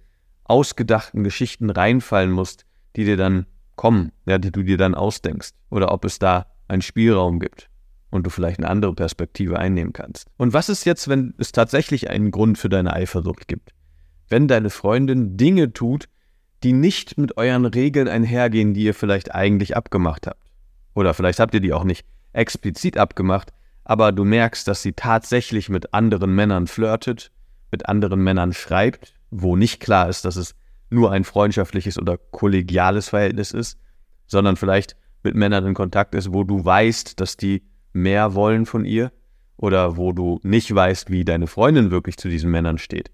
ausgedachten 0.46 1.24
Geschichten 1.24 1.70
reinfallen 1.70 2.32
musst, 2.32 2.66
die 2.96 3.04
dir 3.04 3.18
dann 3.18 3.48
kommen, 3.76 4.12
ja, 4.26 4.38
die 4.38 4.52
du 4.52 4.64
dir 4.64 4.78
dann 4.78 4.96
ausdenkst, 4.96 5.56
oder 5.70 5.92
ob 5.92 6.06
es 6.06 6.20
da 6.20 6.46
einen 6.68 6.82
Spielraum 6.82 7.40
gibt 7.40 7.70
und 8.12 8.26
du 8.26 8.30
vielleicht 8.30 8.60
eine 8.60 8.70
andere 8.70 8.94
Perspektive 8.94 9.58
einnehmen 9.58 9.94
kannst. 9.94 10.28
Und 10.38 10.54
was 10.54 10.70
ist 10.70 10.86
jetzt, 10.86 11.08
wenn 11.08 11.34
es 11.38 11.52
tatsächlich 11.52 12.10
einen 12.10 12.32
Grund 12.32 12.58
für 12.58 12.70
deine 12.70 12.94
Eifersucht 12.94 13.48
gibt? 13.48 13.72
Wenn 14.30 14.48
deine 14.48 14.70
Freundin 14.70 15.38
Dinge 15.38 15.74
tut, 15.74 16.08
die 16.64 16.74
nicht 16.74 17.18
mit 17.18 17.38
euren 17.38 17.66
Regeln 17.66 18.08
einhergehen, 18.08 18.74
die 18.74 18.84
ihr 18.84 18.94
vielleicht 18.94 19.34
eigentlich 19.34 19.76
abgemacht 19.76 20.28
habt. 20.28 20.42
Oder 20.94 21.14
vielleicht 21.14 21.40
habt 21.40 21.54
ihr 21.54 21.60
die 21.60 21.74
auch 21.74 21.84
nicht 21.84 22.06
explizit 22.34 22.98
abgemacht, 22.98 23.52
aber 23.84 24.12
du 24.12 24.24
merkst, 24.24 24.68
dass 24.68 24.82
sie 24.82 24.94
tatsächlich 24.94 25.70
mit 25.70 25.94
anderen 25.94 26.34
Männern 26.34 26.68
flirtet, 26.68 27.32
mit 27.72 27.88
anderen 27.88 28.22
Männern 28.22 28.54
schreibt, 28.54 29.14
wo 29.32 29.56
nicht 29.56 29.80
klar 29.80 30.10
ist, 30.10 30.26
dass 30.26 30.36
es 30.36 30.56
nur 30.90 31.12
ein 31.12 31.24
freundschaftliches 31.24 31.98
oder 31.98 32.18
kollegiales 32.18 33.10
Verhältnis 33.10 33.52
ist, 33.52 33.80
sondern 34.28 34.58
vielleicht 34.58 34.96
mit 35.24 35.36
Männern 35.36 35.66
in 35.66 35.74
Kontakt 35.74 36.16
ist, 36.16 36.34
wo 36.34 36.44
du 36.44 36.64
weißt, 36.64 37.20
dass 37.20 37.38
die 37.38 37.64
mehr 37.94 38.36
wollen 38.36 38.66
von 38.66 38.86
ihr 38.86 39.12
oder 39.58 39.98
wo 39.98 40.12
du 40.12 40.40
nicht 40.44 40.74
weißt, 40.74 41.10
wie 41.10 41.24
deine 41.24 41.48
Freundin 41.48 41.92
wirklich 41.92 42.18
zu 42.18 42.30
diesen 42.30 42.52
Männern 42.52 42.78
steht. 42.78 43.12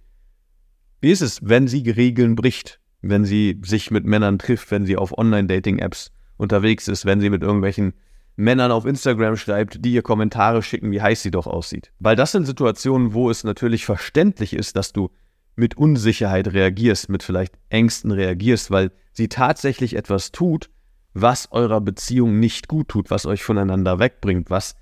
Wie 1.02 1.12
ist 1.12 1.22
es, 1.22 1.40
wenn 1.44 1.68
sie 1.68 1.90
Regeln 1.90 2.36
bricht, 2.36 2.80
wenn 3.10 3.26
sie 3.26 3.60
sich 3.64 3.92
mit 3.92 4.06
Männern 4.06 4.40
trifft, 4.40 4.72
wenn 4.72 4.86
sie 4.86 4.98
auf 4.98 5.18
Online-Dating-Apps 5.18 6.12
unterwegs 6.38 6.88
ist, 6.88 7.06
wenn 7.06 7.22
sie 7.22 7.30
mit 7.30 7.42
irgendwelchen 7.42 7.94
Männern 8.36 8.72
auf 8.72 8.86
Instagram 8.86 9.36
schreibt, 9.36 9.84
die 9.84 9.94
ihr 9.94 10.04
Kommentare 10.04 10.62
schicken, 10.62 10.92
wie 10.92 11.02
heiß 11.02 11.24
sie 11.24 11.32
doch 11.32 11.48
aussieht. 11.48 11.92
Weil 12.00 12.16
das 12.16 12.32
sind 12.32 12.46
Situationen, 12.46 13.14
wo 13.14 13.32
es 13.32 13.44
natürlich 13.44 13.86
verständlich 13.86 14.54
ist, 14.54 14.76
dass 14.76 14.94
du 14.94 15.10
mit 15.56 15.76
Unsicherheit 15.76 16.54
reagierst, 16.54 17.10
mit 17.10 17.24
vielleicht 17.24 17.56
Ängsten 17.70 18.12
reagierst, 18.12 18.70
weil 18.70 18.92
sie 19.12 19.28
tatsächlich 19.28 19.96
etwas 19.96 20.32
tut, 20.32 20.70
was 21.16 21.52
eurer 21.52 21.82
Beziehung 21.82 22.40
nicht 22.40 22.68
gut 22.68 22.90
tut, 22.90 23.10
was 23.10 23.26
euch 23.26 23.44
voneinander 23.44 23.98
wegbringt, 23.98 24.52
was 24.52 24.76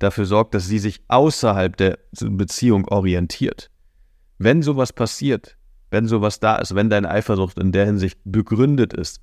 dafür 0.00 0.26
sorgt, 0.26 0.54
dass 0.54 0.66
sie 0.66 0.80
sich 0.80 1.02
außerhalb 1.06 1.76
der 1.76 1.98
Beziehung 2.20 2.88
orientiert. 2.88 3.70
Wenn 4.38 4.62
sowas 4.62 4.92
passiert, 4.92 5.56
wenn 5.90 6.06
sowas 6.08 6.40
da 6.40 6.56
ist, 6.56 6.74
wenn 6.74 6.90
deine 6.90 7.10
Eifersucht 7.10 7.58
in 7.58 7.72
der 7.72 7.86
Hinsicht 7.86 8.18
begründet 8.24 8.92
ist, 8.92 9.20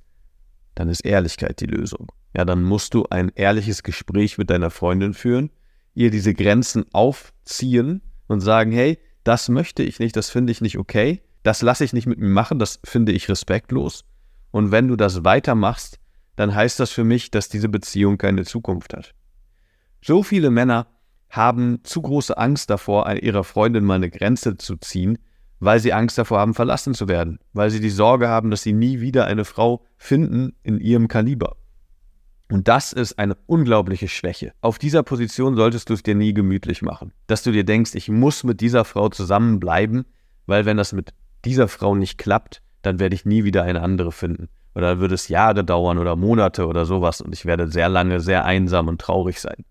dann 0.76 0.90
ist 0.90 1.02
Ehrlichkeit 1.02 1.60
die 1.60 1.66
Lösung. 1.66 2.12
Ja, 2.36 2.46
dann 2.46 2.64
musst 2.64 2.94
du 2.94 3.06
ein 3.10 3.32
ehrliches 3.36 3.84
Gespräch 3.84 4.38
mit 4.38 4.50
deiner 4.50 4.72
Freundin 4.72 5.14
führen, 5.14 5.52
ihr 5.94 6.10
diese 6.10 6.34
Grenzen 6.34 6.86
aufziehen 6.94 8.02
und 8.28 8.42
sagen, 8.42 8.72
hey, 8.72 8.98
das 9.24 9.50
möchte 9.50 9.84
ich 9.84 10.00
nicht, 10.00 10.16
das 10.16 10.30
finde 10.30 10.52
ich 10.52 10.62
nicht 10.62 10.78
okay, 10.78 11.22
das 11.44 11.62
lasse 11.62 11.84
ich 11.84 11.94
nicht 11.94 12.08
mit 12.08 12.20
mir 12.20 12.30
machen, 12.30 12.60
das 12.60 12.80
finde 12.84 13.12
ich 13.12 13.30
respektlos. 13.30 14.06
Und 14.52 14.72
wenn 14.72 14.88
du 14.88 14.96
das 14.96 15.24
weitermachst, 15.24 16.00
dann 16.36 16.56
heißt 16.56 16.80
das 16.80 16.92
für 16.92 17.04
mich, 17.04 17.32
dass 17.32 17.50
diese 17.50 17.70
Beziehung 17.70 18.18
keine 18.18 18.44
Zukunft 18.44 18.94
hat. 18.94 19.14
So 20.02 20.24
viele 20.24 20.50
Männer 20.50 20.88
haben 21.30 21.80
zu 21.84 22.02
große 22.02 22.38
Angst 22.38 22.70
davor, 22.70 23.12
ihrer 23.12 23.44
Freundin 23.44 23.84
mal 23.84 23.96
eine 23.96 24.10
Grenze 24.10 24.58
zu 24.58 24.78
ziehen, 24.78 25.20
weil 25.64 25.80
sie 25.80 25.94
Angst 25.94 26.18
davor 26.18 26.40
haben, 26.40 26.54
verlassen 26.54 26.94
zu 26.94 27.08
werden, 27.08 27.40
weil 27.54 27.70
sie 27.70 27.80
die 27.80 27.90
Sorge 27.90 28.28
haben, 28.28 28.52
dass 28.52 28.64
sie 28.64 28.74
nie 28.74 29.00
wieder 29.00 29.26
eine 29.26 29.46
Frau 29.46 29.86
finden 29.98 30.56
in 30.64 30.80
ihrem 30.80 31.08
Kaliber. 31.08 31.56
Und 32.52 32.68
das 32.68 32.94
ist 32.94 33.18
eine 33.18 33.36
unglaubliche 33.46 34.08
Schwäche. 34.08 34.54
Auf 34.62 34.78
dieser 34.78 35.04
Position 35.04 35.56
solltest 35.56 35.90
du 35.90 35.94
es 35.94 36.04
dir 36.04 36.16
nie 36.16 36.34
gemütlich 36.34 36.82
machen. 36.82 37.14
Dass 37.28 37.44
du 37.44 37.52
dir 37.52 37.64
denkst, 37.64 37.96
ich 37.96 38.10
muss 38.10 38.44
mit 38.44 38.62
dieser 38.62 38.86
Frau 38.86 39.10
zusammenbleiben, 39.10 40.06
weil 40.46 40.66
wenn 40.66 40.78
das 40.78 40.92
mit 40.92 41.14
dieser 41.46 41.68
Frau 41.68 41.96
nicht 41.96 42.18
klappt, 42.18 42.62
dann 42.82 43.00
werde 43.00 43.16
ich 43.16 43.26
nie 43.26 43.44
wieder 43.44 43.64
eine 43.64 43.82
andere 43.82 44.12
finden. 44.12 44.50
Oder 44.76 44.90
dann 44.90 45.00
würde 45.00 45.16
es 45.16 45.30
Jahre 45.30 45.64
dauern 45.64 45.98
oder 45.98 46.16
Monate 46.16 46.68
oder 46.68 46.86
sowas 46.86 47.22
und 47.22 47.34
ich 47.34 47.46
werde 47.46 47.70
sehr 47.70 47.90
lange 47.90 48.20
sehr 48.20 48.44
einsam 48.44 48.88
und 48.88 49.00
traurig 49.00 49.40
sein. 49.40 49.66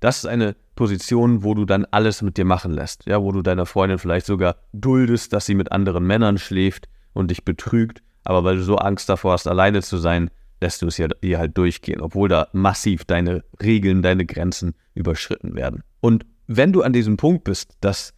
Das 0.00 0.18
ist 0.18 0.26
eine 0.26 0.56
Position, 0.74 1.44
wo 1.44 1.54
du 1.54 1.66
dann 1.66 1.84
alles 1.90 2.22
mit 2.22 2.38
dir 2.38 2.46
machen 2.46 2.72
lässt. 2.72 3.04
Ja, 3.06 3.22
wo 3.22 3.32
du 3.32 3.42
deiner 3.42 3.66
Freundin 3.66 3.98
vielleicht 3.98 4.24
sogar 4.24 4.56
duldest, 4.72 5.34
dass 5.34 5.44
sie 5.44 5.54
mit 5.54 5.72
anderen 5.72 6.04
Männern 6.04 6.38
schläft 6.38 6.88
und 7.12 7.30
dich 7.30 7.44
betrügt, 7.44 8.02
aber 8.24 8.42
weil 8.44 8.56
du 8.56 8.62
so 8.62 8.76
Angst 8.76 9.08
davor 9.10 9.32
hast, 9.32 9.46
alleine 9.46 9.82
zu 9.82 9.98
sein, 9.98 10.30
lässt 10.62 10.82
du 10.82 10.86
es 10.86 10.98
ihr 10.98 11.38
halt 11.38 11.56
durchgehen, 11.56 12.00
obwohl 12.00 12.28
da 12.28 12.48
massiv 12.52 13.04
deine 13.04 13.44
Regeln, 13.62 14.02
deine 14.02 14.26
Grenzen 14.26 14.74
überschritten 14.94 15.54
werden. 15.54 15.82
Und 16.00 16.26
wenn 16.46 16.72
du 16.72 16.82
an 16.82 16.92
diesem 16.92 17.16
Punkt 17.16 17.44
bist, 17.44 17.76
dass 17.80 18.14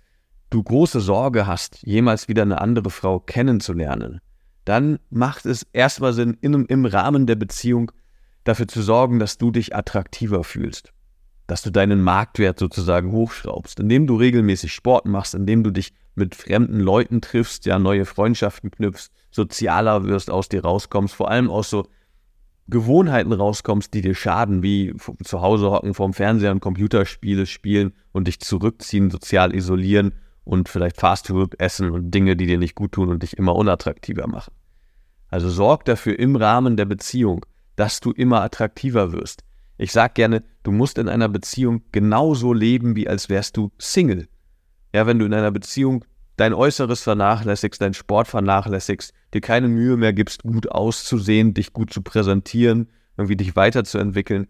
du 0.51 0.63
große 0.63 1.01
Sorge 1.01 1.47
hast, 1.47 1.83
jemals 1.85 2.29
wieder 2.29 2.43
eine 2.43 2.61
andere 2.61 2.91
Frau 2.91 3.21
kennenzulernen, 3.21 4.21
dann 4.65 4.99
macht 5.11 5.47
es 5.47 5.67
erstmal 5.73 6.13
Sinn, 6.13 6.37
in, 6.41 6.65
im 6.67 6.85
Rahmen 6.85 7.27
der 7.27 7.37
Beziehung 7.37 7.91
dafür 8.45 8.69
zu 8.69 8.83
sorgen, 8.83 9.19
dass 9.19 9.39
du 9.39 9.51
dich 9.51 9.75
attraktiver 9.75 10.45
fühlst 10.45 10.93
dass 11.47 11.63
du 11.63 11.71
deinen 11.71 12.03
Marktwert 12.03 12.59
sozusagen 12.59 13.13
hochschraubst, 13.13 13.81
indem 13.81 14.07
du 14.07 14.17
regelmäßig 14.17 14.73
Sport 14.73 15.07
machst, 15.07 15.35
indem 15.35 15.63
du 15.65 15.71
dich 15.71 15.93
mit 16.15 16.35
fremden 16.35 16.81
Leuten 16.81 17.21
triffst, 17.21 17.67
ja, 17.67 17.79
neue 17.79 18.05
Freundschaften 18.05 18.71
knüpfst, 18.71 19.11
sozialer 19.31 20.05
wirst, 20.05 20.31
aus 20.31 20.49
dir 20.49 20.63
rauskommst, 20.63 21.15
vor 21.15 21.31
allem 21.31 21.51
aus 21.51 21.71
so 21.71 21.87
Gewohnheiten 22.69 23.33
rauskommst, 23.33 23.93
die 23.93 24.03
dir 24.03 24.15
schaden, 24.15 24.63
wie 24.63 24.95
zu 25.25 25.41
Hause 25.41 25.71
hocken 25.71 25.95
vorm 25.95 26.15
Fernseher 26.15 26.53
und 26.53 26.61
Computerspiele 26.61 27.47
spielen 27.47 27.93
und 28.13 28.29
dich 28.29 28.41
zurückziehen, 28.41 29.11
sozial 29.11 29.55
isolieren 29.55 30.15
und 30.45 30.69
vielleicht 30.69 31.01
Fastfood 31.01 31.59
essen 31.61 31.91
und 31.91 32.13
Dinge, 32.13 32.37
die 32.37 32.47
dir 32.47 32.59
nicht 32.59 32.75
gut 32.75 32.93
tun 32.93 33.09
und 33.09 33.23
dich 33.23 33.37
immer 33.37 33.57
unattraktiver 33.57 34.29
machen. 34.29 34.53
Also 35.29 35.49
sorg 35.49 35.85
dafür 35.87 36.19
im 36.19 36.37
Rahmen 36.37 36.77
der 36.77 36.85
Beziehung, 36.85 37.45
dass 37.75 38.01
du 38.01 38.13
immer 38.13 38.43
attraktiver 38.43 39.13
wirst, 39.13 39.45
ich 39.79 39.91
sage 39.91 40.15
gerne, 40.15 40.45
du 40.63 40.73
musst 40.73 40.99
in 40.99 41.09
einer 41.09 41.29
Beziehung 41.29 41.83
genauso 41.93 42.53
leben, 42.53 42.97
wie 42.97 43.09
als 43.09 43.29
wärst 43.29 43.57
du 43.57 43.71
Single. 43.79 44.29
Ja, 44.95 45.07
wenn 45.07 45.19
du 45.19 45.25
in 45.25 45.35
einer 45.35 45.51
Beziehung 45.51 46.05
dein 46.37 46.55
Äußeres 46.55 47.03
vernachlässigst, 47.03 47.81
dein 47.81 47.95
Sport 47.95 48.29
vernachlässigst, 48.29 49.13
dir 49.35 49.41
keine 49.41 49.69
Mühe 49.69 49.97
mehr 49.97 50.13
gibst, 50.13 50.43
gut 50.43 50.71
auszusehen, 50.71 51.55
dich 51.55 51.73
gut 51.73 51.93
zu 51.93 52.03
präsentieren, 52.03 52.89
irgendwie 53.17 53.37
dich 53.37 53.57
weiterzuentwickeln, 53.57 54.49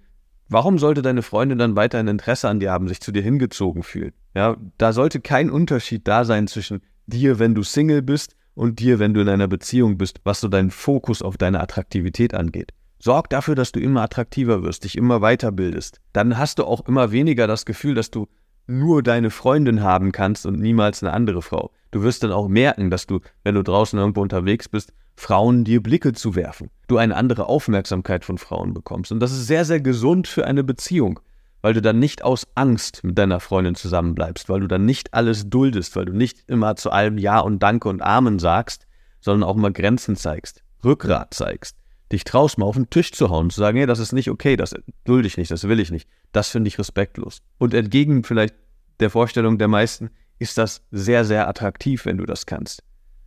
Warum 0.48 0.78
sollte 0.78 1.00
deine 1.00 1.22
Freundin 1.22 1.56
dann 1.56 1.76
weiterhin 1.76 2.08
Interesse 2.08 2.46
an 2.46 2.60
dir 2.60 2.72
haben, 2.72 2.86
sich 2.86 3.00
zu 3.00 3.10
dir 3.10 3.22
hingezogen 3.22 3.82
fühlen? 3.82 4.12
Ja, 4.34 4.58
da 4.76 4.92
sollte 4.92 5.18
kein 5.20 5.50
Unterschied 5.50 6.06
da 6.06 6.26
sein 6.26 6.46
zwischen 6.46 6.82
dir, 7.06 7.38
wenn 7.38 7.54
du 7.54 7.62
Single 7.62 8.02
bist, 8.02 8.36
und 8.54 8.80
dir, 8.80 8.98
wenn 8.98 9.14
du 9.14 9.20
in 9.20 9.28
einer 9.28 9.48
Beziehung 9.48 9.96
bist, 9.96 10.20
was 10.24 10.40
so 10.40 10.48
deinen 10.48 10.70
Fokus 10.70 11.22
auf 11.22 11.38
deine 11.38 11.60
Attraktivität 11.60 12.34
angeht. 12.34 12.72
Sorg 13.04 13.28
dafür, 13.30 13.56
dass 13.56 13.72
du 13.72 13.80
immer 13.80 14.02
attraktiver 14.02 14.62
wirst, 14.62 14.84
dich 14.84 14.96
immer 14.96 15.18
weiterbildest. 15.18 16.00
Dann 16.12 16.38
hast 16.38 16.60
du 16.60 16.64
auch 16.64 16.86
immer 16.86 17.10
weniger 17.10 17.48
das 17.48 17.66
Gefühl, 17.66 17.96
dass 17.96 18.12
du 18.12 18.28
nur 18.68 19.02
deine 19.02 19.30
Freundin 19.30 19.82
haben 19.82 20.12
kannst 20.12 20.46
und 20.46 20.60
niemals 20.60 21.02
eine 21.02 21.12
andere 21.12 21.42
Frau. 21.42 21.72
Du 21.90 22.04
wirst 22.04 22.22
dann 22.22 22.30
auch 22.30 22.46
merken, 22.46 22.90
dass 22.90 23.08
du, 23.08 23.18
wenn 23.42 23.56
du 23.56 23.64
draußen 23.64 23.98
irgendwo 23.98 24.22
unterwegs 24.22 24.68
bist, 24.68 24.92
Frauen 25.16 25.64
dir 25.64 25.82
Blicke 25.82 26.12
zu 26.12 26.36
werfen. 26.36 26.70
Du 26.86 26.96
eine 26.96 27.16
andere 27.16 27.46
Aufmerksamkeit 27.46 28.24
von 28.24 28.38
Frauen 28.38 28.72
bekommst. 28.72 29.10
Und 29.10 29.18
das 29.18 29.32
ist 29.32 29.48
sehr, 29.48 29.64
sehr 29.64 29.80
gesund 29.80 30.28
für 30.28 30.46
eine 30.46 30.62
Beziehung, 30.62 31.18
weil 31.60 31.74
du 31.74 31.82
dann 31.82 31.98
nicht 31.98 32.22
aus 32.22 32.46
Angst 32.54 33.02
mit 33.02 33.18
deiner 33.18 33.40
Freundin 33.40 33.74
zusammenbleibst, 33.74 34.48
weil 34.48 34.60
du 34.60 34.68
dann 34.68 34.84
nicht 34.84 35.12
alles 35.12 35.50
duldest, 35.50 35.96
weil 35.96 36.04
du 36.04 36.12
nicht 36.12 36.44
immer 36.46 36.76
zu 36.76 36.92
allem 36.92 37.18
Ja 37.18 37.40
und 37.40 37.64
Danke 37.64 37.88
und 37.88 38.00
Amen 38.00 38.38
sagst, 38.38 38.86
sondern 39.18 39.50
auch 39.50 39.56
mal 39.56 39.72
Grenzen 39.72 40.14
zeigst, 40.14 40.62
Rückgrat 40.84 41.34
zeigst 41.34 41.81
dich 42.12 42.24
traust, 42.24 42.58
mal 42.58 42.66
auf 42.66 42.76
den 42.76 42.90
Tisch 42.90 43.12
zu 43.12 43.30
hauen, 43.30 43.50
zu 43.50 43.60
sagen, 43.60 43.76
hey, 43.78 43.86
das 43.86 43.98
ist 43.98 44.12
nicht 44.12 44.30
okay, 44.30 44.56
das 44.56 44.74
dulde 45.04 45.26
ich 45.26 45.36
nicht, 45.36 45.50
das 45.50 45.64
will 45.64 45.80
ich 45.80 45.90
nicht. 45.90 46.08
Das 46.32 46.48
finde 46.48 46.68
ich 46.68 46.78
respektlos. 46.78 47.42
Und 47.58 47.74
entgegen 47.74 48.24
vielleicht 48.24 48.54
der 49.00 49.10
Vorstellung 49.10 49.58
der 49.58 49.68
meisten 49.68 50.10
ist 50.38 50.58
das 50.58 50.82
sehr, 50.90 51.24
sehr 51.24 51.48
attraktiv, 51.48 52.04
wenn 52.04 52.18
du 52.18 52.26
das 52.26 52.46
kannst. 52.46 52.82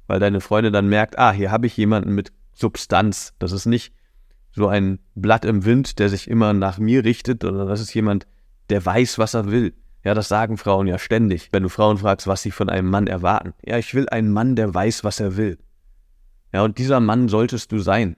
Weil 0.08 0.20
deine 0.20 0.42
Freundin 0.42 0.74
dann 0.74 0.88
merkt, 0.88 1.18
ah, 1.18 1.32
hier 1.32 1.52
habe 1.52 1.68
ich 1.68 1.78
jemanden 1.78 2.12
mit 2.12 2.32
Substanz. 2.54 3.34
Das 3.40 3.52
ist 3.52 3.66
nicht 3.66 3.94
so 4.52 4.68
ein 4.68 5.00
Blatt 5.16 5.46
im 5.46 5.66
Wind, 5.66 6.00
der 6.00 6.10
sich 6.10 6.30
immer 6.30 6.54
nach 6.54 6.78
mir 6.78 7.04
richtet, 7.04 7.44
sondern 7.44 7.68
das 7.68 7.82
ist 7.82 7.94
jemand, 7.94 8.28
der 8.70 8.86
weiß, 8.86 9.18
was 9.20 9.34
er 9.34 9.52
will. 9.52 9.74
Ja, 10.04 10.14
das 10.14 10.28
sagen 10.28 10.58
Frauen 10.58 10.88
ja 10.88 11.00
ständig. 11.00 11.50
Wenn 11.52 11.64
du 11.64 11.70
Frauen 11.70 11.98
fragst, 11.98 12.28
was 12.28 12.44
sie 12.44 12.52
von 12.52 12.70
einem 12.70 12.90
Mann 12.90 13.08
erwarten. 13.08 13.54
Ja, 13.66 13.78
ich 13.78 13.94
will 13.96 14.08
einen 14.10 14.32
Mann, 14.32 14.56
der 14.56 14.74
weiß, 14.74 15.04
was 15.04 15.20
er 15.20 15.36
will. 15.36 15.58
Ja, 16.54 16.64
und 16.64 16.78
dieser 16.78 17.00
Mann 17.00 17.28
solltest 17.28 17.72
du 17.72 17.80
sein. 17.80 18.16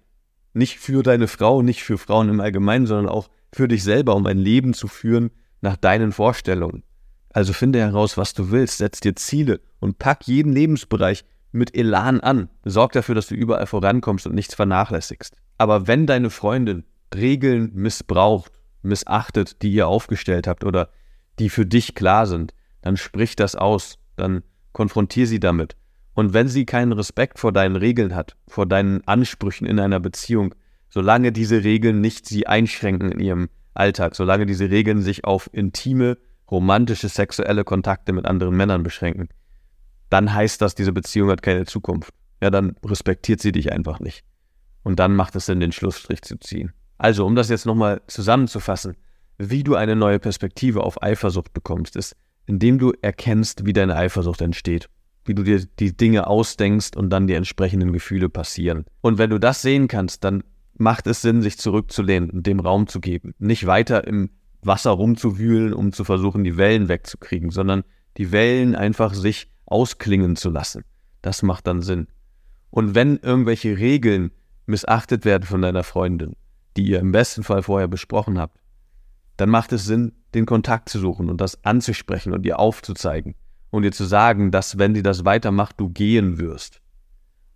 Nicht 0.58 0.80
für 0.80 1.04
deine 1.04 1.28
Frau, 1.28 1.62
nicht 1.62 1.84
für 1.84 2.00
Frauen 2.00 2.30
im 2.30 2.40
Allgemeinen, 2.40 2.88
sondern 2.88 3.10
auch 3.10 3.30
für 3.54 3.68
dich 3.68 3.84
selber, 3.84 4.16
um 4.16 4.26
ein 4.26 4.40
Leben 4.40 4.74
zu 4.74 4.88
führen 4.88 5.30
nach 5.62 5.78
deinen 5.78 6.12
Vorstellungen. 6.12 6.84
Also 7.30 7.54
finde 7.54 7.80
heraus, 7.80 8.18
was 8.18 8.34
du 8.34 8.50
willst, 8.50 8.80
setz 8.80 9.00
dir 9.00 9.16
Ziele 9.16 9.62
und 9.80 10.00
pack 10.00 10.26
jeden 10.26 10.52
Lebensbereich 10.52 11.26
mit 11.52 11.76
Elan 11.78 12.22
an. 12.22 12.50
Sorg 12.66 12.94
dafür, 12.94 13.14
dass 13.14 13.28
du 13.28 13.36
überall 13.36 13.68
vorankommst 13.68 14.26
und 14.26 14.34
nichts 14.34 14.56
vernachlässigst. 14.56 15.36
Aber 15.60 15.86
wenn 15.86 16.08
deine 16.08 16.32
Freundin 16.32 16.86
Regeln 17.14 17.72
missbraucht, 17.76 18.52
missachtet, 18.82 19.62
die 19.62 19.72
ihr 19.72 19.88
aufgestellt 19.88 20.48
habt 20.48 20.64
oder 20.64 20.90
die 21.38 21.50
für 21.50 21.68
dich 21.68 21.94
klar 21.94 22.26
sind, 22.26 22.56
dann 22.82 22.98
sprich 22.98 23.36
das 23.36 23.56
aus, 23.56 24.00
dann 24.16 24.42
konfrontier 24.74 25.28
sie 25.28 25.40
damit 25.40 25.76
und 26.18 26.34
wenn 26.34 26.48
sie 26.48 26.66
keinen 26.66 26.94
Respekt 26.94 27.38
vor 27.38 27.52
deinen 27.52 27.76
Regeln 27.76 28.16
hat, 28.16 28.36
vor 28.48 28.66
deinen 28.66 29.08
Ansprüchen 29.08 29.68
in 29.68 29.80
einer 29.80 30.00
Beziehung, 30.00 30.56
solange 30.90 31.32
diese 31.32 31.64
Regeln 31.64 32.02
nicht 32.02 32.26
sie 32.26 32.48
einschränken 32.48 33.12
in 33.12 33.20
ihrem 33.20 33.50
Alltag, 33.76 34.16
solange 34.16 34.48
diese 34.48 34.72
Regeln 34.72 35.04
sich 35.04 35.26
auf 35.26 35.48
intime, 35.54 36.18
romantische, 36.50 37.08
sexuelle 37.08 37.64
Kontakte 37.64 38.14
mit 38.14 38.26
anderen 38.26 38.58
Männern 38.58 38.82
beschränken, 38.82 39.30
dann 40.10 40.34
heißt 40.34 40.60
das, 40.60 40.74
diese 40.74 40.92
Beziehung 40.92 41.30
hat 41.30 41.44
keine 41.44 41.66
Zukunft. 41.66 42.12
Ja, 42.42 42.50
dann 42.50 42.78
respektiert 42.84 43.40
sie 43.40 43.52
dich 43.52 43.72
einfach 43.72 44.00
nicht. 44.00 44.24
Und 44.82 44.98
dann 44.98 45.16
macht 45.16 45.36
es 45.36 45.46
Sinn, 45.46 45.60
den 45.60 45.72
Schlussstrich 45.72 46.24
zu 46.24 46.40
ziehen. 46.40 46.74
Also, 46.98 47.28
um 47.28 47.36
das 47.36 47.50
jetzt 47.50 47.68
nochmal 47.68 48.02
zusammenzufassen, 48.08 48.98
wie 49.38 49.64
du 49.64 49.76
eine 49.76 49.96
neue 49.96 50.18
Perspektive 50.18 50.82
auf 50.82 51.04
Eifersucht 51.04 51.54
bekommst, 51.54 51.96
ist, 51.96 52.16
indem 52.48 52.80
du 52.80 52.92
erkennst, 53.04 53.68
wie 53.68 53.74
deine 53.74 53.96
Eifersucht 53.96 54.42
entsteht 54.42 54.90
wie 55.28 55.36
du 55.36 55.44
dir 55.44 55.64
die 55.80 55.96
Dinge 55.96 56.28
ausdenkst 56.28 56.96
und 56.96 57.10
dann 57.10 57.28
die 57.28 57.34
entsprechenden 57.34 57.92
Gefühle 57.92 58.30
passieren. 58.30 58.86
Und 59.02 59.18
wenn 59.18 59.30
du 59.30 59.40
das 59.40 59.62
sehen 59.62 59.88
kannst, 59.88 60.24
dann 60.24 60.44
macht 60.78 61.08
es 61.08 61.22
Sinn, 61.22 61.42
sich 61.42 61.58
zurückzulehnen 61.58 62.30
und 62.30 62.48
dem 62.48 62.60
Raum 62.60 62.88
zu 62.88 63.00
geben. 63.00 63.34
Nicht 63.40 63.68
weiter 63.68 64.08
im 64.08 64.30
Wasser 64.62 64.92
rumzuwühlen, 64.92 65.74
um 65.74 65.92
zu 65.92 66.04
versuchen, 66.04 66.44
die 66.44 66.58
Wellen 66.58 66.88
wegzukriegen, 66.88 67.52
sondern 67.52 67.84
die 68.18 68.32
Wellen 68.32 68.76
einfach 68.76 69.14
sich 69.14 69.52
ausklingen 69.66 70.36
zu 70.36 70.50
lassen. 70.50 70.84
Das 71.22 71.44
macht 71.44 71.68
dann 71.68 71.82
Sinn. 71.82 72.08
Und 72.70 72.96
wenn 72.96 73.18
irgendwelche 73.18 73.78
Regeln 73.78 74.32
missachtet 74.66 75.26
werden 75.26 75.44
von 75.44 75.62
deiner 75.62 75.84
Freundin, 75.84 76.36
die 76.76 76.86
ihr 76.88 77.00
im 77.00 77.12
besten 77.12 77.44
Fall 77.44 77.64
vorher 77.64 77.88
besprochen 77.88 78.40
habt, 78.40 78.60
dann 79.36 79.50
macht 79.50 79.72
es 79.74 79.86
Sinn, 79.86 80.14
den 80.34 80.46
Kontakt 80.46 80.90
zu 80.90 81.00
suchen 81.00 81.30
und 81.30 81.42
das 81.42 81.64
anzusprechen 81.64 82.34
und 82.34 82.46
ihr 82.46 82.60
aufzuzeigen 82.60 83.36
und 83.78 83.84
dir 83.84 83.92
zu 83.92 84.06
sagen, 84.06 84.52
dass 84.52 84.78
wenn 84.78 84.96
sie 84.96 85.04
das 85.04 85.24
weitermacht, 85.24 85.80
du 85.80 85.90
gehen 85.90 86.40
wirst. 86.40 86.82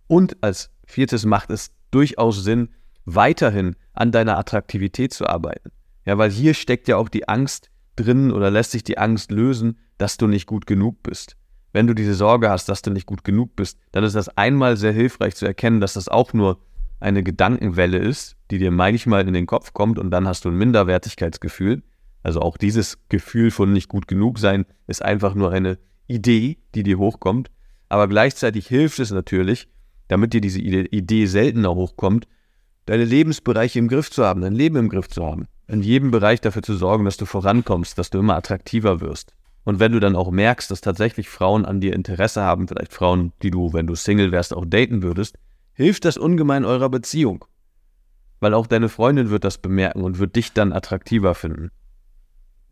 Und 0.06 0.36
als 0.42 0.70
viertes 0.86 1.26
macht 1.26 1.50
es 1.50 1.72
durchaus 1.90 2.44
Sinn, 2.44 2.70
weiterhin 3.04 3.76
an 3.92 4.12
deiner 4.12 4.38
Attraktivität 4.38 5.12
zu 5.12 5.26
arbeiten. 5.26 5.70
Ja, 6.04 6.18
weil 6.18 6.30
hier 6.30 6.54
steckt 6.54 6.88
ja 6.88 6.96
auch 6.96 7.08
die 7.08 7.28
Angst 7.28 7.70
drin 7.96 8.30
oder 8.30 8.50
lässt 8.50 8.70
sich 8.70 8.84
die 8.84 8.98
Angst 8.98 9.30
lösen, 9.30 9.78
dass 9.98 10.16
du 10.16 10.26
nicht 10.26 10.46
gut 10.46 10.66
genug 10.66 11.02
bist. 11.02 11.36
Wenn 11.72 11.86
du 11.86 11.94
diese 11.94 12.14
Sorge 12.14 12.50
hast, 12.50 12.68
dass 12.68 12.82
du 12.82 12.90
nicht 12.90 13.06
gut 13.06 13.24
genug 13.24 13.56
bist, 13.56 13.78
dann 13.92 14.04
ist 14.04 14.14
das 14.14 14.28
einmal 14.36 14.76
sehr 14.76 14.92
hilfreich 14.92 15.34
zu 15.34 15.46
erkennen, 15.46 15.80
dass 15.80 15.94
das 15.94 16.08
auch 16.08 16.32
nur 16.32 16.60
eine 17.00 17.22
Gedankenwelle 17.22 17.98
ist, 17.98 18.36
die 18.50 18.58
dir 18.58 18.70
manchmal 18.70 19.26
in 19.26 19.34
den 19.34 19.46
Kopf 19.46 19.72
kommt 19.72 19.98
und 19.98 20.10
dann 20.10 20.28
hast 20.28 20.44
du 20.44 20.50
ein 20.50 20.56
Minderwertigkeitsgefühl. 20.56 21.82
Also 22.22 22.40
auch 22.40 22.56
dieses 22.56 22.98
Gefühl 23.08 23.50
von 23.50 23.72
nicht 23.72 23.88
gut 23.88 24.06
genug 24.06 24.38
sein 24.38 24.66
ist 24.86 25.02
einfach 25.02 25.34
nur 25.34 25.50
eine 25.50 25.78
Idee, 26.06 26.58
die 26.74 26.82
dir 26.82 26.98
hochkommt, 26.98 27.50
aber 27.88 28.08
gleichzeitig 28.08 28.66
hilft 28.68 28.98
es 28.98 29.10
natürlich, 29.10 29.68
damit 30.08 30.32
dir 30.32 30.40
diese 30.40 30.60
Idee 30.60 31.26
seltener 31.26 31.74
hochkommt, 31.74 32.26
deine 32.86 33.04
Lebensbereiche 33.04 33.78
im 33.78 33.88
Griff 33.88 34.10
zu 34.10 34.24
haben, 34.24 34.40
dein 34.40 34.54
Leben 34.54 34.76
im 34.76 34.88
Griff 34.88 35.08
zu 35.08 35.24
haben. 35.24 35.46
In 35.68 35.82
jedem 35.82 36.10
Bereich 36.10 36.40
dafür 36.40 36.62
zu 36.62 36.74
sorgen, 36.74 37.04
dass 37.04 37.16
du 37.16 37.24
vorankommst, 37.24 37.96
dass 37.96 38.10
du 38.10 38.18
immer 38.18 38.36
attraktiver 38.36 39.00
wirst. 39.00 39.34
Und 39.64 39.78
wenn 39.78 39.92
du 39.92 40.00
dann 40.00 40.16
auch 40.16 40.30
merkst, 40.30 40.70
dass 40.70 40.80
tatsächlich 40.80 41.28
Frauen 41.28 41.64
an 41.64 41.80
dir 41.80 41.94
Interesse 41.94 42.42
haben, 42.42 42.66
vielleicht 42.66 42.92
Frauen, 42.92 43.32
die 43.42 43.50
du, 43.50 43.72
wenn 43.72 43.86
du 43.86 43.94
Single 43.94 44.32
wärst, 44.32 44.54
auch 44.54 44.66
daten 44.66 45.02
würdest, 45.02 45.38
hilft 45.72 46.04
das 46.04 46.16
ungemein 46.16 46.64
eurer 46.64 46.88
Beziehung. 46.88 47.44
Weil 48.40 48.54
auch 48.54 48.66
deine 48.66 48.88
Freundin 48.88 49.30
wird 49.30 49.44
das 49.44 49.58
bemerken 49.58 50.02
und 50.02 50.18
wird 50.18 50.34
dich 50.34 50.52
dann 50.52 50.72
attraktiver 50.72 51.34
finden. 51.34 51.70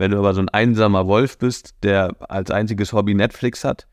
Wenn 0.00 0.12
du 0.12 0.18
aber 0.18 0.32
so 0.32 0.40
ein 0.40 0.48
einsamer 0.48 1.06
Wolf 1.06 1.36
bist, 1.36 1.74
der 1.82 2.16
als 2.30 2.50
einziges 2.50 2.94
Hobby 2.94 3.12
Netflix 3.12 3.64
hat 3.64 3.86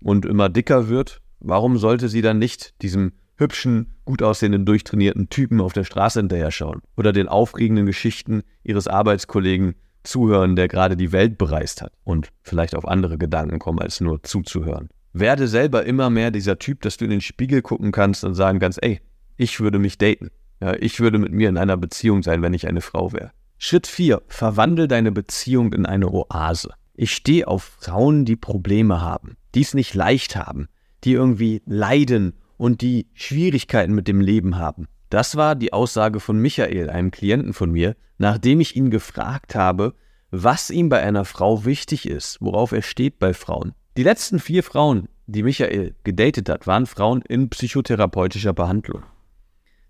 und 0.00 0.24
immer 0.24 0.48
dicker 0.48 0.88
wird, 0.88 1.20
warum 1.40 1.78
sollte 1.78 2.08
sie 2.08 2.22
dann 2.22 2.38
nicht 2.38 2.80
diesem 2.80 3.10
hübschen, 3.34 3.96
gut 4.04 4.22
aussehenden, 4.22 4.64
durchtrainierten 4.66 5.30
Typen 5.30 5.60
auf 5.60 5.72
der 5.72 5.82
Straße 5.82 6.20
hinterher 6.20 6.52
schauen 6.52 6.82
oder 6.96 7.12
den 7.12 7.26
aufregenden 7.26 7.86
Geschichten 7.86 8.44
ihres 8.62 8.86
Arbeitskollegen 8.86 9.74
zuhören, 10.04 10.54
der 10.54 10.68
gerade 10.68 10.96
die 10.96 11.10
Welt 11.10 11.38
bereist 11.38 11.82
hat 11.82 11.92
und 12.04 12.28
vielleicht 12.42 12.76
auf 12.76 12.86
andere 12.86 13.18
Gedanken 13.18 13.58
kommen, 13.58 13.80
als 13.80 14.00
nur 14.00 14.22
zuzuhören. 14.22 14.90
Werde 15.12 15.48
selber 15.48 15.84
immer 15.84 16.08
mehr 16.08 16.30
dieser 16.30 16.60
Typ, 16.60 16.82
dass 16.82 16.98
du 16.98 17.04
in 17.04 17.10
den 17.10 17.20
Spiegel 17.20 17.62
gucken 17.62 17.90
kannst 17.90 18.22
und 18.22 18.34
sagen 18.36 18.60
kannst, 18.60 18.80
ey, 18.84 19.00
ich 19.36 19.58
würde 19.58 19.80
mich 19.80 19.98
daten. 19.98 20.30
Ja, 20.60 20.74
ich 20.74 21.00
würde 21.00 21.18
mit 21.18 21.32
mir 21.32 21.48
in 21.48 21.58
einer 21.58 21.76
Beziehung 21.76 22.22
sein, 22.22 22.42
wenn 22.42 22.54
ich 22.54 22.68
eine 22.68 22.80
Frau 22.80 23.12
wäre. 23.12 23.32
Schritt 23.60 23.88
4. 23.88 24.22
Verwandel 24.28 24.86
deine 24.86 25.10
Beziehung 25.10 25.72
in 25.72 25.84
eine 25.84 26.12
Oase. 26.12 26.70
Ich 26.94 27.12
stehe 27.12 27.48
auf 27.48 27.64
Frauen, 27.80 28.24
die 28.24 28.36
Probleme 28.36 29.00
haben, 29.00 29.36
die 29.56 29.62
es 29.62 29.74
nicht 29.74 29.94
leicht 29.94 30.36
haben, 30.36 30.68
die 31.02 31.14
irgendwie 31.14 31.60
leiden 31.66 32.34
und 32.56 32.82
die 32.82 33.08
Schwierigkeiten 33.14 33.94
mit 33.94 34.06
dem 34.06 34.20
Leben 34.20 34.58
haben. 34.58 34.86
Das 35.10 35.34
war 35.34 35.56
die 35.56 35.72
Aussage 35.72 36.20
von 36.20 36.38
Michael, 36.38 36.88
einem 36.88 37.10
Klienten 37.10 37.52
von 37.52 37.72
mir, 37.72 37.96
nachdem 38.16 38.60
ich 38.60 38.76
ihn 38.76 38.90
gefragt 38.90 39.56
habe, 39.56 39.94
was 40.30 40.70
ihm 40.70 40.88
bei 40.88 41.00
einer 41.00 41.24
Frau 41.24 41.64
wichtig 41.64 42.08
ist, 42.08 42.40
worauf 42.40 42.70
er 42.70 42.82
steht 42.82 43.18
bei 43.18 43.34
Frauen. 43.34 43.74
Die 43.96 44.04
letzten 44.04 44.38
vier 44.38 44.62
Frauen, 44.62 45.08
die 45.26 45.42
Michael 45.42 45.96
gedatet 46.04 46.48
hat, 46.48 46.68
waren 46.68 46.86
Frauen 46.86 47.22
in 47.22 47.48
psychotherapeutischer 47.48 48.52
Behandlung. 48.52 49.02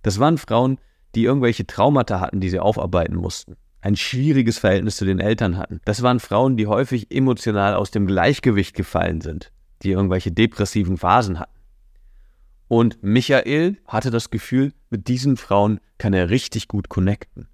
Das 0.02 0.18
waren 0.18 0.38
Frauen, 0.38 0.78
die 1.18 1.24
irgendwelche 1.24 1.66
Traumata 1.66 2.20
hatten, 2.20 2.38
die 2.38 2.48
sie 2.48 2.60
aufarbeiten 2.60 3.16
mussten, 3.16 3.56
ein 3.80 3.96
schwieriges 3.96 4.58
Verhältnis 4.58 4.98
zu 4.98 5.04
den 5.04 5.18
Eltern 5.18 5.56
hatten. 5.56 5.80
Das 5.84 6.02
waren 6.02 6.20
Frauen, 6.20 6.56
die 6.56 6.68
häufig 6.68 7.10
emotional 7.10 7.74
aus 7.74 7.90
dem 7.90 8.06
Gleichgewicht 8.06 8.76
gefallen 8.76 9.20
sind, 9.20 9.50
die 9.82 9.90
irgendwelche 9.90 10.30
depressiven 10.30 10.96
Phasen 10.96 11.40
hatten. 11.40 11.58
Und 12.68 13.02
Michael 13.02 13.78
hatte 13.84 14.12
das 14.12 14.30
Gefühl, 14.30 14.72
mit 14.90 15.08
diesen 15.08 15.36
Frauen 15.36 15.80
kann 15.98 16.12
er 16.12 16.30
richtig 16.30 16.68
gut 16.68 16.88
connecten. 16.88 17.48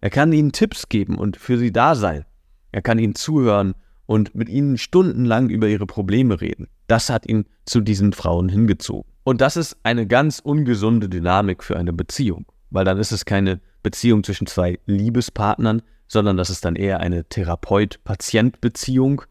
Er 0.00 0.08
kann 0.08 0.32
ihnen 0.32 0.52
Tipps 0.52 0.88
geben 0.88 1.18
und 1.18 1.36
für 1.36 1.58
sie 1.58 1.72
da 1.72 1.96
sein. 1.96 2.24
Er 2.72 2.80
kann 2.80 2.98
ihnen 2.98 3.14
zuhören 3.14 3.74
und 4.06 4.34
mit 4.34 4.48
ihnen 4.48 4.78
stundenlang 4.78 5.50
über 5.50 5.68
ihre 5.68 5.86
Probleme 5.86 6.40
reden. 6.40 6.68
Das 6.86 7.10
hat 7.10 7.26
ihn 7.26 7.44
zu 7.66 7.82
diesen 7.82 8.14
Frauen 8.14 8.48
hingezogen. 8.48 9.12
Und 9.24 9.42
das 9.42 9.58
ist 9.58 9.76
eine 9.82 10.06
ganz 10.06 10.38
ungesunde 10.38 11.10
Dynamik 11.10 11.62
für 11.62 11.76
eine 11.76 11.92
Beziehung 11.92 12.46
weil 12.70 12.84
dann 12.84 12.98
ist 12.98 13.12
es 13.12 13.24
keine 13.24 13.60
Beziehung 13.82 14.24
zwischen 14.24 14.46
zwei 14.46 14.78
Liebespartnern, 14.86 15.82
sondern 16.08 16.36
das 16.36 16.50
ist 16.50 16.64
dann 16.64 16.76
eher 16.76 17.00
eine 17.00 17.24
Therapeut-Patient-Beziehung. 17.24 19.22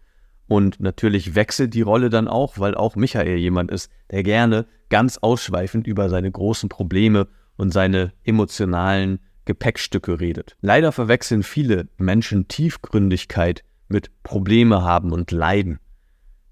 Und 0.48 0.80
natürlich 0.80 1.36
wechselt 1.36 1.74
die 1.74 1.82
Rolle 1.82 2.10
dann 2.10 2.28
auch, 2.28 2.58
weil 2.58 2.76
auch 2.76 2.96
Michael 2.96 3.38
jemand 3.38 3.70
ist, 3.72 3.92
der 4.10 4.24
gerne 4.24 4.66
ganz 4.90 5.18
ausschweifend 5.18 5.86
über 5.86 6.10
seine 6.10 6.32
großen 6.32 6.70
Probleme 6.70 7.28
und 7.56 7.72
seine 7.72 8.14
emotionalen 8.24 9.20
Gepäckstücke 9.46 10.20
redet. 10.20 10.56
Leider 10.62 10.92
verwechseln 10.92 11.44
viele 11.44 11.88
Menschen 11.98 12.48
Tiefgründigkeit 12.48 13.64
mit 13.88 14.12
Probleme 14.24 14.84
haben 14.84 15.12
und 15.12 15.32
Leiden. 15.32 15.80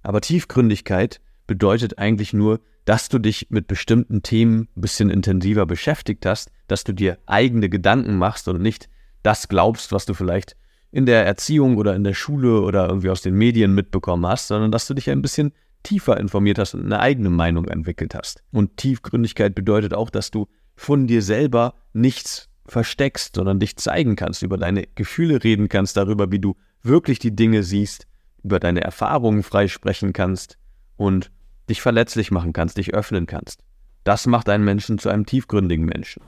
Aber 0.03 0.21
Tiefgründigkeit 0.21 1.21
bedeutet 1.47 1.97
eigentlich 1.97 2.33
nur, 2.33 2.59
dass 2.87 3.09
du 3.09 3.19
dich 3.19 3.47
mit 3.49 3.67
bestimmten 3.67 4.23
Themen 4.23 4.69
ein 4.77 4.81
bisschen 4.81 5.09
intensiver 5.09 5.65
beschäftigt 5.65 6.25
hast, 6.25 6.51
dass 6.69 6.85
du 6.85 6.93
dir 6.93 7.17
eigene 7.25 7.67
Gedanken 7.67 8.17
machst 8.17 8.47
und 8.47 8.61
nicht 8.61 8.87
das 9.23 9.49
glaubst, 9.49 9.91
was 9.91 10.05
du 10.05 10.13
vielleicht 10.13 10.55
in 10.89 11.05
der 11.05 11.25
Erziehung 11.25 11.75
oder 11.75 11.97
in 11.97 12.05
der 12.05 12.13
Schule 12.13 12.61
oder 12.61 12.87
irgendwie 12.87 13.09
aus 13.09 13.21
den 13.21 13.35
Medien 13.35 13.75
mitbekommen 13.75 14.25
hast, 14.25 14.47
sondern 14.47 14.71
dass 14.71 14.87
du 14.87 14.93
dich 14.93 15.09
ein 15.09 15.21
bisschen 15.21 15.51
tiefer 15.83 16.17
informiert 16.17 16.59
hast 16.59 16.75
und 16.75 16.85
eine 16.85 17.01
eigene 17.01 17.29
Meinung 17.29 17.65
entwickelt 17.65 18.15
hast. 18.15 18.41
Und 18.53 18.77
Tiefgründigkeit 18.77 19.53
bedeutet 19.53 19.93
auch, 19.93 20.09
dass 20.09 20.31
du 20.31 20.47
von 20.77 21.07
dir 21.07 21.21
selber 21.21 21.73
nichts 21.91 22.47
versteckst, 22.67 23.35
sondern 23.35 23.59
dich 23.59 23.75
zeigen 23.75 24.15
kannst, 24.15 24.43
über 24.43 24.55
deine 24.55 24.87
Gefühle 24.95 25.43
reden 25.43 25.67
kannst, 25.67 25.97
darüber, 25.97 26.31
wie 26.31 26.39
du 26.39 26.55
wirklich 26.83 27.19
die 27.19 27.35
Dinge 27.35 27.63
siehst, 27.63 28.07
über 28.45 28.61
deine 28.61 28.79
Erfahrungen 28.79 29.43
freisprechen 29.43 30.13
kannst 30.13 30.57
und 30.95 31.31
dich 31.69 31.81
verletzlich 31.81 32.31
machen 32.31 32.53
kannst, 32.53 32.77
dich 32.77 32.93
öffnen 32.93 33.25
kannst. 33.25 33.63
Das 34.03 34.25
macht 34.25 34.49
einen 34.49 34.63
Menschen 34.63 34.99
zu 34.99 35.09
einem 35.09 35.25
tiefgründigen 35.25 35.85
Menschen. 35.85 36.23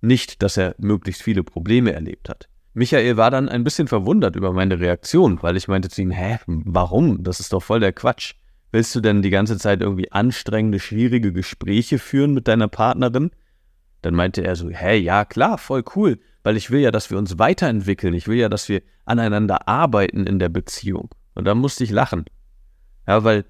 Nicht, 0.00 0.42
dass 0.42 0.56
er 0.56 0.74
möglichst 0.78 1.22
viele 1.22 1.44
Probleme 1.44 1.92
erlebt 1.92 2.28
hat. 2.28 2.48
Michael 2.72 3.16
war 3.16 3.30
dann 3.30 3.48
ein 3.48 3.64
bisschen 3.64 3.88
verwundert 3.88 4.36
über 4.36 4.52
meine 4.52 4.78
Reaktion, 4.78 5.42
weil 5.42 5.56
ich 5.56 5.68
meinte 5.68 5.88
zu 5.88 6.00
ihm, 6.02 6.12
hä, 6.12 6.38
warum? 6.46 7.22
Das 7.22 7.40
ist 7.40 7.52
doch 7.52 7.62
voll 7.62 7.80
der 7.80 7.92
Quatsch. 7.92 8.34
Willst 8.72 8.94
du 8.94 9.00
denn 9.00 9.22
die 9.22 9.30
ganze 9.30 9.58
Zeit 9.58 9.80
irgendwie 9.80 10.12
anstrengende, 10.12 10.78
schwierige 10.78 11.32
Gespräche 11.32 11.98
führen 11.98 12.32
mit 12.32 12.46
deiner 12.46 12.68
Partnerin? 12.68 13.32
Dann 14.02 14.14
meinte 14.14 14.42
er 14.42 14.54
so, 14.54 14.70
hä, 14.70 14.96
ja 14.96 15.24
klar, 15.24 15.58
voll 15.58 15.82
cool, 15.96 16.20
weil 16.44 16.56
ich 16.56 16.70
will 16.70 16.80
ja, 16.80 16.92
dass 16.92 17.10
wir 17.10 17.18
uns 17.18 17.38
weiterentwickeln. 17.38 18.14
Ich 18.14 18.28
will 18.28 18.38
ja, 18.38 18.48
dass 18.48 18.68
wir 18.68 18.82
aneinander 19.04 19.68
arbeiten 19.68 20.26
in 20.26 20.38
der 20.38 20.48
Beziehung. 20.48 21.10
Und 21.34 21.44
da 21.46 21.54
musste 21.54 21.84
ich 21.84 21.90
lachen. 21.90 22.24
Ja, 23.06 23.24
weil 23.24 23.44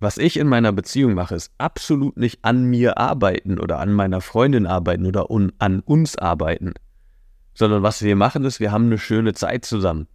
was 0.00 0.16
ich 0.16 0.36
in 0.36 0.46
meiner 0.46 0.72
Beziehung 0.72 1.14
mache, 1.14 1.34
ist 1.34 1.52
absolut 1.58 2.16
nicht 2.16 2.38
an 2.42 2.64
mir 2.64 2.98
arbeiten 2.98 3.58
oder 3.58 3.80
an 3.80 3.92
meiner 3.92 4.20
Freundin 4.20 4.66
arbeiten 4.66 5.06
oder 5.06 5.30
un 5.30 5.52
an 5.58 5.80
uns 5.80 6.16
arbeiten, 6.16 6.74
sondern 7.54 7.82
was 7.82 8.02
wir 8.02 8.14
machen 8.14 8.44
ist, 8.44 8.60
wir 8.60 8.70
haben 8.70 8.86
eine 8.86 8.98
schöne 8.98 9.32
Zeit 9.32 9.64
zusammen. 9.64 10.06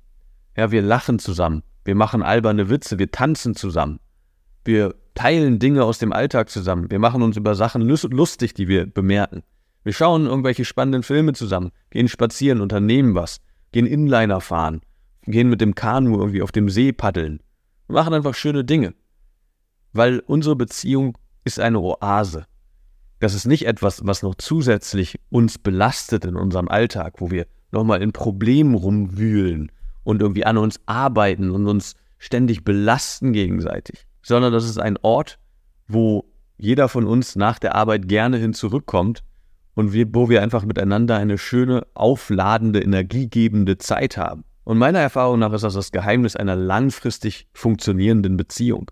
Ja, 0.56 0.72
wir 0.72 0.82
lachen 0.82 1.20
zusammen, 1.20 1.64
wir 1.84 1.96
machen 1.96 2.24
alberne 2.24 2.70
Witze, 2.70 2.98
wir 2.98 3.12
tanzen 3.12 3.56
zusammen, 3.56 4.00
wir 4.64 4.96
teilen 5.16 5.60
Dinge 5.60 5.84
aus 5.84 6.00
dem 6.00 6.14
Alltag 6.14 6.50
zusammen, 6.50 6.90
wir 6.90 7.00
machen 7.00 7.22
uns 7.22 7.36
über 7.36 7.56
Sachen 7.56 7.82
lustig, 7.82 8.54
die 8.54 8.68
wir 8.68 8.86
bemerken. 8.86 9.44
Wir 9.84 9.92
schauen 9.92 10.28
irgendwelche 10.28 10.64
spannenden 10.64 11.04
Filme 11.04 11.34
zusammen, 11.34 11.72
gehen 11.90 12.08
spazieren, 12.08 12.62
unternehmen 12.62 13.16
was, 13.16 13.42
gehen 13.74 13.86
Inliner 13.86 14.40
fahren, 14.40 14.80
gehen 15.24 15.50
mit 15.50 15.60
dem 15.60 15.76
Kanu 15.76 16.18
irgendwie 16.18 16.42
auf 16.42 16.54
dem 16.54 16.70
See 16.70 16.94
paddeln. 16.94 17.42
Wir 17.88 17.96
machen 17.96 18.14
einfach 18.14 18.34
schöne 18.34 18.64
Dinge 18.64 18.94
weil 19.94 20.20
unsere 20.20 20.56
Beziehung 20.56 21.18
ist 21.46 21.60
eine 21.60 21.80
Oase. 21.80 22.46
Das 23.20 23.34
ist 23.34 23.46
nicht 23.46 23.66
etwas, 23.66 24.06
was 24.06 24.22
noch 24.22 24.36
zusätzlich 24.36 25.20
uns 25.30 25.58
belastet 25.58 26.26
in 26.26 26.36
unserem 26.36 26.68
Alltag, 26.68 27.22
wo 27.22 27.32
wir 27.32 27.48
nochmal 27.72 28.02
in 28.02 28.12
Problemen 28.12 28.76
rumwühlen 28.76 29.72
und 30.04 30.22
irgendwie 30.22 30.46
an 30.46 30.58
uns 30.58 30.82
arbeiten 30.86 31.52
und 31.52 31.68
uns 31.68 31.96
ständig 32.18 32.64
belasten 32.64 33.34
gegenseitig, 33.34 34.06
sondern 34.22 34.52
das 34.52 34.66
ist 34.66 34.78
ein 34.78 34.98
Ort, 35.02 35.40
wo 35.88 36.26
jeder 36.58 36.90
von 36.90 37.06
uns 37.06 37.36
nach 37.36 37.60
der 37.60 37.76
Arbeit 37.76 38.08
gerne 38.08 38.38
hin 38.38 38.54
zurückkommt 38.54 39.24
und 39.74 39.94
wir, 39.94 40.08
wo 40.14 40.30
wir 40.30 40.42
einfach 40.42 40.64
miteinander 40.66 41.18
eine 41.18 41.38
schöne, 41.38 41.86
aufladende, 41.94 42.82
energiegebende 42.82 43.78
Zeit 43.78 44.18
haben. 44.18 44.44
Und 44.64 44.78
meiner 44.78 45.00
Erfahrung 45.00 45.40
nach 45.40 45.52
ist 45.54 45.64
das 45.64 45.74
das 45.74 45.92
Geheimnis 45.92 46.36
einer 46.36 46.56
langfristig 46.56 47.48
funktionierenden 47.54 48.38
Beziehung 48.38 48.90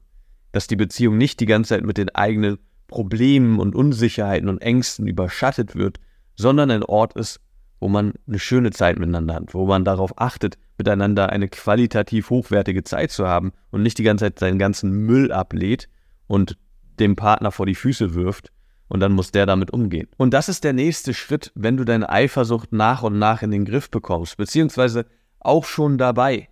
dass 0.52 0.68
die 0.68 0.76
Beziehung 0.76 1.18
nicht 1.18 1.40
die 1.40 1.45
ganze 1.45 1.69
Zeit 1.69 1.84
mit 1.84 1.98
den 1.98 2.10
eigenen 2.10 2.57
Problemen 2.88 3.60
und 3.60 3.76
Unsicherheiten 3.76 4.49
und 4.49 4.61
Ängsten 4.61 5.07
überschattet 5.07 5.76
wird, 5.76 5.99
sondern 6.36 6.72
ein 6.72 6.84
Ort 6.84 7.14
ist, 7.14 7.40
wo 7.80 7.88
man 7.88 8.14
eine 8.28 8.40
schöne 8.40 8.72
Zeit 8.72 8.99
miteinander 8.99 9.36
hat, 9.36 9.53
wo 9.53 9.65
man 9.65 9.84
darauf 9.86 10.19
achtet, 10.19 10.57
miteinander 10.78 11.30
eine 11.30 11.48
qualitativ 11.48 12.30
hochwertige 12.30 12.84
Zeit 12.84 13.11
zu 13.11 13.28
haben 13.28 13.53
und 13.72 13.82
nicht 13.82 13.98
die 13.98 14.03
ganze 14.03 14.26
Zeit 14.26 14.40
seinen 14.40 14.60
ganzen 14.60 14.91
Müll 14.91 15.32
ablädt 15.32 15.90
und 16.28 16.57
dem 16.99 17.15
Partner 17.15 17.52
vor 17.52 17.65
die 17.65 17.76
Füße 17.76 18.14
wirft 18.14 18.52
und 18.88 18.99
dann 18.99 19.14
muss 19.14 19.32
der 19.32 19.45
damit 19.45 19.72
umgehen. 19.72 20.10
Und 20.18 20.34
das 20.34 20.49
ist 20.49 20.64
der 20.64 20.73
nächste 20.73 21.14
Schritt, 21.14 21.52
wenn 21.56 21.78
du 21.78 21.86
deine 21.86 22.10
Eifersucht 22.10 22.73
nach 22.73 23.03
und 23.03 23.18
nach 23.18 23.41
in 23.41 23.52
den 23.52 23.65
Griff 23.65 23.90
bekommst, 23.90 24.38
beziehungsweise 24.38 25.06
auch 25.40 25.65
schon 25.65 25.98
dabei. 25.98 26.49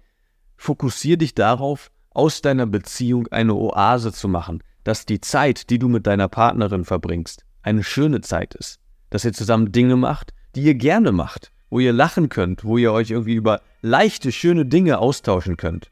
Fokussier 0.55 1.17
dich 1.17 1.35
darauf, 1.35 1.91
aus 2.19 2.41
deiner 2.41 2.65
Beziehung 2.65 3.27
eine 3.27 3.55
Oase 3.55 4.11
zu 4.11 4.27
machen, 4.27 4.61
dass 4.83 5.05
die 5.05 5.21
Zeit, 5.21 5.69
die 5.69 5.79
du 5.79 5.87
mit 5.87 6.05
deiner 6.05 6.27
Partnerin 6.27 6.83
verbringst, 6.83 7.45
eine 7.61 7.81
schöne 7.81 8.19
Zeit 8.19 8.55
ist, 8.55 8.81
dass 9.09 9.23
ihr 9.23 9.31
zusammen 9.31 9.71
Dinge 9.71 9.95
macht, 9.95 10.33
die 10.53 10.63
ihr 10.63 10.75
gerne 10.75 11.13
macht, 11.13 11.53
wo 11.69 11.79
ihr 11.79 11.93
lachen 11.93 12.27
könnt, 12.27 12.65
wo 12.65 12.77
ihr 12.77 12.91
euch 12.91 13.09
irgendwie 13.09 13.35
über 13.35 13.61
leichte, 13.81 14.33
schöne 14.33 14.65
Dinge 14.65 14.97
austauschen 14.97 15.55
könnt. 15.55 15.89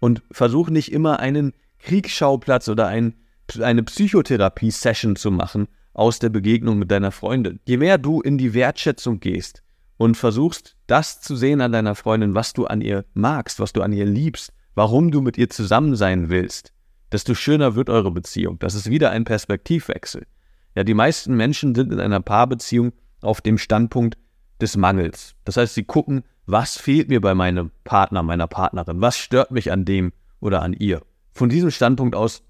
Und 0.00 0.22
versuch 0.30 0.70
nicht 0.70 0.90
immer 0.90 1.20
einen 1.20 1.52
Kriegsschauplatz 1.80 2.70
oder 2.70 2.86
ein, 2.86 3.12
eine 3.60 3.82
Psychotherapie-Session 3.82 5.16
zu 5.16 5.30
machen 5.30 5.68
aus 5.92 6.18
der 6.18 6.30
Begegnung 6.30 6.78
mit 6.78 6.90
deiner 6.90 7.12
Freundin. 7.12 7.60
Je 7.66 7.76
mehr 7.76 7.98
du 7.98 8.22
in 8.22 8.38
die 8.38 8.54
Wertschätzung 8.54 9.20
gehst 9.20 9.62
und 9.98 10.16
versuchst, 10.16 10.76
das 10.86 11.20
zu 11.20 11.36
sehen 11.36 11.60
an 11.60 11.72
deiner 11.72 11.94
Freundin, 11.94 12.34
was 12.34 12.54
du 12.54 12.64
an 12.64 12.80
ihr 12.80 13.04
magst, 13.12 13.60
was 13.60 13.74
du 13.74 13.82
an 13.82 13.92
ihr 13.92 14.06
liebst, 14.06 14.50
warum 14.74 15.10
du 15.10 15.20
mit 15.20 15.38
ihr 15.38 15.50
zusammen 15.50 15.96
sein 15.96 16.28
willst, 16.28 16.72
desto 17.10 17.34
schöner 17.34 17.74
wird 17.74 17.90
eure 17.90 18.10
Beziehung. 18.10 18.58
Das 18.58 18.74
ist 18.74 18.88
wieder 18.88 19.10
ein 19.10 19.24
Perspektivwechsel. 19.24 20.26
Ja, 20.74 20.84
die 20.84 20.94
meisten 20.94 21.36
Menschen 21.36 21.74
sind 21.74 21.92
in 21.92 22.00
einer 22.00 22.20
Paarbeziehung 22.20 22.92
auf 23.20 23.40
dem 23.40 23.58
Standpunkt 23.58 24.16
des 24.60 24.76
Mangels. 24.76 25.34
Das 25.44 25.56
heißt, 25.56 25.74
sie 25.74 25.84
gucken, 25.84 26.22
was 26.46 26.76
fehlt 26.76 27.08
mir 27.08 27.20
bei 27.20 27.34
meinem 27.34 27.70
Partner, 27.84 28.22
meiner 28.22 28.46
Partnerin, 28.46 29.00
was 29.00 29.18
stört 29.18 29.50
mich 29.50 29.70
an 29.70 29.84
dem 29.84 30.12
oder 30.40 30.62
an 30.62 30.72
ihr. 30.72 31.02
Von 31.32 31.48
diesem 31.48 31.70
Standpunkt 31.70 32.14
aus 32.14 32.42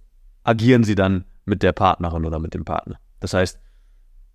agieren 0.44 0.84
sie 0.84 0.94
dann 0.94 1.24
mit 1.44 1.62
der 1.62 1.72
Partnerin 1.72 2.24
oder 2.24 2.38
mit 2.38 2.54
dem 2.54 2.64
Partner. 2.64 2.98
Das 3.20 3.34
heißt, 3.34 3.58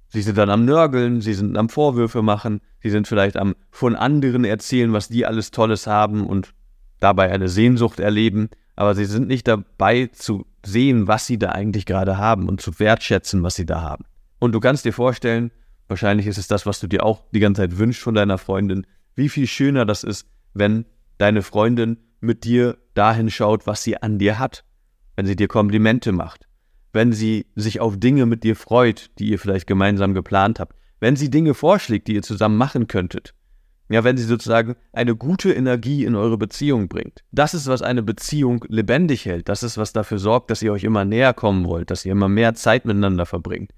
sie 0.09 0.21
sind 0.21 0.37
dann 0.37 0.49
am 0.49 0.65
Nörgeln, 0.65 1.21
sie 1.21 1.33
sind 1.33 1.57
am 1.57 1.69
Vorwürfe 1.69 2.21
machen, 2.21 2.61
sie 2.81 2.89
sind 2.89 3.07
vielleicht 3.07 3.37
am 3.37 3.55
von 3.71 3.95
anderen 3.95 4.45
erzählen, 4.45 4.93
was 4.93 5.07
die 5.07 5.25
alles 5.25 5.51
Tolles 5.51 5.87
haben 5.87 6.25
und 6.25 6.53
dabei 6.99 7.31
eine 7.31 7.49
Sehnsucht 7.49 7.99
erleben, 7.99 8.49
aber 8.75 8.95
sie 8.95 9.05
sind 9.05 9.27
nicht 9.27 9.47
dabei 9.47 10.07
zu 10.13 10.45
sehen, 10.63 11.07
was 11.07 11.25
sie 11.25 11.39
da 11.39 11.49
eigentlich 11.49 11.85
gerade 11.85 12.17
haben 12.17 12.47
und 12.47 12.61
zu 12.61 12.79
wertschätzen, 12.79 13.43
was 13.43 13.55
sie 13.55 13.65
da 13.65 13.81
haben. 13.81 14.05
Und 14.39 14.53
du 14.53 14.59
kannst 14.59 14.85
dir 14.85 14.93
vorstellen, 14.93 15.51
wahrscheinlich 15.87 16.27
ist 16.27 16.37
es 16.37 16.47
das, 16.47 16.65
was 16.65 16.79
du 16.79 16.87
dir 16.87 17.03
auch 17.03 17.23
die 17.33 17.39
ganze 17.39 17.63
Zeit 17.63 17.77
wünschst 17.77 18.01
von 18.01 18.13
deiner 18.13 18.37
Freundin, 18.37 18.85
wie 19.15 19.29
viel 19.29 19.47
schöner 19.47 19.85
das 19.85 20.03
ist, 20.03 20.27
wenn 20.53 20.85
deine 21.17 21.41
Freundin 21.41 21.97
mit 22.19 22.43
dir 22.43 22.77
dahin 22.93 23.29
schaut, 23.29 23.67
was 23.67 23.83
sie 23.83 24.01
an 24.01 24.19
dir 24.19 24.39
hat, 24.39 24.63
wenn 25.15 25.25
sie 25.25 25.35
dir 25.35 25.47
Komplimente 25.47 26.11
macht, 26.11 26.47
wenn 26.93 27.13
sie 27.13 27.47
sich 27.55 27.79
auf 27.79 27.97
Dinge 27.97 28.25
mit 28.25 28.43
dir 28.43 28.55
freut, 28.55 29.09
die 29.17 29.29
ihr 29.29 29.39
vielleicht 29.39 29.67
gemeinsam 29.67 30.13
geplant 30.13 30.59
habt, 30.59 30.75
wenn 30.99 31.15
sie 31.15 31.29
Dinge 31.29 31.53
vorschlägt, 31.53 32.07
die 32.07 32.15
ihr 32.15 32.23
zusammen 32.23 32.57
machen 32.57 32.87
könntet, 32.87 33.33
ja, 33.89 34.03
wenn 34.03 34.17
sie 34.17 34.23
sozusagen 34.23 34.75
eine 34.91 35.15
gute 35.15 35.53
Energie 35.53 36.03
in 36.03 36.15
eure 36.15 36.37
Beziehung 36.37 36.89
bringt. 36.89 37.23
Das 37.31 37.53
ist, 37.53 37.67
was 37.67 37.81
eine 37.81 38.03
Beziehung 38.03 38.65
lebendig 38.67 39.25
hält. 39.25 39.47
Das 39.47 39.63
ist, 39.63 39.77
was 39.77 39.93
dafür 39.93 40.19
sorgt, 40.19 40.51
dass 40.51 40.61
ihr 40.61 40.73
euch 40.73 40.83
immer 40.83 41.05
näher 41.05 41.33
kommen 41.33 41.65
wollt, 41.65 41.89
dass 41.89 42.05
ihr 42.05 42.11
immer 42.11 42.27
mehr 42.27 42.53
Zeit 42.53 42.85
miteinander 42.85 43.25
verbringt. 43.25 43.71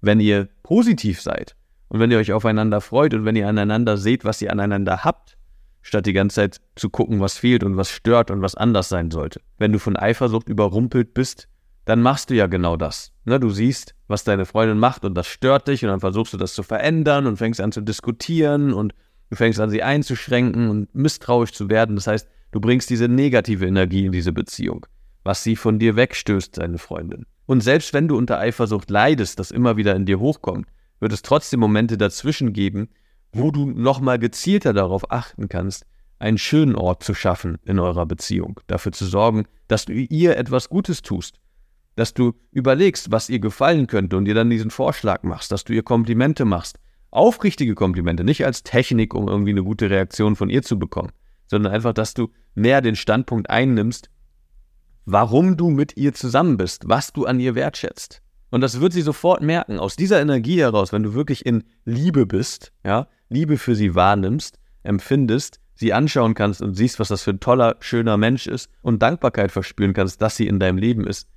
Wenn 0.00 0.20
ihr 0.20 0.48
positiv 0.62 1.20
seid 1.20 1.56
und 1.88 1.98
wenn 1.98 2.10
ihr 2.10 2.18
euch 2.18 2.32
aufeinander 2.32 2.80
freut 2.80 3.14
und 3.14 3.24
wenn 3.24 3.36
ihr 3.36 3.48
aneinander 3.48 3.96
seht, 3.96 4.24
was 4.24 4.40
ihr 4.40 4.52
aneinander 4.52 5.04
habt, 5.04 5.36
statt 5.82 6.06
die 6.06 6.12
ganze 6.12 6.36
Zeit 6.36 6.60
zu 6.76 6.90
gucken, 6.90 7.20
was 7.20 7.38
fehlt 7.38 7.64
und 7.64 7.76
was 7.76 7.90
stört 7.90 8.30
und 8.30 8.42
was 8.42 8.54
anders 8.54 8.88
sein 8.88 9.10
sollte. 9.10 9.40
Wenn 9.58 9.72
du 9.72 9.78
von 9.78 9.96
Eifersucht 9.96 10.48
überrumpelt 10.48 11.14
bist, 11.14 11.48
dann 11.84 12.02
machst 12.02 12.30
du 12.30 12.34
ja 12.34 12.48
genau 12.48 12.76
das. 12.76 13.12
Ne, 13.24 13.38
du 13.40 13.50
siehst, 13.50 13.94
was 14.08 14.24
deine 14.24 14.44
Freundin 14.44 14.78
macht 14.78 15.04
und 15.04 15.14
das 15.14 15.28
stört 15.28 15.68
dich 15.68 15.84
und 15.84 15.90
dann 15.90 16.00
versuchst 16.00 16.32
du 16.32 16.36
das 16.36 16.54
zu 16.54 16.64
verändern 16.64 17.26
und 17.26 17.36
fängst 17.36 17.60
an 17.60 17.72
zu 17.72 17.80
diskutieren 17.80 18.72
und 18.72 18.92
Du 19.30 19.36
fängst 19.36 19.60
an, 19.60 19.70
sie 19.70 19.82
einzuschränken 19.82 20.68
und 20.68 20.94
misstrauisch 20.94 21.52
zu 21.52 21.68
werden. 21.68 21.96
Das 21.96 22.06
heißt, 22.06 22.28
du 22.52 22.60
bringst 22.60 22.90
diese 22.90 23.08
negative 23.08 23.66
Energie 23.66 24.06
in 24.06 24.12
diese 24.12 24.32
Beziehung, 24.32 24.86
was 25.24 25.42
sie 25.42 25.56
von 25.56 25.78
dir 25.78 25.96
wegstößt, 25.96 26.58
deine 26.58 26.78
Freundin. 26.78 27.26
Und 27.46 27.62
selbst 27.62 27.92
wenn 27.92 28.08
du 28.08 28.16
unter 28.16 28.38
Eifersucht 28.38 28.90
leidest, 28.90 29.38
das 29.38 29.50
immer 29.50 29.76
wieder 29.76 29.94
in 29.94 30.06
dir 30.06 30.18
hochkommt, 30.20 30.68
wird 31.00 31.12
es 31.12 31.22
trotzdem 31.22 31.60
Momente 31.60 31.96
dazwischen 31.96 32.52
geben, 32.52 32.88
wo 33.32 33.50
du 33.50 33.66
nochmal 33.66 34.18
gezielter 34.18 34.72
darauf 34.72 35.10
achten 35.10 35.48
kannst, 35.48 35.84
einen 36.18 36.38
schönen 36.38 36.74
Ort 36.74 37.02
zu 37.02 37.14
schaffen 37.14 37.58
in 37.64 37.78
eurer 37.78 38.06
Beziehung, 38.06 38.60
dafür 38.66 38.92
zu 38.92 39.04
sorgen, 39.04 39.44
dass 39.68 39.84
du 39.84 39.92
ihr 39.92 40.36
etwas 40.36 40.68
Gutes 40.68 41.02
tust, 41.02 41.38
dass 41.94 42.14
du 42.14 42.34
überlegst, 42.52 43.12
was 43.12 43.28
ihr 43.28 43.38
gefallen 43.38 43.86
könnte 43.86 44.16
und 44.16 44.26
ihr 44.26 44.34
dann 44.34 44.50
diesen 44.50 44.70
Vorschlag 44.70 45.22
machst, 45.22 45.52
dass 45.52 45.64
du 45.64 45.74
ihr 45.74 45.82
Komplimente 45.82 46.44
machst. 46.44 46.78
Aufrichtige 47.16 47.74
Komplimente, 47.74 48.24
nicht 48.24 48.44
als 48.44 48.62
Technik, 48.62 49.14
um 49.14 49.28
irgendwie 49.28 49.50
eine 49.50 49.64
gute 49.64 49.88
Reaktion 49.90 50.36
von 50.36 50.50
ihr 50.50 50.62
zu 50.62 50.78
bekommen, 50.78 51.12
sondern 51.46 51.72
einfach, 51.72 51.94
dass 51.94 52.14
du 52.14 52.30
mehr 52.54 52.82
den 52.82 52.96
Standpunkt 52.96 53.48
einnimmst, 53.48 54.10
warum 55.06 55.56
du 55.56 55.70
mit 55.70 55.96
ihr 55.96 56.12
zusammen 56.12 56.56
bist, 56.56 56.88
was 56.88 57.12
du 57.12 57.24
an 57.24 57.40
ihr 57.40 57.54
wertschätzt. 57.54 58.22
Und 58.50 58.60
das 58.60 58.80
wird 58.80 58.92
sie 58.92 59.02
sofort 59.02 59.42
merken. 59.42 59.78
Aus 59.78 59.96
dieser 59.96 60.20
Energie 60.20 60.60
heraus, 60.60 60.92
wenn 60.92 61.02
du 61.02 61.14
wirklich 61.14 61.46
in 61.46 61.64
Liebe 61.84 62.26
bist, 62.26 62.72
ja, 62.84 63.08
Liebe 63.28 63.58
für 63.58 63.74
sie 63.74 63.94
wahrnimmst, 63.94 64.58
empfindest, 64.82 65.60
sie 65.74 65.92
anschauen 65.92 66.34
kannst 66.34 66.62
und 66.62 66.74
siehst, 66.74 67.00
was 67.00 67.08
das 67.08 67.22
für 67.22 67.30
ein 67.30 67.40
toller, 67.40 67.76
schöner 67.80 68.16
Mensch 68.16 68.46
ist 68.46 68.70
und 68.82 69.02
Dankbarkeit 69.02 69.52
verspüren 69.52 69.94
kannst, 69.94 70.22
dass 70.22 70.36
sie 70.36 70.46
in 70.46 70.60
deinem 70.60 70.78
Leben 70.78 71.06
ist, 71.06 71.28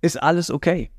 ist 0.00 0.22
alles 0.22 0.50
okay. 0.50 0.90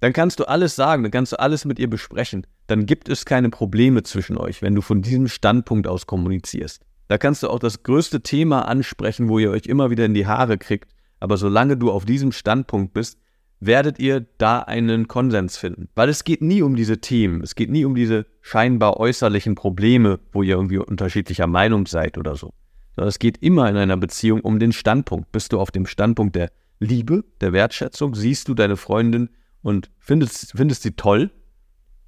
Dann 0.00 0.12
kannst 0.12 0.38
du 0.38 0.44
alles 0.44 0.76
sagen, 0.76 1.02
dann 1.02 1.10
kannst 1.10 1.32
du 1.32 1.40
alles 1.40 1.64
mit 1.64 1.78
ihr 1.78 1.90
besprechen. 1.90 2.46
Dann 2.68 2.86
gibt 2.86 3.08
es 3.08 3.24
keine 3.24 3.50
Probleme 3.50 4.02
zwischen 4.04 4.38
euch, 4.38 4.62
wenn 4.62 4.74
du 4.74 4.80
von 4.80 5.02
diesem 5.02 5.28
Standpunkt 5.28 5.88
aus 5.88 6.06
kommunizierst. 6.06 6.84
Da 7.08 7.18
kannst 7.18 7.42
du 7.42 7.48
auch 7.48 7.58
das 7.58 7.82
größte 7.82 8.20
Thema 8.20 8.68
ansprechen, 8.68 9.28
wo 9.28 9.38
ihr 9.38 9.50
euch 9.50 9.66
immer 9.66 9.90
wieder 9.90 10.04
in 10.04 10.14
die 10.14 10.26
Haare 10.26 10.58
kriegt. 10.58 10.92
Aber 11.20 11.36
solange 11.36 11.76
du 11.76 11.90
auf 11.90 12.04
diesem 12.04 12.32
Standpunkt 12.32 12.92
bist, 12.92 13.18
werdet 13.60 13.98
ihr 13.98 14.24
da 14.38 14.60
einen 14.60 15.08
Konsens 15.08 15.56
finden. 15.56 15.88
Weil 15.96 16.08
es 16.10 16.22
geht 16.22 16.42
nie 16.42 16.62
um 16.62 16.76
diese 16.76 17.00
Themen, 17.00 17.42
es 17.42 17.54
geht 17.54 17.70
nie 17.70 17.84
um 17.84 17.94
diese 17.94 18.26
scheinbar 18.40 18.98
äußerlichen 18.98 19.56
Probleme, 19.56 20.20
wo 20.32 20.42
ihr 20.42 20.54
irgendwie 20.54 20.78
unterschiedlicher 20.78 21.48
Meinung 21.48 21.86
seid 21.86 22.18
oder 22.18 22.36
so. 22.36 22.52
Sondern 22.94 23.08
es 23.08 23.18
geht 23.18 23.38
immer 23.42 23.68
in 23.68 23.76
einer 23.76 23.96
Beziehung 23.96 24.42
um 24.42 24.60
den 24.60 24.72
Standpunkt. 24.72 25.32
Bist 25.32 25.52
du 25.52 25.58
auf 25.58 25.72
dem 25.72 25.86
Standpunkt 25.86 26.36
der 26.36 26.52
Liebe, 26.78 27.24
der 27.40 27.52
Wertschätzung? 27.52 28.14
Siehst 28.14 28.48
du 28.48 28.54
deine 28.54 28.76
Freundin 28.76 29.30
und 29.68 29.90
findest, 29.98 30.52
findest 30.56 30.82
sie 30.82 30.92
toll? 30.92 31.30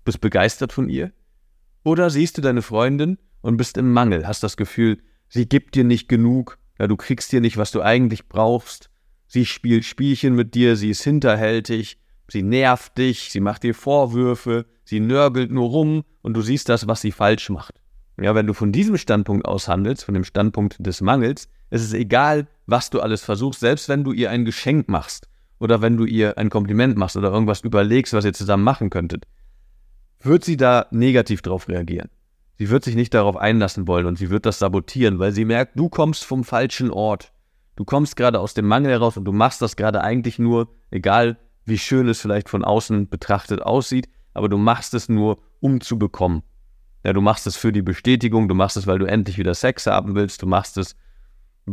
Bist 0.04 0.20
begeistert 0.20 0.72
von 0.72 0.88
ihr? 0.88 1.12
Oder 1.84 2.10
siehst 2.10 2.36
du 2.38 2.42
deine 2.42 2.62
Freundin 2.62 3.18
und 3.42 3.56
bist 3.56 3.76
im 3.76 3.92
Mangel, 3.92 4.26
hast 4.26 4.42
das 4.42 4.56
Gefühl, 4.56 4.98
sie 5.28 5.48
gibt 5.48 5.74
dir 5.74 5.84
nicht 5.84 6.08
genug, 6.08 6.58
ja, 6.78 6.86
du 6.86 6.96
kriegst 6.96 7.30
dir 7.30 7.40
nicht, 7.40 7.56
was 7.58 7.70
du 7.70 7.82
eigentlich 7.82 8.28
brauchst, 8.28 8.90
Sie 9.32 9.46
spielt 9.46 9.84
Spielchen 9.84 10.34
mit 10.34 10.56
dir, 10.56 10.74
sie 10.74 10.90
ist 10.90 11.04
hinterhältig, 11.04 11.98
sie 12.28 12.42
nervt 12.42 12.98
dich, 12.98 13.30
sie 13.30 13.38
macht 13.38 13.62
dir 13.62 13.76
Vorwürfe, 13.76 14.66
sie 14.82 14.98
nörgelt 14.98 15.52
nur 15.52 15.68
rum 15.68 16.02
und 16.22 16.34
du 16.34 16.42
siehst 16.42 16.68
das, 16.68 16.88
was 16.88 17.00
sie 17.00 17.12
falsch 17.12 17.48
macht. 17.48 17.80
Ja, 18.20 18.34
wenn 18.34 18.48
du 18.48 18.54
von 18.54 18.72
diesem 18.72 18.96
Standpunkt 18.96 19.46
aus 19.46 19.68
handelst, 19.68 20.04
von 20.04 20.14
dem 20.14 20.24
Standpunkt 20.24 20.84
des 20.84 21.00
Mangels, 21.00 21.48
ist 21.70 21.84
es 21.84 21.92
egal, 21.92 22.48
was 22.66 22.90
du 22.90 23.00
alles 23.00 23.22
versuchst, 23.22 23.60
selbst 23.60 23.88
wenn 23.88 24.02
du 24.02 24.10
ihr 24.10 24.30
ein 24.30 24.44
Geschenk 24.44 24.88
machst 24.88 25.28
oder 25.60 25.82
wenn 25.82 25.96
du 25.96 26.04
ihr 26.04 26.36
ein 26.38 26.50
Kompliment 26.50 26.96
machst 26.96 27.16
oder 27.16 27.30
irgendwas 27.30 27.60
überlegst, 27.60 28.12
was 28.12 28.24
ihr 28.24 28.32
zusammen 28.32 28.64
machen 28.64 28.90
könntet, 28.90 29.26
wird 30.20 30.44
sie 30.44 30.56
da 30.56 30.86
negativ 30.90 31.42
drauf 31.42 31.68
reagieren. 31.68 32.08
Sie 32.58 32.68
wird 32.68 32.84
sich 32.84 32.94
nicht 32.94 33.14
darauf 33.14 33.36
einlassen 33.36 33.86
wollen 33.86 34.06
und 34.06 34.18
sie 34.18 34.30
wird 34.30 34.44
das 34.44 34.58
sabotieren, 34.58 35.18
weil 35.18 35.32
sie 35.32 35.44
merkt, 35.44 35.78
du 35.78 35.88
kommst 35.88 36.24
vom 36.24 36.44
falschen 36.44 36.90
Ort. 36.90 37.32
Du 37.76 37.84
kommst 37.84 38.16
gerade 38.16 38.40
aus 38.40 38.52
dem 38.52 38.66
Mangel 38.66 38.90
heraus 38.90 39.16
und 39.16 39.24
du 39.24 39.32
machst 39.32 39.62
das 39.62 39.76
gerade 39.76 40.02
eigentlich 40.02 40.38
nur, 40.38 40.68
egal 40.90 41.38
wie 41.64 41.78
schön 41.78 42.08
es 42.08 42.20
vielleicht 42.20 42.48
von 42.48 42.64
außen 42.64 43.08
betrachtet 43.08 43.62
aussieht, 43.62 44.08
aber 44.34 44.48
du 44.48 44.58
machst 44.58 44.92
es 44.94 45.08
nur, 45.08 45.38
um 45.60 45.80
zu 45.80 45.98
bekommen. 45.98 46.42
Ja, 47.04 47.12
du 47.12 47.20
machst 47.20 47.46
es 47.46 47.56
für 47.56 47.72
die 47.72 47.82
Bestätigung, 47.82 48.48
du 48.48 48.54
machst 48.54 48.76
es, 48.76 48.86
weil 48.86 48.98
du 48.98 49.06
endlich 49.06 49.38
wieder 49.38 49.54
Sex 49.54 49.86
haben 49.86 50.14
willst, 50.14 50.42
du 50.42 50.46
machst 50.46 50.76
es, 50.76 50.96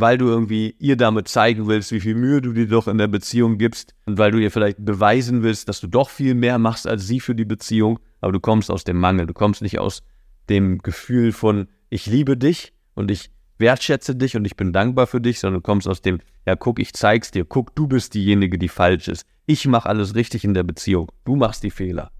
weil 0.01 0.17
du 0.17 0.27
irgendwie 0.27 0.75
ihr 0.79 0.97
damit 0.97 1.27
zeigen 1.27 1.67
willst, 1.67 1.91
wie 1.91 1.99
viel 1.99 2.15
Mühe 2.15 2.41
du 2.41 2.53
dir 2.53 2.67
doch 2.67 2.87
in 2.87 2.97
der 2.97 3.07
Beziehung 3.07 3.57
gibst 3.57 3.93
und 4.05 4.17
weil 4.17 4.31
du 4.31 4.37
ihr 4.37 4.51
vielleicht 4.51 4.83
beweisen 4.83 5.43
willst, 5.43 5.69
dass 5.69 5.79
du 5.79 5.87
doch 5.87 6.09
viel 6.09 6.35
mehr 6.35 6.57
machst 6.59 6.87
als 6.87 7.07
sie 7.07 7.19
für 7.19 7.35
die 7.35 7.45
Beziehung, 7.45 7.99
aber 8.21 8.31
du 8.31 8.39
kommst 8.39 8.71
aus 8.71 8.83
dem 8.83 8.97
Mangel, 8.97 9.25
du 9.25 9.33
kommst 9.33 9.61
nicht 9.61 9.79
aus 9.79 10.03
dem 10.49 10.79
Gefühl 10.79 11.31
von 11.31 11.67
ich 11.89 12.05
liebe 12.05 12.37
dich 12.37 12.73
und 12.95 13.11
ich 13.11 13.31
wertschätze 13.59 14.15
dich 14.15 14.35
und 14.35 14.45
ich 14.45 14.55
bin 14.55 14.73
dankbar 14.73 15.07
für 15.07 15.21
dich, 15.21 15.39
sondern 15.39 15.61
du 15.61 15.65
kommst 15.65 15.87
aus 15.87 16.01
dem, 16.01 16.19
ja, 16.45 16.55
guck, 16.55 16.79
ich 16.79 16.93
zeig's 16.93 17.31
dir, 17.31 17.45
guck, 17.45 17.75
du 17.75 17.87
bist 17.87 18.13
diejenige, 18.13 18.57
die 18.57 18.69
falsch 18.69 19.07
ist. 19.07 19.25
Ich 19.45 19.67
mache 19.67 19.89
alles 19.89 20.15
richtig 20.15 20.43
in 20.43 20.53
der 20.53 20.63
Beziehung. 20.63 21.11
Du 21.25 21.35
machst 21.35 21.63
die 21.63 21.71
Fehler. 21.71 22.11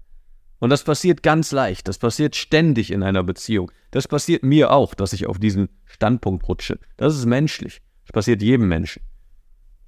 Und 0.60 0.70
das 0.70 0.84
passiert 0.84 1.22
ganz 1.22 1.52
leicht. 1.52 1.88
Das 1.88 1.98
passiert 1.98 2.34
ständig 2.34 2.90
in 2.90 3.02
einer 3.02 3.22
Beziehung. 3.22 3.70
Das 3.90 4.08
passiert 4.08 4.42
mir 4.42 4.72
auch, 4.72 4.94
dass 4.94 5.12
ich 5.12 5.26
auf 5.26 5.38
diesen 5.38 5.68
Standpunkt 5.84 6.48
rutsche. 6.48 6.78
Das 6.96 7.16
ist 7.16 7.26
menschlich. 7.26 7.80
Das 8.04 8.12
passiert 8.12 8.42
jedem 8.42 8.68
Menschen. 8.68 9.02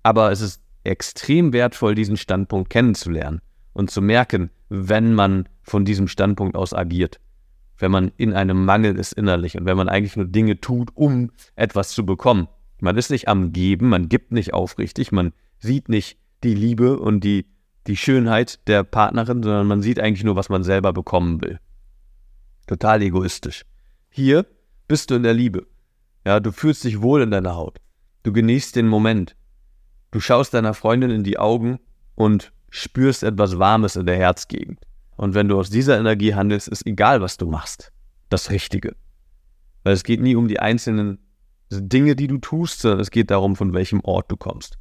Aber 0.02 0.30
es 0.30 0.40
ist 0.40 0.62
extrem 0.84 1.52
wertvoll, 1.52 1.94
diesen 1.94 2.16
Standpunkt 2.16 2.70
kennenzulernen 2.70 3.40
und 3.72 3.90
zu 3.90 4.01
merken, 4.01 4.51
wenn 4.68 5.14
man 5.14 5.48
von 5.62 5.84
diesem 5.84 6.09
Standpunkt 6.09 6.56
aus 6.56 6.72
agiert 6.72 7.20
wenn 7.80 7.90
man 7.90 8.12
in 8.16 8.32
einem 8.32 8.64
Mangel 8.64 8.98
ist 8.98 9.12
innerlich 9.12 9.56
und 9.56 9.64
wenn 9.64 9.76
man 9.76 9.88
eigentlich 9.88 10.16
nur 10.16 10.26
Dinge 10.26 10.60
tut, 10.60 10.90
um 10.94 11.30
etwas 11.56 11.90
zu 11.90 12.05
bekommen. 12.05 12.48
Man 12.80 12.97
ist 12.97 13.10
nicht 13.10 13.28
am 13.28 13.52
Geben, 13.52 13.88
man 13.88 14.09
gibt 14.09 14.32
nicht 14.32 14.55
aufrichtig, 14.55 15.12
man 15.12 15.32
sieht 15.59 15.88
nicht 15.88 16.18
die 16.42 16.55
Liebe 16.55 16.98
und 16.98 17.22
die, 17.24 17.47
die 17.90 17.96
Schönheit 17.96 18.60
der 18.68 18.84
Partnerin, 18.84 19.42
sondern 19.42 19.66
man 19.66 19.82
sieht 19.82 19.98
eigentlich 19.98 20.22
nur, 20.22 20.36
was 20.36 20.48
man 20.48 20.62
selber 20.62 20.92
bekommen 20.92 21.42
will. 21.42 21.58
Total 22.68 23.02
egoistisch. 23.02 23.64
Hier 24.08 24.46
bist 24.86 25.10
du 25.10 25.16
in 25.16 25.24
der 25.24 25.34
Liebe. 25.34 25.66
Ja, 26.24 26.38
du 26.38 26.52
fühlst 26.52 26.84
dich 26.84 27.02
wohl 27.02 27.22
in 27.22 27.32
deiner 27.32 27.56
Haut. 27.56 27.80
Du 28.22 28.32
genießt 28.32 28.76
den 28.76 28.86
Moment. 28.86 29.34
Du 30.12 30.20
schaust 30.20 30.54
deiner 30.54 30.72
Freundin 30.72 31.10
in 31.10 31.24
die 31.24 31.38
Augen 31.38 31.80
und 32.14 32.52
spürst 32.68 33.24
etwas 33.24 33.58
Warmes 33.58 33.96
in 33.96 34.06
der 34.06 34.16
Herzgegend. 34.16 34.78
Und 35.16 35.34
wenn 35.34 35.48
du 35.48 35.58
aus 35.58 35.68
dieser 35.68 35.98
Energie 35.98 36.34
handelst, 36.34 36.68
ist 36.68 36.86
egal, 36.86 37.20
was 37.20 37.38
du 37.38 37.46
machst, 37.46 37.92
das 38.28 38.50
Richtige. 38.50 38.94
Weil 39.82 39.94
es 39.94 40.04
geht 40.04 40.20
nie 40.20 40.36
um 40.36 40.46
die 40.46 40.60
einzelnen 40.60 41.18
Dinge, 41.72 42.14
die 42.14 42.28
du 42.28 42.38
tust, 42.38 42.82
sondern 42.82 43.00
es 43.00 43.10
geht 43.10 43.32
darum, 43.32 43.56
von 43.56 43.72
welchem 43.72 44.00
Ort 44.04 44.30
du 44.30 44.36
kommst. 44.36 44.78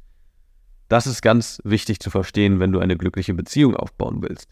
Das 0.90 1.06
ist 1.06 1.22
ganz 1.22 1.60
wichtig 1.62 2.00
zu 2.00 2.10
verstehen, 2.10 2.58
wenn 2.58 2.72
du 2.72 2.80
eine 2.80 2.96
glückliche 2.96 3.32
Beziehung 3.32 3.76
aufbauen 3.76 4.22
willst. 4.22 4.48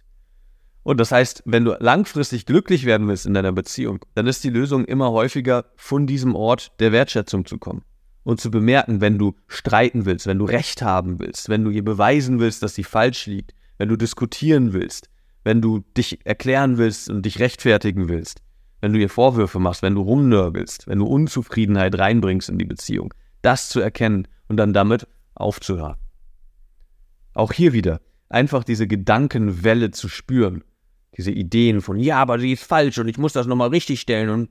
Und 0.84 1.00
das 1.00 1.10
heißt, 1.10 1.42
wenn 1.46 1.64
du 1.64 1.76
langfristig 1.80 2.46
glücklich 2.46 2.84
werden 2.86 3.08
willst 3.08 3.26
in 3.26 3.34
deiner 3.34 3.50
Beziehung, 3.50 4.04
dann 4.14 4.28
ist 4.28 4.44
die 4.44 4.50
Lösung 4.50 4.84
immer 4.84 5.10
häufiger, 5.10 5.64
von 5.74 6.06
diesem 6.06 6.36
Ort 6.36 6.70
der 6.78 6.92
Wertschätzung 6.92 7.44
zu 7.44 7.58
kommen. 7.58 7.82
Und 8.22 8.40
zu 8.40 8.52
bemerken, 8.52 9.00
wenn 9.00 9.18
du 9.18 9.34
streiten 9.48 10.06
willst, 10.06 10.28
wenn 10.28 10.38
du 10.38 10.44
Recht 10.44 10.80
haben 10.80 11.18
willst, 11.18 11.48
wenn 11.48 11.64
du 11.64 11.70
ihr 11.70 11.84
beweisen 11.84 12.38
willst, 12.38 12.62
dass 12.62 12.76
sie 12.76 12.84
falsch 12.84 13.26
liegt, 13.26 13.52
wenn 13.76 13.88
du 13.88 13.96
diskutieren 13.96 14.72
willst, 14.72 15.10
wenn 15.42 15.60
du 15.60 15.80
dich 15.96 16.24
erklären 16.24 16.78
willst 16.78 17.10
und 17.10 17.26
dich 17.26 17.40
rechtfertigen 17.40 18.08
willst, 18.08 18.42
wenn 18.80 18.92
du 18.92 19.00
ihr 19.00 19.10
Vorwürfe 19.10 19.58
machst, 19.58 19.82
wenn 19.82 19.96
du 19.96 20.02
rumnörgelst, 20.02 20.86
wenn 20.86 21.00
du 21.00 21.06
Unzufriedenheit 21.06 21.98
reinbringst 21.98 22.48
in 22.48 22.58
die 22.58 22.64
Beziehung, 22.64 23.12
das 23.42 23.68
zu 23.70 23.80
erkennen 23.80 24.28
und 24.46 24.56
dann 24.56 24.72
damit 24.72 25.08
aufzuhören. 25.34 25.96
Auch 27.38 27.52
hier 27.52 27.72
wieder 27.72 28.00
einfach 28.28 28.64
diese 28.64 28.88
Gedankenwelle 28.88 29.92
zu 29.92 30.08
spüren, 30.08 30.64
diese 31.16 31.30
Ideen 31.30 31.80
von, 31.80 32.00
ja, 32.00 32.16
aber 32.16 32.40
sie 32.40 32.50
ist 32.50 32.64
falsch 32.64 32.98
und 32.98 33.06
ich 33.06 33.16
muss 33.16 33.32
das 33.32 33.46
nochmal 33.46 33.68
richtig 33.68 34.00
stellen 34.00 34.28
und 34.28 34.50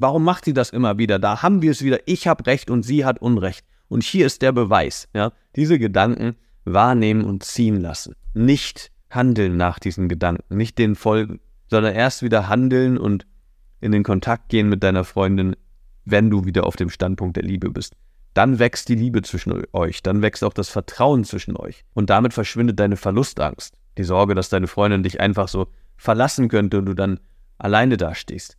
warum 0.00 0.22
macht 0.22 0.44
sie 0.44 0.54
das 0.54 0.70
immer 0.70 0.98
wieder? 0.98 1.18
Da 1.18 1.42
haben 1.42 1.62
wir 1.62 1.72
es 1.72 1.82
wieder, 1.82 1.98
ich 2.06 2.28
habe 2.28 2.46
Recht 2.46 2.70
und 2.70 2.84
sie 2.84 3.04
hat 3.04 3.20
Unrecht. 3.20 3.66
Und 3.88 4.04
hier 4.04 4.24
ist 4.24 4.40
der 4.42 4.52
Beweis, 4.52 5.08
ja, 5.14 5.32
diese 5.56 5.80
Gedanken 5.80 6.36
wahrnehmen 6.64 7.24
und 7.24 7.42
ziehen 7.42 7.80
lassen. 7.80 8.14
Nicht 8.34 8.92
handeln 9.10 9.56
nach 9.56 9.80
diesen 9.80 10.08
Gedanken, 10.08 10.56
nicht 10.56 10.78
den 10.78 10.94
folgen, 10.94 11.40
sondern 11.68 11.92
erst 11.92 12.22
wieder 12.22 12.48
handeln 12.48 12.98
und 12.98 13.26
in 13.80 13.90
den 13.90 14.04
Kontakt 14.04 14.48
gehen 14.48 14.68
mit 14.68 14.84
deiner 14.84 15.02
Freundin, 15.02 15.56
wenn 16.04 16.30
du 16.30 16.44
wieder 16.44 16.66
auf 16.66 16.76
dem 16.76 16.88
Standpunkt 16.88 17.36
der 17.36 17.44
Liebe 17.44 17.68
bist. 17.70 17.96
Dann 18.34 18.58
wächst 18.58 18.88
die 18.88 18.94
Liebe 18.94 19.22
zwischen 19.22 19.64
euch, 19.72 20.02
dann 20.02 20.22
wächst 20.22 20.44
auch 20.44 20.52
das 20.52 20.68
Vertrauen 20.68 21.24
zwischen 21.24 21.56
euch. 21.56 21.84
Und 21.94 22.10
damit 22.10 22.34
verschwindet 22.34 22.78
deine 22.78 22.96
Verlustangst, 22.96 23.74
die 23.96 24.04
Sorge, 24.04 24.34
dass 24.34 24.48
deine 24.48 24.66
Freundin 24.66 25.02
dich 25.02 25.20
einfach 25.20 25.48
so 25.48 25.68
verlassen 25.96 26.48
könnte 26.48 26.78
und 26.78 26.86
du 26.86 26.94
dann 26.94 27.20
alleine 27.58 27.96
dastehst. 27.96 28.56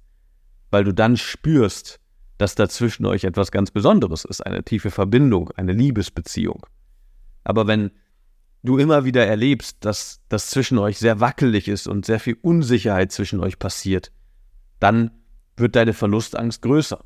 Weil 0.71 0.83
du 0.83 0.93
dann 0.93 1.17
spürst, 1.17 1.99
dass 2.37 2.55
da 2.55 2.69
zwischen 2.69 3.05
euch 3.05 3.23
etwas 3.23 3.51
ganz 3.51 3.71
Besonderes 3.71 4.25
ist, 4.25 4.45
eine 4.45 4.63
tiefe 4.63 4.91
Verbindung, 4.91 5.51
eine 5.51 5.73
Liebesbeziehung. 5.73 6.65
Aber 7.43 7.67
wenn 7.67 7.91
du 8.63 8.77
immer 8.77 9.05
wieder 9.05 9.25
erlebst, 9.25 9.77
dass 9.81 10.21
das 10.29 10.49
zwischen 10.49 10.77
euch 10.77 10.99
sehr 10.99 11.19
wackelig 11.19 11.67
ist 11.67 11.87
und 11.87 12.05
sehr 12.05 12.19
viel 12.19 12.37
Unsicherheit 12.41 13.11
zwischen 13.11 13.39
euch 13.39 13.59
passiert, 13.59 14.11
dann 14.79 15.11
wird 15.57 15.75
deine 15.75 15.93
Verlustangst 15.93 16.61
größer. 16.61 17.03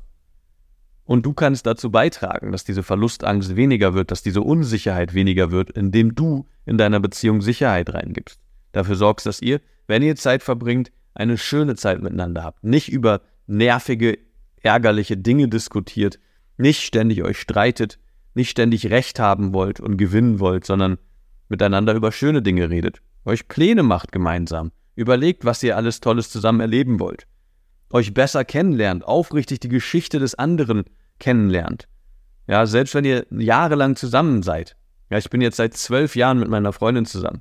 Und 1.04 1.26
du 1.26 1.34
kannst 1.34 1.66
dazu 1.66 1.90
beitragen, 1.90 2.50
dass 2.50 2.64
diese 2.64 2.82
Verlustangst 2.82 3.56
weniger 3.56 3.94
wird, 3.94 4.10
dass 4.10 4.22
diese 4.22 4.40
Unsicherheit 4.40 5.12
weniger 5.12 5.50
wird, 5.50 5.70
indem 5.70 6.14
du 6.14 6.46
in 6.64 6.78
deiner 6.78 7.00
Beziehung 7.00 7.42
Sicherheit 7.42 7.92
reingibst. 7.92 8.40
Dafür 8.72 8.96
sorgst, 8.96 9.26
dass 9.26 9.42
ihr, 9.42 9.60
wenn 9.86 10.02
ihr 10.02 10.16
Zeit 10.16 10.42
verbringt, 10.42 10.90
eine 11.14 11.38
schöne 11.38 11.76
Zeit 11.76 12.02
miteinander 12.02 12.42
habt. 12.42 12.64
Nicht 12.64 12.90
über 12.90 13.20
nervige 13.46 14.18
ärgerliche 14.62 15.16
Dinge 15.16 15.48
diskutiert, 15.48 16.18
nicht 16.56 16.82
ständig 16.82 17.22
euch 17.22 17.38
streitet, 17.38 17.98
nicht 18.34 18.50
ständig 18.50 18.90
Recht 18.90 19.20
haben 19.20 19.52
wollt 19.52 19.80
und 19.80 19.96
gewinnen 19.96 20.40
wollt, 20.40 20.64
sondern 20.64 20.98
miteinander 21.48 21.94
über 21.94 22.10
schöne 22.12 22.42
Dinge 22.42 22.70
redet, 22.70 23.00
euch 23.24 23.46
Pläne 23.48 23.82
macht 23.82 24.10
gemeinsam, 24.10 24.72
überlegt, 24.96 25.44
was 25.44 25.62
ihr 25.62 25.76
alles 25.76 26.00
Tolles 26.00 26.30
zusammen 26.30 26.60
erleben 26.60 26.98
wollt, 26.98 27.26
euch 27.94 28.12
besser 28.12 28.44
kennenlernt, 28.44 29.04
aufrichtig 29.04 29.60
die 29.60 29.68
Geschichte 29.68 30.18
des 30.18 30.34
anderen 30.34 30.84
kennenlernt. 31.20 31.88
Ja, 32.48 32.66
selbst 32.66 32.94
wenn 32.94 33.04
ihr 33.04 33.24
jahrelang 33.30 33.94
zusammen 33.94 34.42
seid. 34.42 34.76
Ja, 35.10 35.18
ich 35.18 35.30
bin 35.30 35.40
jetzt 35.40 35.56
seit 35.56 35.74
zwölf 35.74 36.16
Jahren 36.16 36.40
mit 36.40 36.48
meiner 36.48 36.72
Freundin 36.72 37.06
zusammen. 37.06 37.40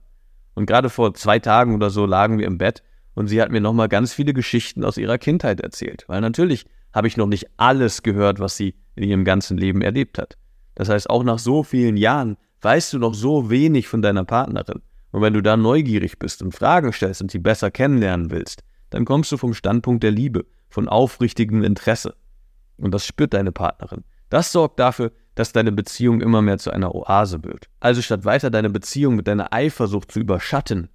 Und 0.54 0.68
gerade 0.68 0.92
vor 0.92 1.16
zwei 1.16 1.40
Tagen 1.40 1.74
oder 1.74 1.90
so 1.90 2.06
lagen 2.06 2.38
wir 2.38 2.46
im 2.46 2.60
Bett 2.60 2.84
und 3.16 3.28
sie 3.28 3.42
hat 3.42 3.52
mir 3.52 3.62
nochmal 3.62 3.90
ganz 3.90 4.14
viele 4.14 4.34
Geschichten 4.34 4.84
aus 4.84 4.98
ihrer 4.98 5.18
Kindheit 5.18 5.60
erzählt. 5.60 6.06
Weil 6.08 6.22
natürlich 6.22 6.66
habe 6.94 7.08
ich 7.08 7.18
noch 7.18 7.26
nicht 7.28 7.48
alles 7.58 8.04
gehört, 8.04 8.40
was 8.40 8.56
sie 8.56 8.76
in 8.96 9.04
ihrem 9.04 9.26
ganzen 9.26 9.58
Leben 9.58 9.82
erlebt 9.82 10.20
hat. 10.20 10.38
Das 10.76 10.88
heißt, 10.88 11.10
auch 11.10 11.24
nach 11.24 11.40
so 11.40 11.64
vielen 11.64 11.98
Jahren 11.98 12.38
weißt 12.62 12.94
du 12.94 13.00
noch 13.00 13.16
so 13.16 13.50
wenig 13.50 13.88
von 13.88 14.04
deiner 14.04 14.24
Partnerin. 14.24 14.84
Und 15.10 15.22
wenn 15.22 15.34
du 15.34 15.42
da 15.42 15.58
neugierig 15.58 16.20
bist 16.20 16.44
und 16.44 16.54
Fragen 16.54 16.94
stellst 16.94 17.24
und 17.24 17.32
sie 17.32 17.40
besser 17.40 17.72
kennenlernen 17.72 18.30
willst, 18.30 18.64
dann 18.94 19.06
kommst 19.06 19.32
du 19.32 19.38
vom 19.38 19.54
Standpunkt 19.54 20.04
der 20.04 20.12
Liebe, 20.12 20.46
von 20.70 20.88
aufrichtigem 20.88 21.64
Interesse. 21.64 22.16
Und 22.78 22.94
das 22.94 23.06
spürt 23.06 23.34
deine 23.34 23.52
Partnerin. 23.52 24.04
Das 24.30 24.52
sorgt 24.52 24.80
dafür, 24.80 25.12
dass 25.36 25.52
deine 25.52 25.72
Beziehung 25.72 26.22
immer 26.22 26.42
mehr 26.42 26.60
zu 26.60 26.72
einer 26.72 26.94
Oase 26.94 27.44
wird. 27.44 27.70
Also 27.80 28.02
statt 28.02 28.24
weiter 28.24 28.52
deine 28.52 28.70
Beziehung 28.70 29.16
mit 29.16 29.28
deiner 29.28 29.52
Eifersucht 29.52 30.12
zu 30.12 30.20
überschatten, 30.20 30.90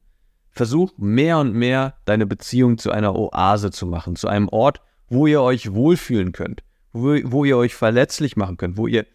versuch 0.51 0.93
mehr 0.97 1.39
und 1.39 1.55
mehr 1.55 1.95
deine 2.05 2.27
Beziehung 2.27 2.79
zu 2.79 2.93
einer 2.93 3.17
Oase 3.17 3.71
zu 3.71 3.87
machen, 3.87 4.17
zu 4.17 4.29
einem 4.29 4.49
Ort, 4.49 4.81
wo 5.09 5.27
ihr 5.27 5.43
euch 5.43 5.73
wohlfühlen 5.73 6.33
könnt, 6.33 6.63
wo, 6.93 7.17
wo 7.25 7.45
ihr 7.45 7.57
euch 7.57 7.75
verletzlich 7.75 8.37
machen 8.37 8.59
könnt, 8.59 8.77
wo 8.77 8.87
ihr 8.87 9.07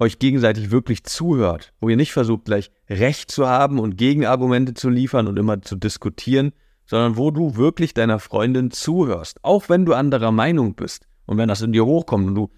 euch 0.00 0.18
gegenseitig 0.18 0.72
wirklich 0.72 1.04
zuhört, 1.04 1.72
wo 1.80 1.88
ihr 1.88 1.96
nicht 1.96 2.12
versucht, 2.12 2.46
gleich 2.46 2.72
Recht 2.90 3.30
zu 3.30 3.46
haben 3.46 3.78
und 3.78 3.96
Gegenargumente 3.96 4.74
zu 4.74 4.88
liefern 4.90 5.28
und 5.28 5.38
immer 5.38 5.62
zu 5.62 5.76
diskutieren, 5.76 6.52
sondern 6.86 7.16
wo 7.16 7.30
du 7.30 7.56
wirklich 7.56 7.94
deiner 7.94 8.18
Freundin 8.18 8.70
zuhörst, 8.70 9.44
auch 9.44 9.68
wenn 9.68 9.84
du 9.84 9.94
anderer 9.94 10.32
Meinung 10.32 10.74
bist 10.74 11.06
und 11.26 11.38
wenn 11.38 11.48
das 11.48 11.62
in 11.62 11.72
dir 11.72 11.86
hochkommt 11.86 12.28
und 12.28 12.34
du 12.34 12.50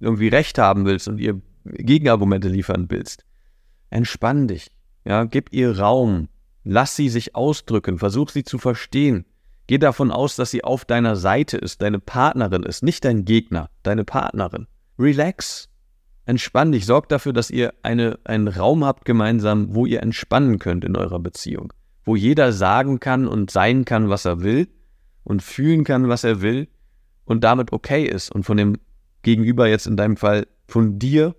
irgendwie 0.00 0.28
Recht 0.28 0.58
haben 0.58 0.84
willst 0.84 1.08
und 1.08 1.18
ihr 1.18 1.40
Gegenargumente 1.64 2.48
liefern 2.48 2.86
willst. 2.88 3.24
Entspann 3.90 4.48
dich, 4.48 4.70
ja, 5.04 5.24
gib 5.24 5.52
ihr 5.52 5.78
Raum, 5.78 6.28
lass 6.64 6.96
sie 6.96 7.08
sich 7.08 7.34
ausdrücken, 7.34 7.98
versuch 7.98 8.30
sie 8.30 8.44
zu 8.44 8.58
verstehen. 8.58 9.24
Geh 9.66 9.78
davon 9.78 10.10
aus, 10.10 10.36
dass 10.36 10.50
sie 10.50 10.64
auf 10.64 10.84
deiner 10.84 11.16
Seite 11.16 11.58
ist, 11.58 11.82
deine 11.82 11.98
Partnerin 11.98 12.62
ist, 12.62 12.82
nicht 12.82 13.04
dein 13.04 13.24
Gegner, 13.24 13.68
deine 13.82 14.04
Partnerin. 14.04 14.66
Relax, 14.98 15.68
entspann 16.24 16.72
dich, 16.72 16.86
sorg 16.86 17.08
dafür, 17.08 17.32
dass 17.32 17.50
ihr 17.50 17.74
eine, 17.82 18.18
einen 18.24 18.48
Raum 18.48 18.84
habt 18.84 19.04
gemeinsam, 19.04 19.74
wo 19.74 19.84
ihr 19.84 20.02
entspannen 20.02 20.58
könnt 20.58 20.84
in 20.84 20.96
eurer 20.96 21.18
Beziehung, 21.18 21.72
wo 22.08 22.16
jeder 22.16 22.52
sagen 22.54 23.00
kann 23.00 23.28
und 23.28 23.50
sein 23.50 23.84
kann, 23.84 24.08
was 24.08 24.24
er 24.24 24.40
will 24.40 24.66
und 25.24 25.42
fühlen 25.42 25.84
kann, 25.84 26.08
was 26.08 26.24
er 26.24 26.40
will 26.40 26.66
und 27.26 27.44
damit 27.44 27.70
okay 27.70 28.04
ist 28.04 28.34
und 28.34 28.44
von 28.44 28.56
dem 28.56 28.78
Gegenüber 29.20 29.68
jetzt 29.68 29.86
in 29.86 29.98
deinem 29.98 30.16
Fall 30.16 30.46
von 30.66 30.98
dir 30.98 31.36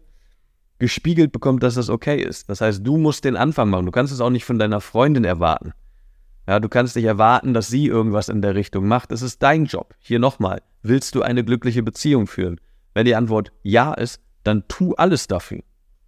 gespiegelt 0.77 1.31
bekommt, 1.31 1.63
dass 1.63 1.73
das 1.73 1.89
okay 1.89 2.21
ist. 2.21 2.49
Das 2.49 2.61
heißt, 2.61 2.85
du 2.85 2.97
musst 2.97 3.25
den 3.25 3.35
Anfang 3.35 3.71
machen. 3.71 3.87
Du 3.87 3.91
kannst 3.91 4.13
es 4.13 4.21
auch 4.21 4.29
nicht 4.29 4.45
von 4.45 4.59
deiner 4.59 4.79
Freundin 4.79 5.23
erwarten. 5.23 5.73
Ja, 6.47 6.59
du 6.59 6.69
kannst 6.69 6.95
nicht 6.95 7.05
erwarten, 7.05 7.55
dass 7.55 7.67
sie 7.67 7.87
irgendwas 7.87 8.29
in 8.29 8.43
der 8.43 8.53
Richtung 8.53 8.87
macht. 8.87 9.11
Es 9.11 9.23
ist 9.23 9.41
dein 9.41 9.65
Job. 9.65 9.95
Hier 9.97 10.19
nochmal. 10.19 10.61
Willst 10.83 11.15
du 11.15 11.23
eine 11.23 11.43
glückliche 11.43 11.81
Beziehung 11.81 12.27
führen? 12.27 12.61
Wenn 12.93 13.05
die 13.05 13.15
Antwort 13.15 13.51
ja 13.63 13.93
ist, 13.95 14.21
dann 14.43 14.67
tu 14.67 14.93
alles 14.93 15.25
dafür. 15.25 15.63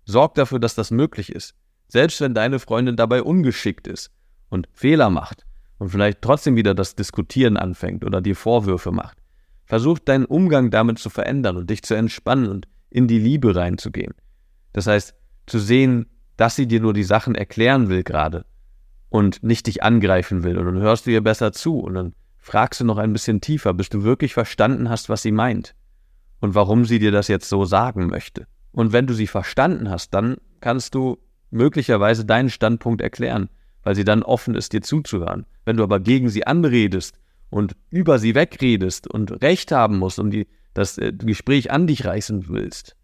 Sorg 0.05 0.35
dafür, 0.35 0.59
dass 0.59 0.75
das 0.75 0.91
möglich 0.91 1.31
ist. 1.31 1.55
Selbst 1.87 2.21
wenn 2.21 2.35
deine 2.35 2.59
Freundin 2.59 2.95
dabei 2.95 3.23
ungeschickt 3.23 3.87
ist 3.87 4.11
und 4.51 4.67
Fehler 4.73 5.09
macht 5.09 5.45
und 5.79 5.89
vielleicht 5.89 6.21
trotzdem 6.21 6.55
wieder 6.55 6.75
das 6.75 6.93
Diskutieren 6.93 7.57
anfängt 7.57 8.05
oder 8.05 8.21
dir 8.21 8.35
Vorwürfe 8.35 8.91
macht. 8.91 9.17
Versuch 9.65 9.97
deinen 9.97 10.25
Umgang 10.25 10.69
damit 10.69 10.99
zu 10.99 11.09
verändern 11.09 11.57
und 11.57 11.69
dich 11.69 11.81
zu 11.81 11.95
entspannen 11.95 12.49
und 12.49 12.67
in 12.89 13.07
die 13.07 13.17
Liebe 13.17 13.55
reinzugehen. 13.55 14.13
Das 14.73 14.85
heißt, 14.85 15.15
zu 15.47 15.57
sehen, 15.57 16.05
dass 16.37 16.55
sie 16.55 16.67
dir 16.67 16.81
nur 16.81 16.93
die 16.93 17.03
Sachen 17.03 17.33
erklären 17.33 17.89
will 17.89 18.03
gerade 18.03 18.45
und 19.09 19.41
nicht 19.43 19.67
dich 19.67 19.81
angreifen 19.83 20.43
will. 20.43 20.57
Und 20.57 20.65
dann 20.65 20.79
hörst 20.79 21.05
du 21.05 21.11
ihr 21.11 21.21
besser 21.21 21.53
zu 21.53 21.79
und 21.79 21.93
dann 21.93 22.13
fragst 22.37 22.81
du 22.81 22.85
noch 22.85 22.97
ein 22.97 23.13
bisschen 23.13 23.39
tiefer, 23.39 23.73
bis 23.73 23.89
du 23.89 24.03
wirklich 24.03 24.33
verstanden 24.33 24.89
hast, 24.89 25.07
was 25.09 25.21
sie 25.21 25.31
meint 25.31 25.73
und 26.41 26.53
warum 26.53 26.85
sie 26.85 26.99
dir 26.99 27.11
das 27.11 27.27
jetzt 27.27 27.47
so 27.47 27.63
sagen 27.63 28.07
möchte. 28.07 28.47
Und 28.71 28.91
wenn 28.91 29.07
du 29.07 29.13
sie 29.13 29.27
verstanden 29.27 29.89
hast, 29.89 30.13
dann 30.13 30.37
kannst 30.59 30.95
du 30.95 31.17
möglicherweise 31.49 32.25
deinen 32.25 32.49
Standpunkt 32.49 33.01
erklären, 33.01 33.49
weil 33.83 33.95
sie 33.95 34.03
dann 34.03 34.23
offen 34.23 34.55
ist, 34.55 34.73
dir 34.73 34.81
zuzuhören. 34.81 35.45
Wenn 35.65 35.77
du 35.77 35.83
aber 35.83 35.99
gegen 35.99 36.29
sie 36.29 36.45
anredest 36.45 37.19
und 37.49 37.75
über 37.89 38.19
sie 38.19 38.35
wegredest 38.35 39.07
und 39.07 39.41
Recht 39.41 39.71
haben 39.71 39.97
musst 39.97 40.19
und 40.19 40.31
die, 40.31 40.47
das 40.73 40.97
äh, 40.97 41.13
Gespräch 41.13 41.71
an 41.71 41.87
dich 41.87 42.05
reißen 42.05 42.47
willst, 42.49 42.95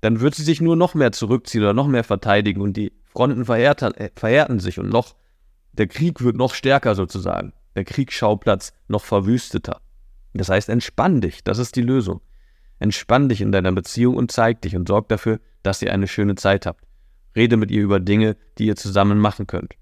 dann 0.00 0.20
wird 0.20 0.34
sie 0.34 0.44
sich 0.44 0.60
nur 0.60 0.76
noch 0.76 0.94
mehr 0.94 1.12
zurückziehen 1.12 1.62
oder 1.62 1.74
noch 1.74 1.88
mehr 1.88 2.04
verteidigen 2.04 2.60
und 2.60 2.76
die 2.76 2.92
Fronten 3.04 3.44
verhärten, 3.44 3.94
äh, 3.94 4.10
verhärten 4.14 4.60
sich 4.60 4.78
und 4.78 4.88
noch, 4.88 5.16
der 5.72 5.86
Krieg 5.86 6.22
wird 6.22 6.36
noch 6.36 6.54
stärker 6.54 6.94
sozusagen, 6.94 7.52
der 7.76 7.84
Kriegsschauplatz 7.84 8.72
noch 8.88 9.04
verwüsteter. 9.04 9.80
Das 10.34 10.48
heißt, 10.48 10.68
entspann 10.68 11.20
dich, 11.20 11.42
das 11.44 11.58
ist 11.58 11.76
die 11.76 11.82
Lösung. 11.82 12.20
Entspann 12.78 13.28
dich 13.28 13.40
in 13.40 13.50
deiner 13.50 13.72
Beziehung 13.72 14.16
und 14.16 14.30
zeig 14.30 14.62
dich 14.62 14.76
und 14.76 14.86
sorg 14.86 15.08
dafür, 15.08 15.40
dass 15.62 15.82
ihr 15.82 15.92
eine 15.92 16.06
schöne 16.06 16.36
Zeit 16.36 16.64
habt. 16.64 16.84
Rede 17.34 17.56
mit 17.56 17.70
ihr 17.70 17.82
über 17.82 17.98
Dinge, 17.98 18.36
die 18.58 18.66
ihr 18.66 18.76
zusammen 18.76 19.18
machen 19.18 19.46
könnt. 19.46 19.74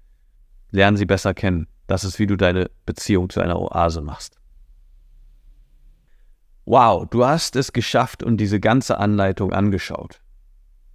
Lern 0.71 0.97
sie 0.97 1.05
besser 1.05 1.33
kennen. 1.33 1.67
Das 1.87 2.03
ist, 2.03 2.19
wie 2.19 2.27
du 2.27 2.35
deine 2.35 2.69
Beziehung 2.85 3.29
zu 3.29 3.39
einer 3.39 3.59
Oase 3.59 4.01
machst. 4.01 4.37
Wow, 6.65 7.07
du 7.09 7.25
hast 7.25 7.55
es 7.55 7.71
geschafft 7.71 8.23
und 8.23 8.37
diese 8.37 8.59
ganze 8.59 8.97
Anleitung 8.97 9.53
angeschaut. 9.53 10.21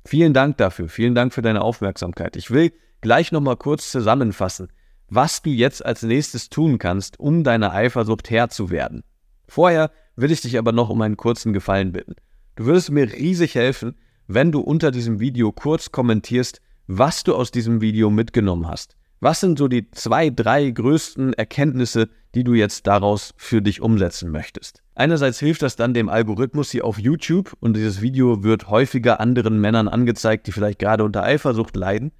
Vielen 0.05 0.35
Dank 0.35 0.59
dafür, 0.59 0.89
vielen 0.89 1.15
Dank 1.15 1.32
für 1.32 1.40
deine 1.40 1.62
Aufmerksamkeit. 1.62 2.36
Ich 2.36 2.51
will 2.51 2.73
gleich 3.01 3.32
nochmal 3.32 3.57
kurz 3.57 3.90
zusammenfassen, 3.90 4.69
was 5.09 5.40
du 5.40 5.51
jetzt 5.51 5.85
als 5.85 6.03
nächstes 6.03 6.51
tun 6.51 6.78
kannst, 6.78 7.19
um 7.19 7.44
deiner 7.44 7.73
Eifersucht 7.73 8.28
Herr 8.31 8.49
zu 8.49 8.70
werden. 8.70 9.03
Vorher 9.49 9.90
will 10.16 10.31
ich 10.31 10.40
dich 10.40 10.59
aber 10.59 10.73
noch 10.73 10.90
um 10.90 11.01
einen 11.01 11.16
kurzen 11.16 11.53
Gefallen 11.53 11.93
bitten. 11.93 12.16
Du 12.57 12.66
würdest 12.66 12.90
mir 12.90 13.11
riesig 13.11 13.55
helfen, 13.55 13.94
wenn 14.27 14.53
du 14.53 14.61
unter 14.61 14.90
diesem 14.90 15.20
Video 15.20 15.53
kurz 15.53 15.90
kommentierst, 15.90 16.61
was 16.86 17.24
du 17.24 17.35
aus 17.35 17.51
diesem 17.51 17.81
Video 17.81 18.11
mitgenommen 18.11 18.69
hast. 18.69 18.97
Was 19.23 19.39
sind 19.39 19.57
so 19.57 19.69
die 19.69 19.89
zwei, 19.93 20.31
drei 20.31 20.69
größten 20.69 21.32
Erkenntnisse, 21.35 22.09
die 22.35 22.43
du 22.43 22.55
jetzt 22.55 22.89
daraus 22.89 23.35
für 23.36 23.62
dich 23.62 23.81
umsetzen 23.81 24.32
möchtest? 24.32 24.82
Einerseits 24.97 25.39
hilft 25.39 25.62
das 25.62 25.77
dann 25.77 25.94
dem 25.94 26.09
Algorithmus 26.09 26.73
hier 26.73 26.85
auf 26.85 26.99
YouTube 26.99 27.53
und 27.61 27.77
dieses 27.77 28.03
Video 28.03 28.43
wird 28.43 28.69
häufiger 28.69 29.20
anderen 29.20 29.61
Männern 29.61 29.86
angezeigt, 29.86 30.49
die 30.49 30.53
vielleicht 30.53 30.81
gerade 30.81 31.05
unter 31.05 31.23
Eifersucht 31.23 31.77
leiden. 31.77 32.11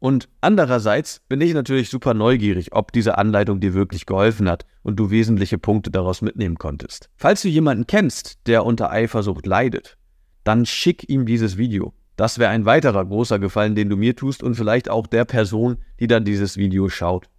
Und 0.00 0.28
andererseits 0.42 1.22
bin 1.30 1.40
ich 1.40 1.54
natürlich 1.54 1.88
super 1.88 2.12
neugierig, 2.12 2.74
ob 2.74 2.92
diese 2.92 3.16
Anleitung 3.16 3.60
dir 3.60 3.72
wirklich 3.72 4.04
geholfen 4.04 4.46
hat 4.46 4.66
und 4.82 4.96
du 4.96 5.10
wesentliche 5.10 5.56
Punkte 5.56 5.90
daraus 5.90 6.20
mitnehmen 6.20 6.58
konntest. 6.58 7.08
Falls 7.16 7.40
du 7.40 7.48
jemanden 7.48 7.86
kennst, 7.86 8.38
der 8.46 8.66
unter 8.66 8.90
Eifersucht 8.90 9.46
leidet, 9.46 9.96
dann 10.44 10.66
schick 10.66 11.08
ihm 11.08 11.24
dieses 11.24 11.56
Video. 11.56 11.94
Das 12.20 12.38
wäre 12.38 12.50
ein 12.50 12.66
weiterer 12.66 13.02
großer 13.06 13.38
Gefallen, 13.38 13.74
den 13.74 13.88
du 13.88 13.96
mir 13.96 14.14
tust 14.14 14.42
und 14.42 14.54
vielleicht 14.54 14.90
auch 14.90 15.06
der 15.06 15.24
Person, 15.24 15.78
die 16.00 16.06
dann 16.06 16.22
dieses 16.22 16.58
Video 16.58 16.90
schaut. 16.90 17.30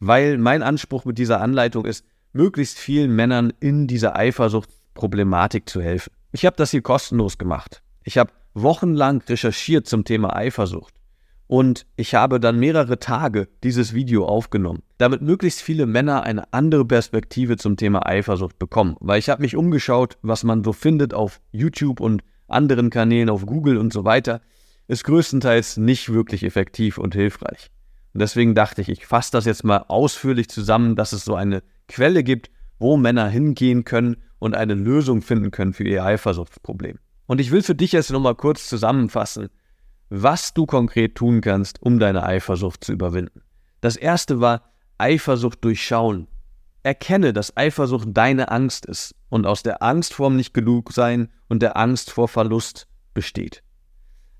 Weil 0.00 0.38
mein 0.38 0.64
Anspruch 0.64 1.04
mit 1.04 1.18
dieser 1.18 1.40
Anleitung 1.40 1.84
ist, 1.84 2.04
möglichst 2.32 2.80
vielen 2.80 3.14
Männern 3.14 3.52
in 3.60 3.86
dieser 3.86 4.16
Eifersuchtsproblematik 4.16 5.68
zu 5.68 5.80
helfen. 5.80 6.10
Ich 6.32 6.44
habe 6.44 6.56
das 6.56 6.72
hier 6.72 6.82
kostenlos 6.82 7.38
gemacht. 7.38 7.84
Ich 8.02 8.18
habe 8.18 8.32
wochenlang 8.54 9.22
recherchiert 9.28 9.86
zum 9.86 10.02
Thema 10.02 10.34
Eifersucht. 10.34 10.94
Und 11.46 11.86
ich 11.94 12.16
habe 12.16 12.40
dann 12.40 12.58
mehrere 12.58 12.98
Tage 12.98 13.46
dieses 13.62 13.94
Video 13.94 14.26
aufgenommen, 14.26 14.82
damit 14.98 15.22
möglichst 15.22 15.62
viele 15.62 15.86
Männer 15.86 16.24
eine 16.24 16.52
andere 16.52 16.84
Perspektive 16.84 17.56
zum 17.56 17.76
Thema 17.76 18.04
Eifersucht 18.04 18.58
bekommen. 18.58 18.96
Weil 18.98 19.20
ich 19.20 19.28
habe 19.28 19.42
mich 19.42 19.54
umgeschaut, 19.54 20.18
was 20.22 20.42
man 20.42 20.64
so 20.64 20.72
findet 20.72 21.14
auf 21.14 21.40
YouTube 21.52 22.00
und 22.00 22.24
anderen 22.48 22.90
Kanälen 22.90 23.30
auf 23.30 23.46
Google 23.46 23.78
und 23.78 23.92
so 23.92 24.04
weiter, 24.04 24.40
ist 24.88 25.04
größtenteils 25.04 25.76
nicht 25.76 26.12
wirklich 26.12 26.42
effektiv 26.42 26.98
und 26.98 27.14
hilfreich. 27.14 27.70
Und 28.14 28.20
deswegen 28.20 28.54
dachte 28.54 28.80
ich, 28.80 28.88
ich 28.88 29.06
fasse 29.06 29.32
das 29.32 29.44
jetzt 29.44 29.64
mal 29.64 29.84
ausführlich 29.88 30.48
zusammen, 30.48 30.96
dass 30.96 31.12
es 31.12 31.24
so 31.24 31.34
eine 31.34 31.62
Quelle 31.86 32.24
gibt, 32.24 32.50
wo 32.78 32.96
Männer 32.96 33.28
hingehen 33.28 33.84
können 33.84 34.16
und 34.38 34.54
eine 34.54 34.74
Lösung 34.74 35.22
finden 35.22 35.50
können 35.50 35.72
für 35.72 35.84
ihr 35.84 36.04
Eifersuchtsproblem. 36.04 36.98
Und 37.26 37.40
ich 37.40 37.50
will 37.50 37.62
für 37.62 37.74
dich 37.74 37.92
jetzt 37.92 38.10
nochmal 38.10 38.34
kurz 38.34 38.68
zusammenfassen, 38.68 39.48
was 40.08 40.54
du 40.54 40.64
konkret 40.64 41.14
tun 41.14 41.40
kannst, 41.42 41.82
um 41.82 41.98
deine 41.98 42.22
Eifersucht 42.22 42.82
zu 42.82 42.92
überwinden. 42.92 43.42
Das 43.80 43.96
erste 43.96 44.40
war 44.40 44.62
Eifersucht 44.96 45.62
durchschauen. 45.64 46.28
Erkenne, 46.82 47.32
dass 47.32 47.56
Eifersucht 47.56 48.08
deine 48.12 48.50
Angst 48.50 48.86
ist 48.86 49.14
und 49.28 49.46
aus 49.46 49.62
der 49.62 49.82
Angst 49.82 50.14
vorm 50.14 50.36
nicht 50.36 50.54
genug 50.54 50.92
sein 50.92 51.28
und 51.48 51.62
der 51.62 51.76
Angst 51.76 52.10
vor 52.10 52.28
Verlust 52.28 52.88
besteht. 53.14 53.62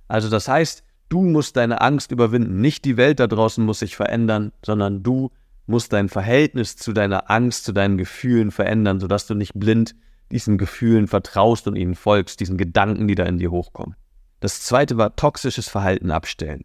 Also 0.08 0.30
das 0.30 0.48
heißt, 0.48 0.82
du 1.08 1.22
musst 1.22 1.56
deine 1.56 1.80
Angst 1.80 2.10
überwinden. 2.12 2.60
Nicht 2.60 2.84
die 2.84 2.96
Welt 2.96 3.20
da 3.20 3.26
draußen 3.26 3.64
muss 3.64 3.80
sich 3.80 3.96
verändern, 3.96 4.52
sondern 4.64 5.02
du 5.02 5.30
musst 5.66 5.92
dein 5.92 6.08
Verhältnis 6.08 6.76
zu 6.76 6.92
deiner 6.92 7.30
Angst, 7.30 7.64
zu 7.64 7.72
deinen 7.72 7.98
Gefühlen 7.98 8.50
verändern, 8.50 9.00
sodass 9.00 9.26
du 9.26 9.34
nicht 9.34 9.52
blind 9.54 9.94
diesen 10.30 10.58
Gefühlen 10.58 11.06
vertraust 11.06 11.68
und 11.68 11.76
ihnen 11.76 11.94
folgst, 11.94 12.40
diesen 12.40 12.56
Gedanken, 12.56 13.08
die 13.08 13.14
da 13.14 13.24
in 13.24 13.38
dir 13.38 13.50
hochkommen. 13.50 13.96
Das 14.40 14.62
zweite 14.62 14.96
war 14.96 15.16
toxisches 15.16 15.68
Verhalten 15.68 16.10
abstellen. 16.10 16.62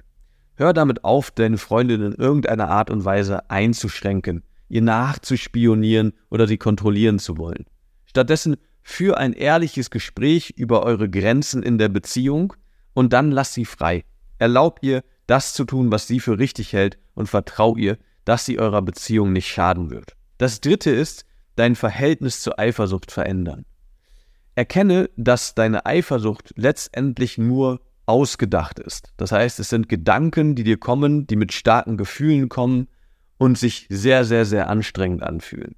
Hör 0.55 0.73
damit 0.73 1.03
auf, 1.03 1.31
deine 1.31 1.57
Freundin 1.57 2.01
in 2.01 2.13
irgendeiner 2.13 2.69
Art 2.69 2.91
und 2.91 3.03
Weise 3.05 3.49
einzuschränken, 3.49 4.43
ihr 4.69 4.81
nachzuspionieren 4.81 6.13
oder 6.29 6.47
sie 6.47 6.57
kontrollieren 6.57 7.19
zu 7.19 7.37
wollen. 7.37 7.65
Stattdessen 8.05 8.57
führ 8.81 9.17
ein 9.17 9.33
ehrliches 9.33 9.89
Gespräch 9.89 10.51
über 10.55 10.83
eure 10.83 11.09
Grenzen 11.09 11.63
in 11.63 11.77
der 11.77 11.89
Beziehung 11.89 12.53
und 12.93 13.13
dann 13.13 13.31
lass 13.31 13.53
sie 13.53 13.65
frei. 13.65 14.03
Erlaub 14.39 14.79
ihr, 14.81 15.03
das 15.25 15.53
zu 15.53 15.63
tun, 15.63 15.91
was 15.91 16.07
sie 16.07 16.19
für 16.19 16.37
richtig 16.37 16.73
hält 16.73 16.97
und 17.15 17.27
vertrau 17.27 17.77
ihr, 17.77 17.97
dass 18.25 18.45
sie 18.45 18.59
eurer 18.59 18.81
Beziehung 18.81 19.31
nicht 19.31 19.47
schaden 19.47 19.89
wird. 19.89 20.15
Das 20.37 20.61
dritte 20.61 20.89
ist, 20.89 21.25
dein 21.55 21.75
Verhältnis 21.75 22.41
zur 22.41 22.59
Eifersucht 22.59 23.11
verändern. 23.11 23.65
Erkenne, 24.55 25.09
dass 25.15 25.55
deine 25.55 25.85
Eifersucht 25.85 26.53
letztendlich 26.55 27.37
nur 27.37 27.81
ausgedacht 28.05 28.79
ist. 28.79 29.13
Das 29.17 29.31
heißt, 29.31 29.59
es 29.59 29.69
sind 29.69 29.89
Gedanken, 29.89 30.55
die 30.55 30.63
dir 30.63 30.77
kommen, 30.77 31.25
die 31.25 31.35
mit 31.35 31.53
starken 31.53 31.97
Gefühlen 31.97 32.49
kommen 32.49 32.87
und 33.37 33.57
sich 33.57 33.87
sehr, 33.89 34.25
sehr, 34.25 34.45
sehr 34.45 34.69
anstrengend 34.69 35.23
anfühlen. 35.23 35.75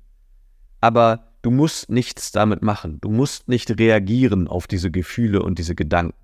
Aber 0.82 1.32
du 1.42 1.52
musst 1.52 1.90
nichts 1.90 2.32
damit 2.32 2.62
machen. 2.62 3.00
Du 3.02 3.10
musst 3.10 3.48
nicht 3.48 3.80
reagieren 3.80 4.48
auf 4.48 4.68
diese 4.68 4.92
Gefühle 4.92 5.42
und 5.42 5.58
diese 5.58 5.76
Gedanken, 5.76 6.18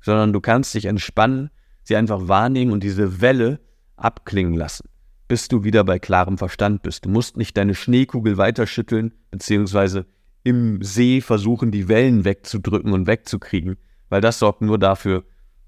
sondern 0.00 0.32
du 0.32 0.40
kannst 0.40 0.74
dich 0.74 0.86
entspannen, 0.86 1.50
sie 1.82 1.96
einfach 1.96 2.28
wahrnehmen 2.28 2.72
und 2.72 2.82
diese 2.82 3.20
Welle 3.20 3.60
abklingen 3.96 4.54
lassen 4.54 4.88
bis 5.28 5.48
du 5.48 5.64
wieder 5.64 5.84
bei 5.84 5.98
klarem 5.98 6.38
Verstand 6.38 6.82
bist. 6.82 7.04
Du 7.04 7.08
musst 7.08 7.36
nicht 7.36 7.56
deine 7.56 7.74
Schneekugel 7.74 8.36
weiterschütteln, 8.36 9.12
beziehungsweise 9.30 10.06
im 10.44 10.82
See 10.82 11.20
versuchen, 11.20 11.70
die 11.70 11.88
Wellen 11.88 12.24
wegzudrücken 12.24 12.92
und 12.92 13.06
wegzukriegen, 13.06 13.76
weil 14.08 14.20
das 14.20 14.38
sorgt 14.38 14.62
nur 14.62 14.78
dafür, 14.78 15.24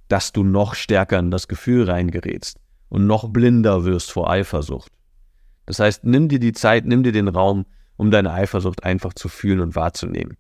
dass 0.06 0.32
du 0.32 0.44
noch 0.44 0.74
stärker 0.74 1.18
in 1.18 1.30
das 1.30 1.48
Gefühl 1.48 1.90
reingerätst 1.90 2.58
und 2.88 3.06
noch 3.06 3.28
blinder 3.30 3.84
wirst 3.84 4.12
vor 4.12 4.30
Eifersucht. 4.30 4.92
Das 5.68 5.78
heißt, 5.78 6.04
nimm 6.04 6.28
dir 6.28 6.40
die 6.40 6.52
Zeit, 6.52 6.84
nimm 6.84 7.02
dir 7.04 7.12
den 7.12 7.28
Raum, 7.28 7.66
um 7.96 8.10
deine 8.10 8.32
Eifersucht 8.32 8.82
einfach 8.82 9.14
zu 9.14 9.28
fühlen 9.28 9.60
und 9.60 9.76
wahrzunehmen. 9.76 10.36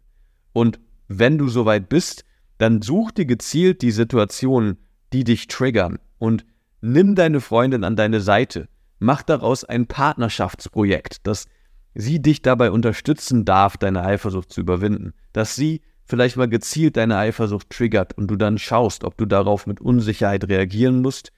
Und 0.52 0.80
wenn 1.06 1.38
du 1.38 1.48
soweit 1.48 1.88
bist, 1.88 2.24
dann 2.58 2.82
such 2.82 3.12
dir 3.12 3.26
gezielt 3.26 3.82
die 3.82 3.92
Situationen, 3.92 4.78
die 5.12 5.24
dich 5.24 5.46
triggern 5.46 5.98
und 6.18 6.44
nimm 6.80 7.14
deine 7.14 7.40
Freundin 7.40 7.84
an 7.84 7.94
deine 7.94 8.20
Seite 8.20 8.68
Mach 8.98 9.22
daraus 9.22 9.64
ein 9.64 9.86
Partnerschaftsprojekt, 9.86 11.26
das 11.26 11.46
sie 11.94 12.20
dich 12.20 12.42
dabei 12.42 12.70
unterstützen 12.70 13.44
darf, 13.44 13.76
deine 13.76 14.02
Eifersucht 14.04 14.52
zu 14.52 14.60
überwinden. 14.60 15.14
Dass 15.32 15.54
sie 15.54 15.82
vielleicht 16.04 16.36
mal 16.36 16.48
gezielt 16.48 16.96
deine 16.96 17.16
Eifersucht 17.16 17.70
triggert 17.70 18.16
und 18.16 18.28
du 18.28 18.36
dann 18.36 18.58
schaust, 18.58 19.04
ob 19.04 19.16
du 19.16 19.26
darauf 19.26 19.66
mit 19.66 19.80
Unsicherheit 19.80 20.48
reagieren 20.48 21.00
musst 21.00 21.30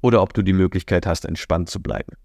oder 0.00 0.22
ob 0.22 0.34
du 0.34 0.42
die 0.42 0.52
Möglichkeit 0.52 1.06
hast, 1.06 1.24
entspannt 1.24 1.70
zu 1.70 1.80
bleiben. 1.80 2.16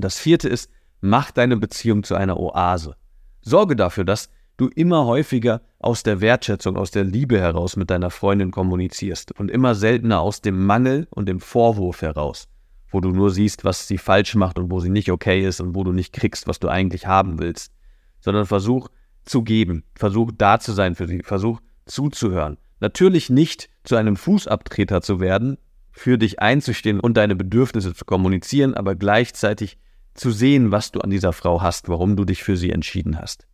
Das 0.00 0.18
vierte 0.18 0.48
ist, 0.48 0.70
mach 1.00 1.30
deine 1.30 1.56
Beziehung 1.56 2.02
zu 2.02 2.14
einer 2.14 2.38
Oase. 2.38 2.96
Sorge 3.42 3.76
dafür, 3.76 4.04
dass 4.04 4.30
du 4.56 4.68
immer 4.68 5.06
häufiger 5.06 5.62
aus 5.78 6.02
der 6.02 6.20
Wertschätzung, 6.20 6.76
aus 6.76 6.90
der 6.90 7.04
Liebe 7.04 7.40
heraus 7.40 7.76
mit 7.76 7.90
deiner 7.90 8.10
Freundin 8.10 8.50
kommunizierst 8.50 9.32
und 9.38 9.50
immer 9.50 9.74
seltener 9.74 10.20
aus 10.20 10.42
dem 10.42 10.66
Mangel 10.66 11.08
und 11.10 11.28
dem 11.28 11.40
Vorwurf 11.40 12.02
heraus 12.02 12.48
wo 12.90 13.00
du 13.00 13.10
nur 13.10 13.30
siehst, 13.30 13.64
was 13.64 13.86
sie 13.86 13.98
falsch 13.98 14.34
macht 14.34 14.58
und 14.58 14.70
wo 14.70 14.80
sie 14.80 14.90
nicht 14.90 15.10
okay 15.10 15.46
ist 15.46 15.60
und 15.60 15.74
wo 15.74 15.84
du 15.84 15.92
nicht 15.92 16.12
kriegst, 16.12 16.46
was 16.46 16.58
du 16.58 16.68
eigentlich 16.68 17.06
haben 17.06 17.38
willst, 17.38 17.72
sondern 18.20 18.46
versuch 18.46 18.88
zu 19.24 19.42
geben, 19.42 19.84
versuch 19.94 20.32
da 20.36 20.58
zu 20.58 20.72
sein 20.72 20.94
für 20.94 21.06
sie, 21.06 21.22
versuch 21.22 21.60
zuzuhören. 21.86 22.58
Natürlich 22.80 23.30
nicht 23.30 23.70
zu 23.84 23.96
einem 23.96 24.16
Fußabtreter 24.16 25.02
zu 25.02 25.20
werden, 25.20 25.58
für 25.92 26.18
dich 26.18 26.40
einzustehen 26.40 27.00
und 27.00 27.16
deine 27.16 27.36
Bedürfnisse 27.36 27.94
zu 27.94 28.04
kommunizieren, 28.04 28.74
aber 28.74 28.94
gleichzeitig 28.94 29.78
zu 30.14 30.30
sehen, 30.30 30.70
was 30.70 30.92
du 30.92 31.00
an 31.00 31.10
dieser 31.10 31.32
Frau 31.32 31.62
hast, 31.62 31.88
warum 31.88 32.16
du 32.16 32.24
dich 32.24 32.42
für 32.42 32.56
sie 32.56 32.70
entschieden 32.70 33.18
hast. 33.18 33.46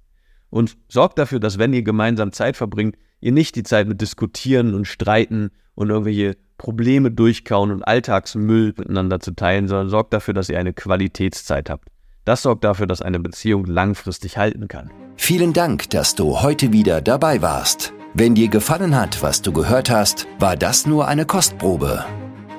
Und 0.50 0.76
sorg 0.88 1.16
dafür, 1.16 1.40
dass 1.40 1.58
wenn 1.58 1.72
ihr 1.72 1.82
gemeinsam 1.82 2.32
Zeit 2.32 2.56
verbringt, 2.56 2.96
ihr 3.20 3.32
nicht 3.32 3.56
die 3.56 3.62
Zeit 3.62 3.88
mit 3.88 4.00
Diskutieren 4.00 4.74
und 4.74 4.86
Streiten 4.86 5.50
und 5.74 5.90
irgendwelche 5.90 6.36
Probleme 6.58 7.10
durchkauen 7.10 7.70
und 7.70 7.82
Alltagsmüll 7.82 8.74
miteinander 8.76 9.20
zu 9.20 9.32
teilen, 9.32 9.68
sondern 9.68 9.88
sorgt 9.88 10.12
dafür, 10.12 10.34
dass 10.34 10.48
ihr 10.48 10.58
eine 10.58 10.72
Qualitätszeit 10.72 11.68
habt. 11.68 11.88
Das 12.24 12.42
sorgt 12.42 12.64
dafür, 12.64 12.86
dass 12.86 13.02
eine 13.02 13.20
Beziehung 13.20 13.66
langfristig 13.66 14.36
halten 14.36 14.68
kann. 14.68 14.90
Vielen 15.16 15.52
Dank, 15.52 15.90
dass 15.90 16.14
du 16.14 16.40
heute 16.40 16.72
wieder 16.72 17.00
dabei 17.00 17.40
warst. 17.40 17.92
Wenn 18.14 18.34
dir 18.34 18.48
gefallen 18.48 18.96
hat, 18.96 19.22
was 19.22 19.42
du 19.42 19.52
gehört 19.52 19.90
hast, 19.90 20.26
war 20.38 20.56
das 20.56 20.86
nur 20.86 21.06
eine 21.06 21.26
Kostprobe. 21.26 22.04